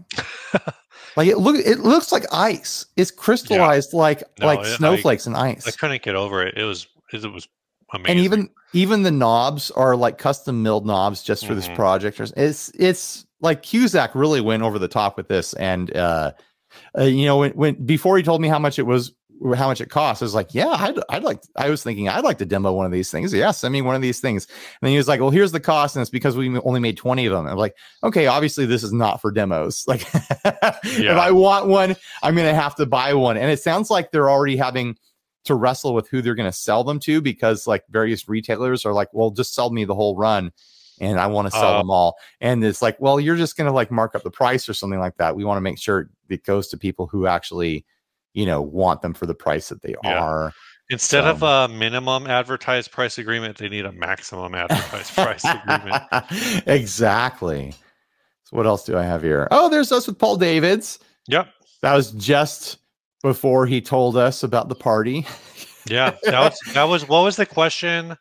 like 1.17 1.29
it 1.29 1.39
look 1.39 1.57
it 1.57 1.81
looks 1.81 2.11
like 2.13 2.25
ice. 2.33 2.87
It's 2.97 3.11
crystallized 3.11 3.93
like 3.93 4.23
No, 4.39 4.47
like 4.47 4.61
I- 4.61 4.63
I- 4.63 4.77
snowflakes 4.77 5.27
and 5.27 5.37
ice. 5.37 5.67
I 5.67 5.73
couldn't 5.73 6.03
get 6.03 6.15
over 6.15 6.45
it. 6.47 6.57
It 6.57 6.65
was 6.65 6.87
it 7.13 7.27
was 7.33 7.49
amazing. 7.93 8.11
and 8.11 8.21
even 8.25 8.51
even 8.75 9.03
the 9.03 9.11
knobs 9.11 9.71
are 9.71 9.97
like 9.97 10.19
custom 10.19 10.63
milled 10.63 10.87
knobs 10.87 11.23
just 11.23 11.47
for 11.47 11.55
this 11.55 11.69
Mhm. 11.69 11.75
project. 11.75 12.21
It's 12.37 12.69
it's 12.75 13.25
like 13.41 13.63
Cusack 13.63 14.15
really 14.15 14.41
went 14.41 14.63
over 14.63 14.79
the 14.79 14.89
top 14.89 15.17
with 15.17 15.29
this, 15.29 15.55
and 15.55 15.95
uh, 15.97 16.33
uh 16.99 17.05
you 17.05 17.25
know 17.25 17.39
when 17.39 17.53
when 17.53 17.75
before 17.87 18.17
he 18.17 18.23
told 18.23 18.41
me 18.43 18.49
how 18.49 18.59
much 18.59 18.79
it 18.79 18.83
was, 18.85 19.13
how 19.55 19.69
much 19.69 19.81
it 19.81 19.89
cost, 19.89 20.21
I 20.21 20.25
was 20.25 20.35
like, 20.35 20.53
yeah, 20.53 20.69
I'd 20.69 20.99
I'd 21.09 21.23
like. 21.23 21.41
I 21.57 21.71
was 21.71 21.83
thinking 21.83 22.09
I'd 22.09 22.25
like 22.25 22.39
to 22.39 22.45
demo 22.45 22.73
one 22.73 22.85
of 22.85 22.93
these 22.93 23.11
things. 23.11 23.33
Yeah, 23.33 23.53
send 23.53 23.73
me 23.73 23.81
one 23.81 23.95
of 23.95 24.03
these 24.03 24.21
things. 24.21 24.47
And 24.47 24.57
then 24.83 24.91
he 24.91 24.97
was 24.99 25.09
like, 25.09 25.21
well, 25.21 25.31
here's 25.31 25.53
the 25.53 25.61
cost, 25.61 25.95
and 25.97 26.01
it's 26.03 26.11
because 26.11 26.37
we 26.37 26.59
only 26.59 26.81
made 26.81 26.97
twenty 26.99 27.25
of 27.27 27.33
them. 27.33 27.47
I'm 27.47 27.57
like, 27.57 27.75
okay, 28.03 28.27
obviously 28.27 28.67
this 28.67 28.83
is 28.83 28.93
not 28.93 29.21
for 29.23 29.31
demos. 29.31 29.85
Like, 29.89 30.05
if 30.85 31.17
I 31.17 31.31
want 31.31 31.69
one, 31.69 31.97
I'm 32.23 32.35
gonna 32.37 32.53
have 32.55 32.75
to 32.77 32.87
buy 32.87 33.15
one. 33.15 33.37
And 33.37 33.51
it 33.51 33.61
sounds 33.61 33.89
like 33.91 34.11
they're 34.11 34.29
already 34.31 34.57
having 34.57 34.97
to 35.49 35.55
wrestle 35.55 35.93
with 35.95 36.09
who 36.09 36.23
they're 36.23 36.35
going 36.35 36.51
to 36.51 36.57
sell 36.57 36.85
them 36.85 36.99
to 37.01 37.21
because 37.21 37.67
like 37.67 37.85
various 37.91 38.29
retailers 38.29 38.87
are 38.87 38.93
like, 38.93 39.09
well, 39.13 39.31
just 39.31 39.55
sell 39.55 39.71
me 39.71 39.85
the 39.85 39.95
whole 39.95 40.17
run 40.17 40.53
and 41.01 41.21
I 41.21 41.27
want 41.29 41.47
to 41.47 41.51
sell 41.53 41.75
Uh, 41.75 41.79
them 41.79 41.91
all. 41.91 42.17
And 42.41 42.65
it's 42.65 42.81
like, 42.83 42.99
well, 43.01 43.21
you're 43.21 43.37
just 43.37 43.57
going 43.57 43.67
to 43.69 43.73
like 43.75 43.91
mark 43.91 44.15
up 44.15 44.23
the 44.23 44.31
price 44.31 44.69
or 44.69 44.75
something 44.75 44.99
like 44.99 45.17
that. 45.19 45.37
We 45.37 45.45
want 45.45 45.59
to 45.59 45.63
make 45.63 45.79
sure 45.79 46.11
it 46.29 46.45
goes 46.45 46.69
to 46.69 46.77
people 46.79 47.07
who 47.07 47.27
actually, 47.27 47.85
you 48.35 48.47
know, 48.47 48.61
want 48.63 49.03
them 49.03 49.15
for 49.15 49.27
the 49.27 49.35
price 49.35 49.69
that 49.69 49.83
they 49.83 49.95
Yeah. 50.05 50.19
are. 50.23 50.53
Instead 50.91 51.25
of 51.25 51.43
a 51.43 51.69
minimum 51.69 52.27
advertised 52.27 52.91
price 52.93 53.19
agreement, 53.19 53.59
they 53.59 53.69
need 53.69 53.85
a 53.85 53.93
maximum 53.93 54.55
advertised 54.55 55.13
price 55.15 55.45
agreement. 55.45 56.03
exactly. 56.67 57.73
So 58.45 58.57
what 58.57 58.65
else 58.67 58.85
do 58.85 58.97
I 58.97 59.03
have 59.05 59.23
here? 59.23 59.47
Oh, 59.51 59.69
there's 59.69 59.93
us 59.93 60.07
with 60.07 60.19
Paul 60.19 60.37
Davids. 60.37 60.99
Yep. 61.29 61.49
That 61.83 61.95
was 61.95 62.13
just 62.13 62.79
before 63.23 63.67
he 63.67 63.81
told 63.81 64.17
us 64.17 64.43
about 64.43 64.69
the 64.69 64.75
party. 64.75 65.27
Yeah. 65.89 66.17
That 66.25 66.41
was 66.41 66.59
that 66.75 66.85
was 66.85 67.09
what 67.09 67.23
was 67.23 67.37
the 67.37 67.47
question? 67.47 68.17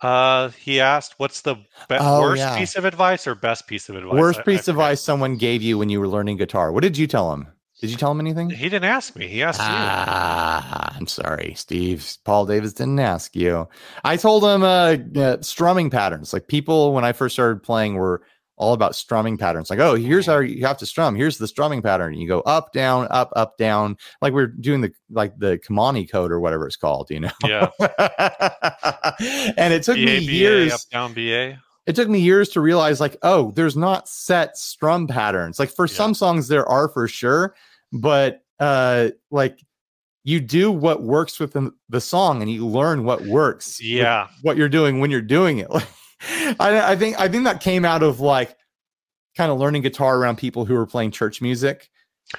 Uh 0.00 0.48
he 0.50 0.80
asked 0.80 1.14
what's 1.18 1.42
the 1.42 1.54
be- 1.54 1.96
Oh, 2.00 2.20
worst 2.22 2.40
yeah. 2.40 2.58
piece 2.58 2.74
of 2.76 2.84
advice 2.84 3.26
or 3.26 3.34
best 3.34 3.66
piece 3.66 3.88
of 3.88 3.96
advice? 3.96 4.14
Worst 4.14 4.40
I- 4.40 4.42
piece 4.42 4.68
of 4.68 4.76
advice 4.76 5.00
someone 5.00 5.36
gave 5.36 5.62
you 5.62 5.78
when 5.78 5.88
you 5.90 6.00
were 6.00 6.08
learning 6.08 6.36
guitar. 6.38 6.72
What 6.72 6.82
did 6.82 6.96
you 6.96 7.06
tell 7.06 7.32
him? 7.32 7.48
Did 7.80 7.88
you 7.90 7.96
tell 7.96 8.10
him 8.10 8.20
anything? 8.20 8.50
He 8.50 8.64
didn't 8.68 8.84
ask 8.84 9.16
me. 9.16 9.26
He 9.26 9.42
asked 9.42 9.58
you. 9.60 9.66
Ah, 9.66 10.94
I'm 10.94 11.06
sorry, 11.06 11.54
Steve. 11.56 12.06
Paul 12.26 12.44
Davids 12.44 12.74
didn't 12.74 12.98
ask 13.00 13.34
you. 13.34 13.66
I 14.04 14.18
told 14.18 14.44
him 14.44 14.62
uh, 14.62 14.96
uh, 15.18 15.40
strumming 15.40 15.88
patterns. 15.88 16.34
Like 16.34 16.46
people, 16.46 16.92
when 16.92 17.06
I 17.06 17.12
first 17.12 17.34
started 17.34 17.62
playing, 17.62 17.94
were 17.94 18.20
all 18.60 18.74
about 18.74 18.94
strumming 18.94 19.36
patterns. 19.36 19.70
Like, 19.70 19.78
oh, 19.80 19.94
here's 19.94 20.26
how 20.26 20.38
you 20.38 20.64
have 20.66 20.76
to 20.78 20.86
strum. 20.86 21.14
Here's 21.16 21.38
the 21.38 21.48
strumming 21.48 21.82
pattern. 21.82 22.14
You 22.14 22.28
go 22.28 22.40
up, 22.42 22.72
down, 22.72 23.08
up, 23.10 23.32
up, 23.34 23.56
down. 23.56 23.96
Like 24.22 24.32
we're 24.34 24.46
doing 24.48 24.82
the 24.82 24.92
like 25.10 25.36
the 25.38 25.58
Konami 25.58 26.08
code 26.08 26.30
or 26.30 26.38
whatever 26.40 26.66
it's 26.66 26.76
called. 26.76 27.10
You 27.10 27.20
know. 27.20 27.30
Yeah. 27.44 27.70
and 29.56 29.72
it 29.72 29.82
took 29.82 29.96
BA, 29.96 30.04
me 30.04 30.18
years 30.20 30.72
up 30.72 30.80
down 30.90 31.12
BA. 31.14 31.58
it 31.86 31.96
took 31.96 32.08
me 32.08 32.20
years 32.20 32.48
to 32.50 32.60
realize 32.60 33.00
like 33.00 33.16
oh 33.22 33.50
there's 33.52 33.76
not 33.76 34.08
set 34.08 34.56
strum 34.56 35.06
patterns 35.06 35.58
like 35.58 35.70
for 35.70 35.86
Yeah. 35.86 35.94
some 35.94 36.14
songs 36.14 36.48
there 36.48 36.66
are 36.68 36.88
for 36.88 37.08
sure 37.08 37.54
but 37.92 38.42
uh 38.60 39.10
like 39.30 39.58
you 40.24 40.38
do 40.40 40.70
what 40.70 41.02
works 41.02 41.40
within 41.40 41.72
the 41.88 42.00
song 42.00 42.42
and 42.42 42.50
you 42.50 42.66
learn 42.66 43.04
what 43.04 43.22
works. 43.22 43.80
Yeah. 43.82 44.28
what 44.42 44.56
you're 44.58 44.68
doing 44.68 45.00
when 45.00 45.10
you're 45.10 45.22
doing 45.22 45.58
it. 45.58 45.68
I, 46.22 46.92
I 46.92 46.96
think 46.96 47.18
I 47.20 47.28
think 47.28 47.44
that 47.44 47.60
came 47.60 47.84
out 47.84 48.02
of 48.02 48.20
like 48.20 48.56
kind 49.36 49.50
of 49.50 49.58
learning 49.58 49.82
guitar 49.82 50.16
around 50.18 50.36
people 50.36 50.64
who 50.64 50.74
were 50.74 50.86
playing 50.86 51.10
church 51.12 51.40
music. 51.40 51.88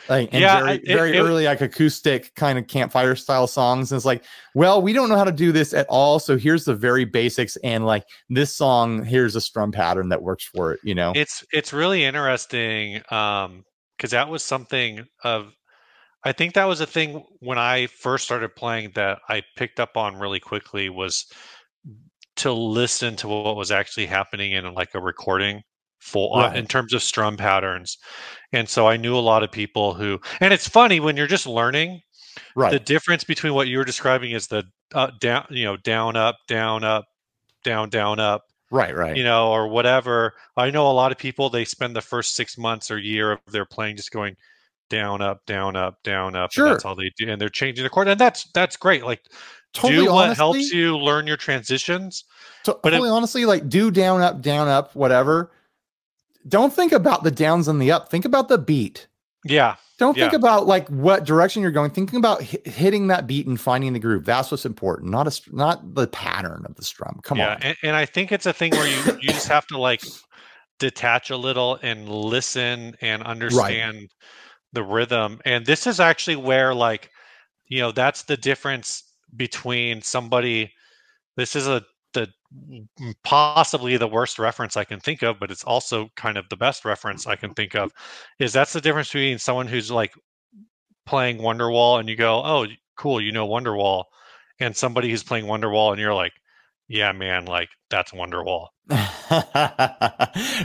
Like 0.08 0.30
and 0.32 0.42
Yeah, 0.42 0.60
very, 0.60 0.78
it- 0.78 0.86
very 0.86 1.18
it- 1.18 1.20
early, 1.22 1.46
like 1.46 1.60
acoustic 1.62 2.34
kind 2.36 2.58
of 2.58 2.68
campfire 2.68 3.16
style 3.16 3.48
songs. 3.48 3.92
And 3.92 3.98
it's 3.98 4.06
like, 4.06 4.24
well, 4.56 4.82
we 4.82 4.94
don't 4.94 5.10
know 5.10 5.18
how 5.18 5.26
to 5.26 5.32
do 5.34 5.52
this 5.52 5.74
at 5.74 5.86
all. 5.90 6.18
So 6.20 6.38
here's 6.38 6.64
the 6.64 6.76
very 6.76 7.04
basics. 7.04 7.58
And 7.58 7.86
like 7.86 8.06
this 8.30 8.56
song, 8.56 9.04
here's 9.04 9.36
a 9.36 9.42
strum 9.42 9.72
pattern 9.72 10.10
that 10.10 10.22
works 10.22 10.46
for 10.46 10.72
it, 10.74 10.80
you 10.84 10.96
know? 10.96 11.12
It's 11.16 11.44
it's 11.52 11.74
really 11.74 12.06
interesting 12.06 13.02
um 13.12 13.66
because 13.98 14.12
that 14.12 14.30
was 14.30 14.44
something 14.44 15.06
of 15.24 15.54
I 16.24 16.32
think 16.32 16.54
that 16.54 16.66
was 16.66 16.80
a 16.82 16.86
thing 16.86 17.24
when 17.40 17.58
I 17.58 17.88
first 17.88 18.26
started 18.26 18.56
playing 18.56 18.92
that 18.96 19.20
I 19.28 19.44
picked 19.58 19.80
up 19.80 19.98
on 19.98 20.16
really 20.16 20.40
quickly 20.40 20.88
was 20.90 21.26
to 22.42 22.52
listen 22.54 23.16
to 23.18 23.28
what 23.28 23.56
was 23.56 23.72
actually 23.72 24.06
happening 24.06 24.52
in 24.54 24.74
like 24.74 24.94
a 24.96 25.00
recording 25.02 25.62
full 26.00 26.34
uh, 26.36 26.48
Right. 26.48 26.58
in 26.58 26.66
terms 26.68 26.94
of 26.94 27.04
strum 27.04 27.38
patterns. 27.38 27.98
And 28.54 28.68
so 28.68 28.88
I 28.88 28.98
knew 28.98 29.16
a 29.16 29.20
lot 29.20 29.44
of 29.44 29.52
people 29.52 29.94
who 29.94 30.20
and 30.40 30.54
it's 30.54 30.68
funny 30.68 31.00
when 31.00 31.16
you're 31.18 31.28
just 31.28 31.48
learning 31.48 32.02
right. 32.56 32.72
the 32.72 32.80
difference 32.80 33.24
between 33.24 33.54
what 33.54 33.68
you 33.68 33.78
were 33.78 33.86
describing 33.86 34.32
is 34.32 34.48
the 34.48 34.64
uh, 34.94 35.12
down 35.20 35.46
you 35.50 35.66
know 35.66 35.78
down 35.78 36.16
up 36.16 36.38
down 36.48 36.84
up 36.84 37.06
down 37.64 37.90
down 37.90 38.20
up 38.20 38.42
right. 38.72 38.96
Right. 38.96 39.16
you 39.16 39.24
know, 39.24 39.52
or 39.52 39.68
whatever. 39.68 40.34
I 40.58 40.72
know 40.72 40.90
a 40.90 40.94
lot 40.94 41.12
of 41.12 41.18
people 41.18 41.50
they 41.50 41.66
spend 41.66 41.96
the 41.96 42.02
first 42.02 42.36
six 42.36 42.58
months 42.58 42.90
or 42.90 42.98
year 42.98 43.34
of 43.34 43.40
their 43.52 43.66
playing 43.66 43.98
just 43.98 44.12
going 44.12 44.36
down, 44.90 45.22
up, 45.22 45.46
down, 45.46 45.76
up, 45.76 45.96
down, 46.04 46.36
up. 46.36 46.52
and 46.58 46.68
that's 46.68 46.86
all 46.86 46.96
they 46.96 47.12
do, 47.18 47.30
and 47.30 47.40
they're 47.40 47.50
changing 47.50 47.84
the 47.84 47.90
chord, 47.90 48.08
and 48.08 48.20
that's 48.20 48.50
that's 48.54 48.76
great. 48.76 49.06
Like 49.06 49.22
totally 49.74 50.06
do 50.06 50.12
what 50.12 50.26
honestly, 50.26 50.36
helps 50.60 50.72
you 50.72 50.98
learn 50.98 51.28
your 51.28 51.38
transitions. 51.38 52.24
to- 52.64 52.78
but 52.84 52.94
it- 52.94 53.02
honestly, 53.02 53.46
like 53.46 53.70
do 53.70 53.92
down, 53.92 54.22
up, 54.22 54.42
down, 54.42 54.68
up, 54.68 54.96
whatever. 54.96 55.52
Don't 56.48 56.74
think 56.74 56.92
about 56.92 57.24
the 57.24 57.32
downs 57.32 57.68
and 57.68 57.82
the 57.82 57.92
up. 57.92 58.10
Think 58.10 58.26
about 58.26 58.48
the 58.48 58.58
beat. 58.58 59.08
Yeah, 59.44 59.76
Don't 59.98 60.14
think 60.16 60.32
Yeah. 60.34 60.38
about 60.38 60.66
like 60.68 60.88
what 60.90 61.24
direction 61.26 61.62
you're 61.62 61.72
going. 61.72 61.92
Thinking 61.92 62.18
about 62.18 62.44
hi- 62.44 62.58
hitting 62.66 63.08
that 63.08 63.26
beat 63.28 63.46
and 63.48 63.60
finding 63.60 63.94
the 63.94 64.00
groove. 64.00 64.26
That's 64.26 64.50
what's 64.52 64.66
important. 64.66 65.10
Not 65.12 65.28
a 65.28 65.42
not 65.56 65.94
the 65.96 66.08
pattern 66.08 66.64
of 66.68 66.76
the 66.76 66.84
strum. 66.84 67.20
Come 67.24 67.38
yeah, 67.40 67.54
on. 67.56 67.62
and, 67.64 67.78
and 67.84 67.96
I 67.96 68.06
think 68.06 68.32
it's 68.32 68.46
a 68.48 68.54
thing 68.54 68.72
where 68.72 68.88
you 68.88 69.20
you 69.22 69.30
just 69.30 69.48
have 69.48 69.66
to 69.68 69.78
like 69.80 70.04
detach 70.80 71.30
a 71.30 71.38
little 71.38 71.78
and 71.84 72.10
listen 72.10 72.96
and 73.02 73.22
understand 73.24 74.10
the 74.74 74.84
rhythm. 74.84 75.40
And 75.46 75.66
this 75.66 75.86
is 75.88 76.00
actually 76.00 76.36
where 76.38 76.74
like 76.74 77.10
you 77.68 77.80
know 77.80 77.92
that's 77.92 78.24
the 78.24 78.38
difference 78.38 79.04
between 79.36 80.02
somebody. 80.02 80.72
This 81.38 81.56
is 81.56 81.68
a 81.68 81.84
the 82.14 82.28
possibly 83.24 83.98
the 83.98 84.08
worst 84.08 84.38
reference 84.38 84.76
I 84.76 84.84
can 84.84 85.00
think 85.00 85.22
of, 85.24 85.40
but 85.40 85.52
it's 85.52 85.64
also 85.64 86.10
kind 86.16 86.38
of 86.38 86.50
the 86.50 86.58
best 86.58 86.84
reference 86.86 87.26
I 87.26 87.36
can 87.36 87.54
think 87.54 87.76
of. 87.76 87.92
Is 88.40 88.54
that's 88.54 88.74
the 88.74 88.82
difference 88.82 89.10
between 89.10 89.40
someone 89.40 89.68
who's 89.68 89.90
like 89.90 90.14
playing 91.06 91.38
Wonderwall 91.38 92.00
and 92.00 92.10
you 92.10 92.16
go, 92.16 92.42
oh, 92.44 92.68
cool, 92.98 93.22
you 93.22 93.32
know 93.32 93.48
Wonderwall, 93.48 94.06
and 94.60 94.76
somebody 94.76 95.10
who's 95.10 95.24
playing 95.24 95.46
Wonderwall 95.46 95.92
and 95.92 96.00
you're 96.00 96.14
like, 96.14 96.34
yeah, 96.88 97.12
man, 97.14 97.46
like 97.46 97.70
that's 97.90 98.12
Wonderwall. 98.12 98.68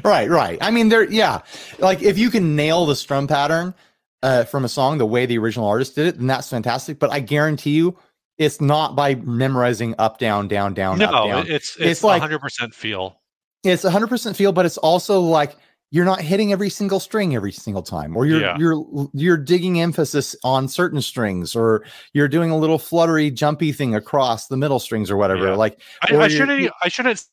right, 0.05 0.29
right. 0.29 0.59
I 0.61 0.71
mean, 0.73 0.89
there, 0.89 1.09
yeah. 1.09 1.43
Like 1.79 2.03
if 2.03 2.19
you 2.19 2.31
can 2.31 2.57
nail 2.57 2.87
the 2.87 2.97
strum 2.97 3.29
pattern 3.29 3.75
uh, 4.23 4.45
from 4.45 4.65
a 4.65 4.69
song 4.69 4.99
the 4.99 5.07
way 5.07 5.27
the 5.27 5.39
original 5.39 5.69
artist 5.69 5.95
did 5.95 6.09
it, 6.09 6.19
then 6.19 6.27
that's 6.27 6.51
fantastic. 6.51 6.99
But 6.99 7.13
I 7.13 7.21
guarantee 7.21 7.71
you, 7.71 7.97
it's 8.39 8.61
not 8.61 8.95
by 8.97 9.15
memorizing 9.17 9.95
up, 9.99 10.19
down, 10.19 10.49
down, 10.49 10.75
down, 10.75 10.99
no, 10.99 11.07
up, 11.07 11.27
down. 11.29 11.47
it- 11.47 11.51
it's 11.53 11.77
It's 11.77 11.87
it's 11.87 12.05
like- 12.05 12.23
100% 12.23 12.75
feel. 12.75 13.21
it's 13.65 13.85
100% 13.85 14.37
feel 14.37 14.53
but 14.53 14.67
it's 14.67 14.79
also 14.79 15.21
like 15.21 15.57
you're 15.93 16.05
not 16.05 16.21
hitting 16.21 16.53
every 16.53 16.69
single 16.69 16.99
string 17.01 17.35
every 17.35 17.53
single 17.53 17.83
time 17.83 18.17
or 18.17 18.27
you're 18.27 18.41
Yeah. 18.41 18.57
you're 18.59 19.09
you're 19.15 19.37
digging 19.37 19.81
emphasis 19.81 20.35
on 20.45 20.69
certain 20.69 21.01
strings 21.01 21.55
or 21.57 21.85
you're 22.13 22.29
doing 22.29 22.51
a 22.51 22.57
little 22.59 22.79
fluttery 22.79 23.31
jumpy 23.31 23.73
thing 23.73 23.95
across 23.95 24.49
the 24.49 24.57
middle 24.57 24.79
strings 24.81 25.11
or 25.11 25.17
whatever 25.17 25.49
Yeah. 25.49 25.55
like 25.55 25.81
I, 26.03 26.17
I 26.17 26.29
shouldn't. 26.29 26.71
I 26.83 26.89
shouldn't 26.89 27.25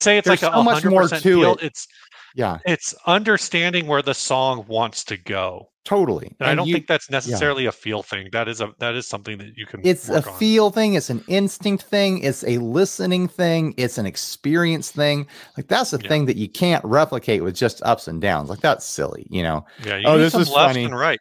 say 0.00 0.18
it's 0.18 0.26
like 0.26 0.42
a 0.42 0.50
so 0.52 0.62
much 0.62 0.84
more 0.84 1.02
100% 1.02 1.08
to 1.10 1.20
feel. 1.40 1.52
it. 1.54 1.62
It's 1.62 1.86
yeah 2.34 2.58
it's 2.66 2.94
understanding 3.06 3.86
where 3.86 4.02
the 4.02 4.14
song 4.14 4.64
wants 4.68 5.04
to 5.04 5.16
go. 5.16 5.68
totally 5.84 6.34
And, 6.40 6.48
I 6.50 6.54
don't 6.54 6.68
you- 6.68 6.74
think 6.74 6.86
that's 6.86 7.10
necessarily 7.10 7.66
a 7.66 7.72
feel 7.72 8.02
thing. 8.02 8.28
That 8.32 8.46
is 8.48 8.60
a 8.60 8.72
that 8.78 8.94
is 8.94 9.06
something 9.08 9.38
that 9.38 9.56
you 9.56 9.66
can. 9.66 9.80
it's 9.84 10.08
a 10.08 10.16
on. 10.26 10.38
feel 10.38 10.70
thing 10.70 10.94
it's 10.94 11.10
an 11.10 11.24
instinct 11.28 11.82
thing 11.84 12.18
it's 12.22 12.44
a 12.44 12.58
listening 12.58 13.26
thing 13.28 13.74
it's 13.76 13.98
an 13.98 14.06
experience 14.06 14.90
thing 14.92 15.26
like 15.56 15.66
that's 15.68 15.90
the 15.90 16.00
Yeah. 16.02 16.08
thing 16.08 16.26
that 16.26 16.36
you 16.36 16.48
can't 16.48 16.84
replicate 16.84 17.42
with 17.42 17.54
just 17.56 17.82
ups 17.84 18.06
and 18.08 18.20
downs 18.20 18.48
like 18.48 18.60
that's 18.60 18.84
silly 18.86 19.26
you 19.30 19.42
know 19.42 19.64
Yeah. 19.84 19.96
You 19.98 20.04
Oh, 20.06 20.18
this 20.18 20.34
is 20.34 20.48
left 20.50 20.74
funny. 20.74 20.84
and 20.84 20.96
right. 20.96 21.18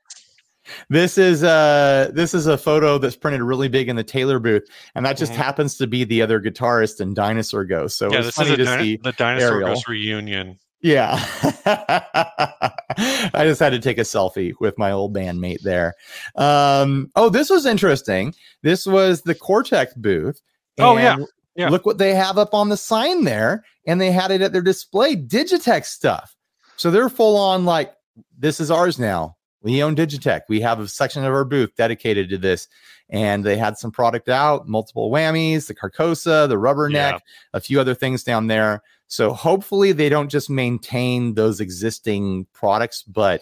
This 0.90 1.18
is 1.18 1.44
uh 1.44 2.12
this 2.14 2.34
is 2.36 2.46
a 2.46 2.58
photo 2.58 3.00
that's 3.00 3.16
printed 3.16 3.42
really 3.42 3.68
big 3.68 3.90
in 3.90 3.96
the 3.96 4.04
Taylor 4.04 4.40
booth, 4.40 4.64
and 4.94 5.04
that 5.06 5.18
just 5.18 5.34
Mhm. 5.34 5.38
happens 5.38 5.76
to 5.78 5.88
be 5.88 6.04
the 6.04 6.22
other 6.22 6.40
guitarist 6.40 7.02
in 7.02 7.16
Dinosaur 7.16 7.66
Ghost. 7.66 7.98
So 7.98 8.12
yeah. 8.12 8.20
it's 8.20 8.28
This 8.28 8.38
is 8.38 8.42
funny 8.44 8.54
a 8.54 8.58
to 8.58 8.64
dino- 8.66 8.84
see. 8.84 9.00
the 9.04 9.12
dinosaur 9.14 9.54
Ariel. 9.56 9.70
ghost 9.74 9.88
reunion. 9.88 10.60
Yeah, 10.82 11.24
I 11.66 13.44
just 13.44 13.60
had 13.60 13.72
to 13.72 13.80
take 13.80 13.98
a 13.98 14.02
selfie 14.02 14.54
with 14.60 14.78
my 14.78 14.92
old 14.92 15.14
bandmate 15.14 15.62
there. 15.62 15.94
Um, 16.36 17.12
oh, 17.16 17.30
this 17.30 17.50
was 17.50 17.66
interesting. 17.66 18.34
This 18.64 18.86
was 18.86 19.22
the 19.22 19.36
Cortex 19.36 19.94
booth. 19.94 20.42
Oh, 20.80 20.98
yeah. 20.98 21.18
Yeah. 21.56 21.70
Look 21.70 21.86
what 21.86 21.98
they 21.98 22.14
have 22.16 22.38
up 22.38 22.54
on 22.54 22.70
the 22.70 22.78
sign 22.78 23.26
there, 23.26 23.64
and 23.86 24.00
they 24.00 24.12
had 24.12 24.32
it 24.32 24.42
at 24.42 24.54
their 24.54 24.62
display. 24.62 25.16
Digitech 25.16 25.86
stuff. 25.86 26.36
So 26.78 26.90
they're 26.90 27.10
full 27.10 27.38
on 27.38 27.66
like 27.66 27.94
this 28.38 28.60
is 28.60 28.72
ours 28.72 28.98
now. 28.98 29.36
We 29.62 29.84
own 29.84 29.96
Digitech. 29.96 30.42
We 30.50 30.62
have 30.62 30.80
a 30.80 30.88
section 30.88 31.24
of 31.24 31.34
our 31.34 31.46
booth 31.46 31.76
dedicated 31.76 32.30
to 32.30 32.38
this. 32.38 32.68
And 33.10 33.44
they 33.44 33.58
had 33.58 33.78
some 33.78 33.92
product 33.92 34.30
out, 34.30 34.68
multiple 34.68 35.12
whammies, 35.12 35.68
the 35.68 35.76
Carcosa, 35.76 36.48
the 36.48 36.58
rubber 36.58 36.90
Yeah. 36.90 37.12
neck, 37.12 37.24
a 37.54 37.60
few 37.60 37.80
other 37.80 37.94
things 37.94 38.24
down 38.24 38.48
there. 38.48 38.82
So 39.12 39.34
hopefully 39.34 39.92
they 39.92 40.08
don't 40.08 40.30
just 40.30 40.50
maintain 40.50 41.34
those 41.34 41.60
existing 41.60 42.48
products, 42.54 43.04
but 43.04 43.42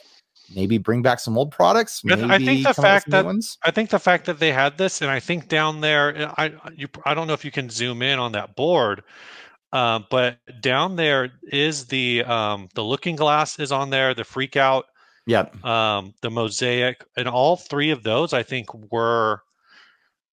maybe 0.55 0.79
bring 0.79 1.03
back 1.03 1.19
some 1.19 1.37
old 1.37 1.51
products. 1.51 2.01
I 2.09 2.13
I 2.13 2.39
think 2.39 2.63
the 2.63 2.63
come 2.63 2.63
up 2.63 2.77
with 2.77 2.83
fact 2.83 3.09
that- 3.11 3.23
ones. 3.23 3.55
I 3.63 3.69
think 3.69 3.91
the 3.91 3.99
fact 3.99 4.25
that 4.25 4.39
they 4.39 4.51
had 4.51 4.79
this, 4.79 5.03
and 5.03 5.11
I 5.11 5.19
think 5.19 5.47
down 5.47 5.81
there, 5.81 6.33
I 6.39 6.53
you 6.75 6.87
I 7.05 7.13
don't 7.13 7.27
know 7.27 7.33
if 7.33 7.45
you 7.45 7.51
can 7.51 7.69
zoom 7.69 8.01
in 8.01 8.17
on 8.17 8.31
that 8.31 8.55
board, 8.55 9.03
uh, 9.71 9.99
but 10.09 10.39
down 10.59 10.95
there 10.95 11.33
is 11.43 11.85
the 11.85 12.23
um, 12.23 12.67
the 12.73 12.83
looking 12.83 13.15
glass 13.15 13.59
is 13.59 13.71
on 13.71 13.91
there, 13.91 14.15
the 14.15 14.23
FreqOut, 14.23 14.85
yeah, 15.27 15.45
um, 15.63 16.15
the 16.21 16.31
mosaic, 16.31 17.05
and 17.15 17.27
all 17.27 17.57
three 17.57 17.91
of 17.91 18.01
those 18.01 18.33
I 18.33 18.41
think 18.41 18.73
were, 18.91 19.43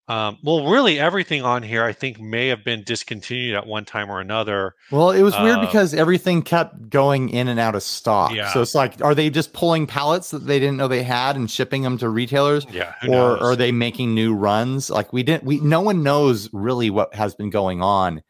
um, 0.08 0.38
well, 0.44 0.66
really 0.68 1.00
everything 1.00 1.42
on 1.42 1.62
here 1.62 1.82
I 1.84 1.92
think 1.92 2.20
may 2.20 2.46
have 2.48 2.62
been 2.64 2.84
discontinued 2.84 3.56
at 3.56 3.66
one 3.66 3.84
time 3.84 4.08
or 4.10 4.20
another. 4.20 4.74
Well, 4.92 5.10
it 5.10 5.22
was 5.22 5.34
weird 5.40 5.58
Uh, 5.58 5.66
because 5.66 5.94
everything 5.94 6.42
kept 6.42 6.88
going 6.90 7.28
in 7.30 7.48
and 7.48 7.58
out 7.58 7.74
of 7.74 7.82
stock. 7.82 8.32
Yeah. 8.32 8.52
So 8.52 8.62
it's 8.62 8.74
like, 8.74 9.02
are 9.02 9.14
they 9.14 9.30
just 9.30 9.52
pulling 9.52 9.86
pallets 9.86 10.30
that 10.30 10.46
they 10.46 10.60
didn't 10.60 10.76
know 10.76 10.86
they 10.88 11.02
had 11.02 11.34
and 11.36 11.50
shipping 11.50 11.82
them 11.82 11.98
to 11.98 12.08
retailers? 12.08 12.66
Yeah, 12.70 12.94
or 13.02 13.08
knows? 13.08 13.42
are 13.42 13.56
they 13.56 13.72
making 13.72 14.14
new 14.14 14.34
runs? 14.34 14.90
Like 14.90 15.12
we 15.12 15.22
didn't, 15.24 15.42
we 15.44 15.58
no 15.60 15.80
one 15.80 16.02
knows 16.02 16.48
really 16.52 16.88
what 16.90 17.12
has 17.14 17.34
been 17.34 17.50
going 17.50 17.82
on 17.82 18.22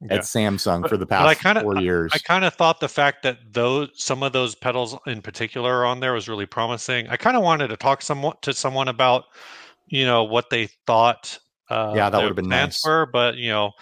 Yeah. 0.00 0.14
at 0.14 0.20
Samsung 0.22 0.82
But- 0.82 0.88
for 0.90 0.96
the 0.96 1.06
I 1.14 1.34
past 1.34 1.40
kinda- 1.42 1.60
four 1.60 1.76
years. 1.78 2.10
I 2.12 2.18
kind 2.18 2.44
of 2.44 2.54
thought 2.54 2.80
the 2.80 2.88
fact 2.88 3.22
that 3.22 3.38
those 3.52 3.90
some 3.94 4.24
of 4.24 4.32
those 4.32 4.56
pedals 4.56 4.96
in 5.06 5.22
particular 5.22 5.84
on 5.86 6.00
there 6.00 6.12
was 6.14 6.28
really 6.28 6.46
promising. 6.46 7.06
I 7.08 7.16
kind 7.16 7.36
of 7.36 7.44
wanted 7.44 7.68
to 7.68 7.76
talk 7.76 8.02
somewhat 8.02 8.42
to 8.42 8.52
someone 8.52 8.88
about, 8.88 9.24
you 9.90 10.06
know, 10.06 10.24
what 10.24 10.48
they 10.50 10.68
thought. 10.86 11.38
Uh, 11.68 11.92
Yeah, 11.94 12.08
that 12.10 12.22
would've 12.22 12.36
been 12.36 12.46
plans 12.46 12.82
nice. 12.82 12.84
Were, 12.84 13.06
but 13.06 13.36
you 13.36 13.50
know, 13.50 13.72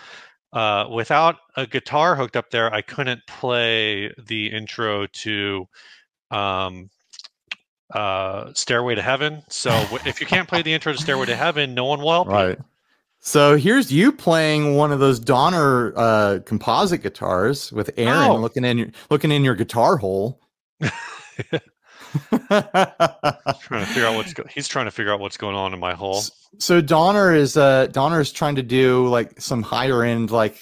uh, 0.52 0.88
without 0.90 1.36
a 1.56 1.66
guitar 1.66 2.16
hooked 2.16 2.36
up 2.36 2.50
there, 2.50 2.72
I 2.74 2.82
couldn't 2.82 3.20
play 3.26 4.12
the 4.26 4.48
intro 4.48 5.06
to 5.06 5.68
um, 6.30 6.90
uh, 7.94 8.52
"Stairway 8.54 8.94
to 8.96 9.02
Heaven." 9.02 9.42
So 9.48 9.70
if 10.04 10.20
you 10.20 10.26
can't 10.26 10.48
play 10.48 10.62
the 10.62 10.72
intro 10.72 10.92
to 10.92 10.98
"Stairway 10.98 11.26
to 11.26 11.36
Heaven," 11.36 11.74
no 11.74 11.84
one 11.84 12.00
will 12.00 12.10
help 12.12 12.28
you. 12.28 12.34
right. 12.34 12.58
So 13.20 13.56
here's 13.56 13.90
you 13.90 14.12
playing 14.12 14.76
one 14.76 14.92
of 14.92 15.00
those 15.00 15.18
Donner 15.18 15.92
uh, 15.96 16.38
composite 16.46 17.02
guitars 17.02 17.72
with 17.72 17.90
Aaron 17.96 18.30
Oh. 18.30 18.36
looking 18.36 18.64
in 18.64 18.78
your 18.78 18.88
looking 19.10 19.32
in 19.32 19.42
your 19.44 19.54
guitar 19.56 19.96
hole. 19.96 20.40
Trying 22.50 23.84
to 23.84 23.86
figure 23.86 24.06
out 24.06 24.16
what's 24.16 24.32
go- 24.32 24.44
he's 24.50 24.68
trying 24.68 24.86
to 24.86 24.90
figure 24.90 25.12
out 25.12 25.20
what's 25.20 25.36
going 25.36 25.54
on 25.56 25.72
in 25.74 25.80
my 25.80 25.94
hole. 25.94 26.22
so 26.58 26.80
Donner 26.80 27.34
is 27.34 27.56
uh 27.56 27.86
Donner 27.86 28.20
is 28.20 28.32
trying 28.32 28.56
to 28.56 28.62
do 28.62 29.06
like 29.08 29.40
some 29.40 29.62
higher 29.62 30.02
end 30.02 30.30
like 30.30 30.58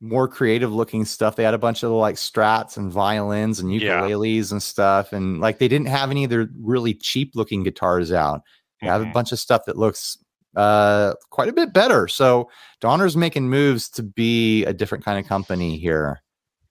more 0.00 0.28
creative 0.28 0.72
looking 0.72 1.04
stuff. 1.04 1.36
They 1.36 1.44
had 1.44 1.54
a 1.54 1.58
bunch 1.58 1.82
of 1.82 1.90
like 1.92 2.16
strats 2.16 2.76
and 2.76 2.92
violins 2.92 3.60
and 3.60 3.72
Yeah. 3.74 4.02
ukuleles 4.02 4.52
and 4.52 4.62
stuff 4.62 5.12
and 5.12 5.40
like 5.40 5.58
they 5.58 5.68
didn't 5.68 5.88
have 5.88 6.10
any 6.10 6.24
of 6.24 6.30
their 6.30 6.48
really 6.60 6.94
cheap 6.94 7.32
looking 7.34 7.62
guitars 7.62 8.12
out. 8.12 8.42
They 8.82 8.88
have 8.88 9.00
a 9.02 9.06
Mhm. 9.06 9.12
bunch 9.14 9.32
of 9.32 9.38
stuff 9.38 9.62
that 9.66 9.78
looks 9.78 10.18
uh, 10.56 11.14
quite 11.30 11.48
a 11.48 11.52
bit 11.52 11.72
better. 11.72 12.06
So 12.06 12.48
Donner's 12.80 13.16
making 13.16 13.48
moves 13.50 13.88
to 13.90 14.04
be 14.04 14.64
a 14.66 14.72
different 14.72 15.04
kind 15.04 15.18
of 15.18 15.26
company 15.26 15.78
here. 15.78 16.22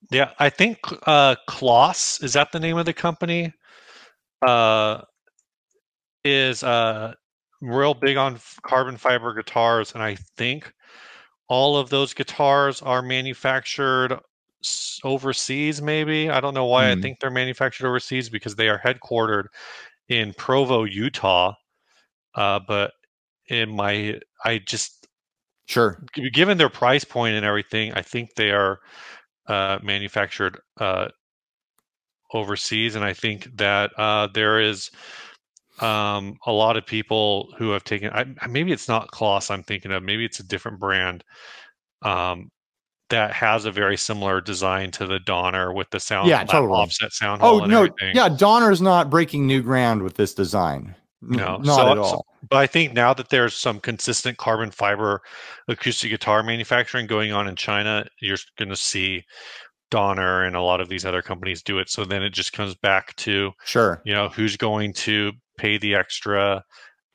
Yeah, 0.10 0.30
I 0.40 0.50
think 0.50 0.78
uh, 1.06 1.36
Klos 1.50 2.24
is 2.24 2.32
that 2.34 2.54
the 2.54 2.62
name 2.62 2.78
of 2.78 2.86
the 2.86 2.94
company. 2.94 3.52
Uh, 4.46 5.02
is 6.24 6.64
uh 6.64 7.14
real 7.62 7.94
big 7.94 8.18
on 8.18 8.40
carbon 8.64 8.98
fiber 8.98 9.34
guitars, 9.34 9.94
and 9.94 10.04
I 10.04 10.16
think 10.16 10.74
all 11.48 11.78
of 11.78 11.90
those 11.90 12.14
guitars 12.14 12.82
are 12.82 13.02
manufactured 13.02 14.20
overseas. 15.04 15.82
Maybe 15.82 16.30
I 16.30 16.40
don't 16.42 16.54
know 16.54 16.66
why 16.66 16.92
I 16.92 16.96
Hmm. 16.96 17.02
think 17.02 17.20
they're 17.20 17.30
manufactured 17.32 17.88
overseas 17.88 18.30
because 18.30 18.56
they 18.56 18.70
are 18.70 18.80
headquartered 18.80 19.46
in 20.10 20.34
Provo, 20.34 20.84
Utah. 20.84 21.54
Uh, 22.36 22.60
but 22.68 22.92
in 23.50 23.76
my, 23.76 24.20
I 24.46 24.60
just 24.60 25.08
Sure. 25.68 26.04
given 26.34 26.58
their 26.58 26.70
price 26.70 27.04
point 27.04 27.36
and 27.36 27.46
everything, 27.46 27.94
I 27.94 28.02
think 28.02 28.36
they 28.36 28.52
are 28.52 28.80
uh, 29.48 29.80
manufactured 29.84 30.60
uh, 30.80 31.10
overseas, 32.34 32.96
and 32.96 33.04
I 33.06 33.14
think 33.14 33.56
that 33.58 33.92
uh, 33.98 34.28
there 34.34 34.60
is 34.60 34.90
um, 35.80 36.38
a 36.46 36.52
lot 36.52 36.78
of 36.78 36.86
people 36.86 37.54
who 37.58 37.72
have 37.72 37.84
taken. 37.84 38.10
I, 38.12 38.26
maybe 38.48 38.72
it's 38.72 38.88
not 38.88 39.12
Klos 39.12 39.50
I'm 39.52 39.64
thinking 39.64 39.92
of. 39.92 40.04
Maybe 40.04 40.26
it's 40.26 40.40
a 40.40 40.44
different 40.48 40.80
brand 40.80 41.24
um, 42.02 42.50
that 43.10 43.32
has 43.34 43.66
a 43.66 43.72
very 43.72 43.98
similar 43.98 44.42
design 44.42 44.92
to 44.92 45.08
the 45.08 45.20
Donner 45.20 45.74
with 45.74 45.90
the 45.90 46.00
sound, 46.00 46.28
Yeah, 46.30 46.44
totally. 46.44 46.74
offset 46.74 47.12
sound 47.12 47.42
Oh 47.44 47.66
no, 47.66 47.84
everything. 47.84 48.16
yeah, 48.16 48.30
Donner's 48.30 48.82
not 48.82 49.10
breaking 49.10 49.46
new 49.48 49.62
ground 49.62 50.02
with 50.04 50.16
this 50.16 50.34
design. 50.34 50.96
No, 51.22 51.58
not 51.58 51.76
so- 51.76 51.88
at 51.92 51.96
so- 51.96 52.04
all. 52.04 52.26
But 52.50 52.58
I 52.58 52.68
think 52.68 52.92
now 52.92 53.14
that 53.14 53.30
there's 53.30 53.56
some 53.56 53.80
consistent 53.80 54.38
carbon 54.38 54.70
fiber 54.70 55.22
acoustic 55.70 56.10
guitar 56.12 56.44
manufacturing 56.44 57.08
going 57.08 57.32
on 57.32 57.48
in 57.48 57.56
China, 57.56 58.06
you're 58.20 58.38
going 58.58 58.68
to 58.68 58.76
see 58.76 59.24
Donner 59.94 60.44
and 60.44 60.56
a 60.56 60.62
lot 60.62 60.82
of 60.82 60.90
these 60.90 61.06
other 61.06 61.22
companies 61.22 61.62
do 61.62 61.78
it. 61.78 61.88
So 61.88 62.04
then 62.04 62.24
it 62.24 62.32
just 62.32 62.52
comes 62.52 62.74
back 62.74 63.16
to 63.18 63.52
Sure. 63.64 64.02
you 64.04 64.12
know 64.12 64.28
who's 64.28 64.58
going 64.58 64.92
to 64.94 65.34
pay 65.60 65.78
the 65.78 65.94
extra 65.94 66.64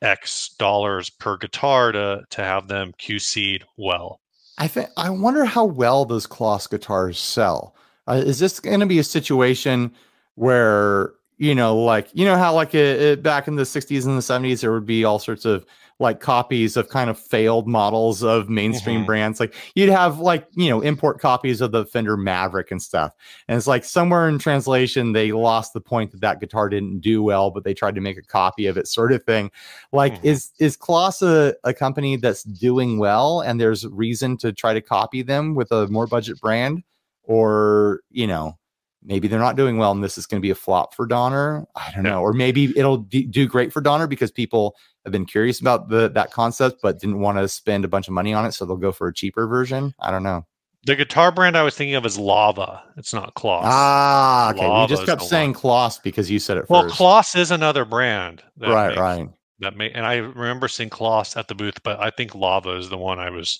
X 0.01 0.55
dollars 0.57 1.09
per 1.09 1.35
guitar 1.35 1.91
to 1.91 2.21
to 2.29 2.41
have 2.41 2.69
them 2.69 2.93
QC'd 2.97 3.65
well. 3.77 4.21
I 4.57 4.69
think 4.69 4.89
I 4.95 5.09
wonder 5.09 5.43
how 5.43 5.65
well 5.65 6.05
those 6.05 6.25
Klos 6.25 6.69
guitars 6.69 7.19
sell. 7.19 7.75
Uh, 8.07 8.13
is 8.25 8.39
this 8.39 8.61
going 8.61 8.79
to 8.79 8.85
be 8.85 8.99
a 8.99 9.03
situation 9.03 9.91
where 10.35 11.11
you 11.37 11.53
know, 11.53 11.77
like 11.77 12.07
you 12.13 12.23
know 12.23 12.37
how 12.37 12.53
like 12.53 12.73
it, 12.73 13.01
it, 13.01 13.23
back 13.23 13.49
in 13.49 13.55
the 13.57 13.63
'60s 13.63 14.05
and 14.05 14.17
the 14.17 14.21
'70s, 14.21 14.61
there 14.61 14.71
would 14.71 14.85
be 14.85 15.03
all 15.03 15.19
sorts 15.19 15.43
of 15.43 15.65
like 16.01 16.21
copies 16.21 16.77
of 16.77 16.87
kind 16.87 17.09
of 17.09 17.19
failed 17.19 17.67
models 17.67 18.23
of 18.23 18.47
mainstream 18.49 19.03
Mhm. 19.03 19.05
brands. 19.05 19.39
Like 19.39 19.53
you'd 19.75 19.89
have 19.89 20.19
like 20.19 20.47
you 20.55 20.69
know 20.69 20.79
import 20.81 21.19
copies 21.19 21.59
of 21.59 21.71
the 21.73 21.85
Fender 21.85 22.15
Maverick 22.15 22.71
and 22.71 22.81
stuff, 22.81 23.13
and 23.47 23.57
it's 23.57 23.67
like 23.67 23.83
somewhere 23.83 24.29
in 24.29 24.39
translation 24.39 25.11
they 25.11 25.31
lost 25.33 25.73
the 25.73 25.81
point 25.81 26.11
that 26.11 26.21
that 26.21 26.39
guitar 26.39 26.69
didn't 26.69 27.01
do 27.01 27.21
well, 27.21 27.51
but 27.51 27.63
they 27.65 27.73
tried 27.73 27.95
to 27.95 28.01
make 28.01 28.17
a 28.17 28.21
copy 28.21 28.65
of 28.65 28.77
it, 28.77 28.87
sort 28.87 29.11
of 29.11 29.23
thing. 29.23 29.51
Like 29.91 30.15
Mhm. 30.21 30.25
is 30.25 30.51
is 30.59 30.77
Klos 30.77 31.21
a, 31.21 31.53
a 31.63 31.73
company 31.73 32.15
that's 32.15 32.43
doing 32.43 32.97
well, 32.97 33.41
and 33.41 33.59
there's 33.59 33.85
reason 33.87 34.37
to 34.37 34.53
try 34.53 34.73
to 34.73 34.81
copy 34.81 35.21
them 35.21 35.53
with 35.53 35.71
a 35.71 35.87
more 35.87 36.07
budget 36.07 36.39
brand, 36.39 36.81
or 37.23 38.01
you 38.09 38.27
know? 38.27 38.55
Maybe 39.01 39.29
they're 39.29 39.39
not 39.39 39.55
doing 39.55 39.77
well, 39.77 39.93
and 39.93 40.03
this 40.03 40.17
is 40.17 40.25
going 40.25 40.41
to 40.41 40.45
be 40.45 40.49
a 40.49 40.55
flop 40.55 40.93
for 40.93 41.05
Donner. 41.05 41.65
I 41.73 41.89
don't 41.95 42.03
know, 42.03 42.19
or 42.21 42.33
maybe 42.33 42.77
it'll 42.77 42.97
d- 42.97 43.23
do 43.25 43.47
great 43.47 43.71
for 43.71 43.79
Donner 43.79 44.07
because 44.07 44.29
people 44.29 44.75
have 45.09 45.13
been 45.13 45.25
curious 45.25 45.59
about 45.59 45.89
the 45.89 46.09
that 46.09 46.31
concept, 46.31 46.79
but 46.81 46.99
didn't 46.99 47.19
want 47.19 47.37
to 47.37 47.47
spend 47.47 47.85
a 47.85 47.87
bunch 47.87 48.07
of 48.07 48.13
money 48.13 48.33
on 48.33 48.45
it, 48.45 48.53
so 48.53 48.65
they'll 48.65 48.77
go 48.77 48.91
for 48.91 49.07
a 49.07 49.13
cheaper 49.13 49.47
version. 49.47 49.93
I 49.99 50.11
don't 50.11 50.23
know. 50.23 50.45
The 50.85 50.95
guitar 50.95 51.31
brand 51.31 51.57
I 51.57 51.63
was 51.63 51.75
thinking 51.75 51.95
of 51.95 52.05
is 52.05 52.17
Lava. 52.17 52.81
It's 52.95 53.13
not 53.13 53.35
Klos. 53.35 53.61
Ah, 53.63 54.51
okay. 54.51 54.61
You 54.61 54.67
Lava's 54.67 54.97
just 54.97 55.05
kept 55.07 55.23
saying 55.23 55.53
one. 55.53 55.61
Klos 55.61 56.01
because 56.01 56.31
you 56.31 56.39
said 56.39 56.57
it 56.57 56.69
well, 56.69 56.83
first. 56.83 56.95
Klos 56.95 57.35
is 57.35 57.51
another 57.51 57.83
brand. 57.83 58.43
that 58.57 58.69
right, 58.69 58.87
makes- 58.89 58.99
right. 58.99 59.27
That 59.61 59.75
may, 59.75 59.91
and 59.91 60.05
I 60.05 60.15
remember 60.15 60.69
seeing 60.69 60.89
Klos 60.89 61.35
at 61.35 61.49
the 61.49 61.55
booth, 61.55 61.83
but 61.83 61.99
I 61.99 62.11
think 62.11 62.33
Lava 62.33 62.77
is 62.77 62.87
the 62.87 62.97
one 62.97 63.19
I 63.19 63.29
was 63.29 63.59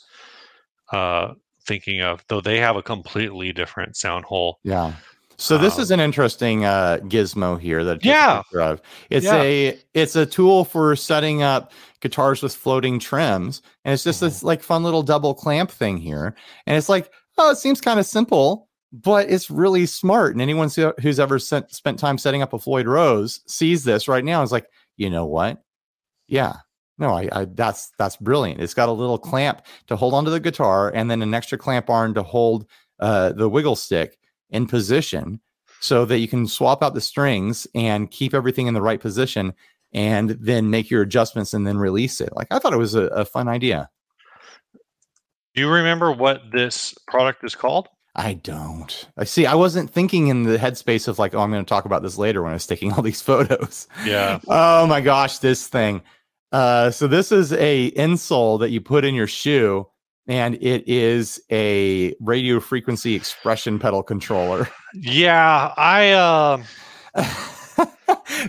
uh, 0.94 1.34
thinking 1.68 2.02
of. 2.02 2.24
Though 2.30 2.40
they 2.40 2.58
have 2.60 2.78
a 2.78 2.82
completely 2.82 3.52
different 3.52 3.98
sound 3.98 4.24
hole. 4.24 4.60
Yeah. 4.64 4.94
So 5.40 5.58
this 5.58 5.76
Um, 5.78 5.82
is 5.82 5.92
an 5.92 6.00
interesting 6.02 6.66
uh, 6.66 6.98
gizmo 7.04 7.58
here 7.60 7.84
that 7.86 7.92
I 7.92 7.96
took 7.96 8.06
a 8.06 8.08
Yeah. 8.08 8.42
of. 8.72 8.82
It's 9.10 9.26
Yeah. 9.26 9.42
a 9.42 9.80
it's 9.94 10.16
a 10.18 10.26
tool 10.26 10.66
for 10.66 10.96
setting 10.98 11.42
up 11.42 11.72
guitars 12.02 12.44
with 12.44 12.54
floating 12.54 13.00
trems, 13.00 13.62
and 13.86 13.94
it's 13.94 14.04
just 14.04 14.18
Mm-hmm. 14.18 14.26
this 14.26 14.44
like 14.44 14.62
fun 14.62 14.84
little 14.84 15.02
double 15.02 15.34
clamp 15.34 15.72
thing 15.72 15.98
here. 15.98 16.36
And 16.68 16.76
it's 16.78 16.90
like, 16.90 17.10
oh, 17.38 17.52
it 17.52 17.58
seems 17.58 17.80
kind 17.80 18.00
of 18.00 18.06
simple, 18.06 18.68
but 18.92 19.30
it's 19.30 19.50
really 19.50 19.86
smart. 19.86 20.34
And 20.34 20.42
anyone 20.42 20.70
who's 21.02 21.20
ever 21.20 21.40
sent, 21.40 21.72
spent 21.74 22.00
time 22.00 22.18
setting 22.18 22.42
up 22.42 22.52
a 22.54 22.60
Floyd 22.60 22.86
Rose 22.88 23.40
sees 23.48 23.86
this 23.86 24.10
right 24.10 24.26
now. 24.26 24.42
Is 24.44 24.52
like, 24.52 24.68
you 24.98 25.10
know 25.10 25.26
what? 25.26 25.62
Yeah. 26.28 26.58
No, 26.98 27.12
I, 27.12 27.30
I 27.32 27.46
that's 27.46 27.92
that's 27.98 28.18
brilliant. 28.18 28.60
It's 28.60 28.74
got 28.74 28.90
a 28.90 28.92
little 28.92 29.18
clamp 29.18 29.62
to 29.88 29.96
hold 29.96 30.14
onto 30.14 30.32
the 30.32 30.40
guitar, 30.42 30.92
and 30.94 31.10
then 31.10 31.22
an 31.22 31.34
extra 31.34 31.58
clamp 31.58 31.90
arm 31.90 32.14
to 32.16 32.24
hold 32.24 32.66
uh, 33.00 33.32
the 33.32 33.48
wiggle 33.48 33.78
stick 33.78 34.18
in 34.50 34.68
position 34.68 35.40
so 35.80 36.06
that 36.06 36.20
you 36.20 36.28
can 36.28 36.48
swap 36.48 36.84
out 36.84 36.94
the 36.94 37.02
strings 37.02 37.68
and 37.74 38.12
keep 38.12 38.34
everything 38.34 38.68
in 38.68 38.74
the 38.74 38.82
right 38.82 39.00
position 39.00 39.54
and 39.94 40.32
then 40.32 40.70
make 40.70 40.90
your 40.90 41.02
adjustments 41.02 41.54
and 41.54 41.66
then 41.66 41.78
release 41.78 42.22
it. 42.22 42.36
Like 42.36 42.48
I 42.52 42.60
thought 42.60 42.74
it 42.74 42.78
was 42.78 42.96
a, 42.96 43.04
a 43.08 43.26
fun 43.26 43.48
idea. 43.48 43.90
Do 45.56 45.62
you 45.62 45.70
remember 45.70 46.12
what 46.12 46.52
this 46.52 46.94
product 47.08 47.44
is 47.44 47.56
called? 47.56 47.88
I 48.16 48.34
don't. 48.34 49.08
I 49.18 49.24
see. 49.24 49.46
I 49.46 49.56
wasn't 49.56 49.90
thinking 49.90 50.28
in 50.28 50.44
the 50.44 50.58
headspace 50.58 51.08
of 51.08 51.20
like, 51.20 51.34
oh, 51.34 51.40
I'm 51.40 51.52
going 51.52 51.64
to 51.64 51.70
talk 51.70 51.86
about 51.86 52.04
this 52.04 52.18
later 52.18 52.42
when 52.42 52.52
I 52.52 52.56
was 52.56 52.68
taking 52.68 52.92
all 52.92 53.02
these 53.02 53.22
photos. 53.30 53.88
Yeah. 54.06 54.40
Oh 54.48 54.86
my 54.88 55.02
gosh, 55.02 55.40
this 55.40 55.68
thing. 55.68 56.02
Uh, 56.52 56.92
so 56.92 57.08
this 57.08 57.32
is 57.32 57.54
a 57.54 57.92
insole 57.92 58.60
that 58.60 58.72
you 58.72 58.82
put 58.82 59.06
in 59.06 59.16
your 59.16 59.28
shoe, 59.28 59.88
and 60.30 60.56
it 60.62 60.88
is 60.88 61.42
a 61.52 62.14
radio 62.22 62.62
frequency 62.62 63.16
expression 63.16 63.78
pedal 63.80 64.02
controller. 64.04 64.70
Yeah. 64.96 65.72
I 65.78 66.14
um 66.14 66.64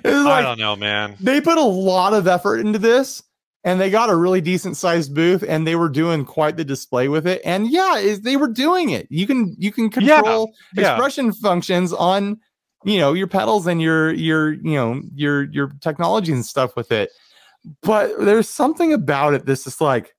This 0.03 0.05
is 0.05 0.26
I 0.26 0.41
don't 0.43 0.59
know, 0.59 0.74
man. 0.76 1.16
they 1.20 1.41
put 1.41 1.59
a 1.59 1.62
lot 1.62 2.14
of 2.14 2.26
effort 2.26 2.61
into 2.61 2.78
this 2.78 3.22
and 3.64 3.78
they 3.81 3.91
got 3.91 4.09
a 4.09 4.16
really 4.16 4.41
decent 4.41 4.76
sized 4.76 5.14
booth 5.14 5.45
and 5.47 5.66
they 5.66 5.76
were 5.76 5.89
doing 5.91 6.24
quite 6.24 6.57
the 6.57 6.64
display 6.64 7.09
with 7.09 7.26
it 7.26 7.43
and 7.45 7.70
yeah 7.70 7.97
is 7.99 8.22
they 8.22 8.37
were 8.39 8.49
doing 8.49 8.91
it 8.91 9.07
you 9.11 9.26
can 9.26 9.55
you 9.59 9.70
can 9.70 9.91
Yeah, 10.01 10.20
control 10.20 10.53
yeah. 10.74 10.93
expression 10.95 11.33
functions 11.33 11.93
on 11.93 12.39
you 12.85 12.99
know 12.99 13.12
your 13.12 13.26
pedals 13.26 13.66
and 13.66 13.83
your 13.83 14.12
your 14.14 14.53
you 14.55 14.74
know 14.74 15.03
your 15.14 15.43
your 15.53 15.72
technology 15.83 16.33
and 16.33 16.45
stuff 16.47 16.74
with 16.76 16.91
it 16.93 17.11
but 17.83 18.18
there's 18.18 18.49
something 18.49 18.93
about 18.95 19.35
it 19.35 19.45
that's 19.45 19.64
just 19.64 19.81
like 19.83 20.14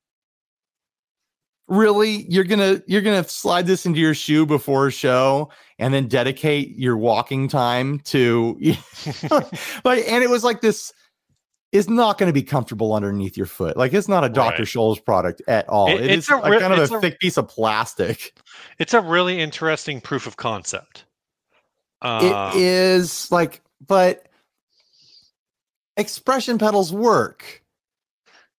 really 1.72 2.26
you're 2.30 2.44
gonna 2.44 2.82
you're 2.86 3.02
gonna 3.02 3.24
slide 3.24 3.66
this 3.66 3.86
into 3.86 4.00
your 4.00 4.14
shoe 4.14 4.46
before 4.46 4.88
a 4.88 4.92
show 4.92 5.50
and 5.80 5.94
then 5.94 6.08
dedicate 6.08 6.78
your 6.78 6.98
walking 6.98 7.48
time 7.48 7.98
to 8.02 8.58
like 9.86 10.04
and 10.08 10.22
it 10.24 10.30
was 10.30 10.44
like 10.44 10.60
this 10.62 10.92
is 11.72 11.90
not 11.90 12.18
going 12.18 12.28
to 12.28 12.34
be 12.34 12.44
comfortable 12.44 12.94
underneath 12.94 13.38
your 13.38 13.46
foot 13.46 13.78
like 13.78 13.94
it's 13.94 14.10
not 14.10 14.26
a 14.26 14.30
dr 14.30 14.58
Right. 14.60 14.68
scholl's 14.68 15.00
product 15.00 15.42
at 15.48 15.68
all 15.70 15.88
It- 15.88 16.02
it 16.02 16.12
it's 16.12 16.30
a 16.30 16.36
like 16.36 16.52
re- 16.52 16.60
kind 16.60 16.74
of 16.74 16.92
a 16.92 16.96
a- 16.98 17.00
thick 17.00 17.20
piece 17.20 17.38
of 17.38 17.48
plastic 17.48 18.34
It's 18.78 18.94
a 18.94 19.00
really 19.00 19.40
interesting 19.40 20.02
proof 20.02 20.28
of 20.28 20.36
concept. 20.36 21.06
it 22.04 22.08
Um, 22.34 22.52
is 22.56 23.32
like 23.32 23.62
but 23.88 24.28
expression 25.98 26.58
pedals 26.58 26.92
work 26.92 27.64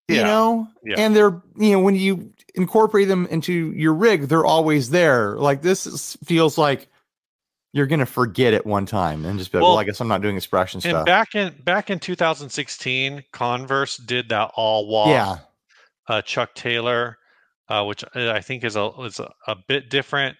you 0.08 0.16
Yeah, 0.16 0.22
know 0.24 0.68
yeah. 0.84 0.94
and 0.98 1.14
they're 1.14 1.42
you 1.58 1.72
know 1.72 1.80
when 1.80 1.94
you 1.96 2.32
incorporate 2.54 3.08
them 3.08 3.26
into 3.30 3.72
your 3.72 3.94
rig 3.94 4.28
they're 4.28 4.44
always 4.44 4.90
there 4.90 5.36
like 5.38 5.62
this 5.62 5.86
is, 5.86 6.16
feels 6.24 6.58
like 6.58 6.88
you're 7.72 7.86
gonna 7.86 8.04
forget 8.04 8.52
it 8.52 8.66
one 8.66 8.84
time 8.84 9.24
and 9.24 9.38
just 9.38 9.50
be 9.50 9.56
like, 9.58 9.62
well, 9.62 9.70
Well, 9.72 9.78
I 9.78 9.84
guess 9.84 9.98
I'm 10.00 10.08
not 10.08 10.20
doing 10.20 10.36
expression 10.36 10.76
and 10.78 10.82
stuff. 10.82 11.06
back 11.06 11.34
in 11.34 11.54
back 11.64 11.88
in 11.88 11.98
2016, 11.98 13.24
Converse 13.32 13.96
did 13.96 14.28
that 14.28 14.50
all 14.54 14.86
walk. 14.88 15.08
yeah, 15.08 15.38
uh, 16.08 16.20
Chuck 16.20 16.54
Taylor, 16.54 17.16
uh, 17.70 17.84
which 17.84 18.04
I 18.14 18.40
think 18.42 18.64
is 18.64 18.76
a 18.76 18.90
is 19.00 19.18
a, 19.20 19.32
a 19.46 19.56
bit 19.68 19.88
different. 19.88 20.36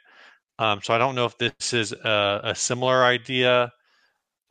Um, 0.59 0.81
so 0.83 0.93
I 0.93 0.99
don't 0.99 1.15
know 1.15 1.25
if 1.25 1.39
this 1.39 1.73
is 1.73 1.93
a, 1.93 2.41
a 2.45 2.55
similar 2.55 3.03
idea 3.05 3.73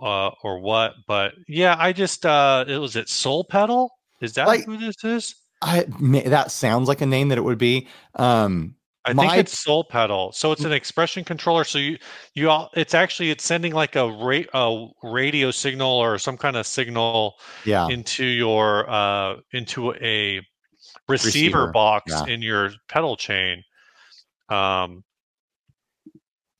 uh, 0.02 0.32
or 0.44 0.60
what, 0.60 0.94
but 1.08 1.34
yeah, 1.48 1.76
I 1.78 1.94
just 1.94 2.26
uh, 2.26 2.66
it 2.68 2.80
was 2.80 2.96
it 2.96 3.08
Soul 3.10 3.44
Pedal. 3.44 3.92
Is 4.22 4.34
that 4.34 4.48
Like- 4.48 4.66
who 4.66 4.78
this 4.78 4.96
is? 5.04 5.36
I 5.62 5.86
that 6.30 6.52
sounds 6.52 6.88
like 6.88 7.02
a 7.02 7.06
name 7.06 7.30
that 7.30 7.38
it 7.38 7.44
would 7.44 7.58
be. 7.58 7.88
Um, 8.16 8.76
I 9.06 9.14
my- 9.14 9.28
think 9.28 9.40
it's 9.40 9.60
Soul 9.60 9.84
Pedal. 9.84 10.32
So 10.32 10.52
it's 10.52 10.64
an 10.64 10.72
expression 10.72 11.24
controller. 11.24 11.64
So 11.64 11.80
you 11.80 11.98
you 12.36 12.50
all 12.50 12.70
it's 12.74 12.94
actually 12.94 13.32
it's 13.32 13.44
sending 13.44 13.74
like 13.74 13.96
a 13.96 14.10
ra- 14.12 14.42
a 14.54 14.88
radio 15.04 15.52
signal 15.52 15.92
or 15.92 16.18
some 16.18 16.38
kind 16.38 16.56
of 16.56 16.68
signal 16.68 17.36
yeah, 17.66 17.88
into 17.88 18.26
your 18.26 18.90
uh 18.90 19.38
into 19.54 19.94
a 19.96 20.42
receiver, 21.08 21.28
Receiver, 21.28 21.72
box 21.72 22.12
yeah. 22.12 22.26
in 22.34 22.42
your 22.42 22.72
pedal 22.88 23.16
chain. 23.16 23.64
Um, 24.50 25.04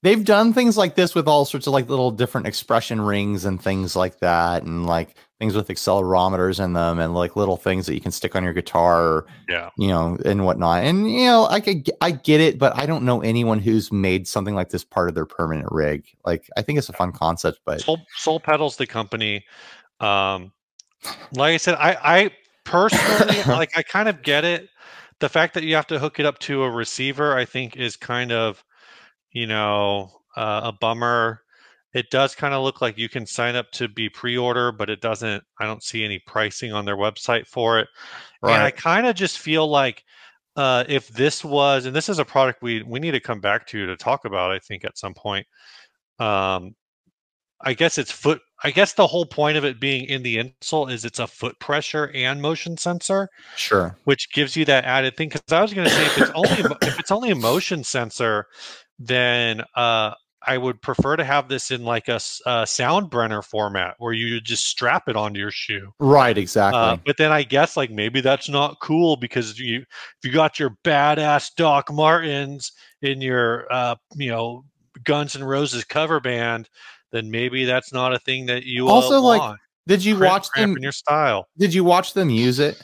they've 0.04 0.24
done 0.24 0.54
things 0.54 0.78
like 0.78 0.96
this 0.96 1.14
with 1.14 1.28
all 1.28 1.46
sorts 1.46 1.68
of 1.68 1.74
like 1.74 1.90
little 1.90 2.12
different 2.12 2.48
expression 2.48 3.02
rings 3.02 3.46
and 3.46 3.62
things 3.62 3.96
like 3.96 4.20
that 4.20 4.64
and 4.64 4.86
like 4.86 5.16
things 5.40 5.56
with 5.56 5.68
accelerometers 5.70 6.64
in 6.64 6.74
them 6.74 7.00
and 7.00 7.14
like 7.14 7.36
little 7.36 7.58
things 7.58 7.86
that 7.86 7.96
you 7.96 8.02
can 8.02 8.12
stick 8.12 8.36
on 8.36 8.44
your 8.44 8.54
guitar 8.54 9.02
or, 9.02 9.26
yeah. 9.50 9.70
you 9.78 9.88
know 9.88 10.18
and 10.24 10.46
whatnot 10.46 10.84
and 10.84 11.10
you 11.12 11.26
know 11.26 11.48
i 11.48 11.60
could 11.60 11.90
i 12.00 12.12
get 12.12 12.40
it 12.40 12.60
but 12.60 12.76
i 12.78 12.86
don't 12.86 13.04
know 13.04 13.22
anyone 13.22 13.60
who's 13.60 13.92
made 13.92 14.28
something 14.28 14.54
like 14.54 14.70
this 14.70 14.84
part 14.84 15.10
of 15.10 15.16
their 15.16 15.26
permanent 15.26 15.68
rig 15.72 16.06
like 16.26 16.48
i 16.58 16.62
think 16.62 16.78
it's 16.78 16.90
a 16.90 16.94
fun 16.94 17.12
concept 17.12 17.60
but 17.66 17.82
Soul, 17.82 18.00
Soul 18.16 18.40
Pedals, 18.40 18.78
the 18.78 18.88
company. 18.88 19.46
Um, 20.00 20.52
like 21.34 21.54
I 21.54 21.58
said, 21.58 21.76
I, 21.76 21.98
I 22.04 22.32
personally 22.64 23.44
like. 23.48 23.78
I 23.78 23.84
kind 23.84 24.10
of 24.10 24.22
get 24.22 24.44
it. 24.46 24.70
The 25.20 25.30
fact 25.30 25.54
that 25.54 25.64
you 25.64 25.76
have 25.76 25.88
to 25.88 26.00
hook 26.00 26.20
it 26.20 26.26
up 26.26 26.40
to 26.40 26.64
a 26.64 26.70
receiver, 26.70 27.38
I 27.38 27.46
think, 27.46 27.78
is 27.78 27.96
kind 27.96 28.32
of, 28.32 28.64
you 29.32 29.48
know, 29.48 30.12
uh, 30.36 30.62
a 30.66 30.72
bummer. 30.72 31.42
It 31.94 32.10
does 32.10 32.36
kind 32.36 32.54
of 32.54 32.64
look 32.64 32.82
like 32.82 32.98
you 32.98 33.10
can 33.10 33.26
sign 33.26 33.56
up 33.56 33.70
to 33.72 33.90
be 33.90 34.08
pre-order, 34.10 34.72
but 34.72 34.90
it 34.90 35.02
doesn't. 35.02 35.44
I 35.60 35.66
don't 35.66 35.84
see 35.84 36.06
any 36.06 36.20
pricing 36.20 36.72
on 36.72 36.86
their 36.86 36.96
website 36.96 37.48
for 37.48 37.80
it. 37.80 37.90
And 38.44 38.64
I 38.64 38.72
kind 38.72 39.06
of 39.06 39.16
just 39.16 39.40
feel 39.40 39.68
like 39.68 40.04
uh, 40.56 40.86
if 40.88 41.10
this 41.10 41.44
was, 41.44 41.86
and 41.86 41.96
this 41.96 42.10
is 42.10 42.20
a 42.20 42.26
product 42.26 42.62
we 42.62 42.84
we 42.84 43.00
need 43.00 43.12
to 43.12 43.20
come 43.20 43.42
back 43.42 43.68
to 43.68 43.86
to 43.86 43.98
talk 43.98 44.26
about, 44.26 44.52
I 44.52 44.60
think 44.60 44.86
at 44.86 44.98
some 44.98 45.14
point. 45.14 45.46
Um, 46.20 46.76
I 47.64 47.74
guess 47.74 47.98
it's 47.98 48.12
foot. 48.12 48.42
I 48.64 48.72
guess 48.72 48.94
the 48.94 49.08
whole 49.08 49.26
point 49.26 49.58
of 49.58 49.66
it 49.66 49.80
being 49.80 50.06
in 50.06 50.24
the 50.24 50.38
insole 50.38 50.92
is 50.92 51.06
it's 51.06 51.20
a 51.20 51.28
foot 51.28 51.60
pressure 51.60 52.12
and 52.14 52.42
motion 52.42 52.78
sensor, 52.78 53.30
sure 53.56 53.98
which 54.06 54.32
gives 54.34 54.56
you 54.56 54.66
that 54.66 54.86
added 54.86 55.16
thing. 55.16 55.30
Because 55.30 55.42
I 55.52 55.62
was 55.62 55.74
going 55.74 55.88
to 55.88 55.94
say 55.94 56.06
if 56.06 56.18
it's 56.18 56.32
only 56.36 56.76
if 56.82 57.00
it's 57.00 57.12
only 57.12 57.32
a 57.32 57.36
motion 57.36 57.84
sensor, 57.84 58.48
then 59.08 59.62
uh, 59.76 60.14
I 60.46 60.58
would 60.58 60.82
prefer 60.82 61.16
to 61.16 61.24
have 61.24 61.48
this 61.48 61.72
in 61.72 61.84
like 61.84 62.08
a, 62.08 62.16
a 62.46 62.64
Soundbrenner 62.66 63.44
format 63.44 63.96
where 64.00 64.14
you 64.14 64.40
just 64.42 64.66
strap 64.66 65.08
it 65.08 65.16
onto 65.16 65.40
your 65.40 65.52
shoe. 65.52 65.92
right 66.00 66.38
exactly 66.38 66.80
Uh, 66.80 66.98
but 67.06 67.18
then 67.18 67.32
I 67.32 67.44
guess 67.44 67.78
like 67.78 67.92
maybe 67.92 68.22
that's 68.22 68.50
not 68.50 68.80
cool 68.80 69.16
because 69.18 69.60
you 69.60 69.80
if 69.82 70.24
you 70.24 70.32
got 70.32 70.60
your 70.60 70.78
badass 70.84 71.54
Doc 71.56 71.92
Martens 71.92 72.72
in 73.02 73.22
your 73.22 73.72
uh, 73.72 73.96
you 74.16 74.30
know 74.30 74.66
Guns 75.04 75.36
N' 75.36 75.44
Roses 75.44 75.84
cover 75.84 76.20
band, 76.20 76.70
then 77.12 77.32
maybe 77.32 77.66
that's 77.66 77.92
not 77.94 78.14
a 78.14 78.20
thing 78.20 78.46
that 78.48 78.64
you 78.64 78.88
Also, 78.88 79.18
uh, 79.18 79.22
like, 79.22 79.42
want. 79.42 79.60
did 79.88 80.04
you 80.04 80.16
Cramp- 80.16 80.32
watch 80.32 80.44
them 80.44 80.52
cramping 80.66 80.84
your 80.84 80.92
style 80.92 81.48
did 81.58 81.74
you 81.74 81.84
watch 81.84 82.14
them 82.14 82.30
use 82.30 82.60
it 82.60 82.82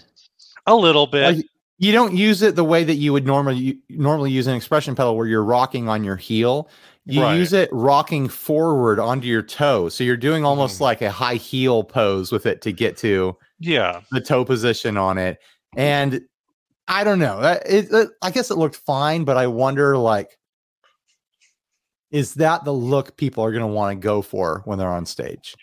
a 0.66 0.76
little 0.76 1.08
bit. 1.08 1.38
Like, 1.38 1.46
you 1.80 1.92
don't 1.92 2.16
use 2.16 2.42
it 2.42 2.56
the 2.56 2.64
way 2.64 2.84
that 2.84 2.96
you 2.96 3.14
would 3.14 3.26
normally 3.26 3.80
normally 3.90 4.32
use 4.32 4.48
an 4.48 4.56
expression 4.56 4.96
pedal 4.96 5.16
where 5.16 5.28
you're 5.28 5.44
rocking 5.44 5.88
on 5.90 6.04
your 6.04 6.16
heel. 6.16 6.70
You 7.06 7.22
Right. 7.22 7.36
use 7.36 7.54
it 7.54 7.70
rocking 7.72 8.28
forward 8.28 9.00
onto 9.00 9.28
your 9.28 9.42
toe. 9.44 9.88
So 9.90 10.04
you're 10.04 10.18
doing 10.18 10.44
almost 10.44 10.78
Mhm. 10.78 10.82
like 10.82 11.02
a 11.02 11.12
high 11.12 11.36
heel 11.36 11.84
pose 11.84 12.32
with 12.32 12.46
it 12.46 12.62
to 12.64 12.72
get 12.74 12.98
to 12.98 13.36
yeah, 13.60 14.02
the 14.12 14.22
toe 14.22 14.44
position 14.46 14.98
on 14.98 15.18
it. 15.18 15.40
And 15.76 16.22
i 16.90 17.04
don't 17.04 17.20
know. 17.20 17.40
It, 17.66 17.88
it- 17.92 18.10
i 18.22 18.32
guess 18.32 18.50
it 18.50 18.58
looked 18.58 18.78
fine 18.78 19.24
but 19.26 19.36
i 19.36 19.46
wonder 19.48 19.98
like 19.98 20.38
is 22.12 22.36
that 22.36 22.64
the 22.64 22.72
look 22.74 23.18
people 23.18 23.44
are 23.44 23.52
going 23.52 23.62
to 23.62 23.68
want 23.68 23.92
to 23.92 24.02
go 24.02 24.22
for 24.22 24.62
when 24.66 24.80
they're 24.80 24.88
on 24.94 25.06
stage 25.06 25.54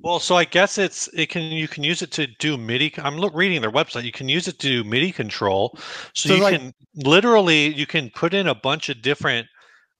Well, 0.00 0.18
so 0.20 0.36
I 0.36 0.44
guess 0.44 0.78
it's 0.78 1.08
it 1.12 1.28
can 1.28 1.42
you 1.42 1.68
can 1.68 1.84
use 1.84 2.00
it 2.02 2.10
to 2.12 2.26
do 2.38 2.56
MIDI. 2.56 2.94
I'm 2.98 3.16
look, 3.18 3.34
reading 3.34 3.60
their 3.60 3.70
website. 3.70 4.04
You 4.04 4.12
can 4.12 4.28
use 4.28 4.48
it 4.48 4.58
to 4.60 4.68
do 4.68 4.84
MIDI 4.84 5.12
control. 5.12 5.76
So, 6.14 6.28
So, 6.30 6.34
you 6.34 6.42
like- 6.42 6.58
can 6.58 6.72
literally 6.94 7.74
you 7.74 7.86
can 7.86 8.10
put 8.14 8.32
in 8.34 8.46
a 8.46 8.54
bunch 8.54 8.88
of 8.88 9.02
different, 9.02 9.46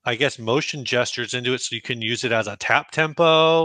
I 0.04 0.14
guess, 0.14 0.38
motion 0.38 0.84
gestures 0.84 1.34
into 1.34 1.52
it. 1.52 1.60
So 1.60 1.74
you 1.76 1.82
can 1.82 2.00
use 2.00 2.24
it 2.24 2.32
as 2.32 2.46
a 2.46 2.56
tap 2.56 2.90
tempo. 2.90 3.64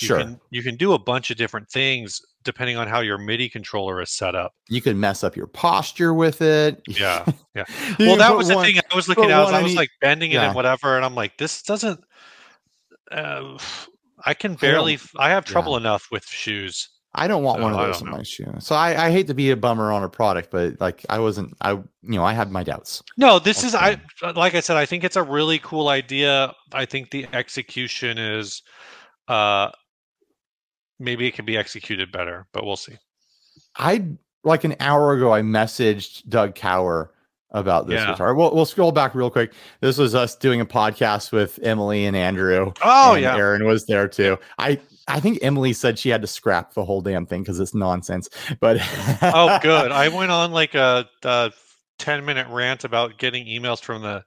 You 0.00 0.08
sure 0.08 0.18
can 0.18 0.40
you 0.50 0.62
can 0.64 0.76
do 0.76 0.92
a 0.92 0.98
bunch 0.98 1.30
of 1.30 1.36
different 1.36 1.68
things 1.70 2.20
depending 2.42 2.76
on 2.76 2.88
how 2.88 3.00
your 3.00 3.16
MIDI 3.16 3.48
controller 3.48 4.02
is 4.02 4.10
set 4.10 4.34
up. 4.34 4.52
you 4.68 4.82
can 4.82 4.98
mess 5.00 5.22
up 5.24 5.34
your 5.36 5.46
posture 5.46 6.12
with 6.12 6.42
it 6.42 6.78
Yeah, 6.88 7.24
yeah. 7.54 7.64
Well, 8.00 8.16
that 8.16 8.36
was 8.36 8.48
the 8.48 8.56
one- 8.56 8.66
thing 8.66 8.80
I 8.92 8.96
was 8.96 9.08
looking 9.08 9.26
at. 9.26 9.30
I 9.30 9.40
was, 9.44 9.52
I 9.52 9.62
was 9.62 9.74
like 9.76 9.88
bending 10.00 10.32
it 10.32 10.36
and 10.38 10.54
whatever, 10.54 10.96
and 10.96 11.04
I'm 11.04 11.14
like, 11.14 11.38
this 11.38 11.62
doesn't. 11.62 12.00
Uh, 13.10 13.56
I 14.26 14.34
can 14.34 14.54
barely. 14.54 14.94
f- 14.94 15.12
I 15.18 15.30
have 15.30 15.44
yeah. 15.46 15.52
trouble 15.52 15.76
enough 15.76 16.08
with 16.10 16.24
shoes. 16.26 16.88
I 17.16 17.28
don't 17.28 17.44
want 17.44 17.58
So, 17.58 17.62
one 17.62 17.72
of 17.72 17.78
those 17.78 18.00
in 18.00 18.06
know. 18.10 18.16
my 18.16 18.22
shoe. 18.24 18.52
So 18.58 18.74
I, 18.74 19.06
I 19.06 19.10
hate 19.12 19.28
to 19.28 19.34
be 19.34 19.50
a 19.50 19.56
bummer 19.56 19.92
on 19.92 20.02
a 20.02 20.08
product, 20.08 20.50
but 20.50 20.80
like 20.80 21.06
I 21.08 21.20
wasn't, 21.20 21.54
I 21.60 21.72
you 21.72 21.84
know, 22.02 22.24
I 22.24 22.32
had 22.32 22.50
my 22.50 22.64
doubts. 22.64 23.02
No, 23.16 23.38
this 23.38 23.62
is 23.62 23.74
I 23.74 24.00
like 24.34 24.54
I 24.56 24.60
said, 24.60 24.76
I 24.76 24.84
think 24.86 25.04
it's 25.04 25.14
a 25.16 25.22
really 25.22 25.60
cool 25.60 25.88
idea. 25.88 26.52
I 26.72 26.84
think 26.86 27.10
the 27.10 27.26
execution 27.32 28.18
is 28.18 28.62
uh 29.28 29.70
maybe 30.98 31.26
it 31.26 31.34
can 31.34 31.44
be 31.44 31.56
executed 31.56 32.10
better, 32.10 32.46
but 32.52 32.64
we'll 32.64 32.76
see. 32.76 32.94
I 33.76 34.06
like 34.42 34.64
an 34.64 34.74
hour 34.80 35.12
ago, 35.12 35.32
I 35.32 35.42
messaged 35.42 36.28
Doug 36.28 36.54
Kauer 36.54 37.10
about 37.54 37.86
this 37.86 38.00
Yeah. 38.00 38.10
guitar. 38.10 38.34
We'll, 38.34 38.54
we'll 38.54 38.66
scroll 38.66 38.92
back 38.92 39.14
real 39.14 39.30
quick. 39.30 39.54
This 39.80 39.96
was 39.96 40.14
us 40.14 40.36
doing 40.36 40.60
a 40.60 40.66
podcast 40.66 41.32
with 41.32 41.58
Emily 41.62 42.04
and 42.04 42.14
Andrew. 42.16 42.72
Oh 42.82 43.14
and 43.14 43.22
yeah. 43.22 43.36
Aaron 43.36 43.64
was 43.64 43.86
there 43.86 44.08
too. 44.08 44.36
I 44.58 44.78
I 45.08 45.20
think 45.20 45.38
Emily 45.42 45.72
said 45.72 45.98
she 45.98 46.08
had 46.08 46.20
to 46.22 46.26
scrap 46.26 46.74
the 46.74 46.84
whole 46.84 47.00
damn 47.00 47.26
thing 47.26 47.42
because 47.42 47.60
it's 47.60 47.74
nonsense. 47.74 48.28
But 48.60 48.78
Oh 49.22 49.58
good. 49.62 49.90
I 49.92 50.08
went 50.08 50.30
on 50.30 50.52
like 50.52 50.74
a, 50.74 51.08
a 51.22 51.52
10 51.98 52.24
minute 52.24 52.46
rant 52.50 52.84
about 52.84 53.18
getting 53.18 53.46
emails 53.46 53.82
from 53.82 54.02
the 54.02 54.24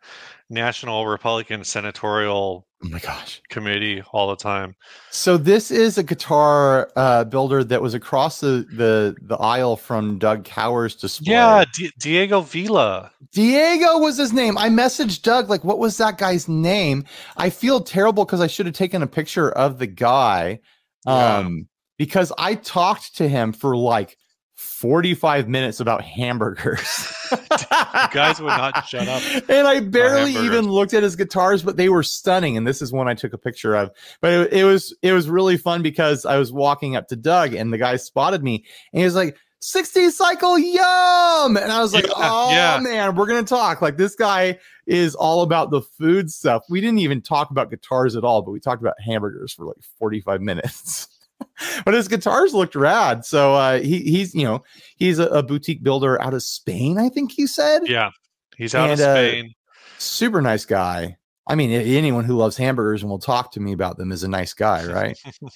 National 0.50 1.08
Republican 1.08 1.64
Senatorial 1.64 2.67
oh 2.84 2.90
my 2.90 3.00
gosh. 3.00 3.42
Committee 3.50 4.04
all 4.12 4.28
the 4.30 4.36
time. 4.36 4.76
So 5.12 5.38
this 5.38 5.72
is 5.72 5.98
a 5.98 6.04
guitar 6.04 6.92
uh, 6.96 7.24
builder 7.24 7.64
that 7.64 7.82
was 7.82 7.94
across 7.94 8.40
the, 8.40 8.66
the 8.74 9.16
the 9.22 9.38
aisle 9.38 9.76
from 9.76 10.18
Doug 10.20 10.44
Kauer's 10.44 10.96
display. 10.96 11.34
Yeah, 11.34 11.66
D- 11.74 11.92
Diego 12.00 12.42
Vila. 12.42 13.12
Diego 13.32 13.98
was 14.00 14.18
his 14.18 14.34
name. 14.34 14.58
I 14.58 14.70
messaged 14.70 15.22
Doug, 15.22 15.50
like, 15.50 15.64
what 15.64 15.80
was 15.80 15.98
that 15.98 16.18
guy's 16.18 16.48
name? 16.48 17.04
I 17.36 17.50
feel 17.50 17.82
terrible 17.82 18.26
because 18.26 18.42
I 18.42 18.48
should 18.48 18.66
have 18.66 18.76
taken 18.76 19.02
a 19.04 19.08
picture 19.08 19.52
of 19.52 19.80
the 19.80 19.88
guy. 19.88 20.60
Yeah. 21.06 21.38
Um, 21.38 21.68
because 21.98 22.32
I 22.38 22.56
talked 22.56 23.16
to 23.18 23.28
him 23.28 23.54
for 23.54 23.76
like 23.76 24.18
45 24.58 25.48
minutes 25.48 25.80
about 25.80 26.02
hamburgers. 26.04 27.14
You 27.32 28.14
guys 28.14 28.40
would 28.40 28.48
not 28.48 28.88
shut 28.88 29.08
up. 29.08 29.22
And 29.50 29.68
I 29.68 29.80
barely 29.80 30.32
even 30.32 30.70
looked 30.70 30.94
at 30.94 31.04
his 31.04 31.16
guitars, 31.16 31.64
but 31.64 31.76
they 31.78 31.90
were 31.90 32.04
stunning. 32.04 32.56
And 32.56 32.66
this 32.66 32.82
is 32.82 32.92
one 32.92 33.08
I 33.08 33.16
took 33.16 33.34
a 33.34 33.38
picture 33.38 33.76
of. 33.76 33.92
But 34.22 34.34
it, 34.34 34.54
it 34.54 34.64
was 34.64 34.96
it 35.02 35.14
was 35.14 35.28
really 35.30 35.58
fun 35.58 35.82
because 35.82 36.26
I 36.26 36.38
was 36.38 36.52
walking 36.52 36.96
up 36.96 37.08
to 37.10 37.16
Doug 37.16 37.54
and 37.54 37.74
the 37.74 37.78
guy 37.78 37.96
spotted 37.98 38.44
me 38.44 38.66
and 38.94 39.00
he 39.00 39.06
was 39.06 39.16
like, 39.16 39.36
60 39.60 40.12
cycle 40.12 40.58
yum. 40.58 41.58
And 41.58 41.72
I 41.72 41.82
was 41.82 41.94
like, 41.94 42.06
Yeah, 42.08 42.14
oh 42.16 42.50
yeah. 42.52 42.80
man, 42.80 43.16
we're 43.16 43.28
gonna 43.28 43.44
talk. 43.44 43.82
Like 43.82 43.98
this 43.98 44.16
guy 44.16 44.60
is 44.86 45.16
all 45.16 45.42
about 45.42 45.72
the 45.72 45.82
food 45.82 46.32
stuff. 46.32 46.64
We 46.70 46.80
didn't 46.80 47.00
even 47.00 47.22
talk 47.22 47.50
about 47.52 47.70
guitars 47.70 48.16
at 48.16 48.24
all, 48.24 48.42
but 48.44 48.52
we 48.52 48.60
talked 48.60 48.82
about 48.82 48.96
hamburgers 49.04 49.54
for 49.54 49.66
like 49.66 49.78
45 50.00 50.42
minutes. 50.42 51.10
but 51.86 51.94
his 51.94 52.08
guitars 52.08 52.54
looked 52.54 52.76
rad. 52.76 53.26
So 53.26 53.54
uh 53.56 53.80
he 53.80 54.00
he's 54.02 54.34
you 54.36 54.44
know, 54.44 54.64
he's 54.96 55.20
a, 55.20 55.28
a 55.28 55.44
boutique 55.44 55.84
builder 55.84 56.22
out 56.22 56.34
of 56.34 56.44
Spain, 56.44 56.98
I 56.98 57.10
think 57.10 57.32
he 57.32 57.48
said 57.48 57.82
Yeah. 57.86 58.10
He's 58.58 58.74
out 58.76 58.90
And, 58.92 59.00
of 59.00 59.08
uh, 59.08 59.16
Spain. 59.16 59.54
super 59.98 60.42
nice 60.42 60.66
guy. 60.66 61.18
I 61.50 61.56
mean, 61.56 61.72
anyone 61.72 62.26
who 62.26 62.36
loves 62.36 62.58
hamburgers 62.58 63.04
and 63.04 63.10
will 63.10 63.20
talk 63.20 63.54
to 63.54 63.62
me 63.62 63.72
about 63.72 63.98
them 63.98 64.12
is 64.12 64.24
a 64.24 64.28
nice 64.28 64.54
guy, 64.54 64.86
right? 64.86 65.18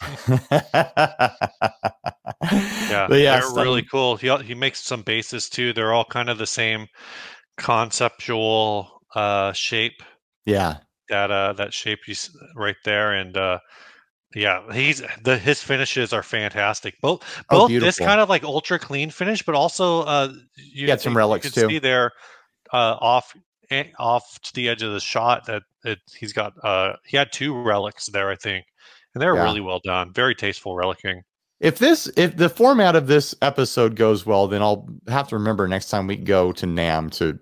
Yeah, 2.89 3.07
but 3.07 3.19
yeah, 3.19 3.39
they're 3.39 3.49
really 3.63 3.83
cool. 3.83 4.15
He 4.15 4.35
he 4.37 4.55
makes 4.55 4.81
some 4.83 5.01
bases 5.03 5.49
too. 5.49 5.73
They're 5.73 5.93
all 5.93 6.05
kind 6.05 6.29
of 6.29 6.37
the 6.37 6.47
same 6.47 6.87
conceptual 7.57 9.01
uh, 9.15 9.51
shape. 9.53 10.01
yeah, 10.45 10.77
That 11.09 11.31
uh, 11.31 11.53
that 11.53 11.73
shape 11.73 12.07
you 12.07 12.15
right 12.55 12.75
there, 12.83 13.13
and 13.13 13.35
uh, 13.37 13.59
yeah, 14.35 14.71
he's 14.73 15.01
the 15.23 15.37
his 15.37 15.61
finishes 15.61 16.13
are 16.13 16.23
fantastic. 16.23 16.99
Both 17.01 17.23
Oh, 17.49 17.67
both 17.67 17.81
this 17.81 17.97
kind 17.99 18.21
of 18.21 18.29
like 18.29 18.43
ultra 18.43 18.79
clean 18.79 19.09
finish, 19.09 19.43
but 19.43 19.55
also 19.55 20.01
uh, 20.01 20.33
you 20.55 20.87
Got 20.87 21.01
some 21.01 21.13
you 21.13 21.17
relics, 21.17 21.51
can 21.51 21.63
too. 21.63 21.69
See 21.69 21.79
there, 21.79 22.11
uh, 22.73 22.97
off 22.99 23.35
eh, 23.69 23.85
off 23.99 24.39
to 24.43 24.53
the 24.53 24.69
edge 24.69 24.83
of 24.83 24.93
the 24.93 24.99
shot 24.99 25.45
that 25.47 25.63
it, 25.83 25.99
he's 26.17 26.33
got. 26.33 26.53
Uh, 26.63 26.93
he 27.05 27.17
had 27.17 27.31
two 27.31 27.53
relics 27.61 28.05
there, 28.07 28.29
I 28.29 28.35
think, 28.35 28.65
and 29.13 29.21
they're 29.21 29.35
Yeah. 29.35 29.43
really 29.43 29.61
well 29.61 29.81
done. 29.83 30.13
Very 30.13 30.35
tasteful 30.35 30.75
relicking. 30.75 31.21
if 31.59 31.77
this 31.79 32.09
if 32.15 32.37
the 32.37 32.49
format 32.49 32.95
of 32.95 33.07
this 33.07 33.35
episode 33.41 33.95
goes 33.95 34.25
well, 34.25 34.47
then 34.47 34.61
I'll 34.61 34.87
have 35.07 35.27
to 35.29 35.35
remember 35.35 35.67
next 35.67 35.89
time 35.89 36.07
we 36.07 36.15
go 36.17 36.51
to 36.53 36.65
NAMM 36.65 37.11
to 37.17 37.37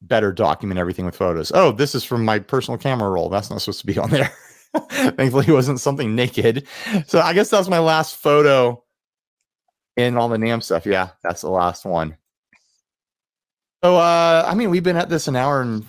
better 0.00 0.32
document 0.32 0.78
everything 0.78 1.04
with 1.04 1.16
photos. 1.16 1.50
Oh, 1.54 1.72
this 1.72 1.94
is 1.96 2.04
from 2.04 2.24
my 2.24 2.38
personal 2.38 2.78
camera 2.78 3.10
roll. 3.10 3.28
That's 3.28 3.50
not 3.50 3.60
supposed 3.60 3.80
to 3.80 3.86
be 3.86 3.98
on 3.98 4.10
there. 4.10 4.32
Thankfully, 4.90 5.46
it 5.48 5.52
wasn't 5.52 5.80
something 5.80 6.14
naked. 6.14 6.66
So 7.06 7.20
I 7.20 7.32
guess 7.32 7.50
that 7.50 7.58
was 7.58 7.70
my 7.70 7.78
last 7.78 8.16
photo 8.16 8.82
in 9.96 10.16
all 10.16 10.28
the 10.28 10.36
NAMM 10.36 10.62
stuff. 10.62 10.86
Yeah, 10.86 11.10
that's 11.22 11.40
the 11.40 11.50
last 11.50 11.84
one. 11.84 12.16
So, 13.82 13.96
uh, 13.96 14.44
I 14.46 14.54
mean, 14.54 14.70
we've 14.70 14.82
been 14.82 14.96
at 14.96 15.08
this 15.08 15.28
an 15.28 15.36
hour 15.36 15.60
and 15.60 15.84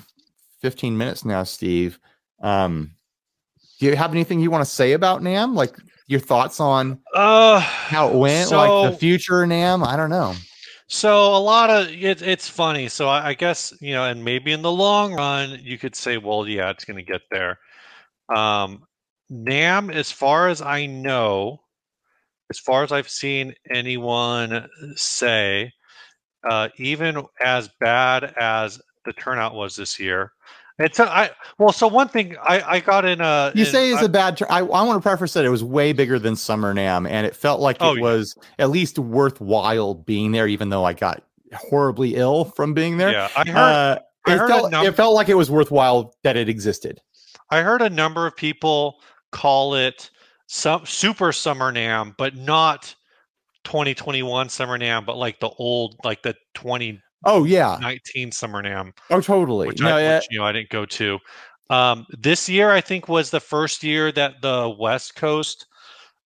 15 0.62 0.98
minutes 0.98 1.26
now, 1.26 1.44
Steve. 1.44 2.00
Um, 2.42 2.92
do 3.80 3.88
you 3.88 3.96
have 3.96 4.12
anything 4.12 4.40
you 4.40 4.52
want 4.52 4.64
to 4.64 4.70
say 4.70 4.94
about 4.94 5.22
NAMM? 5.22 5.56
Like 5.56 5.76
your 6.08 6.20
thoughts 6.20 6.60
on 6.60 7.00
Uh, 7.14 7.60
how 7.60 8.10
it 8.10 8.16
went, 8.16 8.52
like 8.52 8.92
the 8.92 8.98
future 8.98 9.44
of 9.44 9.50
NAMM? 9.50 9.86
I 9.86 9.96
don't 9.96 10.10
know. 10.10 10.36
So 10.88 11.36
a 11.36 11.38
lot 11.38 11.70
of 11.70 11.88
it, 11.90 12.22
it's 12.22 12.50
funny. 12.50 12.90
So 12.90 13.08
I, 13.08 13.30
I 13.30 13.34
guess 13.36 13.74
you 13.80 13.94
know, 13.94 14.06
and 14.06 14.24
maybe 14.26 14.52
in 14.52 14.64
the 14.64 14.72
long 14.72 15.14
run, 15.14 15.60
you 15.62 15.78
could 15.78 15.96
say, 15.96 16.18
well, 16.18 16.48
yeah, 16.48 16.72
it's 16.72 16.84
going 16.84 16.98
to 16.98 17.04
get 17.04 17.22
there. 17.30 17.60
Um, 18.34 18.84
NAMM, 19.32 19.94
as 19.94 20.12
far 20.12 20.48
as 20.50 20.62
I 20.62 20.86
know, 20.86 21.60
as 22.50 22.60
far 22.60 22.84
as 22.84 22.92
I've 22.92 23.10
seen 23.10 23.54
anyone 23.70 24.68
say, 24.96 25.72
uh, 26.50 26.70
even 26.78 27.24
as 27.44 27.70
bad 27.80 28.34
as 28.40 28.82
the 29.06 29.14
turnout 29.14 29.54
was 29.54 29.76
this 29.76 30.00
year, 30.00 30.32
it's 30.80 31.00
a, 31.00 31.04
I 31.12 31.30
well. 31.58 31.72
So 31.74 31.88
one 31.88 32.08
thing 32.08 32.38
I 32.42 32.62
I 32.62 32.80
got 32.80 33.04
in 33.06 33.20
a 33.22 33.52
You 33.54 33.66
in- 33.66 33.72
say 33.72 33.90
is 33.92 34.02
a 34.02 34.08
bad. 34.10 34.42
I, 34.50 34.60
I 34.60 34.62
want 34.62 34.98
to 34.98 35.02
preface 35.08 35.34
that 35.34 35.44
it 35.46 35.50
was 35.50 35.64
way 35.64 35.92
bigger 35.94 36.18
than 36.18 36.36
Summer 36.36 36.74
NAMM, 36.74 37.08
and 37.10 37.28
it 37.28 37.36
felt 37.36 37.60
like 37.60 37.78
Oh, 37.82 37.92
it 37.94 37.98
yeah. 37.98 38.02
was 38.04 38.36
at 38.58 38.70
least 38.70 38.98
worthwhile 38.98 39.94
being 39.94 40.32
there, 40.32 40.48
even 40.48 40.70
though 40.70 40.86
I 40.86 40.94
got 40.94 41.22
horribly 41.54 42.16
ill 42.16 42.46
from 42.46 42.74
being 42.74 42.98
there. 42.98 43.12
yeah 43.12 43.28
I 43.36 43.50
heard 43.50 43.58
Uh, 43.58 44.00
I 44.26 44.34
it, 44.34 44.38
heard 44.38 44.48
felt, 44.48 44.74
it 44.74 44.96
felt 44.96 45.16
like 45.16 45.28
it 45.30 45.34
was 45.36 45.52
worthwhile 45.52 46.16
that 46.24 46.38
it 46.38 46.48
existed. 46.48 47.02
I 47.52 47.62
heard 47.62 47.82
a 47.82 47.90
number 47.90 48.26
of 48.28 48.36
people 48.36 49.02
call 49.32 49.76
it 49.76 50.10
some 50.48 50.86
super 50.86 51.32
summer 51.32 51.72
NAMM, 51.72 52.16
but 52.18 52.36
not 52.36 52.94
2021 53.64 54.50
summer 54.50 54.78
NAMM, 54.78 55.06
but 55.06 55.18
like 55.18 55.40
the 55.40 55.50
old, 55.58 55.96
like 56.04 56.22
the 56.22 56.34
2019 56.56 57.02
Oh 57.26 57.44
yeah. 57.44 57.78
19 57.82 58.32
summer 58.32 58.64
NAMM, 58.64 58.94
Oh 59.10 59.20
totally. 59.22 59.68
which, 59.68 59.82
No, 59.82 59.98
I, 59.98 60.02
yeah. 60.02 60.16
which 60.18 60.28
you 60.32 60.40
know 60.40 60.46
I 60.46 60.52
didn't 60.54 60.70
go 60.70 60.86
to. 60.86 61.20
Um, 61.70 62.06
this 62.18 62.48
year, 62.50 62.72
I 62.72 62.82
think 62.82 63.08
was 63.10 63.30
the 63.30 63.40
first 63.42 63.84
year 63.84 64.12
that 64.14 64.42
the 64.42 64.74
West 64.80 65.16
Coast 65.16 65.68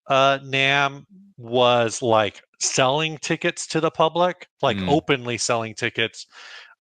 uh, 0.08 0.38
NAMM 0.44 1.06
was 1.38 2.02
like 2.02 2.42
selling 2.60 3.18
tickets 3.18 3.66
to 3.68 3.82
the 3.82 3.92
public, 3.92 4.48
like 4.62 4.78
Mm. 4.78 4.88
openly 4.90 5.38
selling 5.38 5.74
tickets. 5.74 6.28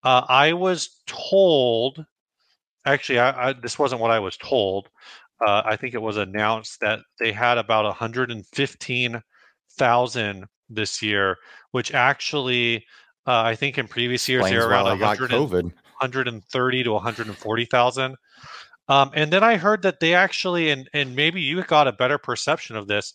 Uh, 0.05 0.23
I 0.29 0.53
was 0.53 1.01
told, 1.07 2.05
actually, 2.85 3.19
I, 3.19 3.51
I, 3.51 3.53
this 3.53 3.79
wasn't 3.79 4.01
what 4.01 4.11
I 4.11 4.19
was 4.19 4.37
told. 4.37 4.89
Uh, 5.45 5.63
I 5.65 5.77
think 5.77 5.95
it 5.95 6.03
was 6.03 6.17
announced 6.17 6.81
that 6.81 7.01
they 7.19 7.33
had 7.33 7.59
about 7.59 7.85
115,000 7.85 10.45
this 10.69 11.03
year, 11.03 11.39
which 11.73 11.93
actually, 11.93 12.87
uh, 13.27 13.43
I 13.43 13.57
think 13.57 13.79
in 13.79 13.89
previous 13.89 14.29
years 14.29 14.45
they 14.45 14.57
were 14.57 14.69
around 14.69 14.85
why 14.85 14.93
I 14.93 14.99
got 14.99 15.19
100 15.19 15.33
and- 15.33 15.51
COVID. 15.51 15.73
130 16.03 16.83
to 16.83 16.93
140,000. 16.93 18.17
Um, 18.89 19.11
and 19.15 19.33
then 19.33 19.45
I 19.45 19.57
heard 19.57 19.83
that 19.83 20.01
they 20.01 20.15
actually, 20.15 20.71
and 20.71 20.91
and 20.93 21.15
maybe 21.15 21.41
you 21.41 21.63
got 21.63 21.87
a 21.87 21.93
better 21.93 22.19
perception 22.19 22.75
of 22.77 22.89
this, 22.89 23.15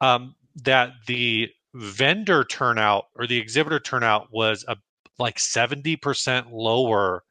um, 0.00 0.36
that 0.62 0.92
the 1.08 1.50
vendor 1.74 2.44
turnout 2.44 3.06
or 3.16 3.26
the 3.26 3.36
exhibitor 3.36 3.80
turnout 3.80 4.28
was 4.30 4.64
a, 4.68 4.76
like 5.18 5.38
70% 5.38 6.52
lower 6.52 7.24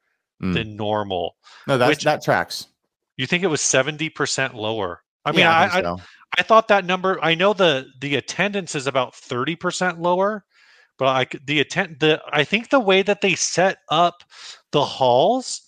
Mm. 0.44 0.54
than 0.54 0.76
normal. 0.76 1.36
No, 1.68 1.78
that's 1.78 1.90
which- 1.90 2.04
that 2.04 2.24
tracks. 2.24 2.68
You 3.18 3.28
think 3.28 3.44
it 3.44 3.48
was 3.48 3.62
70% 3.62 4.54
lower? 4.56 5.02
I 5.26 5.32
mean, 5.32 5.42
Yeah, 5.42 5.56
I, 5.58 5.78
I, 5.78 5.82
so. 5.82 5.98
I 6.38 6.42
thought 6.42 6.68
that 6.70 6.86
number. 6.86 7.20
I 7.24 7.36
know 7.36 7.54
the 7.54 7.86
the 8.02 8.16
attendance 8.16 8.74
is 8.76 8.88
about 8.88 9.14
thirty 9.16 9.56
percent 9.56 10.00
lower, 10.02 10.44
but 10.98 11.08
I 11.08 11.26
c- 11.32 11.40
the 11.46 11.60
attend 11.60 12.00
the 12.00 12.22
I 12.34 12.44
think 12.44 12.70
the 12.70 12.80
way 12.80 13.04
that 13.04 13.22
they 13.22 13.36
set 13.36 13.78
up 13.90 14.24
the 14.72 14.84
halls, 14.84 15.62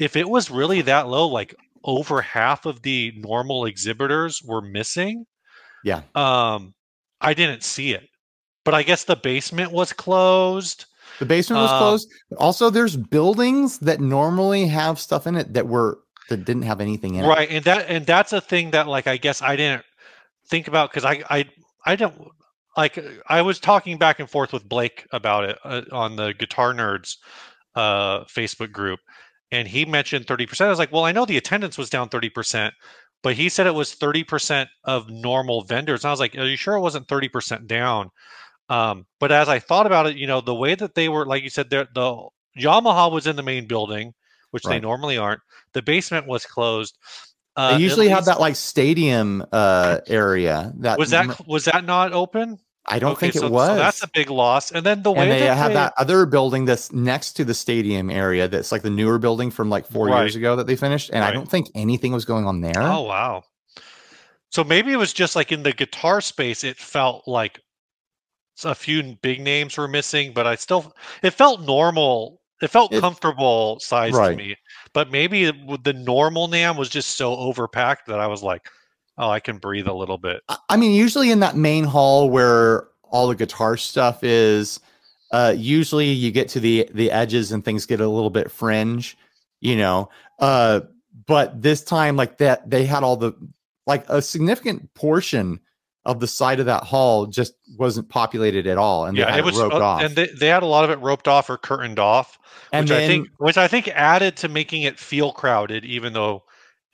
if 0.00 0.16
it 0.16 0.28
was 0.28 0.50
really 0.50 0.82
that 0.82 1.06
low, 1.08 1.28
like 1.28 1.54
over 1.84 2.20
half 2.20 2.66
of 2.66 2.82
the 2.82 3.12
normal 3.16 3.64
exhibitors 3.66 4.42
were 4.42 4.60
missing. 4.60 5.24
Yeah. 5.84 6.02
Um, 6.16 6.74
I 7.20 7.32
didn't 7.32 7.62
see 7.62 7.92
it, 7.94 8.08
but 8.64 8.74
I 8.74 8.82
guess 8.82 9.04
the 9.04 9.16
basement 9.16 9.70
was 9.70 9.92
closed. 9.92 10.84
The 11.18 11.26
basement 11.26 11.62
was 11.62 11.70
Um, 11.72 11.78
closed. 11.78 12.08
Also, 12.38 12.70
there's 12.70 12.96
buildings 12.96 13.78
that 13.80 14.00
normally 14.00 14.66
have 14.68 14.98
stuff 14.98 15.26
in 15.26 15.36
it 15.36 15.54
that 15.54 15.66
were 15.66 15.98
that 16.28 16.44
didn't 16.44 16.62
have 16.62 16.80
anything 16.80 17.14
in 17.14 17.24
it. 17.24 17.28
right 17.28 17.48
and 17.50 17.64
that 17.64 17.86
and 17.88 18.04
that's 18.06 18.32
a 18.34 18.40
thing 18.40 18.70
that 18.72 18.86
like 18.86 19.06
i 19.06 19.16
guess 19.16 19.40
i 19.40 19.56
didn't 19.56 19.82
think 20.48 20.68
about 20.68 20.90
because 20.90 21.04
i 21.04 21.22
i 21.30 21.48
i 21.86 21.96
don't 21.96 22.14
like 22.76 22.98
i 23.28 23.40
was 23.40 23.58
talking 23.58 23.96
back 23.96 24.20
and 24.20 24.28
forth 24.28 24.52
with 24.52 24.68
blake 24.68 25.06
about 25.12 25.44
it 25.44 25.58
uh, 25.64 25.80
on 25.90 26.16
the 26.16 26.34
guitar 26.34 26.74
nerds 26.74 27.16
uh 27.76 28.24
facebook 28.24 28.70
group 28.72 29.00
and 29.50 29.66
he 29.66 29.86
mentioned 29.86 30.26
30% 30.26 30.60
i 30.66 30.68
was 30.68 30.78
like 30.78 30.92
well 30.92 31.04
i 31.04 31.12
know 31.12 31.24
the 31.24 31.38
attendance 31.38 31.78
was 31.78 31.88
down 31.88 32.10
30% 32.10 32.72
but 33.22 33.34
he 33.34 33.48
said 33.48 33.66
it 33.66 33.74
was 33.74 33.94
30% 33.94 34.66
of 34.84 35.08
normal 35.08 35.62
vendors 35.62 36.04
and 36.04 36.08
i 36.08 36.12
was 36.12 36.20
like 36.20 36.36
are 36.36 36.44
you 36.46 36.56
sure 36.58 36.74
it 36.76 36.80
wasn't 36.80 37.08
30% 37.08 37.66
down 37.66 38.10
um 38.68 39.06
but 39.20 39.32
as 39.32 39.48
i 39.48 39.58
thought 39.58 39.86
about 39.86 40.06
it 40.06 40.16
you 40.16 40.26
know 40.26 40.40
the 40.40 40.54
way 40.54 40.74
that 40.74 40.94
they 40.94 41.08
were 41.08 41.24
like 41.26 41.42
you 41.42 41.50
said 41.50 41.70
there 41.70 41.86
the 41.94 42.28
yamaha 42.58 43.10
was 43.10 43.26
in 43.26 43.36
the 43.36 43.42
main 43.42 43.66
building 43.66 44.12
which 44.50 44.64
they 44.64 44.80
normally 44.80 45.16
aren't 45.18 45.40
the 45.74 45.82
basement 45.82 46.26
was 46.26 46.46
closed. 46.46 46.96
Uh, 47.54 47.76
They 47.76 47.82
usually 47.82 48.08
have 48.08 48.24
that 48.24 48.40
like 48.40 48.56
stadium 48.56 49.44
uh 49.52 49.98
area. 50.06 50.72
That 50.78 50.98
Was 50.98 51.10
that 51.10 51.46
was 51.46 51.64
that 51.66 51.84
not 51.84 52.12
open? 52.12 52.58
I 52.86 52.98
don't 52.98 53.18
think 53.18 53.34
so, 53.34 53.44
it 53.46 53.50
was. 53.52 53.68
So 53.68 53.74
that's 53.76 54.02
a 54.02 54.08
big 54.08 54.30
loss. 54.30 54.70
And 54.72 54.86
then 54.86 55.02
the 55.02 55.12
way 55.12 55.22
and 55.22 55.30
they 55.30 55.40
that 55.40 55.56
have 55.56 55.70
they- 55.70 55.74
that 55.74 55.92
other 55.98 56.24
building 56.24 56.64
that's 56.64 56.90
next 56.92 57.32
to 57.34 57.44
the 57.44 57.52
stadium 57.52 58.08
area 58.10 58.48
that's 58.48 58.72
like 58.72 58.82
the 58.82 58.90
newer 58.90 59.18
building 59.18 59.50
from 59.50 59.68
like 59.68 59.86
four 59.86 60.08
years 60.08 60.34
ago 60.36 60.56
that 60.56 60.66
they 60.66 60.76
finished 60.76 61.10
and 61.12 61.22
i 61.24 61.30
don't 61.30 61.50
think 61.50 61.68
anything 61.74 62.12
was 62.12 62.24
going 62.24 62.46
on 62.46 62.60
there 62.62 62.80
Oh 62.80 63.02
wow. 63.02 63.42
So 64.50 64.64
maybe 64.64 64.92
it 64.92 64.96
was 64.96 65.12
just 65.12 65.36
like 65.36 65.52
in 65.52 65.62
the 65.62 65.72
guitar 65.72 66.20
space. 66.22 66.64
It 66.64 66.78
felt 66.78 67.28
like 67.28 67.60
a 68.64 68.74
few 68.74 69.16
big 69.22 69.40
names 69.40 69.76
were 69.76 69.88
missing, 69.88 70.32
but 70.32 70.46
I 70.46 70.54
still 70.56 70.94
it 71.22 71.30
felt 71.30 71.62
normal. 71.62 72.40
It 72.60 72.68
felt 72.68 72.92
It- 72.92 73.00
comfortable 73.00 73.78
size 73.80 74.12
Right. 74.14 74.30
to 74.30 74.36
me. 74.36 74.56
But 74.92 75.10
maybe 75.12 75.44
it, 75.44 75.84
the 75.84 75.92
normal 75.92 76.48
NAMM 76.48 76.76
was 76.76 76.88
just 76.88 77.16
so 77.16 77.36
overpacked 77.36 78.06
that 78.08 78.18
I 78.18 78.26
was 78.26 78.42
like, 78.42 78.68
oh, 79.16 79.30
I 79.30 79.38
can 79.40 79.58
breathe 79.58 79.86
a 79.86 79.92
little 79.92 80.18
bit. 80.18 80.40
I- 80.48 80.56
i 80.70 80.76
mean 80.76 80.92
usually 80.92 81.30
in 81.30 81.40
that 81.40 81.56
main 81.56 81.84
hall 81.84 82.28
where 82.30 82.88
all 83.10 83.28
the 83.28 83.34
guitar 83.36 83.76
stuff 83.76 84.22
is 84.24 84.80
uh 85.32 85.54
usually 85.56 86.06
you 86.10 86.30
get 86.30 86.48
to 86.48 86.60
the 86.60 86.88
the 86.94 87.10
edges 87.10 87.52
and 87.52 87.64
things 87.64 87.86
get 87.86 88.00
a 88.00 88.08
little 88.08 88.30
bit 88.30 88.50
fringe 88.50 89.16
you 89.60 89.76
know 89.76 90.08
uh 90.40 90.80
but 91.26 91.60
this 91.62 91.82
time 91.82 92.16
like 92.16 92.38
that 92.38 92.68
they 92.68 92.84
had 92.86 93.02
all 93.02 93.16
the 93.16 93.32
like 93.86 94.04
a 94.08 94.20
significant 94.22 94.92
portion 94.94 95.58
of 96.08 96.20
the 96.20 96.26
side 96.26 96.58
of 96.58 96.66
that 96.66 96.82
hall 96.84 97.26
just 97.26 97.52
wasn't 97.76 98.08
populated 98.08 98.66
at 98.66 98.78
all 98.78 99.04
and 99.04 99.16
they 99.16 99.20
yeah, 99.20 99.30
had 99.30 99.40
it 99.40 99.44
was, 99.44 99.58
roped 99.58 99.74
uh, 99.74 99.78
off 99.78 100.02
and 100.02 100.16
they, 100.16 100.26
they 100.40 100.48
had 100.48 100.62
a 100.62 100.66
lot 100.66 100.82
of 100.82 100.90
it 100.90 100.98
roped 101.00 101.28
off 101.28 101.50
or 101.50 101.58
curtained 101.58 101.98
off. 101.98 102.38
and 102.72 102.84
which 102.84 102.88
then 102.88 103.02
I 103.02 103.06
think 103.06 103.28
which 103.36 103.56
I 103.58 103.68
think 103.68 103.88
added 103.88 104.34
to 104.38 104.48
making 104.48 104.82
it 104.82 104.98
feel 104.98 105.32
crowded, 105.32 105.84
even 105.84 106.14
though 106.14 106.44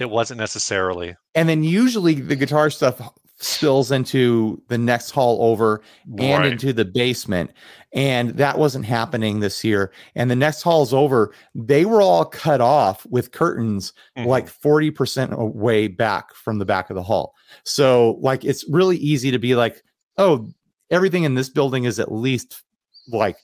it 0.00 0.10
wasn't 0.10 0.40
necessarily. 0.40 1.16
and 1.36 1.48
then 1.48 1.62
usually 1.62 2.14
the 2.14 2.34
guitar 2.34 2.68
stuff 2.70 3.00
spills 3.40 3.90
into 3.90 4.62
the 4.68 4.78
next 4.78 5.10
hall 5.10 5.38
over 5.42 5.82
and 6.18 6.42
Right. 6.42 6.52
into 6.52 6.72
the 6.72 6.84
basement 6.84 7.50
and 7.92 8.30
that 8.30 8.58
wasn't 8.58 8.84
happening 8.84 9.40
this 9.40 9.64
year 9.64 9.92
and 10.14 10.30
the 10.30 10.36
next 10.36 10.62
hall's 10.62 10.94
over 10.94 11.32
they 11.54 11.84
were 11.84 12.00
all 12.00 12.24
cut 12.24 12.60
off 12.60 13.04
with 13.06 13.32
curtains 13.32 13.92
Mhm. 14.16 14.26
like 14.26 14.46
40% 14.48 15.32
away 15.32 15.88
back 15.88 16.32
from 16.34 16.58
the 16.58 16.64
back 16.64 16.90
of 16.90 16.94
the 16.96 17.02
hall 17.02 17.34
so 17.64 18.18
like 18.20 18.44
it's 18.44 18.64
really 18.68 18.96
easy 18.98 19.30
to 19.32 19.38
be 19.38 19.54
like 19.56 19.82
oh 20.16 20.48
everything 20.90 21.24
in 21.24 21.34
this 21.34 21.48
building 21.48 21.84
is 21.84 21.98
at 21.98 22.12
least 22.12 22.62
like 23.08 23.36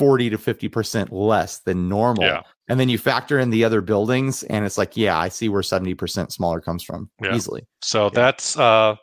40 0.00 0.30
to 0.30 0.38
50% 0.38 1.08
less 1.12 1.58
than 1.58 1.88
normal 1.88 2.24
Yeah. 2.24 2.42
and 2.68 2.80
then 2.80 2.88
you 2.88 2.98
factor 2.98 3.38
in 3.38 3.50
the 3.50 3.62
other 3.64 3.80
buildings 3.82 4.42
and 4.44 4.64
it's 4.64 4.78
like 4.78 4.96
yeah 4.96 5.18
i 5.18 5.28
see 5.28 5.48
where 5.48 5.62
70% 5.62 6.32
smaller 6.32 6.60
comes 6.60 6.82
from 6.82 7.10
Yeah. 7.22 7.34
easily 7.36 7.66
So 7.82 8.08
that's 8.10 8.58
uh 8.58 8.96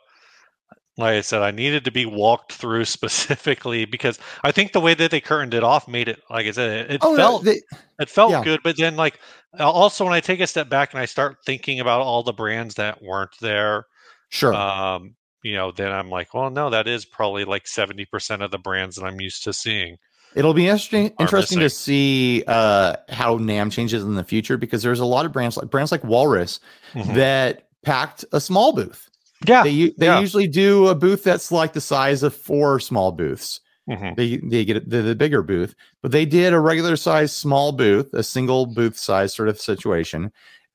like 1.00 1.14
I 1.14 1.20
said, 1.20 1.42
I 1.42 1.52
needed 1.52 1.84
to 1.84 1.92
be 1.92 2.06
walked 2.06 2.52
through 2.54 2.84
specifically 2.98 3.84
because 3.84 4.18
I 4.42 4.50
think 4.50 4.72
the 4.72 4.80
way 4.80 4.94
that 4.94 5.12
they 5.12 5.20
curtained 5.20 5.54
it 5.54 5.62
off 5.62 5.86
made 5.86 6.08
it 6.08 6.20
like 6.28 6.46
I 6.46 6.50
said, 6.50 6.90
it, 6.90 6.98
oh 7.04 7.10
no, 7.12 7.16
felt 7.16 7.44
they- 7.44 7.62
it 8.00 8.08
felt 8.10 8.32
yeah. 8.32 8.42
good, 8.42 8.60
but 8.64 8.76
then 8.76 8.96
like 8.96 9.20
also 9.60 10.04
when 10.04 10.12
I 10.12 10.20
take 10.20 10.40
a 10.40 10.46
step 10.48 10.68
back 10.68 10.92
and 10.92 11.00
I 11.00 11.04
start 11.06 11.36
thinking 11.46 11.78
about 11.78 12.00
all 12.00 12.24
the 12.24 12.32
brands 12.32 12.74
that 12.74 13.00
weren't 13.00 13.36
there, 13.40 13.86
sure 14.30 14.52
um, 14.54 15.14
you 15.44 15.54
know, 15.54 15.70
then 15.70 15.92
I'm 15.92 16.10
like, 16.10 16.34
well, 16.34 16.50
no, 16.50 16.68
that 16.70 16.88
is 16.88 17.04
probably 17.04 17.44
like 17.44 17.64
70% 17.66 18.42
of 18.44 18.50
the 18.50 18.58
brands 18.58 18.96
that 18.96 19.04
I'm 19.04 19.20
used 19.20 19.44
to 19.44 19.52
seeing. 19.52 19.96
It'll 20.34 20.54
be 20.54 20.66
interesting 20.68 21.06
are 21.18 21.22
interesting 21.24 21.58
to 21.60 21.70
see 21.70 22.44
uh, 22.46 22.96
how 23.08 23.38
NAMM 23.38 23.72
changes 23.72 24.04
in 24.04 24.14
the 24.14 24.24
future 24.24 24.56
because 24.56 24.82
there's 24.82 25.00
a 25.00 25.04
lot 25.04 25.26
of 25.26 25.32
brands 25.32 25.56
like 25.56 25.70
brands 25.70 25.90
like 25.92 26.04
Walrus 26.04 26.60
Mhm. 26.94 27.14
that 27.14 27.68
packed 27.84 28.24
a 28.32 28.40
small 28.40 28.72
booth. 28.72 29.08
Yeah. 29.46 29.62
They 29.62 29.90
they 29.98 30.06
yeah. 30.06 30.20
usually 30.20 30.46
do 30.48 30.88
a 30.88 30.94
booth 30.94 31.24
that's 31.24 31.50
like 31.52 31.72
the 31.72 31.80
size 31.80 32.22
of 32.22 32.34
four 32.34 32.80
small 32.80 33.12
booths. 33.12 33.60
Mhm. 33.88 34.16
they 34.16 34.36
they 34.36 34.64
get 34.66 34.88
the, 34.90 35.00
the 35.00 35.14
bigger 35.14 35.42
booth, 35.42 35.74
but 36.02 36.10
they 36.12 36.26
did 36.26 36.52
a 36.52 36.60
regular 36.60 36.94
size 36.94 37.32
small 37.32 37.72
booth, 37.72 38.12
a 38.12 38.22
single 38.22 38.66
booth 38.66 38.98
size 38.98 39.34
sort 39.34 39.48
of 39.48 39.58
situation, 39.58 40.30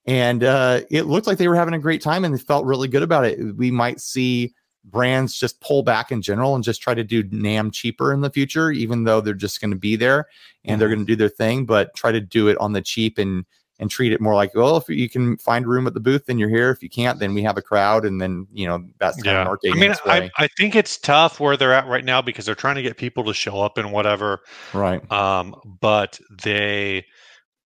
and 0.07 0.43
uh, 0.43 0.81
it 0.89 1.03
looked 1.03 1.27
like 1.27 1.37
they 1.37 1.47
were 1.47 1.55
having 1.55 1.75
a 1.75 1.79
great 1.79 2.01
time 2.01 2.25
and 2.25 2.33
they 2.33 2.39
felt 2.39 2.65
really 2.65 2.87
good 2.87 3.03
about 3.03 3.23
it. 3.25 3.55
We 3.55 3.69
might 3.69 4.01
see 4.01 4.55
brands 4.85 5.37
just 5.39 5.59
pull 5.61 5.83
back 5.83 6.11
in 6.11 6.21
general 6.21 6.55
and 6.55 6.63
just 6.63 6.81
try 6.81 6.93
to 6.93 7.03
do 7.03 7.23
NAMM 7.23 7.71
cheaper 7.73 8.13
in 8.13 8.21
the 8.21 8.29
future, 8.29 8.71
even 8.71 9.03
though 9.03 9.21
they're 9.21 9.33
just 9.33 9.61
going 9.61 9.71
to 9.71 9.77
be 9.77 9.95
there 9.95 10.27
and 10.65 10.79
they're 10.79 10.87
Mhm. 10.89 10.93
going 10.93 11.05
to 11.05 11.11
do 11.11 11.15
their 11.15 11.29
thing, 11.29 11.65
but 11.65 11.93
try 11.95 12.11
to 12.11 12.19
do 12.21 12.47
it 12.47 12.57
on 12.57 12.73
the 12.73 12.81
cheap 12.81 13.17
and 13.17 13.45
and 13.79 13.89
treat 13.89 14.13
it 14.13 14.21
more 14.21 14.35
like, 14.35 14.53
well, 14.53 14.77
if 14.77 14.87
you 14.87 15.09
can 15.09 15.35
find 15.37 15.65
room 15.67 15.87
at 15.87 15.93
the 15.95 15.99
booth, 15.99 16.27
then 16.27 16.37
you're 16.37 16.47
here. 16.47 16.69
If 16.69 16.83
you 16.83 16.89
can't, 16.89 17.19
then 17.19 17.33
we 17.33 17.41
have 17.41 17.57
a 17.57 17.61
crowd, 17.61 18.05
and 18.05 18.21
then 18.21 18.47
you 18.53 18.67
know 18.67 18.85
that's 18.99 19.21
kind 19.23 19.35
Yeah, 19.35 19.51
of 19.51 19.57
I 19.71 19.75
mean, 19.75 19.93
I. 20.05 20.29
I 20.37 20.47
think 20.57 20.75
it's 20.75 20.97
tough 20.97 21.39
where 21.39 21.57
they're 21.57 21.73
at 21.73 21.87
right 21.87 22.05
now 22.05 22.21
because 22.21 22.45
they're 22.45 22.55
trying 22.55 22.75
to 22.75 22.83
get 22.83 22.95
people 22.97 23.23
to 23.25 23.33
show 23.33 23.61
up 23.61 23.77
and 23.77 23.91
whatever. 23.91 24.41
right. 24.73 25.11
Um, 25.11 25.55
but 25.81 26.19
they, 26.43 27.05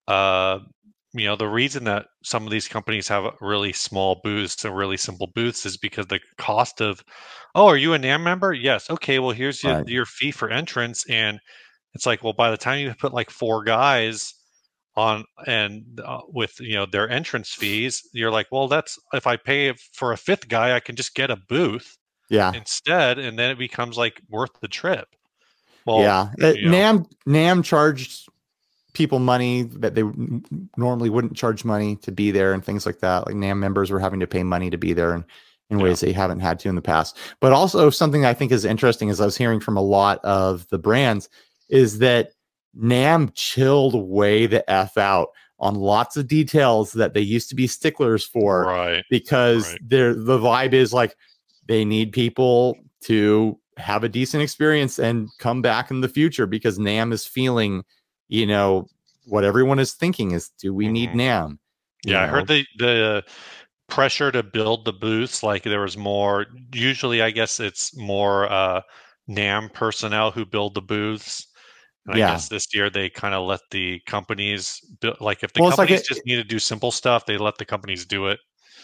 uh, 0.07 0.59
you 1.17 1.25
know, 1.25 1.35
the 1.35 1.47
reason 1.47 1.83
that 1.85 2.07
some 2.23 2.45
of 2.45 2.51
these 2.51 2.67
companies 2.67 3.07
have 3.07 3.33
really 3.41 3.73
small 3.73 4.19
booths 4.23 4.63
and 4.65 4.75
really 4.75 4.97
simple 4.97 5.27
booths 5.27 5.65
is 5.65 5.77
because 5.77 6.07
the 6.07 6.19
cost 6.37 6.81
of, 6.81 7.03
oh, 7.55 7.67
are 7.67 7.77
you 7.77 7.93
a 7.93 7.99
NAMM 7.99 8.23
member? 8.23 8.53
Yes. 8.53 8.89
Okay. 8.89 9.19
Well, 9.19 9.31
here's 9.31 9.63
your, 9.63 9.73
Right. 9.75 9.87
your 9.87 10.05
fee 10.05 10.31
for 10.31 10.49
entrance, 10.49 11.05
and 11.09 11.39
it's 11.93 12.05
like, 12.05 12.23
well, 12.23 12.33
by 12.33 12.51
the 12.51 12.57
time 12.57 12.79
you 12.79 12.93
put 12.93 13.13
like 13.13 13.29
four 13.29 13.63
guys 13.63 14.33
on 14.95 15.23
and 15.45 16.01
uh, 16.03 16.21
with 16.27 16.59
you 16.59 16.75
know 16.75 16.85
their 16.85 17.09
entrance 17.09 17.51
fees, 17.53 18.01
you're 18.13 18.31
like, 18.31 18.47
well, 18.51 18.67
that's 18.67 18.97
if 19.13 19.27
I 19.27 19.37
pay 19.37 19.73
for 19.93 20.11
a 20.11 20.17
fifth 20.17 20.47
guy, 20.47 20.75
I 20.75 20.79
can 20.79 20.95
just 20.95 21.15
get 21.15 21.29
a 21.31 21.37
booth 21.49 21.97
Yeah. 22.29 22.51
instead, 22.53 23.19
and 23.19 23.37
then 23.37 23.51
it 23.51 23.57
becomes 23.59 23.97
like 23.97 24.21
worth 24.29 24.59
the 24.61 24.67
trip. 24.67 25.07
Well, 25.85 26.01
yeah. 26.01 26.29
You 26.37 26.69
know. 26.69 26.77
NAMM 26.77 27.11
NAMM 27.27 27.63
charged 27.63 28.27
people 28.97 29.19
money 29.19 29.61
that 29.63 29.95
they 29.95 30.03
normally 30.75 31.09
wouldn't 31.09 31.35
charge 31.37 31.63
money 31.63 31.95
to 31.97 32.11
be 32.11 32.31
there 32.31 32.53
and 32.53 32.65
things 32.65 32.85
like 32.85 32.99
that. 32.99 33.25
Like 33.27 33.35
NAMM 33.35 33.59
members 33.59 33.91
were 33.91 33.99
having 33.99 34.19
to 34.19 34.27
pay 34.27 34.43
money 34.43 34.69
to 34.69 34.77
be 34.77 34.93
there 34.93 35.13
and 35.13 35.23
in 35.69 35.77
Yeah. 35.79 35.83
ways 35.85 35.99
they 35.99 36.11
haven't 36.13 36.39
had 36.39 36.59
to 36.59 36.69
in 36.69 36.75
the 36.75 36.81
past. 36.81 37.17
But 37.39 37.51
also 37.53 37.89
something 37.89 38.25
I 38.25 38.33
think 38.33 38.51
is 38.51 38.65
interesting 38.65 39.09
is 39.09 39.21
I 39.21 39.25
was 39.25 39.37
hearing 39.37 39.59
from 39.59 39.77
a 39.77 39.81
lot 39.81 40.19
of 40.23 40.65
the 40.69 40.79
brands 40.79 41.29
is 41.69 41.99
that 41.99 42.31
NAMM 42.77 43.31
chilled 43.35 43.95
way 44.07 44.45
the 44.47 44.67
F 44.69 44.97
out 44.97 45.29
on 45.59 45.75
lots 45.75 46.15
of 46.17 46.27
details 46.27 46.93
that 46.93 47.13
they 47.13 47.21
used 47.21 47.49
to 47.49 47.55
be 47.55 47.67
sticklers 47.67 48.23
for 48.23 48.65
right. 48.65 49.03
because 49.09 49.71
Right. 49.71 49.79
they're 49.87 50.13
the 50.13 50.37
vibe 50.37 50.73
is 50.73 50.93
like 50.93 51.15
they 51.67 51.83
need 51.83 52.11
people 52.13 52.77
to 53.01 53.59
have 53.77 54.03
a 54.03 54.09
decent 54.09 54.41
experience 54.43 54.97
and 54.99 55.27
come 55.39 55.61
back 55.61 55.91
in 55.91 56.01
the 56.01 56.07
future 56.09 56.45
because 56.47 56.79
NAMM 56.79 57.11
is 57.13 57.25
feeling, 57.27 57.83
you 58.27 58.45
know, 58.45 58.87
what 59.25 59.43
everyone 59.43 59.79
is 59.79 59.93
thinking 59.93 60.31
is 60.31 60.49
do 60.59 60.73
we 60.73 60.87
need 60.87 61.09
Mhm. 61.09 61.15
NAMM? 61.15 61.59
Yeah, 62.05 62.23
I 62.23 62.27
heard 62.27 62.47
the 62.47 62.65
the 62.77 63.23
pressure 63.89 64.31
to 64.31 64.43
build 64.43 64.85
the 64.85 64.93
booths. 64.93 65.43
Like 65.43 65.63
there 65.63 65.81
was 65.81 65.97
more. 65.97 66.45
Usually, 66.73 67.21
I 67.21 67.31
guess 67.31 67.59
it's 67.59 67.95
more 67.95 68.51
uh, 68.51 68.81
NAMM 69.29 69.73
personnel 69.73 70.31
who 70.31 70.45
build 70.45 70.73
the 70.75 70.81
booths. 70.81 71.47
And 72.05 72.15
I 72.15 72.19
Yeah. 72.19 72.31
guess 72.33 72.47
this 72.47 72.67
year 72.73 72.89
they 72.89 73.09
kind 73.09 73.33
of 73.35 73.45
let 73.45 73.61
the 73.71 73.99
companies 74.05 74.79
build. 75.01 75.19
Like 75.19 75.43
if 75.43 75.51
the 75.53 75.59
Well, 75.61 75.69
it's 75.69 75.77
like 75.77 75.89
companies 75.89 76.01
a- 76.09 76.13
just 76.13 76.25
need 76.25 76.37
to 76.37 76.43
do 76.43 76.59
simple 76.59 76.91
stuff, 76.91 77.25
they 77.25 77.37
let 77.37 77.57
the 77.57 77.65
companies 77.65 78.05
do 78.05 78.27
it. 78.27 78.39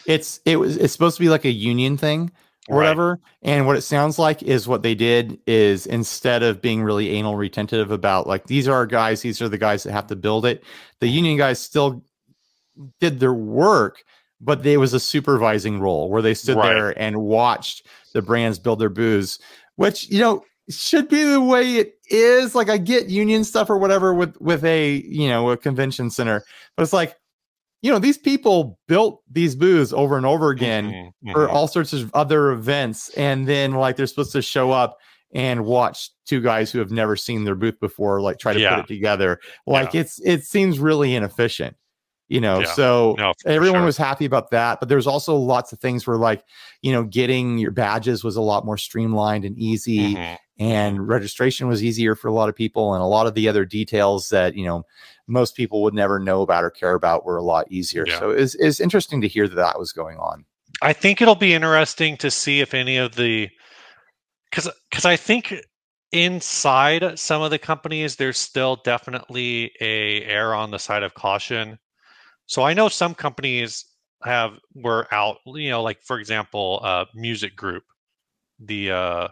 it's 0.05 0.39
it 0.45 0.57
was 0.57 0.75
it's 0.77 0.91
supposed 0.93 1.15
to 1.17 1.23
be 1.23 1.29
like 1.29 1.45
a 1.45 1.51
union 1.51 1.97
thing 1.97 2.31
or 2.69 2.77
Right. 2.77 2.95
whatever. 2.95 3.19
And 3.41 3.67
what 3.67 3.75
it 3.77 3.81
sounds 3.81 4.17
like 4.17 4.41
is 4.43 4.67
what 4.67 4.83
they 4.83 4.95
did 4.95 5.39
is 5.47 5.85
instead 5.85 6.43
of 6.43 6.61
being 6.61 6.81
really 6.83 7.09
anal 7.09 7.35
retentive 7.35 7.91
about 7.91 8.27
like 8.27 8.47
these 8.47 8.67
are 8.67 8.73
our 8.73 8.85
guys, 8.87 9.21
these 9.21 9.41
are 9.41 9.49
the 9.49 9.57
guys 9.57 9.83
that 9.83 9.91
have 9.91 10.07
to 10.07 10.15
build 10.15 10.45
it, 10.45 10.63
the 10.99 11.07
union 11.07 11.37
guys 11.37 11.59
still 11.59 12.03
did 12.99 13.19
their 13.19 13.33
work, 13.33 14.03
but 14.41 14.63
there 14.63 14.79
was 14.79 14.93
a 14.93 14.99
supervising 14.99 15.79
role 15.79 16.09
where 16.09 16.21
they 16.21 16.33
stood 16.33 16.57
Right. 16.57 16.73
there 16.73 16.99
and 16.99 17.21
watched 17.21 17.87
the 18.13 18.21
brands 18.21 18.59
build 18.59 18.79
their 18.79 18.89
booze, 18.89 19.39
which 19.75 20.09
you 20.09 20.19
know 20.19 20.43
should 20.69 21.09
be 21.09 21.23
the 21.23 21.41
way 21.41 21.75
it 21.75 21.95
is. 22.09 22.55
Like 22.55 22.69
I 22.69 22.77
get 22.77 23.09
union 23.09 23.43
stuff 23.43 23.69
or 23.69 23.77
whatever 23.77 24.13
with 24.13 24.39
with 24.39 24.63
a 24.63 25.01
you 25.05 25.27
know 25.27 25.49
a 25.51 25.57
convention 25.57 26.09
center, 26.09 26.43
but 26.75 26.83
it's 26.83 26.93
like 26.93 27.15
you 27.83 27.91
know 27.91 27.99
these 27.99 28.17
people 28.17 28.79
built 28.87 29.21
these 29.29 29.55
booths 29.55 29.93
over 29.93 30.17
and 30.17 30.25
over 30.25 30.49
again 30.49 31.13
Mhm, 31.23 31.31
for 31.33 31.47
mhm. 31.47 31.51
all 31.53 31.67
sorts 31.67 31.93
of 31.93 32.09
other 32.15 32.51
events 32.51 33.09
and 33.09 33.47
then 33.47 33.73
like 33.73 33.95
they're 33.97 34.07
supposed 34.07 34.31
to 34.31 34.41
show 34.41 34.71
up 34.71 34.97
and 35.35 35.65
watch 35.65 36.09
two 36.25 36.41
guys 36.41 36.71
who 36.71 36.79
have 36.79 36.91
never 36.91 37.15
seen 37.15 37.43
their 37.43 37.55
booth 37.55 37.79
before 37.79 38.21
like 38.21 38.39
try 38.39 38.53
to 38.53 38.59
Yeah. 38.59 38.75
put 38.77 38.85
it 38.85 38.87
together 38.93 39.39
like 39.67 39.93
it's 39.93 40.19
it 40.23 40.43
seems 40.45 40.79
really 40.79 41.13
inefficient 41.13 41.75
you 42.29 42.39
know 42.39 42.61
Yeah. 42.61 42.73
so 42.73 43.15
No, 43.19 43.33
everyone 43.45 43.79
sure. 43.81 43.85
was 43.85 43.97
happy 43.97 44.25
about 44.25 44.49
that 44.51 44.79
but 44.79 44.87
there's 44.89 45.05
also 45.07 45.35
lots 45.35 45.73
of 45.73 45.79
things 45.79 46.07
where 46.07 46.17
like 46.17 46.41
you 46.81 46.91
know 46.93 47.03
getting 47.03 47.57
your 47.57 47.71
badges 47.71 48.23
was 48.23 48.35
a 48.37 48.41
lot 48.41 48.65
more 48.65 48.77
streamlined 48.77 49.43
and 49.43 49.57
easy 49.59 50.15
Mhm. 50.15 50.37
And 50.59 51.07
registration 51.07 51.67
was 51.67 51.83
easier 51.83 52.15
for 52.15 52.27
a 52.27 52.33
lot 52.33 52.49
of 52.49 52.55
people 52.55 52.93
and 52.93 53.01
a 53.01 53.07
lot 53.07 53.27
of 53.27 53.33
the 53.33 53.47
other 53.47 53.65
details 53.65 54.29
that 54.29 54.55
you 54.55 54.65
know 54.65 54.85
most 55.27 55.55
people 55.55 55.81
would 55.81 55.93
never 55.93 56.19
know 56.19 56.41
about 56.41 56.63
or 56.63 56.69
care 56.69 56.93
about 56.93 57.25
were 57.25 57.37
a 57.37 57.43
lot 57.43 57.71
easier 57.71 58.05
Yeah. 58.07 58.19
so 58.19 58.29
it's, 58.31 58.55
it's 58.55 58.79
interesting 58.79 59.21
to 59.21 59.27
hear 59.27 59.47
that 59.47 59.55
that 59.55 59.79
was 59.79 59.91
going 59.91 60.17
on 60.17 60.45
I 60.81 60.93
think 60.93 61.21
it'll 61.21 61.35
be 61.35 61.53
interesting 61.53 62.17
to 62.17 62.31
see 62.31 62.59
if 62.59 62.73
any 62.73 62.97
of 62.97 63.15
the 63.15 63.49
because 64.49 64.69
because 64.89 65.05
I 65.05 65.15
think 65.15 65.55
inside 66.11 67.17
some 67.17 67.41
of 67.41 67.49
the 67.49 67.57
companies 67.57 68.15
there's 68.15 68.37
still 68.37 68.75
definitely 68.77 69.71
a 69.81 70.23
err 70.25 70.53
on 70.53 70.71
the 70.71 70.77
side 70.77 71.03
of 71.03 71.13
caution. 71.13 71.79
So 72.45 72.63
I 72.63 72.73
know 72.73 72.87
some 72.87 73.15
companies 73.15 73.85
have 74.23 74.53
were 74.75 75.07
out, 75.11 75.37
you 75.45 75.69
know, 75.69 75.81
like 75.81 76.03
for 76.03 76.19
example, 76.19 76.81
uh, 76.83 77.05
music 77.15 77.55
group, 77.55 77.83
the 78.59 78.91
uh, 78.91 79.27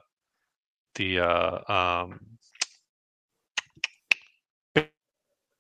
the 0.96 1.20
uh, 1.20 2.06
um, 2.06 2.20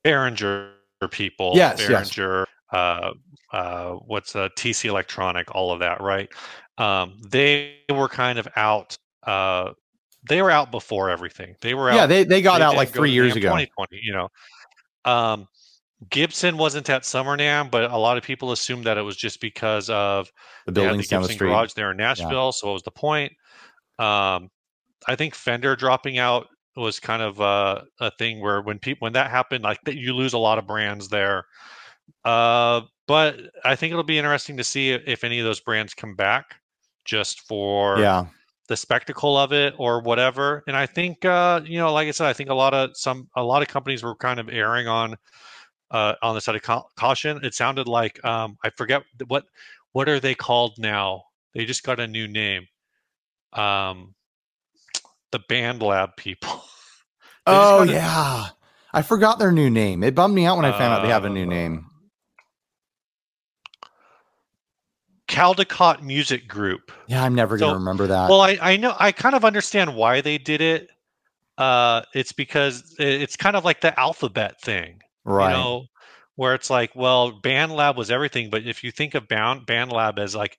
Behringer 0.05 0.71
people, 1.09 1.53
Yes, 1.55 1.87
yes. 1.87 2.17
Uh, 2.71 3.11
uh, 3.51 3.91
what's 4.05 4.35
uh, 4.35 4.47
TC 4.57 4.85
Electronic, 4.85 5.53
all 5.53 5.71
of 5.71 5.79
that, 5.79 5.99
right? 6.01 6.29
Um, 6.77 7.17
they 7.29 7.75
were 7.89 8.07
kind 8.07 8.39
of 8.39 8.47
out. 8.55 8.97
Uh, 9.23 9.71
they 10.29 10.41
were 10.41 10.51
out 10.51 10.71
before 10.71 11.09
everything. 11.09 11.55
They 11.61 11.73
were 11.73 11.89
out. 11.89 11.95
yeah 11.95 12.05
they, 12.05 12.23
they 12.23 12.41
got 12.41 12.59
they 12.59 12.63
out 12.63 12.75
like 12.75 12.89
three 12.89 13.11
years 13.11 13.35
ago 13.35 13.49
2020, 13.49 13.99
you 14.01 14.13
know. 14.13 14.29
Um, 15.03 15.47
Gibson 16.09 16.57
wasn't 16.57 16.89
at 16.89 17.05
Summer 17.05 17.37
NAMM, 17.37 17.69
but 17.69 17.91
a 17.91 17.97
lot 17.97 18.17
of 18.17 18.23
people 18.23 18.51
assumed 18.51 18.85
that 18.85 18.97
it 18.97 19.01
was 19.01 19.15
just 19.15 19.39
because 19.39 19.89
of 19.89 20.31
the 20.65 20.71
buildings 20.71 21.07
the 21.07 21.15
down 21.15 21.21
the 21.23 21.27
Gibson 21.27 21.35
street 21.35 21.47
garage 21.49 21.73
there 21.73 21.91
in 21.91 21.97
Nashville. 21.97 22.51
So 22.51 22.67
what 22.67 22.73
was 22.73 22.83
the 22.83 22.91
point? 22.91 23.33
Um, 23.99 24.49
I 25.07 25.15
think 25.15 25.35
Fender 25.35 25.75
dropping 25.75 26.17
out 26.17 26.47
was 26.75 26.99
kind 26.99 27.21
of 27.21 27.41
uh, 27.41 27.81
a 27.99 28.11
thing 28.11 28.39
where 28.39 28.61
when 28.61 28.79
people 28.79 29.05
when 29.05 29.13
that 29.13 29.29
happened, 29.29 29.63
like 29.63 29.79
that 29.85 29.97
you 29.97 30.13
lose 30.13 30.33
a 30.33 30.37
lot 30.37 30.57
of 30.57 30.67
brands 30.67 31.09
there. 31.09 31.45
Uh, 32.23 32.81
but 33.07 33.39
I 33.65 33.75
think 33.75 33.91
it'll 33.91 34.03
be 34.03 34.17
interesting 34.17 34.57
to 34.57 34.63
see 34.63 34.91
if, 34.91 35.01
if 35.05 35.23
any 35.23 35.39
of 35.39 35.45
those 35.45 35.59
brands 35.59 35.93
come 35.93 36.15
back 36.15 36.55
just 37.03 37.41
for 37.41 37.99
yeah 37.99 38.25
the 38.67 38.77
spectacle 38.77 39.37
of 39.37 39.51
it 39.51 39.73
or 39.77 40.01
whatever. 40.01 40.63
And 40.65 40.77
I 40.77 40.85
think 40.85 41.25
uh, 41.25 41.59
you 41.65 41.77
know, 41.77 41.91
like 41.91 42.07
I 42.07 42.11
said, 42.11 42.27
I 42.27 42.33
think 42.33 42.49
a 42.49 42.53
lot 42.53 42.73
of 42.73 42.91
some 42.93 43.27
a 43.35 43.43
lot 43.43 43.61
of 43.61 43.67
companies 43.67 44.01
were 44.01 44.15
kind 44.15 44.39
of 44.39 44.47
erring 44.49 44.87
on 44.87 45.17
uh, 45.91 46.15
on 46.21 46.35
the 46.35 46.41
side 46.41 46.55
of 46.55 46.61
cau- 46.61 46.87
caution. 46.95 47.43
It 47.43 47.53
sounded 47.53 47.87
like 47.87 48.23
um, 48.23 48.57
I 48.63 48.69
forget 48.69 49.03
what 49.27 49.43
what 49.91 50.07
are 50.07 50.21
they 50.21 50.35
called 50.35 50.75
now? 50.77 51.23
They 51.53 51.65
just 51.65 51.83
got 51.83 51.99
a 51.99 52.07
new 52.07 52.29
name. 52.29 52.65
Um, 53.51 54.15
the 55.31 55.39
Band 55.39 55.81
Lab 55.81 56.15
people. 56.17 56.63
Oh 57.47 57.81
a- 57.81 57.85
yeah 57.87 58.49
i 58.93 59.01
forgot 59.01 59.39
their 59.39 59.51
new 59.51 59.69
name 59.69 60.03
it 60.03 60.13
bummed 60.13 60.35
me 60.35 60.45
out 60.45 60.57
when 60.57 60.65
i 60.65 60.71
found 60.77 60.93
out 60.93 61.01
they 61.01 61.07
have 61.09 61.25
a 61.25 61.29
new 61.29 61.43
Uh, 61.43 61.49
name 61.49 61.85
Caldecott 65.27 66.01
Music 66.03 66.47
Group. 66.47 66.91
yeah 67.07 67.23
i'm 67.23 67.33
never 67.35 67.57
gonna 67.57 67.73
remember 67.73 68.07
that 68.07 68.29
Well, 68.29 68.41
I, 68.41 68.57
I 68.61 68.77
know 68.77 68.95
I 68.99 69.11
kind 69.11 69.33
of 69.35 69.45
understand 69.45 69.95
why 69.95 70.21
they 70.21 70.37
did 70.37 70.61
it. 70.61 70.89
Uh, 71.57 72.01
it's 72.13 72.31
because 72.31 72.95
it's 72.99 73.35
kind 73.35 73.55
of 73.55 73.63
like 73.65 73.81
the 73.81 73.97
alphabet 73.99 74.59
thing. 74.61 74.99
right 75.23 75.51
you 75.51 75.57
know 75.57 75.85
where 76.35 76.53
it's 76.55 76.69
like 76.69 76.91
well 76.95 77.39
band 77.41 77.71
lab 77.71 77.97
was 77.97 78.09
everything 78.11 78.49
but 78.49 78.63
if 78.65 78.83
you 78.83 78.91
think 78.91 79.15
of 79.15 79.27
band, 79.27 79.65
band 79.65 79.91
lab 79.91 80.17
as 80.19 80.35
like 80.35 80.57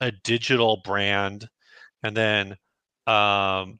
a 0.00 0.10
digital 0.24 0.80
brand 0.84 1.48
and 2.02 2.16
then 2.16 2.56
um 3.06 3.78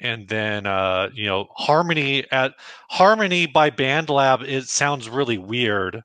and 0.00 0.28
then 0.28 0.66
uh 0.66 1.08
you 1.14 1.26
know 1.26 1.46
harmony 1.56 2.24
at 2.32 2.54
harmony 2.90 3.46
by 3.46 3.70
band 3.70 4.08
lab 4.08 4.42
it 4.42 4.64
sounds 4.64 5.08
really 5.08 5.38
weird 5.38 6.02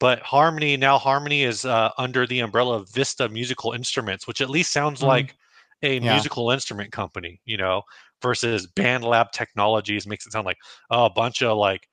but 0.00 0.20
harmony 0.20 0.76
now 0.76 0.98
harmony 0.98 1.42
is 1.44 1.64
uh, 1.64 1.90
under 1.98 2.26
the 2.26 2.40
umbrella 2.40 2.76
of 2.76 2.88
vista 2.92 3.28
musical 3.28 3.72
instruments 3.72 4.26
which 4.26 4.40
at 4.40 4.50
least 4.50 4.72
sounds 4.72 5.00
Mhm. 5.00 5.06
like 5.06 5.36
a 5.82 6.00
Yeah. 6.00 6.12
musical 6.12 6.50
instrument 6.50 6.90
company 6.92 7.40
you 7.44 7.56
know 7.56 7.82
versus 8.22 8.66
Band 8.66 9.04
Lab 9.04 9.30
Technologies 9.32 10.06
makes 10.06 10.26
it 10.26 10.32
sound 10.32 10.46
like 10.46 10.58
oh, 10.90 11.04
a 11.06 11.10
bunch 11.10 11.42
of 11.42 11.56
like 11.56 11.86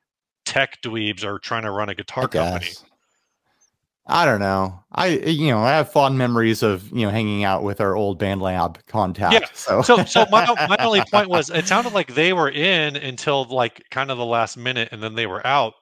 tech 0.46 0.78
dweebs 0.84 1.24
are 1.24 1.40
trying 1.40 1.64
to 1.64 1.72
run 1.72 1.90
a 1.90 1.96
guitar 1.96 2.24
I 2.24 2.28
company. 2.28 2.68
guess. 2.68 2.84
I 4.08 4.26
don't 4.26 4.40
know. 4.40 4.84
I 4.92 5.08
you 5.08 5.50
know 5.50 5.60
I 5.60 5.72
have 5.72 5.92
fond 5.92 6.18
memories 6.18 6.62
of 6.62 6.90
you 6.92 7.06
know 7.06 7.12
hanging 7.12 7.44
out 7.44 7.64
with 7.64 7.82
our 7.82 7.96
old 7.96 8.20
band 8.20 8.42
lab 8.42 8.86
contact. 8.86 9.34
Yeah. 9.34 9.48
So 9.54 9.82
So, 9.82 10.04
so 10.06 10.26
my 10.30 10.46
my 10.70 10.78
only 10.80 11.02
point 11.12 11.30
was 11.30 11.50
it 11.50 11.68
sounded 11.68 11.94
like 11.94 12.14
they 12.14 12.34
were 12.34 12.50
in 12.50 12.96
until 12.96 13.46
like 13.46 13.84
kind 13.90 14.12
of 14.12 14.18
the 14.18 14.26
last 14.26 14.58
minute, 14.58 14.90
and 14.92 15.02
then 15.02 15.16
they 15.16 15.26
were 15.26 15.46
out. 15.46 15.74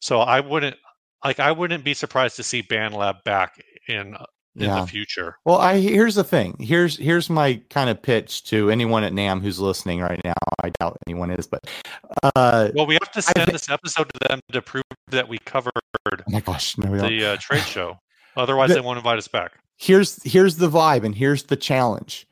So 0.00 0.20
I 0.20 0.40
wouldn't 0.40 0.76
like 1.24 1.40
I 1.40 1.50
wouldn't 1.50 1.84
be 1.84 1.94
surprised 1.94 2.36
to 2.36 2.44
see 2.44 2.62
Band 2.62 2.94
Lab 2.94 3.16
back 3.24 3.54
in 3.88 4.16
in 4.56 4.62
Yeah. 4.66 4.80
the 4.82 4.86
future. 4.86 5.36
Well, 5.44 5.58
I 5.58 5.78
here's 5.80 6.14
the 6.14 6.24
thing. 6.24 6.56
Here's 6.60 6.96
here's 6.96 7.28
my 7.28 7.60
kind 7.70 7.90
of 7.90 8.00
pitch 8.02 8.44
to 8.44 8.70
anyone 8.70 9.02
at 9.04 9.12
NAMM 9.12 9.42
who's 9.42 9.58
listening 9.58 10.00
right 10.00 10.20
now. 10.24 10.34
I 10.62 10.70
doubt 10.80 10.96
anyone 11.06 11.30
is, 11.30 11.46
but 11.46 11.68
uh, 12.36 12.70
Well, 12.74 12.86
we 12.86 12.94
have 12.94 13.10
to 13.12 13.22
send 13.22 13.46
thi- 13.46 13.52
this 13.52 13.68
episode 13.68 14.10
to 14.14 14.28
them 14.28 14.40
to 14.52 14.62
prove 14.62 14.84
that 15.08 15.28
we 15.28 15.38
covered 15.38 15.72
oh 16.06 16.16
my 16.28 16.40
gosh, 16.40 16.76
no, 16.78 16.90
we 16.90 16.98
the 16.98 17.32
uh, 17.32 17.36
trade 17.40 17.62
show. 17.64 17.98
Otherwise, 18.36 18.68
The- 18.70 18.76
they 18.76 18.80
won't 18.80 18.98
invite 18.98 19.18
us 19.18 19.28
back. 19.28 19.52
here's 19.76 20.22
here's 20.22 20.56
the 20.56 20.70
vibe 20.70 21.04
and 21.04 21.14
here's 21.14 21.44
the 21.44 21.56
challenge. 21.56 22.26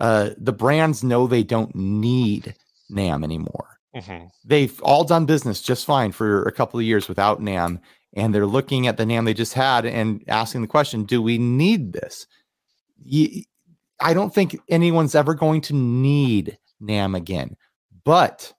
Uh, 0.00 0.30
the 0.38 0.52
brands 0.52 1.04
know 1.04 1.26
they 1.26 1.42
don't 1.44 1.74
need 1.74 2.54
NAMM 2.90 3.22
anymore. 3.24 3.78
hmm 3.94 4.24
They've 4.44 4.80
all 4.82 5.04
done 5.04 5.24
business 5.26 5.62
just 5.62 5.86
fine 5.86 6.10
for 6.12 6.42
a 6.44 6.52
couple 6.52 6.78
of 6.80 6.84
years 6.86 7.08
without 7.08 7.40
NAMM, 7.40 7.80
and 8.14 8.34
they're 8.34 8.46
looking 8.46 8.86
at 8.86 8.96
the 8.96 9.04
NAMM 9.04 9.24
they 9.24 9.34
just 9.34 9.54
had 9.54 9.84
and 9.84 10.24
asking 10.28 10.62
the 10.62 10.66
question: 10.68 11.04
Do 11.04 11.20
we 11.20 11.38
need 11.38 11.92
this? 11.92 12.26
I 14.00 14.14
don't 14.14 14.34
think 14.34 14.58
anyone's 14.68 15.14
ever 15.14 15.34
going 15.34 15.60
to 15.62 15.74
need 15.74 16.58
NAMM 16.82 17.16
again, 17.16 17.56
but 18.04 18.52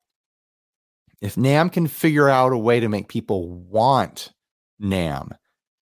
if 1.22 1.36
NAMM 1.36 1.72
can 1.72 1.88
figure 1.88 2.30
out 2.30 2.53
a 2.53 2.57
way 2.57 2.80
to 2.80 2.90
make 2.90 3.07
people 3.07 3.49
want 3.49 4.32
NAMM, 4.82 5.32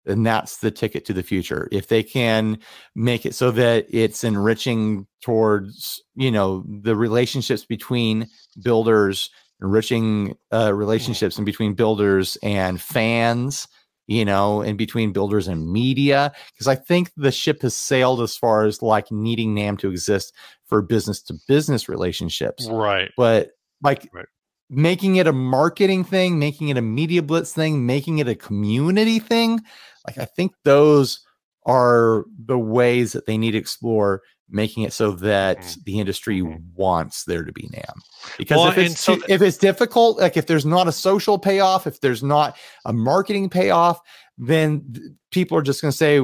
then 0.06 0.24
that's 0.24 0.58
the 0.58 0.72
ticket 0.72 1.06
to 1.06 1.14
the 1.14 1.24
future. 1.24 1.68
If 1.72 1.88
they 1.88 2.04
can 2.04 2.60
make 2.96 3.26
it 3.26 3.36
so 3.36 3.52
that 3.52 3.86
it's 3.90 4.24
enriching 4.24 5.08
towards, 5.22 6.02
you 6.16 6.32
know, 6.32 6.66
the 6.68 6.96
relationships 6.96 7.66
between 7.66 8.28
builders, 8.64 9.30
enriching 9.62 10.36
uh, 10.52 10.74
relationships 10.74 11.38
in 11.38 11.46
between 11.46 11.74
builders 11.74 12.38
and 12.42 12.82
fans, 12.82 13.68
you 14.08 14.26
know, 14.26 14.62
in 14.62 14.76
between 14.76 15.14
builders 15.14 15.48
and 15.48 15.72
media, 15.72 16.34
because 16.54 16.68
I 16.68 16.76
think 16.76 17.12
the 17.16 17.32
ship 17.32 17.62
has 17.62 17.76
sailed 17.76 18.22
as 18.22 18.36
far 18.36 18.66
as 18.66 18.82
like 18.82 19.12
needing 19.12 19.56
NAMM 19.56 19.80
to 19.80 19.90
exist 19.90 20.34
for 20.66 20.82
business 20.82 21.22
to 21.24 21.36
business 21.48 21.88
relationships 21.88 22.68
Right. 22.70 23.12
but 23.18 23.52
like 23.82 24.10
Right. 24.14 24.26
making 24.70 25.18
it 25.18 25.28
a 25.28 25.34
marketing 25.34 26.04
thing, 26.04 26.40
making 26.40 26.70
it 26.70 26.78
a 26.78 26.82
media 26.82 27.22
blitz 27.22 27.54
thing, 27.54 27.86
making 27.86 28.20
it 28.20 28.28
a 28.28 28.36
community 28.36 29.20
thing, 29.20 29.62
like 30.08 30.18
I 30.18 30.26
think 30.26 30.54
those 30.64 31.20
are 31.66 32.26
the 32.44 32.58
ways 32.58 33.12
that 33.14 33.28
they 33.28 33.38
need 33.38 33.52
to 33.52 33.58
explore 33.58 34.22
making 34.52 34.84
it 34.84 34.94
so 34.94 35.12
that 35.12 35.60
Mhm. 35.60 35.84
the 35.86 36.00
industry 36.00 36.42
Mhm. 36.42 36.62
wants 36.76 37.24
there 37.24 37.44
to 37.44 37.52
be 37.52 37.68
NAMM. 37.70 38.00
Because 38.38 38.58
Well, 38.58 38.68
if 38.68 38.78
it's 38.78 39.00
so 39.00 39.16
too, 39.16 39.24
if 39.30 39.42
it's 39.42 39.58
difficult, 39.58 40.20
like 40.20 40.38
if 40.38 40.46
there's 40.48 40.66
not 40.66 40.88
a 40.88 40.92
social 40.92 41.40
payoff, 41.40 41.88
if 41.88 42.00
there's 42.02 42.24
not 42.24 42.58
a 42.86 42.94
marketing 42.94 43.50
payoff, 43.50 44.00
then 44.38 44.84
th- 44.94 45.08
people 45.32 45.58
are 45.58 45.62
just 45.62 45.82
going 45.82 45.92
to 45.92 45.98
say 45.98 46.20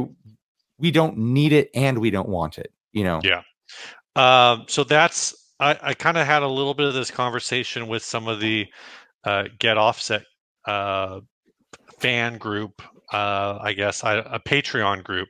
we 0.77 0.91
don't 0.91 1.17
need 1.17 1.53
it 1.53 1.69
and 1.73 1.99
we 1.99 2.09
don't 2.11 2.29
want 2.29 2.57
it. 2.57 2.71
You 2.91 3.03
know. 3.03 3.21
Yeah. 3.23 3.41
Um, 4.15 4.65
so 4.67 4.83
that's 4.83 5.35
I, 5.59 5.77
I 5.81 5.93
kind 5.93 6.17
of 6.17 6.27
had 6.27 6.43
a 6.43 6.47
little 6.47 6.73
bit 6.73 6.87
of 6.87 6.93
this 6.93 7.09
conversation 7.09 7.87
with 7.87 8.03
some 8.03 8.27
of 8.27 8.39
the 8.39 8.67
uh, 9.23 9.45
Get 9.59 9.77
Offset 9.77 10.23
uh, 10.67 11.21
fan 11.99 12.37
group, 12.37 12.81
uh, 13.11 13.57
I 13.59 13.73
guess, 13.73 14.03
I, 14.03 14.15
a 14.17 14.39
Patreon 14.39 15.03
group 15.03 15.29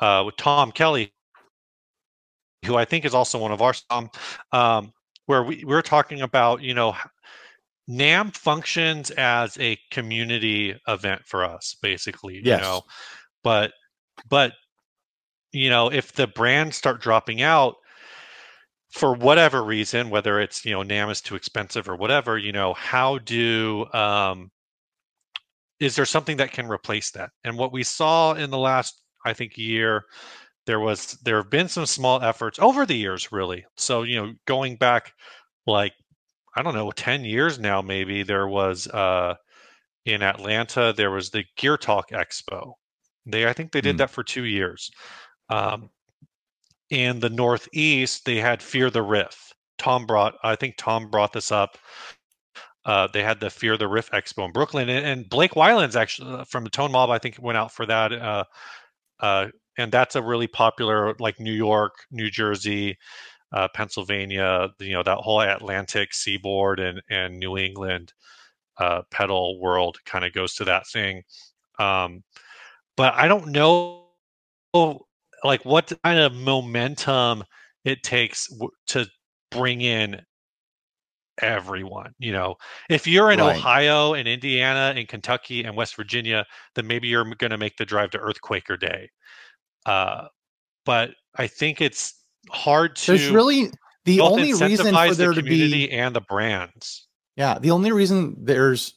uh, 0.00 0.22
with 0.24 0.36
Tom 0.36 0.72
Kelly, 0.72 1.12
who 2.68 2.76
I 2.76 2.84
think 2.84 3.04
is 3.04 3.14
also 3.14 3.38
one 3.38 3.52
of 3.52 3.62
our 3.62 3.74
um, 3.90 4.10
um, 4.52 4.92
where 5.26 5.42
we, 5.42 5.56
we 5.56 5.64
we're 5.64 5.82
talking 5.82 6.20
about, 6.20 6.62
you 6.62 6.74
know, 6.74 6.94
NAMM 7.90 8.36
functions 8.36 9.10
as 9.12 9.58
a 9.58 9.78
community 9.90 10.76
event 10.86 11.22
for 11.24 11.44
us, 11.44 11.76
basically, 11.82 12.40
Yes. 12.44 12.60
you 12.60 12.66
know, 12.66 12.82
but 13.42 13.72
but 14.28 14.52
you 15.52 15.70
know, 15.70 15.90
if 15.90 16.12
the 16.12 16.26
brands 16.26 16.76
start 16.76 17.00
dropping 17.00 17.40
out 17.42 17.76
for 18.90 19.14
whatever 19.14 19.62
reason, 19.64 20.10
whether 20.10 20.40
it's 20.40 20.64
you 20.64 20.72
know 20.72 20.82
NAMM 20.82 21.10
is 21.10 21.20
too 21.20 21.34
expensive 21.34 21.88
or 21.88 21.96
whatever, 21.96 22.38
you 22.38 22.52
know, 22.52 22.74
how 22.74 23.18
do 23.18 23.86
um, 23.92 24.50
is 25.80 25.96
there 25.96 26.06
something 26.06 26.36
that 26.38 26.52
can 26.52 26.68
replace 26.68 27.10
that? 27.12 27.30
And 27.44 27.56
what 27.56 27.72
we 27.72 27.82
saw 27.82 28.34
in 28.34 28.50
the 28.50 28.58
last, 28.58 29.00
I 29.24 29.32
think, 29.32 29.56
year, 29.56 30.04
there 30.68 30.80
was 30.80 31.14
there 31.24 31.38
have 31.38 31.50
been 31.50 31.68
some 31.68 31.86
small 31.86 32.22
efforts 32.22 32.60
over 32.60 32.86
the 32.86 32.96
years, 32.96 33.32
really. 33.32 33.66
So 33.78 34.04
you 34.04 34.16
know, 34.16 34.34
going 34.46 34.76
back 34.76 35.14
like 35.66 35.94
I 36.56 36.62
don't 36.62 36.74
know, 36.74 36.92
ten 36.92 37.24
years 37.24 37.58
now, 37.58 37.82
maybe 37.82 38.22
there 38.22 38.48
was 38.48 38.86
uh, 38.88 39.34
in 40.06 40.22
Atlanta 40.22 40.92
there 40.96 41.10
was 41.12 41.30
the 41.30 41.44
Gear 41.56 41.78
Talk 41.78 42.10
Expo. 42.10 42.74
They 43.26 43.46
I 43.48 43.54
think 43.54 43.72
they 43.72 43.82
did 43.82 43.96
Hmm. 43.96 43.98
that 43.98 44.10
for 44.10 44.24
two 44.24 44.44
years. 44.44 44.90
Um, 45.50 45.90
in 46.90 47.20
the 47.20 47.30
Northeast, 47.30 48.24
they 48.24 48.36
had 48.36 48.62
Fear 48.62 48.90
the 48.90 49.02
Riff. 49.02 49.52
Tom 49.78 50.06
brought, 50.06 50.34
I 50.42 50.56
think 50.56 50.76
Tom 50.78 51.10
brought 51.10 51.32
this 51.32 51.52
up. 51.52 51.78
Uh, 52.84 53.06
they 53.12 53.22
had 53.22 53.40
the 53.40 53.50
Fear 53.50 53.76
the 53.76 53.88
Riff 53.88 54.10
Expo 54.12 54.46
in 54.46 54.52
Brooklyn, 54.52 54.88
and, 54.88 55.04
and 55.06 55.28
Blake 55.28 55.52
Wyland's 55.52 55.96
actually 55.96 56.32
uh, 56.32 56.44
from 56.44 56.64
the 56.64 56.70
Tone 56.70 56.92
Mob. 56.92 57.10
I 57.10 57.18
think 57.18 57.36
went 57.40 57.58
out 57.58 57.72
for 57.72 57.84
that, 57.86 58.12
uh, 58.12 58.44
uh, 59.20 59.48
and 59.78 59.92
that's 59.92 60.16
a 60.16 60.22
really 60.22 60.48
popular, 60.48 61.14
like 61.20 61.40
New 61.40 61.52
York, 61.52 62.06
New 62.10 62.30
Jersey, 62.30 62.98
uh, 63.52 63.68
Pennsylvania. 63.74 64.70
You 64.80 64.94
know 64.94 65.02
that 65.04 65.18
whole 65.18 65.42
Atlantic 65.42 66.14
seaboard 66.14 66.80
and 66.80 67.02
and 67.10 67.38
New 67.38 67.58
England 67.58 68.14
uh, 68.78 69.02
pedal 69.10 69.60
world 69.60 69.98
kind 70.06 70.24
of 70.24 70.32
goes 70.32 70.54
to 70.56 70.64
that 70.66 70.86
thing. 70.88 71.24
Um, 71.78 72.24
but 72.96 73.14
I 73.14 73.28
don't 73.28 73.48
know 73.48 74.06
like 75.44 75.64
what 75.64 75.92
kind 76.04 76.18
of 76.18 76.34
momentum 76.34 77.44
it 77.84 78.02
takes 78.02 78.48
w- 78.48 78.70
to 78.88 79.06
bring 79.50 79.80
in 79.82 80.20
everyone 81.40 82.12
you 82.18 82.32
know 82.32 82.56
if 82.90 83.06
you're 83.06 83.30
in 83.30 83.38
Right. 83.38 83.40
ohio 83.40 84.14
and 84.14 84.26
indiana 84.26 84.92
and 84.96 85.06
kentucky 85.06 85.62
and 85.62 85.76
west 85.76 85.94
virginia 85.94 86.44
then 86.74 86.84
maybe 86.86 87.06
you're 87.06 87.24
going 87.36 87.52
to 87.52 87.58
make 87.58 87.76
the 87.76 87.86
drive 87.86 88.10
to 88.10 88.18
earthquaker 88.18 88.76
day 88.76 89.08
uh, 89.88 90.28
but 90.84 91.10
i 91.36 91.46
think 91.46 91.80
it's 91.80 92.14
hard 92.50 92.96
to 92.96 93.12
There's 93.12 93.30
really 93.30 93.70
the 94.04 94.20
only 94.20 94.52
reason 94.54 94.94
for 94.94 95.14
there 95.14 95.34
the 95.34 95.34
to 95.34 95.42
be 95.42 95.90
and 95.90 96.14
the 96.14 96.20
brands. 96.20 97.06
Yeah, 97.36 97.58
the 97.58 97.70
only 97.70 97.92
reason 97.92 98.36
there's 98.38 98.94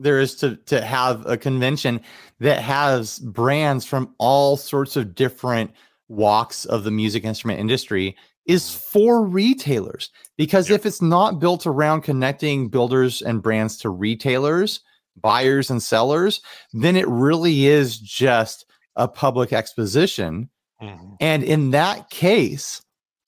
there 0.00 0.20
is 0.20 0.34
to 0.36 0.56
to 0.66 0.80
have 0.80 1.26
a 1.26 1.36
convention 1.36 2.00
that 2.40 2.60
has 2.62 3.18
brands 3.18 3.84
from 3.84 4.14
all 4.18 4.56
sorts 4.56 4.96
of 4.96 5.14
different 5.14 5.72
walks 6.08 6.64
of 6.64 6.84
the 6.84 6.90
music 6.90 7.24
instrument 7.24 7.60
industry 7.60 8.16
is 8.46 8.74
for 8.74 9.24
retailers. 9.24 10.10
Because 10.36 10.70
Yep. 10.70 10.80
if 10.80 10.86
it's 10.86 11.02
not 11.02 11.38
built 11.38 11.66
around 11.66 12.02
connecting 12.02 12.68
builders 12.68 13.22
and 13.22 13.42
brands 13.42 13.76
to 13.78 13.90
retailers, 13.90 14.80
buyers 15.16 15.70
and 15.70 15.82
sellers, 15.82 16.40
then 16.72 16.96
it 16.96 17.06
really 17.08 17.66
is 17.66 17.98
just 17.98 18.64
a 18.96 19.08
public 19.08 19.52
exposition 19.52 20.48
Mhm. 20.82 21.16
and 21.20 21.44
in 21.44 21.70
that 21.70 22.10
case, 22.10 22.82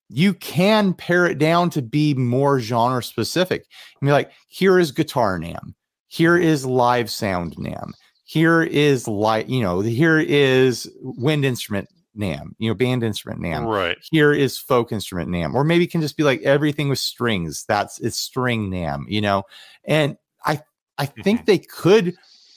you 0.08 0.34
can 0.34 0.92
pare 0.92 1.26
it 1.26 1.38
down 1.38 1.70
to 1.70 1.82
be 1.82 2.14
more 2.14 2.60
genre 2.60 3.02
specific. 3.02 3.64
I 4.00 4.04
mean, 4.04 4.12
like, 4.12 4.30
here 4.48 4.78
is 4.78 4.92
guitar 4.92 5.38
NAMM, 5.38 5.74
here 6.08 6.36
is 6.36 6.66
live 6.66 7.10
sound 7.10 7.56
NAMM, 7.56 7.92
here 8.24 8.62
is 8.62 9.08
light, 9.08 9.48
you 9.48 9.62
know, 9.62 9.80
here 9.80 10.18
is 10.18 10.90
wind 11.00 11.44
instrument 11.44 11.88
NAMM, 12.16 12.54
you 12.58 12.68
know, 12.68 12.74
band 12.74 13.02
instrument 13.02 13.40
NAMM. 13.40 13.66
right 13.66 13.98
Here 14.10 14.32
is 14.32 14.58
folk 14.58 14.92
instrument 14.92 15.30
NAMM, 15.30 15.54
or 15.54 15.64
maybe 15.64 15.84
it 15.84 15.90
can 15.90 16.00
just 16.00 16.16
be 16.16 16.22
like 16.22 16.42
everything 16.42 16.88
with 16.88 16.98
strings. 16.98 17.64
That's 17.66 17.98
it's 18.00 18.18
string 18.18 18.70
NAMM, 18.70 19.04
you 19.08 19.20
know. 19.20 19.44
And 19.84 20.16
I 20.44 20.60
I 20.98 21.06
think 21.06 21.46
they 21.46 21.58
could 21.58 22.14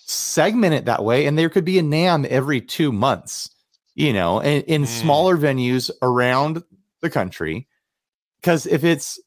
segment 0.08 0.74
it 0.74 0.86
that 0.86 1.04
way, 1.04 1.26
and 1.26 1.38
there 1.38 1.50
could 1.50 1.66
be 1.66 1.78
a 1.78 1.84
NAMM 1.84 2.26
every 2.28 2.62
two 2.62 2.92
months, 2.92 3.50
you 3.96 4.14
know, 4.14 4.40
in, 4.40 4.62
in 4.64 4.84
Mm. 4.84 4.88
smaller 4.88 5.38
venues 5.38 5.92
around 6.02 6.64
the 7.02 7.10
country. 7.10 7.68
Because 8.42 8.66
if 8.66 8.84
it's 8.84 9.20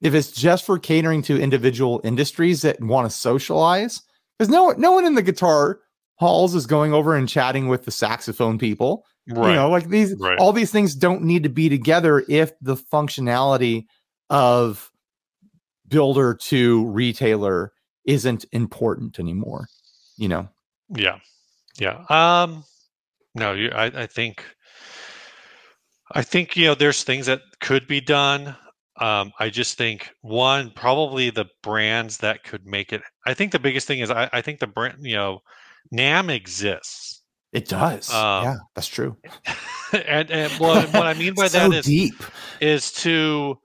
if 0.00 0.14
it's 0.14 0.30
just 0.30 0.64
for 0.64 0.78
catering 0.78 1.22
to 1.22 1.40
individual 1.40 2.00
industries 2.04 2.62
that 2.62 2.80
want 2.80 3.10
to 3.10 3.16
socialize, 3.16 4.00
because 4.38 4.50
no 4.50 4.70
no 4.78 4.92
one 4.92 5.04
in 5.04 5.14
the 5.14 5.22
guitar 5.22 5.80
halls 6.14 6.54
is 6.54 6.66
going 6.66 6.92
over 6.92 7.16
and 7.16 7.28
chatting 7.28 7.68
with 7.68 7.84
the 7.84 7.90
saxophone 7.92 8.58
people 8.58 9.04
right 9.28 9.50
you 9.50 9.54
know 9.54 9.70
like 9.70 9.88
these 9.88 10.16
Right. 10.18 10.36
all 10.36 10.52
these 10.52 10.72
things 10.72 10.96
don't 10.96 11.22
need 11.22 11.44
to 11.44 11.48
be 11.48 11.68
together 11.68 12.24
if 12.28 12.50
the 12.60 12.74
functionality 12.74 13.86
of 14.28 14.90
builder 15.86 16.34
to 16.34 16.86
retailer 16.86 17.72
isn't 18.04 18.44
important 18.52 19.18
anymore. 19.18 19.68
You 20.18 20.28
know. 20.28 20.48
Yeah, 20.90 21.18
yeah. 21.78 22.04
Um, 22.10 22.64
no, 23.34 23.52
you, 23.52 23.70
I, 23.70 23.86
I 23.86 24.06
think, 24.06 24.44
I 26.12 26.22
think 26.22 26.56
you 26.56 26.66
know, 26.66 26.74
there's 26.74 27.04
things 27.04 27.26
that 27.26 27.40
could 27.60 27.86
be 27.86 28.00
done. 28.00 28.54
Um, 29.00 29.32
I 29.38 29.48
just 29.48 29.78
think 29.78 30.10
one, 30.22 30.70
probably 30.70 31.30
the 31.30 31.46
brands 31.62 32.18
that 32.18 32.42
could 32.42 32.66
make 32.66 32.92
it. 32.92 33.00
I 33.26 33.34
think 33.34 33.52
the 33.52 33.58
biggest 33.60 33.86
thing 33.86 34.00
is 34.00 34.10
I, 34.10 34.28
I 34.32 34.42
think 34.42 34.58
the 34.58 34.66
brand, 34.66 34.98
you 35.00 35.14
know, 35.14 35.40
NAMM 35.94 36.34
exists. 36.34 37.22
It 37.52 37.68
does. 37.68 38.12
Um, 38.12 38.44
yeah, 38.44 38.56
that's 38.74 38.88
true. 38.88 39.16
and 39.92 40.30
and 40.30 40.52
what, 40.54 40.92
what 40.92 41.06
I 41.06 41.14
mean 41.14 41.34
by 41.34 41.48
so 41.48 41.68
that 41.68 41.78
is 41.78 41.86
deep. 41.86 42.14
is 42.60 42.92
to 42.92 43.58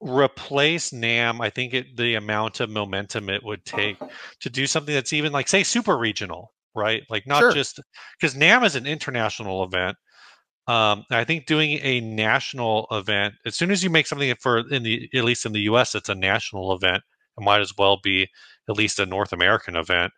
replace 0.00 0.90
NAMM. 0.90 1.40
I 1.40 1.50
think 1.50 1.74
it 1.74 1.96
the 1.96 2.14
amount 2.14 2.60
of 2.60 2.70
momentum 2.70 3.30
it 3.30 3.42
would 3.44 3.64
take 3.64 3.98
to 4.40 4.50
do 4.50 4.66
something 4.66 4.94
that's 4.94 5.12
even 5.12 5.32
like 5.32 5.48
say 5.48 5.62
super 5.62 5.96
regional, 5.96 6.52
right? 6.74 7.02
Like 7.10 7.26
not 7.26 7.38
Sure. 7.40 7.50
just 7.50 7.80
because 8.20 8.34
NAMM 8.36 8.64
is 8.64 8.76
an 8.76 8.86
international 8.86 9.64
event. 9.64 9.96
Um, 10.68 11.04
I 11.10 11.24
think 11.24 11.46
doing 11.46 11.78
a 11.82 12.00
national 12.00 12.88
event 12.90 13.34
as 13.46 13.56
soon 13.56 13.70
as 13.70 13.84
you 13.84 13.90
make 13.90 14.06
something 14.06 14.34
for 14.40 14.58
in 14.70 14.82
the 14.82 15.08
at 15.14 15.24
least 15.24 15.46
in 15.46 15.52
the 15.52 15.60
U.S. 15.62 15.94
it's 15.94 16.08
a 16.08 16.14
national 16.14 16.74
event. 16.74 17.02
It 17.38 17.44
might 17.44 17.60
as 17.60 17.72
well 17.78 17.98
be 18.02 18.28
at 18.68 18.76
least 18.76 18.98
a 18.98 19.06
North 19.06 19.32
American 19.32 19.76
event. 19.76 20.12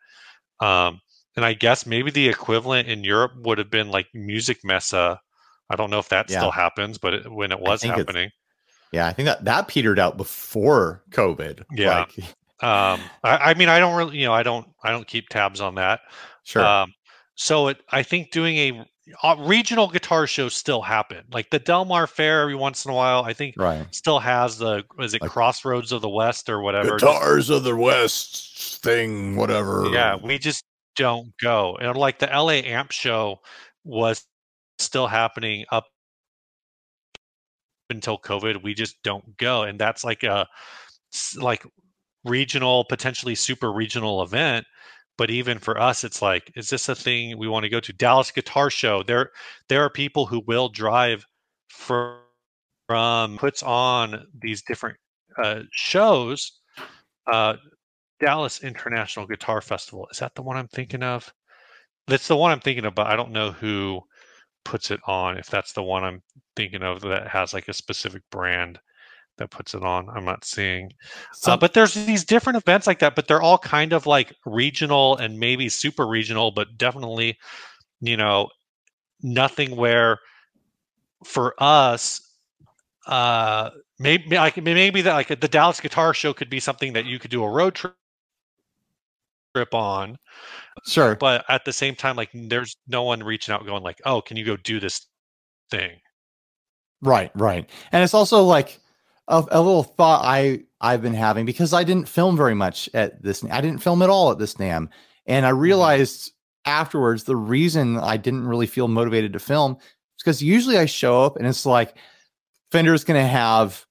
Um, 0.61 1.01
and 1.37 1.45
I 1.45 1.55
guess 1.55 1.87
maybe 1.87 2.11
the 2.11 2.29
equivalent 2.29 2.89
in 2.89 3.05
Europe 3.05 3.33
would 3.37 3.59
have 3.59 3.71
been 3.71 3.91
like 3.91 4.09
Musikmesse. 4.17 5.19
I 5.71 5.77
don't 5.77 5.91
know 5.91 5.99
if 5.99 6.09
that 6.11 6.29
Yeah. 6.29 6.31
still 6.31 6.53
happens, 6.53 6.99
but 6.99 7.15
it, 7.15 7.33
when 7.33 7.53
it 7.53 7.61
was 7.61 7.83
happening, 7.85 8.31
Yeah, 8.93 9.07
I 9.07 9.13
think 9.13 9.27
that 9.27 9.45
that 9.45 9.69
petered 9.69 9.99
out 9.99 10.17
before 10.17 11.03
COVID. 11.11 11.65
Yeah. 11.73 12.01
Like, 12.01 12.19
um, 12.63 13.01
I, 13.23 13.37
I 13.51 13.55
mean, 13.55 13.69
I 13.69 13.79
don't 13.79 13.97
really, 13.97 14.19
you 14.19 14.27
know, 14.27 14.33
I 14.33 14.43
don't, 14.43 14.67
I 14.83 14.91
don't 14.91 15.07
keep 15.07 15.29
tabs 15.29 15.61
on 15.61 15.75
that. 15.77 16.01
sure. 16.45 16.65
Um, 16.65 16.93
so 17.35 17.69
it, 17.69 17.83
I 17.91 18.03
think 18.03 18.31
doing 18.33 18.57
a 18.57 18.87
uh, 19.23 19.37
regional 19.39 19.89
guitar 19.89 20.27
show 20.27 20.49
still 20.49 20.83
happen. 20.83 21.25
Like 21.33 21.51
the 21.51 21.59
Del 21.59 21.85
Mar 21.85 22.07
Fair 22.07 22.43
every 22.43 22.57
once 22.57 22.85
in 22.85 22.91
a 22.91 22.95
while, 22.95 23.25
I 23.25 23.33
think 23.33 23.55
right. 23.57 23.87
still 23.95 24.19
has 24.19 24.59
the, 24.59 24.85
is 24.99 25.15
it 25.15 25.23
Like- 25.23 25.31
Crossroads 25.31 25.93
of 25.93 26.03
the 26.03 26.09
West 26.09 26.49
or 26.49 26.61
whatever? 26.61 26.99
Just- 26.99 27.05
Guitars 27.05 27.51
of 27.51 27.65
the 27.65 27.77
West 27.77 28.83
thing, 28.83 29.37
whatever. 29.37 29.89
yeah, 29.93 30.17
we 30.17 30.39
just 30.39 30.65
don't 30.97 31.33
go. 31.41 31.77
And 31.81 31.97
like 31.97 32.19
the 32.19 32.27
LA 32.27 32.61
Amp 32.65 32.91
show 32.91 33.39
was 33.85 34.25
still 34.79 35.07
happening 35.07 35.65
up 35.71 35.87
until 37.91 38.19
COVID. 38.19 38.63
We 38.63 38.75
just 38.75 39.03
don't 39.03 39.37
go, 39.37 39.63
and 39.63 39.79
that's 39.79 40.05
like 40.05 40.23
a 40.23 40.47
like 41.37 41.65
regional, 42.25 42.85
potentially 42.85 43.35
super 43.35 43.73
regional 43.73 44.23
event. 44.23 44.67
But 45.17 45.31
even 45.31 45.59
for 45.59 45.81
us, 45.81 46.05
it's 46.05 46.23
like, 46.23 46.53
is 46.55 46.71
this 46.71 46.89
a 46.89 46.95
thing 46.95 47.37
we 47.37 47.49
want 47.49 47.65
to 47.65 47.69
go 47.69 47.81
to? 47.81 47.93
Dallas 47.93 48.31
Guitar 48.31 48.71
Show. 48.71 49.03
There, 49.03 49.31
there 49.69 49.83
are 49.83 49.91
people 49.91 50.27
who 50.27 50.45
will 50.47 50.69
drive 50.69 51.27
from, 51.69 52.21
from 52.87 53.37
puts 53.37 53.65
on 53.65 54.25
these 54.41 54.63
different 54.63 54.97
uh, 55.43 55.63
shows. 55.73 56.61
Uh, 57.27 57.57
Dallas 58.21 58.63
International 58.63 59.27
Guitar 59.27 59.61
Festival. 59.61 60.07
Is 60.13 60.21
that 60.21 60.37
the 60.37 60.43
one 60.43 60.57
I'm 60.57 60.69
thinking 60.69 61.03
of? 61.03 61.33
That's 62.07 62.29
the 62.29 62.37
one 62.37 62.53
I'm 62.53 62.61
thinking 62.61 62.85
of, 62.85 62.95
but 62.95 63.09
I 63.09 63.17
don't 63.17 63.33
know 63.33 63.51
who 63.51 64.01
puts 64.65 64.93
it 64.93 65.01
on. 65.07 65.37
If 65.37 65.47
that's 65.49 65.73
the 65.73 65.83
one 65.83 66.05
I'm 66.05 66.23
thinking 66.59 66.83
of 66.83 67.01
that 67.03 67.29
has 67.29 67.55
like 67.55 67.69
a 67.69 67.73
specific 67.73 68.23
brand 68.33 68.81
that 69.37 69.51
puts 69.51 69.75
it 69.75 69.85
on, 69.85 70.09
I'm 70.11 70.25
not 70.25 70.45
seeing. 70.45 70.91
Uh, 71.47 71.57
but 71.57 71.73
there's 71.73 71.95
these 71.95 72.25
different 72.25 72.57
events 72.57 72.89
like 72.89 72.99
that, 72.99 73.15
but 73.15 73.29
they're 73.29 73.41
all 73.41 73.59
kind 73.59 73.93
of 73.93 74.07
like 74.07 74.35
regional 74.45 75.17
and 75.19 75.39
maybe 75.39 75.69
super 75.69 76.05
regional, 76.05 76.51
but 76.51 76.77
definitely, 76.77 77.39
you 78.01 78.17
know, 78.17 78.49
nothing 79.23 79.77
where 79.77 80.19
for 81.25 81.55
us, 81.59 82.21
uh, 83.07 83.71
maybe 84.01 84.35
like 84.35 84.57
maybe 84.57 85.01
that 85.03 85.15
like 85.15 85.29
the 85.29 85.49
Dallas 85.49 85.81
Guitar 85.81 86.13
Show 86.13 86.35
could 86.35 86.51
be 86.51 86.59
something 86.59 86.93
that 86.95 87.05
you 87.05 87.21
could 87.21 87.31
do 87.31 87.45
a 87.45 87.49
road 87.49 87.77
trip 87.77 87.95
trip 89.55 89.73
on, 89.75 90.19
sure. 90.87 91.15
but 91.15 91.45
at 91.49 91.65
the 91.65 91.73
same 91.73 91.95
time, 91.95 92.17
like 92.17 92.31
there's 92.35 92.77
no 92.89 93.05
one 93.05 93.23
reaching 93.23 93.55
out 93.55 93.65
going 93.65 93.85
like, 93.85 94.01
oh, 94.05 94.21
can 94.21 94.37
you 94.37 94.45
go 94.45 94.57
do 94.57 94.81
this 94.81 95.07
thing? 95.71 95.93
Right, 97.01 97.31
right. 97.35 97.69
And 97.93 98.03
it's 98.03 98.15
also 98.15 98.43
like 98.43 98.81
a, 99.29 99.45
a 99.51 99.61
little 99.61 99.85
thought 99.85 100.23
I 100.25 100.65
I've 100.81 101.03
been 101.03 101.15
having 101.15 101.47
because 101.47 101.73
I 101.73 101.85
didn't 101.85 102.09
film 102.09 102.37
very 102.37 102.55
much 102.55 102.89
at 102.95 103.23
this. 103.23 103.45
I 103.51 103.61
didn't 103.61 103.83
film 103.83 104.03
at 104.03 104.11
all 104.11 104.31
at 104.31 104.39
this 104.39 104.55
NAMM, 104.55 104.89
and 105.27 105.47
I 105.47 105.51
mm-hmm. 105.51 105.61
realized 105.61 106.33
afterwards 106.65 107.25
the 107.25 107.37
reason 107.37 107.99
I 107.99 108.17
didn't 108.17 108.47
really 108.47 108.67
feel 108.67 108.89
motivated 108.89 109.33
to 109.33 109.39
film 109.39 109.77
is 109.81 110.23
because 110.23 110.43
usually 110.43 110.77
I 110.77 110.87
show 110.87 111.25
up 111.25 111.37
and 111.37 111.47
it's 111.47 111.65
like 111.65 111.95
Fender's 112.71 113.05
going 113.05 113.21
to 113.21 113.27
have 113.27 113.87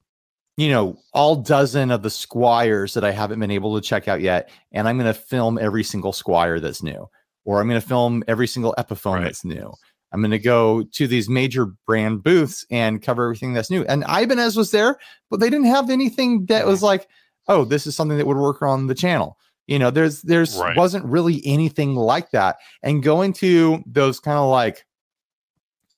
you 0.56 0.68
know 0.68 0.98
all 1.12 1.36
dozen 1.36 1.90
of 1.90 2.02
the 2.02 2.08
Squiers 2.08 2.94
that 2.94 3.04
I 3.04 3.10
haven't 3.10 3.40
been 3.40 3.50
able 3.50 3.74
to 3.80 3.86
check 3.86 4.08
out 4.08 4.20
yet, 4.20 4.50
and 4.72 4.88
I'm 4.88 4.98
going 4.98 5.12
to 5.12 5.18
film 5.18 5.58
every 5.58 5.84
single 5.84 6.12
Squier 6.12 6.60
that's 6.60 6.82
new, 6.82 7.08
or 7.44 7.60
I'm 7.60 7.68
going 7.68 7.80
to 7.80 7.86
film 7.86 8.24
every 8.28 8.46
single 8.46 8.74
Epiphone 8.78 9.14
Right. 9.14 9.24
that's 9.24 9.44
new. 9.44 9.72
I'm 10.12 10.20
going 10.20 10.30
to 10.30 10.38
go 10.38 10.82
to 10.82 11.06
these 11.06 11.28
major 11.28 11.66
brand 11.86 12.22
booths 12.22 12.64
and 12.70 13.02
cover 13.02 13.24
everything 13.24 13.52
that's 13.52 13.70
new. 13.70 13.84
And 13.84 14.04
Ibanez 14.08 14.56
was 14.56 14.70
there, 14.70 14.98
but 15.30 15.40
they 15.40 15.50
didn't 15.50 15.66
have 15.66 15.90
anything 15.90 16.46
that 16.46 16.66
was 16.66 16.78
mm-hmm. 16.78 16.86
like, 16.86 17.08
oh, 17.48 17.64
this 17.64 17.86
is 17.86 17.94
something 17.94 18.16
that 18.16 18.26
would 18.26 18.36
work 18.36 18.62
on 18.62 18.86
the 18.86 18.94
channel. 18.94 19.38
You 19.66 19.78
know, 19.78 19.90
there's 19.90 20.22
there's 20.22 20.56
Right. 20.56 20.76
wasn't 20.76 21.04
really 21.04 21.42
anything 21.44 21.94
like 21.94 22.30
that. 22.30 22.56
And 22.82 23.02
going 23.02 23.34
to 23.34 23.82
those 23.86 24.18
kind 24.18 24.38
of 24.38 24.50
like 24.50 24.86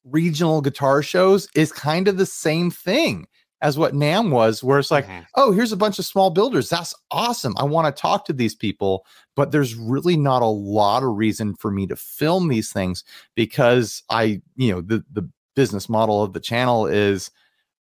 regional 0.05 0.61
guitar 0.61 1.03
shows 1.03 1.49
is 1.55 1.71
kind 1.71 2.09
of 2.09 2.17
the 2.17 2.27
same 2.27 2.71
thing 2.71 3.27
as 3.63 3.79
what 3.79 3.95
NAMM 3.95 4.31
was, 4.31 4.65
where 4.65 4.79
it's 4.79 4.91
like, 4.91 5.07
Mhm. 5.07 5.27
oh, 5.37 5.53
here's 5.53 5.73
a 5.73 5.77
bunch 5.77 5.99
of 5.99 6.07
small 6.07 6.31
builders. 6.31 6.69
That's 6.71 6.95
awesome. 7.11 7.55
I 7.59 7.65
want 7.65 7.95
to 7.95 8.01
talk 8.01 8.25
to 8.27 8.33
these 8.33 8.55
people, 8.55 9.05
but 9.37 9.51
there's 9.53 9.75
really 9.75 10.17
not 10.17 10.43
a 10.43 10.47
lot 10.47 11.03
of 11.03 11.11
reason 11.17 11.55
for 11.57 11.71
me 11.71 11.87
to 11.89 11.97
film 11.97 12.49
these 12.49 12.73
things 12.73 13.05
because 13.35 14.03
I, 14.11 14.41
you 14.57 14.73
know, 14.73 14.81
the 14.81 15.05
the 15.13 15.29
business 15.57 15.89
model 15.89 16.23
of 16.23 16.33
the 16.33 16.41
channel 16.41 16.87
is, 16.87 17.31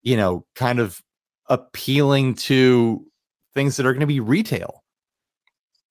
you 0.02 0.16
know, 0.16 0.46
kind 0.54 0.78
of 0.78 1.02
appealing 1.48 2.34
to 2.34 3.04
things 3.54 3.76
that 3.76 3.86
are 3.86 3.92
going 3.92 4.00
to 4.00 4.06
be 4.06 4.20
retail. 4.20 4.82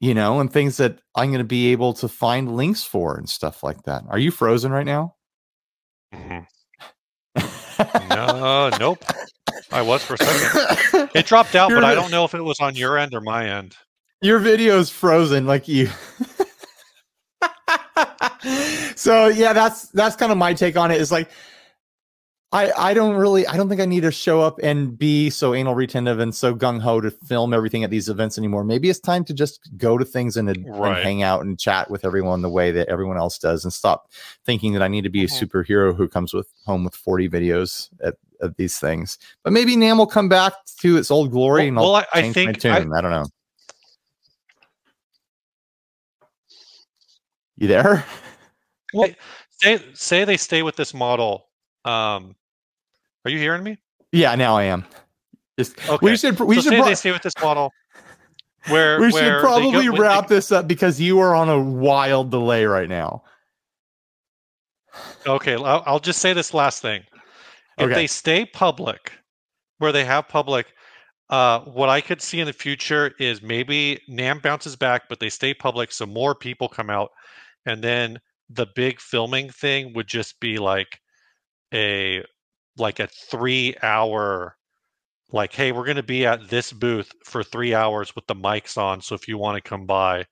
You 0.02 0.14
know, 0.14 0.40
and 0.41 0.52
things 0.52 0.78
that 0.78 0.99
I'm 1.16 1.30
going 1.30 1.40
to 1.40 1.44
be 1.45 1.72
able 1.72 1.94
to 1.95 2.07
find 2.10 2.56
links 2.56 2.84
for 2.84 3.18
and 3.18 3.30
stuff 3.30 3.64
like 3.64 3.84
that. 3.84 4.03
Are 4.10 4.20
you 4.20 4.30
frozen 4.30 4.72
right 4.72 4.86
now? 4.86 5.16
Mhm. 6.14 6.45
No, 8.10 8.69
nope. 8.80 9.03
I 9.72 9.81
was 9.81 10.03
for 10.03 10.15
a 10.15 10.18
second. 10.18 11.10
It 11.14 11.26
dropped 11.26 11.56
out, 11.56 11.69
Your 11.69 11.81
but 11.81 11.85
I 11.85 11.95
don't 11.95 12.11
know 12.11 12.26
if 12.26 12.34
it 12.34 12.41
was 12.41 12.60
on 12.60 12.76
your 12.76 12.97
end 12.97 13.14
or 13.14 13.22
my 13.22 13.49
end. 13.49 13.76
Your 14.22 14.39
video 14.39 14.80
is 14.80 14.89
frozen, 14.89 15.45
like 15.45 15.68
you. 15.68 15.89
so 18.95 19.27
yeah, 19.27 19.53
that's 19.53 19.89
that's 19.89 20.15
kind 20.15 20.31
of 20.31 20.38
my 20.38 20.53
take 20.53 20.77
on 20.77 20.91
it. 20.91 21.02
Is 21.02 21.11
like, 21.11 21.30
I 22.56 22.72
I 22.91 22.94
don't 22.94 23.18
really 23.18 23.45
I 23.48 23.57
don't 23.57 23.68
think 23.68 23.82
I 23.82 23.86
need 23.86 24.02
to 24.02 24.11
show 24.11 24.40
up 24.40 24.60
and 24.64 24.98
be 24.98 25.30
so 25.30 25.53
anal 25.53 25.76
retentive 25.76 26.19
and 26.19 26.34
so 26.34 26.56
gung 26.56 26.80
ho 26.80 27.02
to 27.02 27.11
film 27.11 27.53
everything 27.53 27.84
at 27.84 27.90
these 27.90 28.07
events 28.07 28.38
anymore. 28.38 28.64
Maybe 28.64 28.90
it's 28.90 28.99
time 28.99 29.26
to 29.26 29.34
just 29.34 29.69
go 29.76 29.98
to 29.98 30.06
things 30.06 30.38
and, 30.38 30.49
and 30.49 30.65
hang 30.76 31.22
out 31.22 31.41
and 31.44 31.60
chat 31.60 31.91
with 31.91 32.06
everyone 32.06 32.41
the 32.41 32.49
way 32.49 32.72
that 32.72 32.88
everyone 32.88 33.18
else 33.18 33.38
does, 33.38 33.65
and 33.65 33.73
stop 33.73 34.10
thinking 34.45 34.72
that 34.72 34.82
I 34.82 34.88
need 34.88 35.03
to 35.03 35.10
be 35.10 35.26
a 35.26 35.27
superhero 35.27 35.94
who 35.94 36.07
comes 36.07 36.34
with 36.34 36.48
home 36.65 36.86
with 36.86 36.95
forty 36.95 37.27
videos 37.27 37.90
at, 38.02 38.15
at 38.41 38.56
these 38.56 38.80
things. 38.80 39.18
But 39.44 39.52
maybe 39.52 39.76
NAMM 39.76 39.98
will 39.98 40.07
come 40.07 40.30
back 40.30 40.53
to 40.80 40.95
its 40.95 41.11
old 41.11 41.32
glory, 41.32 41.64
Well- 41.64 41.68
and 41.68 41.77
I'll 41.77 41.84
well, 41.84 41.95
I- 41.95 42.19
I 42.19 42.22
change 42.22 42.34
think 42.36 42.64
my 42.64 42.72
I- 42.72 42.80
tune. 42.80 42.94
I 42.94 43.02
don't 43.02 43.11
know. 43.11 43.26
You 47.57 47.68
there? 47.68 48.06
Well, 48.94 49.10
say 49.49 49.82
say 49.94 50.23
they 50.23 50.38
stay 50.38 50.64
with 50.64 50.77
this 50.77 50.94
model. 50.94 51.48
Um, 51.84 52.36
are 53.26 53.31
you 53.31 53.39
hearing 53.39 53.64
me? 53.64 53.77
Yeah, 54.11 54.35
now 54.35 54.56
I 54.56 54.64
am. 54.64 54.85
Just 55.57 55.77
Okay. 55.89 56.06
we 56.06 56.18
should 56.18 56.39
we 56.39 56.56
so 56.56 56.61
should 56.61 56.69
say 56.72 56.77
pro- 56.77 56.85
they 56.85 56.95
stay 56.95 57.11
with 57.11 57.22
this 57.22 57.34
model. 57.41 57.72
Where 58.69 58.99
we 58.99 59.11
where 59.11 59.11
should 59.11 59.34
they 59.34 59.39
probably 59.39 59.85
go- 59.88 59.97
wrap 59.97 60.27
this 60.27 60.52
up 60.52 60.68
because 60.68 60.99
you 60.99 61.19
are 61.19 61.35
on 61.35 61.49
a 61.49 61.60
wild 61.60 62.31
delay 62.31 62.65
right 62.65 62.89
now. 62.89 63.23
okay, 65.26 65.53
I'll, 65.56 65.84
I'll 65.85 65.99
just 65.99 66.19
say 66.19 66.34
this 66.34 66.53
last 66.53 66.81
thing. 66.81 67.03
If 67.77 67.85
Okay. 67.85 67.93
they 67.93 68.07
stay 68.07 68.45
public, 68.45 69.11
where 69.80 69.91
they 69.91 70.06
have 70.06 70.27
public, 70.27 70.68
uh, 71.30 71.60
what 71.61 71.89
I 71.89 72.02
could 72.02 72.22
see 72.22 72.39
in 72.39 72.45
the 72.45 72.53
future 72.53 73.14
is 73.19 73.41
maybe 73.41 73.99
NAMM 74.10 74.41
bounces 74.41 74.76
back, 74.76 75.03
but 75.10 75.19
they 75.19 75.30
stay 75.30 75.53
public, 75.53 75.91
so 75.91 76.06
more 76.06 76.35
people 76.35 76.69
come 76.69 76.89
out, 76.89 77.11
and 77.65 77.84
then 77.84 78.19
the 78.49 78.68
big 78.76 78.99
filming 78.99 79.49
thing 79.49 79.93
would 79.93 80.07
just 80.07 80.39
be 80.39 80.57
like 80.57 80.99
a 81.73 82.23
like 82.77 82.99
a 82.99 83.07
three 83.07 83.76
hour 83.81 84.56
like, 85.31 85.53
hey, 85.53 85.72
we're 85.72 85.85
going 85.85 85.97
to 85.97 86.03
be 86.03 86.26
at 86.26 86.49
this 86.49 86.72
booth 86.72 87.11
for 87.23 87.43
three 87.43 87.73
hours 87.73 88.15
with 88.15 88.26
the 88.27 88.35
mics 88.35 88.77
on. 88.77 89.02
So 89.02 89.15
if 89.15 89.27
you 89.27 89.38
want 89.38 89.61
to 89.61 89.68
come 89.69 89.85
by, 89.85 90.26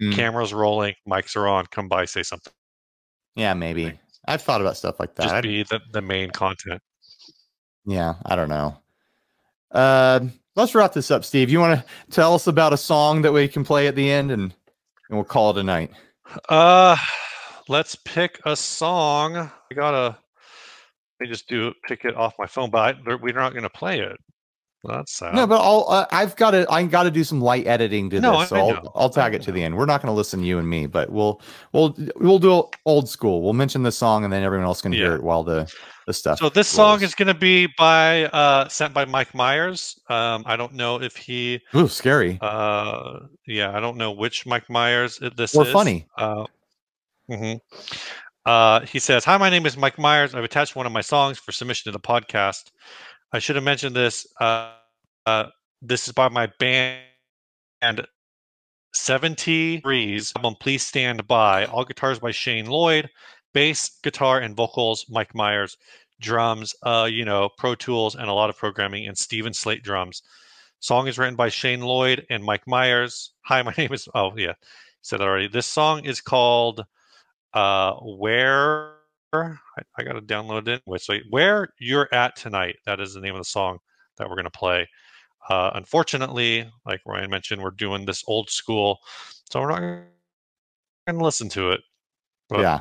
Mm. 0.00 0.14
cameras 0.14 0.54
rolling, 0.54 0.94
mics 1.08 1.34
are 1.34 1.48
on, 1.48 1.66
come 1.66 1.88
by, 1.88 2.04
say 2.04 2.22
something. 2.22 2.52
Yeah, 3.34 3.52
maybe. 3.54 3.98
I've 4.28 4.40
thought 4.42 4.60
about 4.60 4.76
stuff 4.76 5.00
like 5.00 5.16
that. 5.16 5.24
Just 5.24 5.42
be 5.42 5.64
the, 5.64 5.80
the 5.92 6.00
main 6.00 6.30
content. 6.30 6.80
yeah, 7.84 8.14
I 8.24 8.36
don't 8.36 8.48
know. 8.48 8.78
Uh, 9.72 10.20
let's 10.54 10.72
wrap 10.74 10.92
this 10.92 11.10
up, 11.10 11.24
Steve. 11.24 11.50
You 11.50 11.58
want 11.58 11.80
to 11.80 11.84
tell 12.12 12.32
us 12.34 12.46
about 12.46 12.72
a 12.72 12.76
song 12.76 13.22
that 13.22 13.32
we 13.32 13.48
can 13.48 13.64
play 13.64 13.88
at 13.88 13.96
the 13.96 14.08
end, 14.08 14.30
and, 14.30 14.42
and 14.42 15.18
we'll 15.18 15.24
call 15.24 15.50
it 15.50 15.58
a 15.58 15.64
night. 15.64 15.90
Uh, 16.48 16.96
let's 17.68 17.96
pick 17.96 18.38
a 18.46 18.54
song. 18.54 19.36
I 19.36 19.74
gotta. 19.74 20.16
Me 21.20 21.26
just 21.26 21.48
do 21.48 21.72
pick 21.86 22.04
it 22.04 22.16
off 22.16 22.34
my 22.38 22.46
phone, 22.46 22.70
but 22.70 22.96
I, 23.06 23.14
we're 23.16 23.34
not 23.34 23.52
going 23.52 23.64
to 23.64 23.70
play 23.70 24.00
it. 24.00 24.16
Well, 24.84 24.98
that's 24.98 25.12
sad. 25.12 25.34
No, 25.34 25.44
but 25.46 25.60
I'll. 25.60 25.86
Uh, 25.88 26.06
I've 26.12 26.36
got 26.36 26.52
to. 26.52 26.64
I 26.70 26.84
got 26.84 27.02
to 27.02 27.10
do 27.10 27.24
some 27.24 27.40
light 27.40 27.66
editing 27.66 28.08
to 28.10 28.20
No, 28.20 28.40
this, 28.40 28.50
so 28.50 28.56
I 28.56 28.60
I'll. 28.60 28.92
I'll 28.94 29.10
tag 29.10 29.34
it 29.34 29.42
to 29.42 29.52
the 29.52 29.62
end. 29.62 29.76
We're 29.76 29.86
not 29.86 30.00
going 30.00 30.12
to 30.12 30.16
listen 30.16 30.38
to 30.40 30.46
you 30.46 30.58
and 30.58 30.70
me, 30.70 30.86
but 30.86 31.10
we'll 31.10 31.42
we'll 31.72 31.96
we'll 32.16 32.38
do 32.38 32.62
old 32.86 33.08
school. 33.08 33.42
We'll 33.42 33.54
mention 33.54 33.82
the 33.82 33.90
song, 33.90 34.22
and 34.22 34.32
then 34.32 34.44
everyone 34.44 34.66
else 34.66 34.80
can 34.80 34.92
hear 34.92 35.16
it 35.16 35.22
while 35.22 35.42
the 35.42 35.68
the 36.06 36.14
stuff. 36.14 36.38
So 36.38 36.48
this 36.48 36.68
song 36.68 37.02
is 37.02 37.16
going 37.16 37.26
to 37.26 37.34
be 37.34 37.66
by 37.76 38.26
uh, 38.26 38.68
sent 38.68 38.94
by 38.94 39.04
Mike 39.04 39.34
Myers. 39.34 39.98
Um, 40.08 40.44
I 40.46 40.54
don't 40.56 40.74
know 40.74 41.00
if 41.02 41.16
he. 41.16 41.60
Ooh, 41.74 41.88
scary 41.88 42.38
Uh, 42.40 43.20
yeah, 43.48 43.76
I 43.76 43.80
don't 43.80 43.96
know 43.96 44.12
which 44.12 44.46
Mike 44.46 44.70
Myers 44.70 45.18
this 45.36 45.56
or 45.56 45.66
is. 45.66 45.72
funny. 45.72 46.06
Uh, 46.16 46.46
mhm. 47.28 47.60
Uh, 48.48 48.80
he 48.86 48.98
says, 48.98 49.26
"Hi, 49.26 49.36
my 49.36 49.50
name 49.50 49.66
is 49.66 49.76
Mike 49.76 49.98
Myers. 49.98 50.34
I've 50.34 50.42
attached 50.42 50.74
one 50.74 50.86
of 50.86 50.92
my 50.92 51.02
songs 51.02 51.38
for 51.38 51.52
submission 51.52 51.92
to 51.92 51.98
the 51.98 52.00
podcast. 52.00 52.70
I 53.30 53.40
should 53.40 53.56
have 53.56 53.64
mentioned 53.64 53.94
this. 53.94 54.26
Uh, 54.40 54.72
uh, 55.26 55.48
this 55.82 56.08
is 56.08 56.14
by 56.14 56.30
my 56.30 56.48
band, 56.58 57.02
and 57.82 58.06
70 58.94 59.82
Breeze 59.82 60.32
album. 60.34 60.56
Please 60.60 60.82
stand 60.82 61.26
by. 61.26 61.66
All 61.66 61.84
guitars 61.84 62.20
by 62.20 62.30
Shane 62.30 62.64
Lloyd, 62.64 63.10
bass, 63.52 63.98
guitar, 64.02 64.38
and 64.38 64.56
vocals. 64.56 65.04
Mike 65.10 65.34
Myers, 65.34 65.76
drums. 66.18 66.74
Uh, 66.82 67.06
you 67.10 67.26
know, 67.26 67.50
Pro 67.58 67.74
Tools 67.74 68.14
and 68.14 68.30
a 68.30 68.32
lot 68.32 68.48
of 68.48 68.56
programming, 68.56 69.06
and 69.08 69.18
Steven 69.18 69.52
Slate 69.52 69.82
drums." 69.82 70.22
Song 70.80 71.06
is 71.06 71.18
written 71.18 71.36
by 71.36 71.50
Shane 71.50 71.82
Lloyd 71.82 72.24
and 72.30 72.42
Mike 72.42 72.66
Myers. 72.66 73.32
Hi, 73.42 73.60
my 73.60 73.74
name 73.78 73.92
is. 73.92 74.08
Oh 74.14 74.32
yeah, 74.38 74.54
said 75.02 75.20
already. 75.20 75.48
This 75.48 75.66
song 75.66 76.06
is 76.06 76.22
called 76.22 76.82
uh, 77.54 77.94
"Where." 77.94 78.94
I, 79.34 79.52
I 79.98 80.02
got 80.04 80.14
to 80.14 80.22
download 80.22 80.68
it. 80.68 80.80
Wait, 80.86 81.02
so 81.02 81.14
where 81.28 81.68
you're 81.78 82.08
at 82.12 82.34
tonight. 82.34 82.76
That 82.86 82.98
is 82.98 83.12
the 83.12 83.20
name 83.20 83.34
of 83.34 83.40
the 83.40 83.44
song 83.44 83.78
that 84.16 84.26
we're 84.26 84.36
going 84.36 84.44
to 84.44 84.50
play. 84.50 84.88
Uh, 85.50 85.70
unfortunately, 85.74 86.70
like 86.86 87.00
Ryan 87.06 87.30
mentioned, 87.30 87.62
we're 87.62 87.70
doing 87.72 88.06
this 88.06 88.24
old 88.26 88.48
school, 88.48 88.98
so 89.50 89.60
we're 89.60 89.68
not 89.68 89.80
going 89.80 91.18
to 91.18 91.24
listen 91.24 91.50
to 91.50 91.72
it. 91.72 91.80
But 92.48 92.60
yeah, 92.60 92.80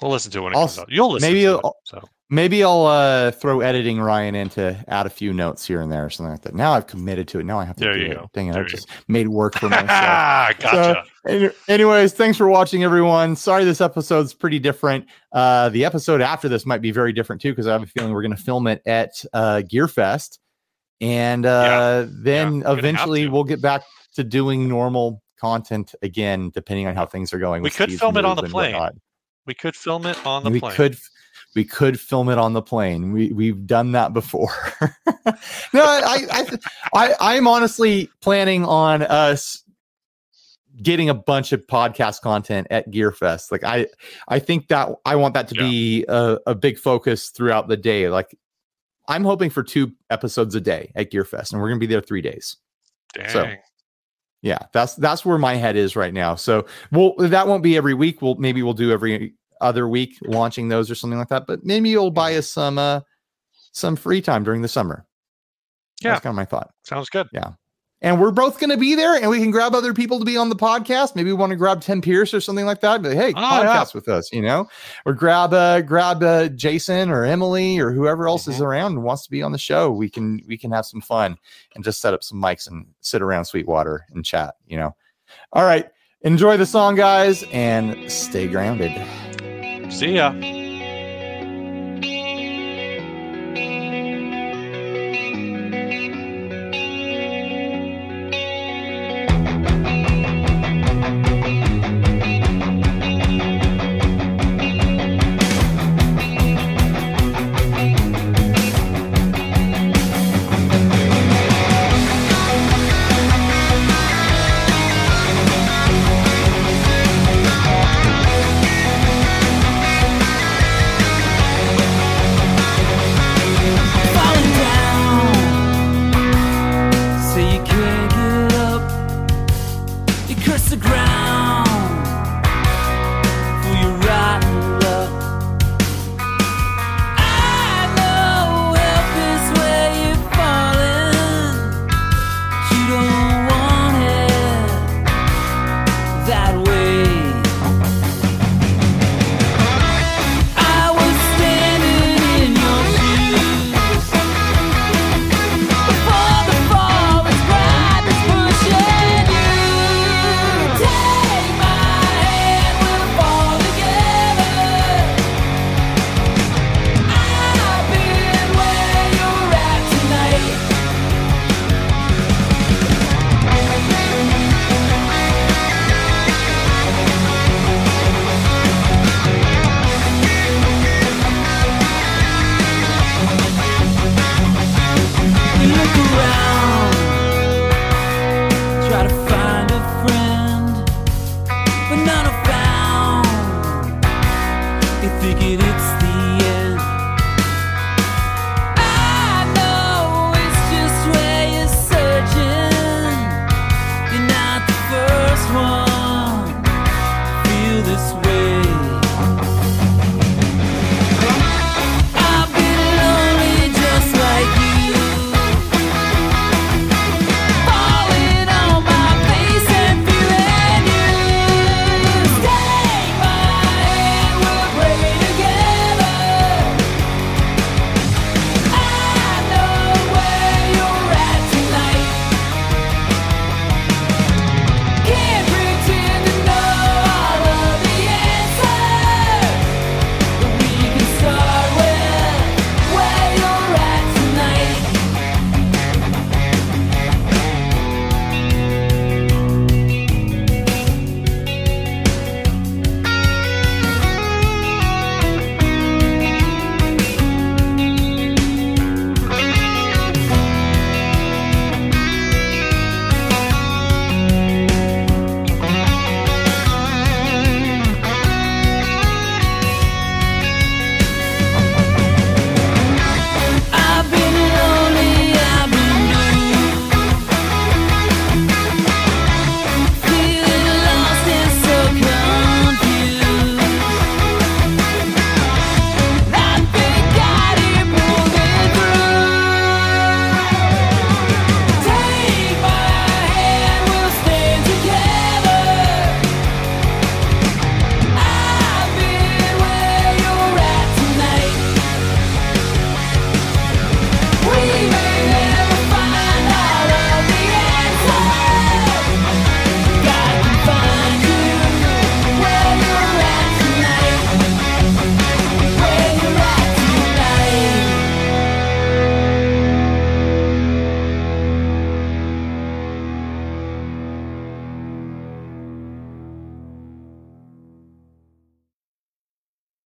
we'll 0.00 0.12
listen 0.12 0.30
to 0.32 0.38
it 0.38 0.42
when 0.42 0.52
it 0.52 0.56
I'll 0.56 0.66
comes 0.66 0.78
out. 0.78 0.88
You'll 0.88 1.10
listen 1.10 1.28
maybe 1.28 1.42
to 1.42 1.58
it. 1.58 1.64
So 1.84 2.08
maybe 2.30 2.64
I'll 2.64 2.86
uh, 2.86 3.30
throw 3.32 3.60
editing 3.60 4.00
Ryan 4.00 4.34
in 4.34 4.48
to 4.50 4.82
add 4.88 5.04
a 5.06 5.10
few 5.10 5.32
notes 5.32 5.66
here 5.66 5.80
and 5.82 5.90
there 5.92 6.06
or 6.06 6.10
something 6.10 6.30
like 6.32 6.42
that. 6.42 6.54
Now 6.54 6.72
I've 6.72 6.86
committed 6.86 7.28
to 7.28 7.40
it. 7.40 7.44
Now 7.44 7.58
I 7.58 7.64
have 7.64 7.76
to 7.76 7.80
There 7.84 7.92
do 7.94 7.98
you 8.00 8.06
it. 8.12 8.14
go. 8.14 8.30
Dang 8.32 8.46
it! 8.48 8.52
There 8.54 8.64
I 8.64 8.68
just 8.68 8.88
made 9.08 9.28
work 9.28 9.56
for 9.58 9.68
myself. 9.68 9.88
gotcha. 10.58 11.04
Any- 11.26 11.50
Anyways, 11.68 12.12
thanks 12.14 12.38
for 12.38 12.48
watching, 12.48 12.82
everyone. 12.84 13.36
Sorry 13.36 13.64
this 13.64 13.80
episode's 13.80 14.32
pretty 14.32 14.58
different. 14.58 15.06
Uh, 15.32 15.68
the 15.68 15.84
episode 15.84 16.20
after 16.22 16.48
this 16.48 16.64
might 16.64 16.80
be 16.80 16.90
very 16.92 17.12
different 17.12 17.42
too, 17.42 17.52
because 17.52 17.66
I 17.66 17.72
have 17.72 17.82
a 17.82 17.86
feeling 17.86 18.12
we're 18.12 18.22
going 18.22 18.36
to 18.36 18.42
film 18.42 18.66
it 18.68 18.80
at 18.86 19.10
uh, 19.34 19.62
Gearfest, 19.70 20.38
and 21.00 21.44
uh, 21.44 22.06
then 22.08 22.54
Yeah, 22.56 22.60
gonna 22.62 22.68
have 22.68 22.78
eventually 22.78 23.28
we'll 23.28 23.44
get 23.44 23.60
back 23.60 23.82
to 24.14 24.24
doing 24.24 24.68
normal 24.68 25.22
content 25.40 25.94
again, 26.02 26.50
depending 26.54 26.86
on 26.86 26.94
how 26.94 27.06
things 27.06 27.32
are 27.32 27.38
going. 27.38 27.62
We 27.62 27.70
could 27.70 27.92
film 27.92 28.16
it 28.16 28.24
on 28.24 28.36
the 28.36 28.42
plane. 28.42 28.72
whatnot. 28.74 28.94
we 29.46 29.54
could 29.54 29.74
film 29.76 30.04
it 30.06 30.18
on 30.26 30.44
the 30.44 30.50
we 30.50 30.60
plane. 30.60 30.74
could 30.74 30.96
we 31.54 31.64
could 31.64 31.98
film 31.98 32.28
it 32.28 32.38
on 32.38 32.52
the 32.52 32.62
plane. 32.62 33.12
We 33.12 33.32
we've 33.32 33.66
done 33.66 33.92
that 33.92 34.12
before. 34.12 34.52
no, 35.74 35.82
I 35.84 36.26
I, 36.30 36.58
I 36.94 37.14
I'm 37.20 37.48
honestly 37.48 38.08
planning 38.20 38.64
on 38.64 39.02
us 39.02 39.62
getting 40.82 41.08
a 41.10 41.14
bunch 41.14 41.52
of 41.52 41.66
podcast 41.66 42.20
content 42.22 42.66
at 42.70 42.90
Gearfest. 42.90 43.50
Like 43.50 43.64
I 43.64 43.86
I 44.28 44.38
think 44.38 44.68
that 44.68 44.88
I 45.04 45.16
want 45.16 45.34
that 45.34 45.48
to 45.48 45.54
Yeah. 45.56 45.62
be 45.62 46.04
a, 46.08 46.38
a 46.46 46.54
big 46.54 46.78
focus 46.78 47.30
throughout 47.30 47.68
the 47.68 47.76
day. 47.76 48.08
Like 48.08 48.36
I'm 49.08 49.24
hoping 49.24 49.50
for 49.50 49.62
two 49.64 49.92
episodes 50.08 50.54
a 50.54 50.60
day 50.60 50.92
at 50.94 51.10
Gearfest, 51.10 51.52
and 51.52 51.60
we're 51.60 51.68
gonna 51.68 51.80
be 51.80 51.86
there 51.86 52.00
three 52.00 52.22
days. 52.22 52.56
Dang. 53.14 53.28
so- 53.28 53.52
Yeah, 54.42 54.58
that's 54.72 54.94
that's 54.94 55.24
where 55.24 55.36
my 55.36 55.56
head 55.56 55.76
is 55.76 55.96
right 55.96 56.14
now. 56.14 56.36
So 56.36 56.64
we'll 56.92 57.14
that 57.18 57.46
won't 57.48 57.62
be 57.64 57.76
every 57.76 57.92
week. 57.94 58.22
We'll 58.22 58.36
maybe 58.36 58.62
we'll 58.62 58.72
do 58.72 58.92
every 58.92 59.34
other 59.60 59.88
week 59.88 60.16
launching 60.22 60.68
those 60.68 60.90
or 60.90 60.94
something 60.94 61.18
like 61.18 61.28
that. 61.28 61.46
But 61.46 61.64
maybe 61.64 61.90
you'll 61.90 62.10
buy 62.10 62.36
us 62.36 62.48
some 62.48 62.78
uh 62.78 63.00
some 63.72 63.96
free 63.96 64.20
time 64.20 64.42
during 64.44 64.62
the 64.62 64.68
summer. 64.68 65.06
Yeah. 66.02 66.12
That's 66.12 66.22
kind 66.22 66.32
of 66.32 66.36
my 66.36 66.44
thought. 66.44 66.70
Sounds 66.84 67.08
good. 67.10 67.28
Yeah. 67.32 67.52
And 68.02 68.18
we're 68.18 68.30
both 68.30 68.58
going 68.58 68.70
to 68.70 68.78
be 68.78 68.94
there, 68.94 69.16
and 69.16 69.28
we 69.28 69.38
can 69.40 69.50
grab 69.50 69.74
other 69.74 69.92
people 69.92 70.18
to 70.18 70.24
be 70.24 70.38
on 70.38 70.48
the 70.48 70.56
podcast. 70.56 71.14
Maybe 71.14 71.28
we 71.30 71.34
want 71.34 71.50
to 71.50 71.56
grab 71.56 71.82
Tim 71.82 72.00
Pierce 72.00 72.32
or 72.32 72.40
something 72.40 72.64
like 72.64 72.80
that. 72.80 73.02
But 73.02 73.12
hey, 73.12 73.34
Oh, 73.36 73.40
yeah. 73.62 73.76
podcast 73.76 73.92
with 73.92 74.08
us, 74.08 74.32
you 74.32 74.40
know, 74.40 74.66
or 75.04 75.12
grab 75.12 75.52
uh 75.52 75.82
grab 75.82 76.22
uh, 76.22 76.48
Jason 76.48 77.10
or 77.10 77.24
Emily 77.26 77.78
or 77.78 77.90
whoever 77.92 78.26
else 78.26 78.48
is 78.48 78.56
Mhm. 78.56 78.62
around 78.64 78.92
and 78.92 79.02
wants 79.02 79.24
to 79.24 79.30
be 79.30 79.42
on 79.42 79.52
the 79.52 79.58
show. 79.58 79.90
We 79.90 80.08
can 80.08 80.40
we 80.48 80.56
can 80.56 80.70
have 80.72 80.86
some 80.86 81.02
fun 81.02 81.36
and 81.74 81.84
just 81.84 82.00
set 82.00 82.14
up 82.14 82.24
some 82.24 82.40
mics 82.42 82.66
and 82.68 82.86
sit 83.02 83.20
around 83.20 83.44
Sweetwater 83.44 84.06
and 84.14 84.24
chat. 84.24 84.54
You 84.66 84.78
know. 84.78 84.96
All 85.52 85.64
right, 85.64 85.86
enjoy 86.22 86.56
the 86.56 86.64
song, 86.66 86.94
guys, 86.96 87.44
and 87.52 88.10
stay 88.10 88.48
grounded. 88.48 88.92
See 89.90 90.14
ya. 90.14 90.32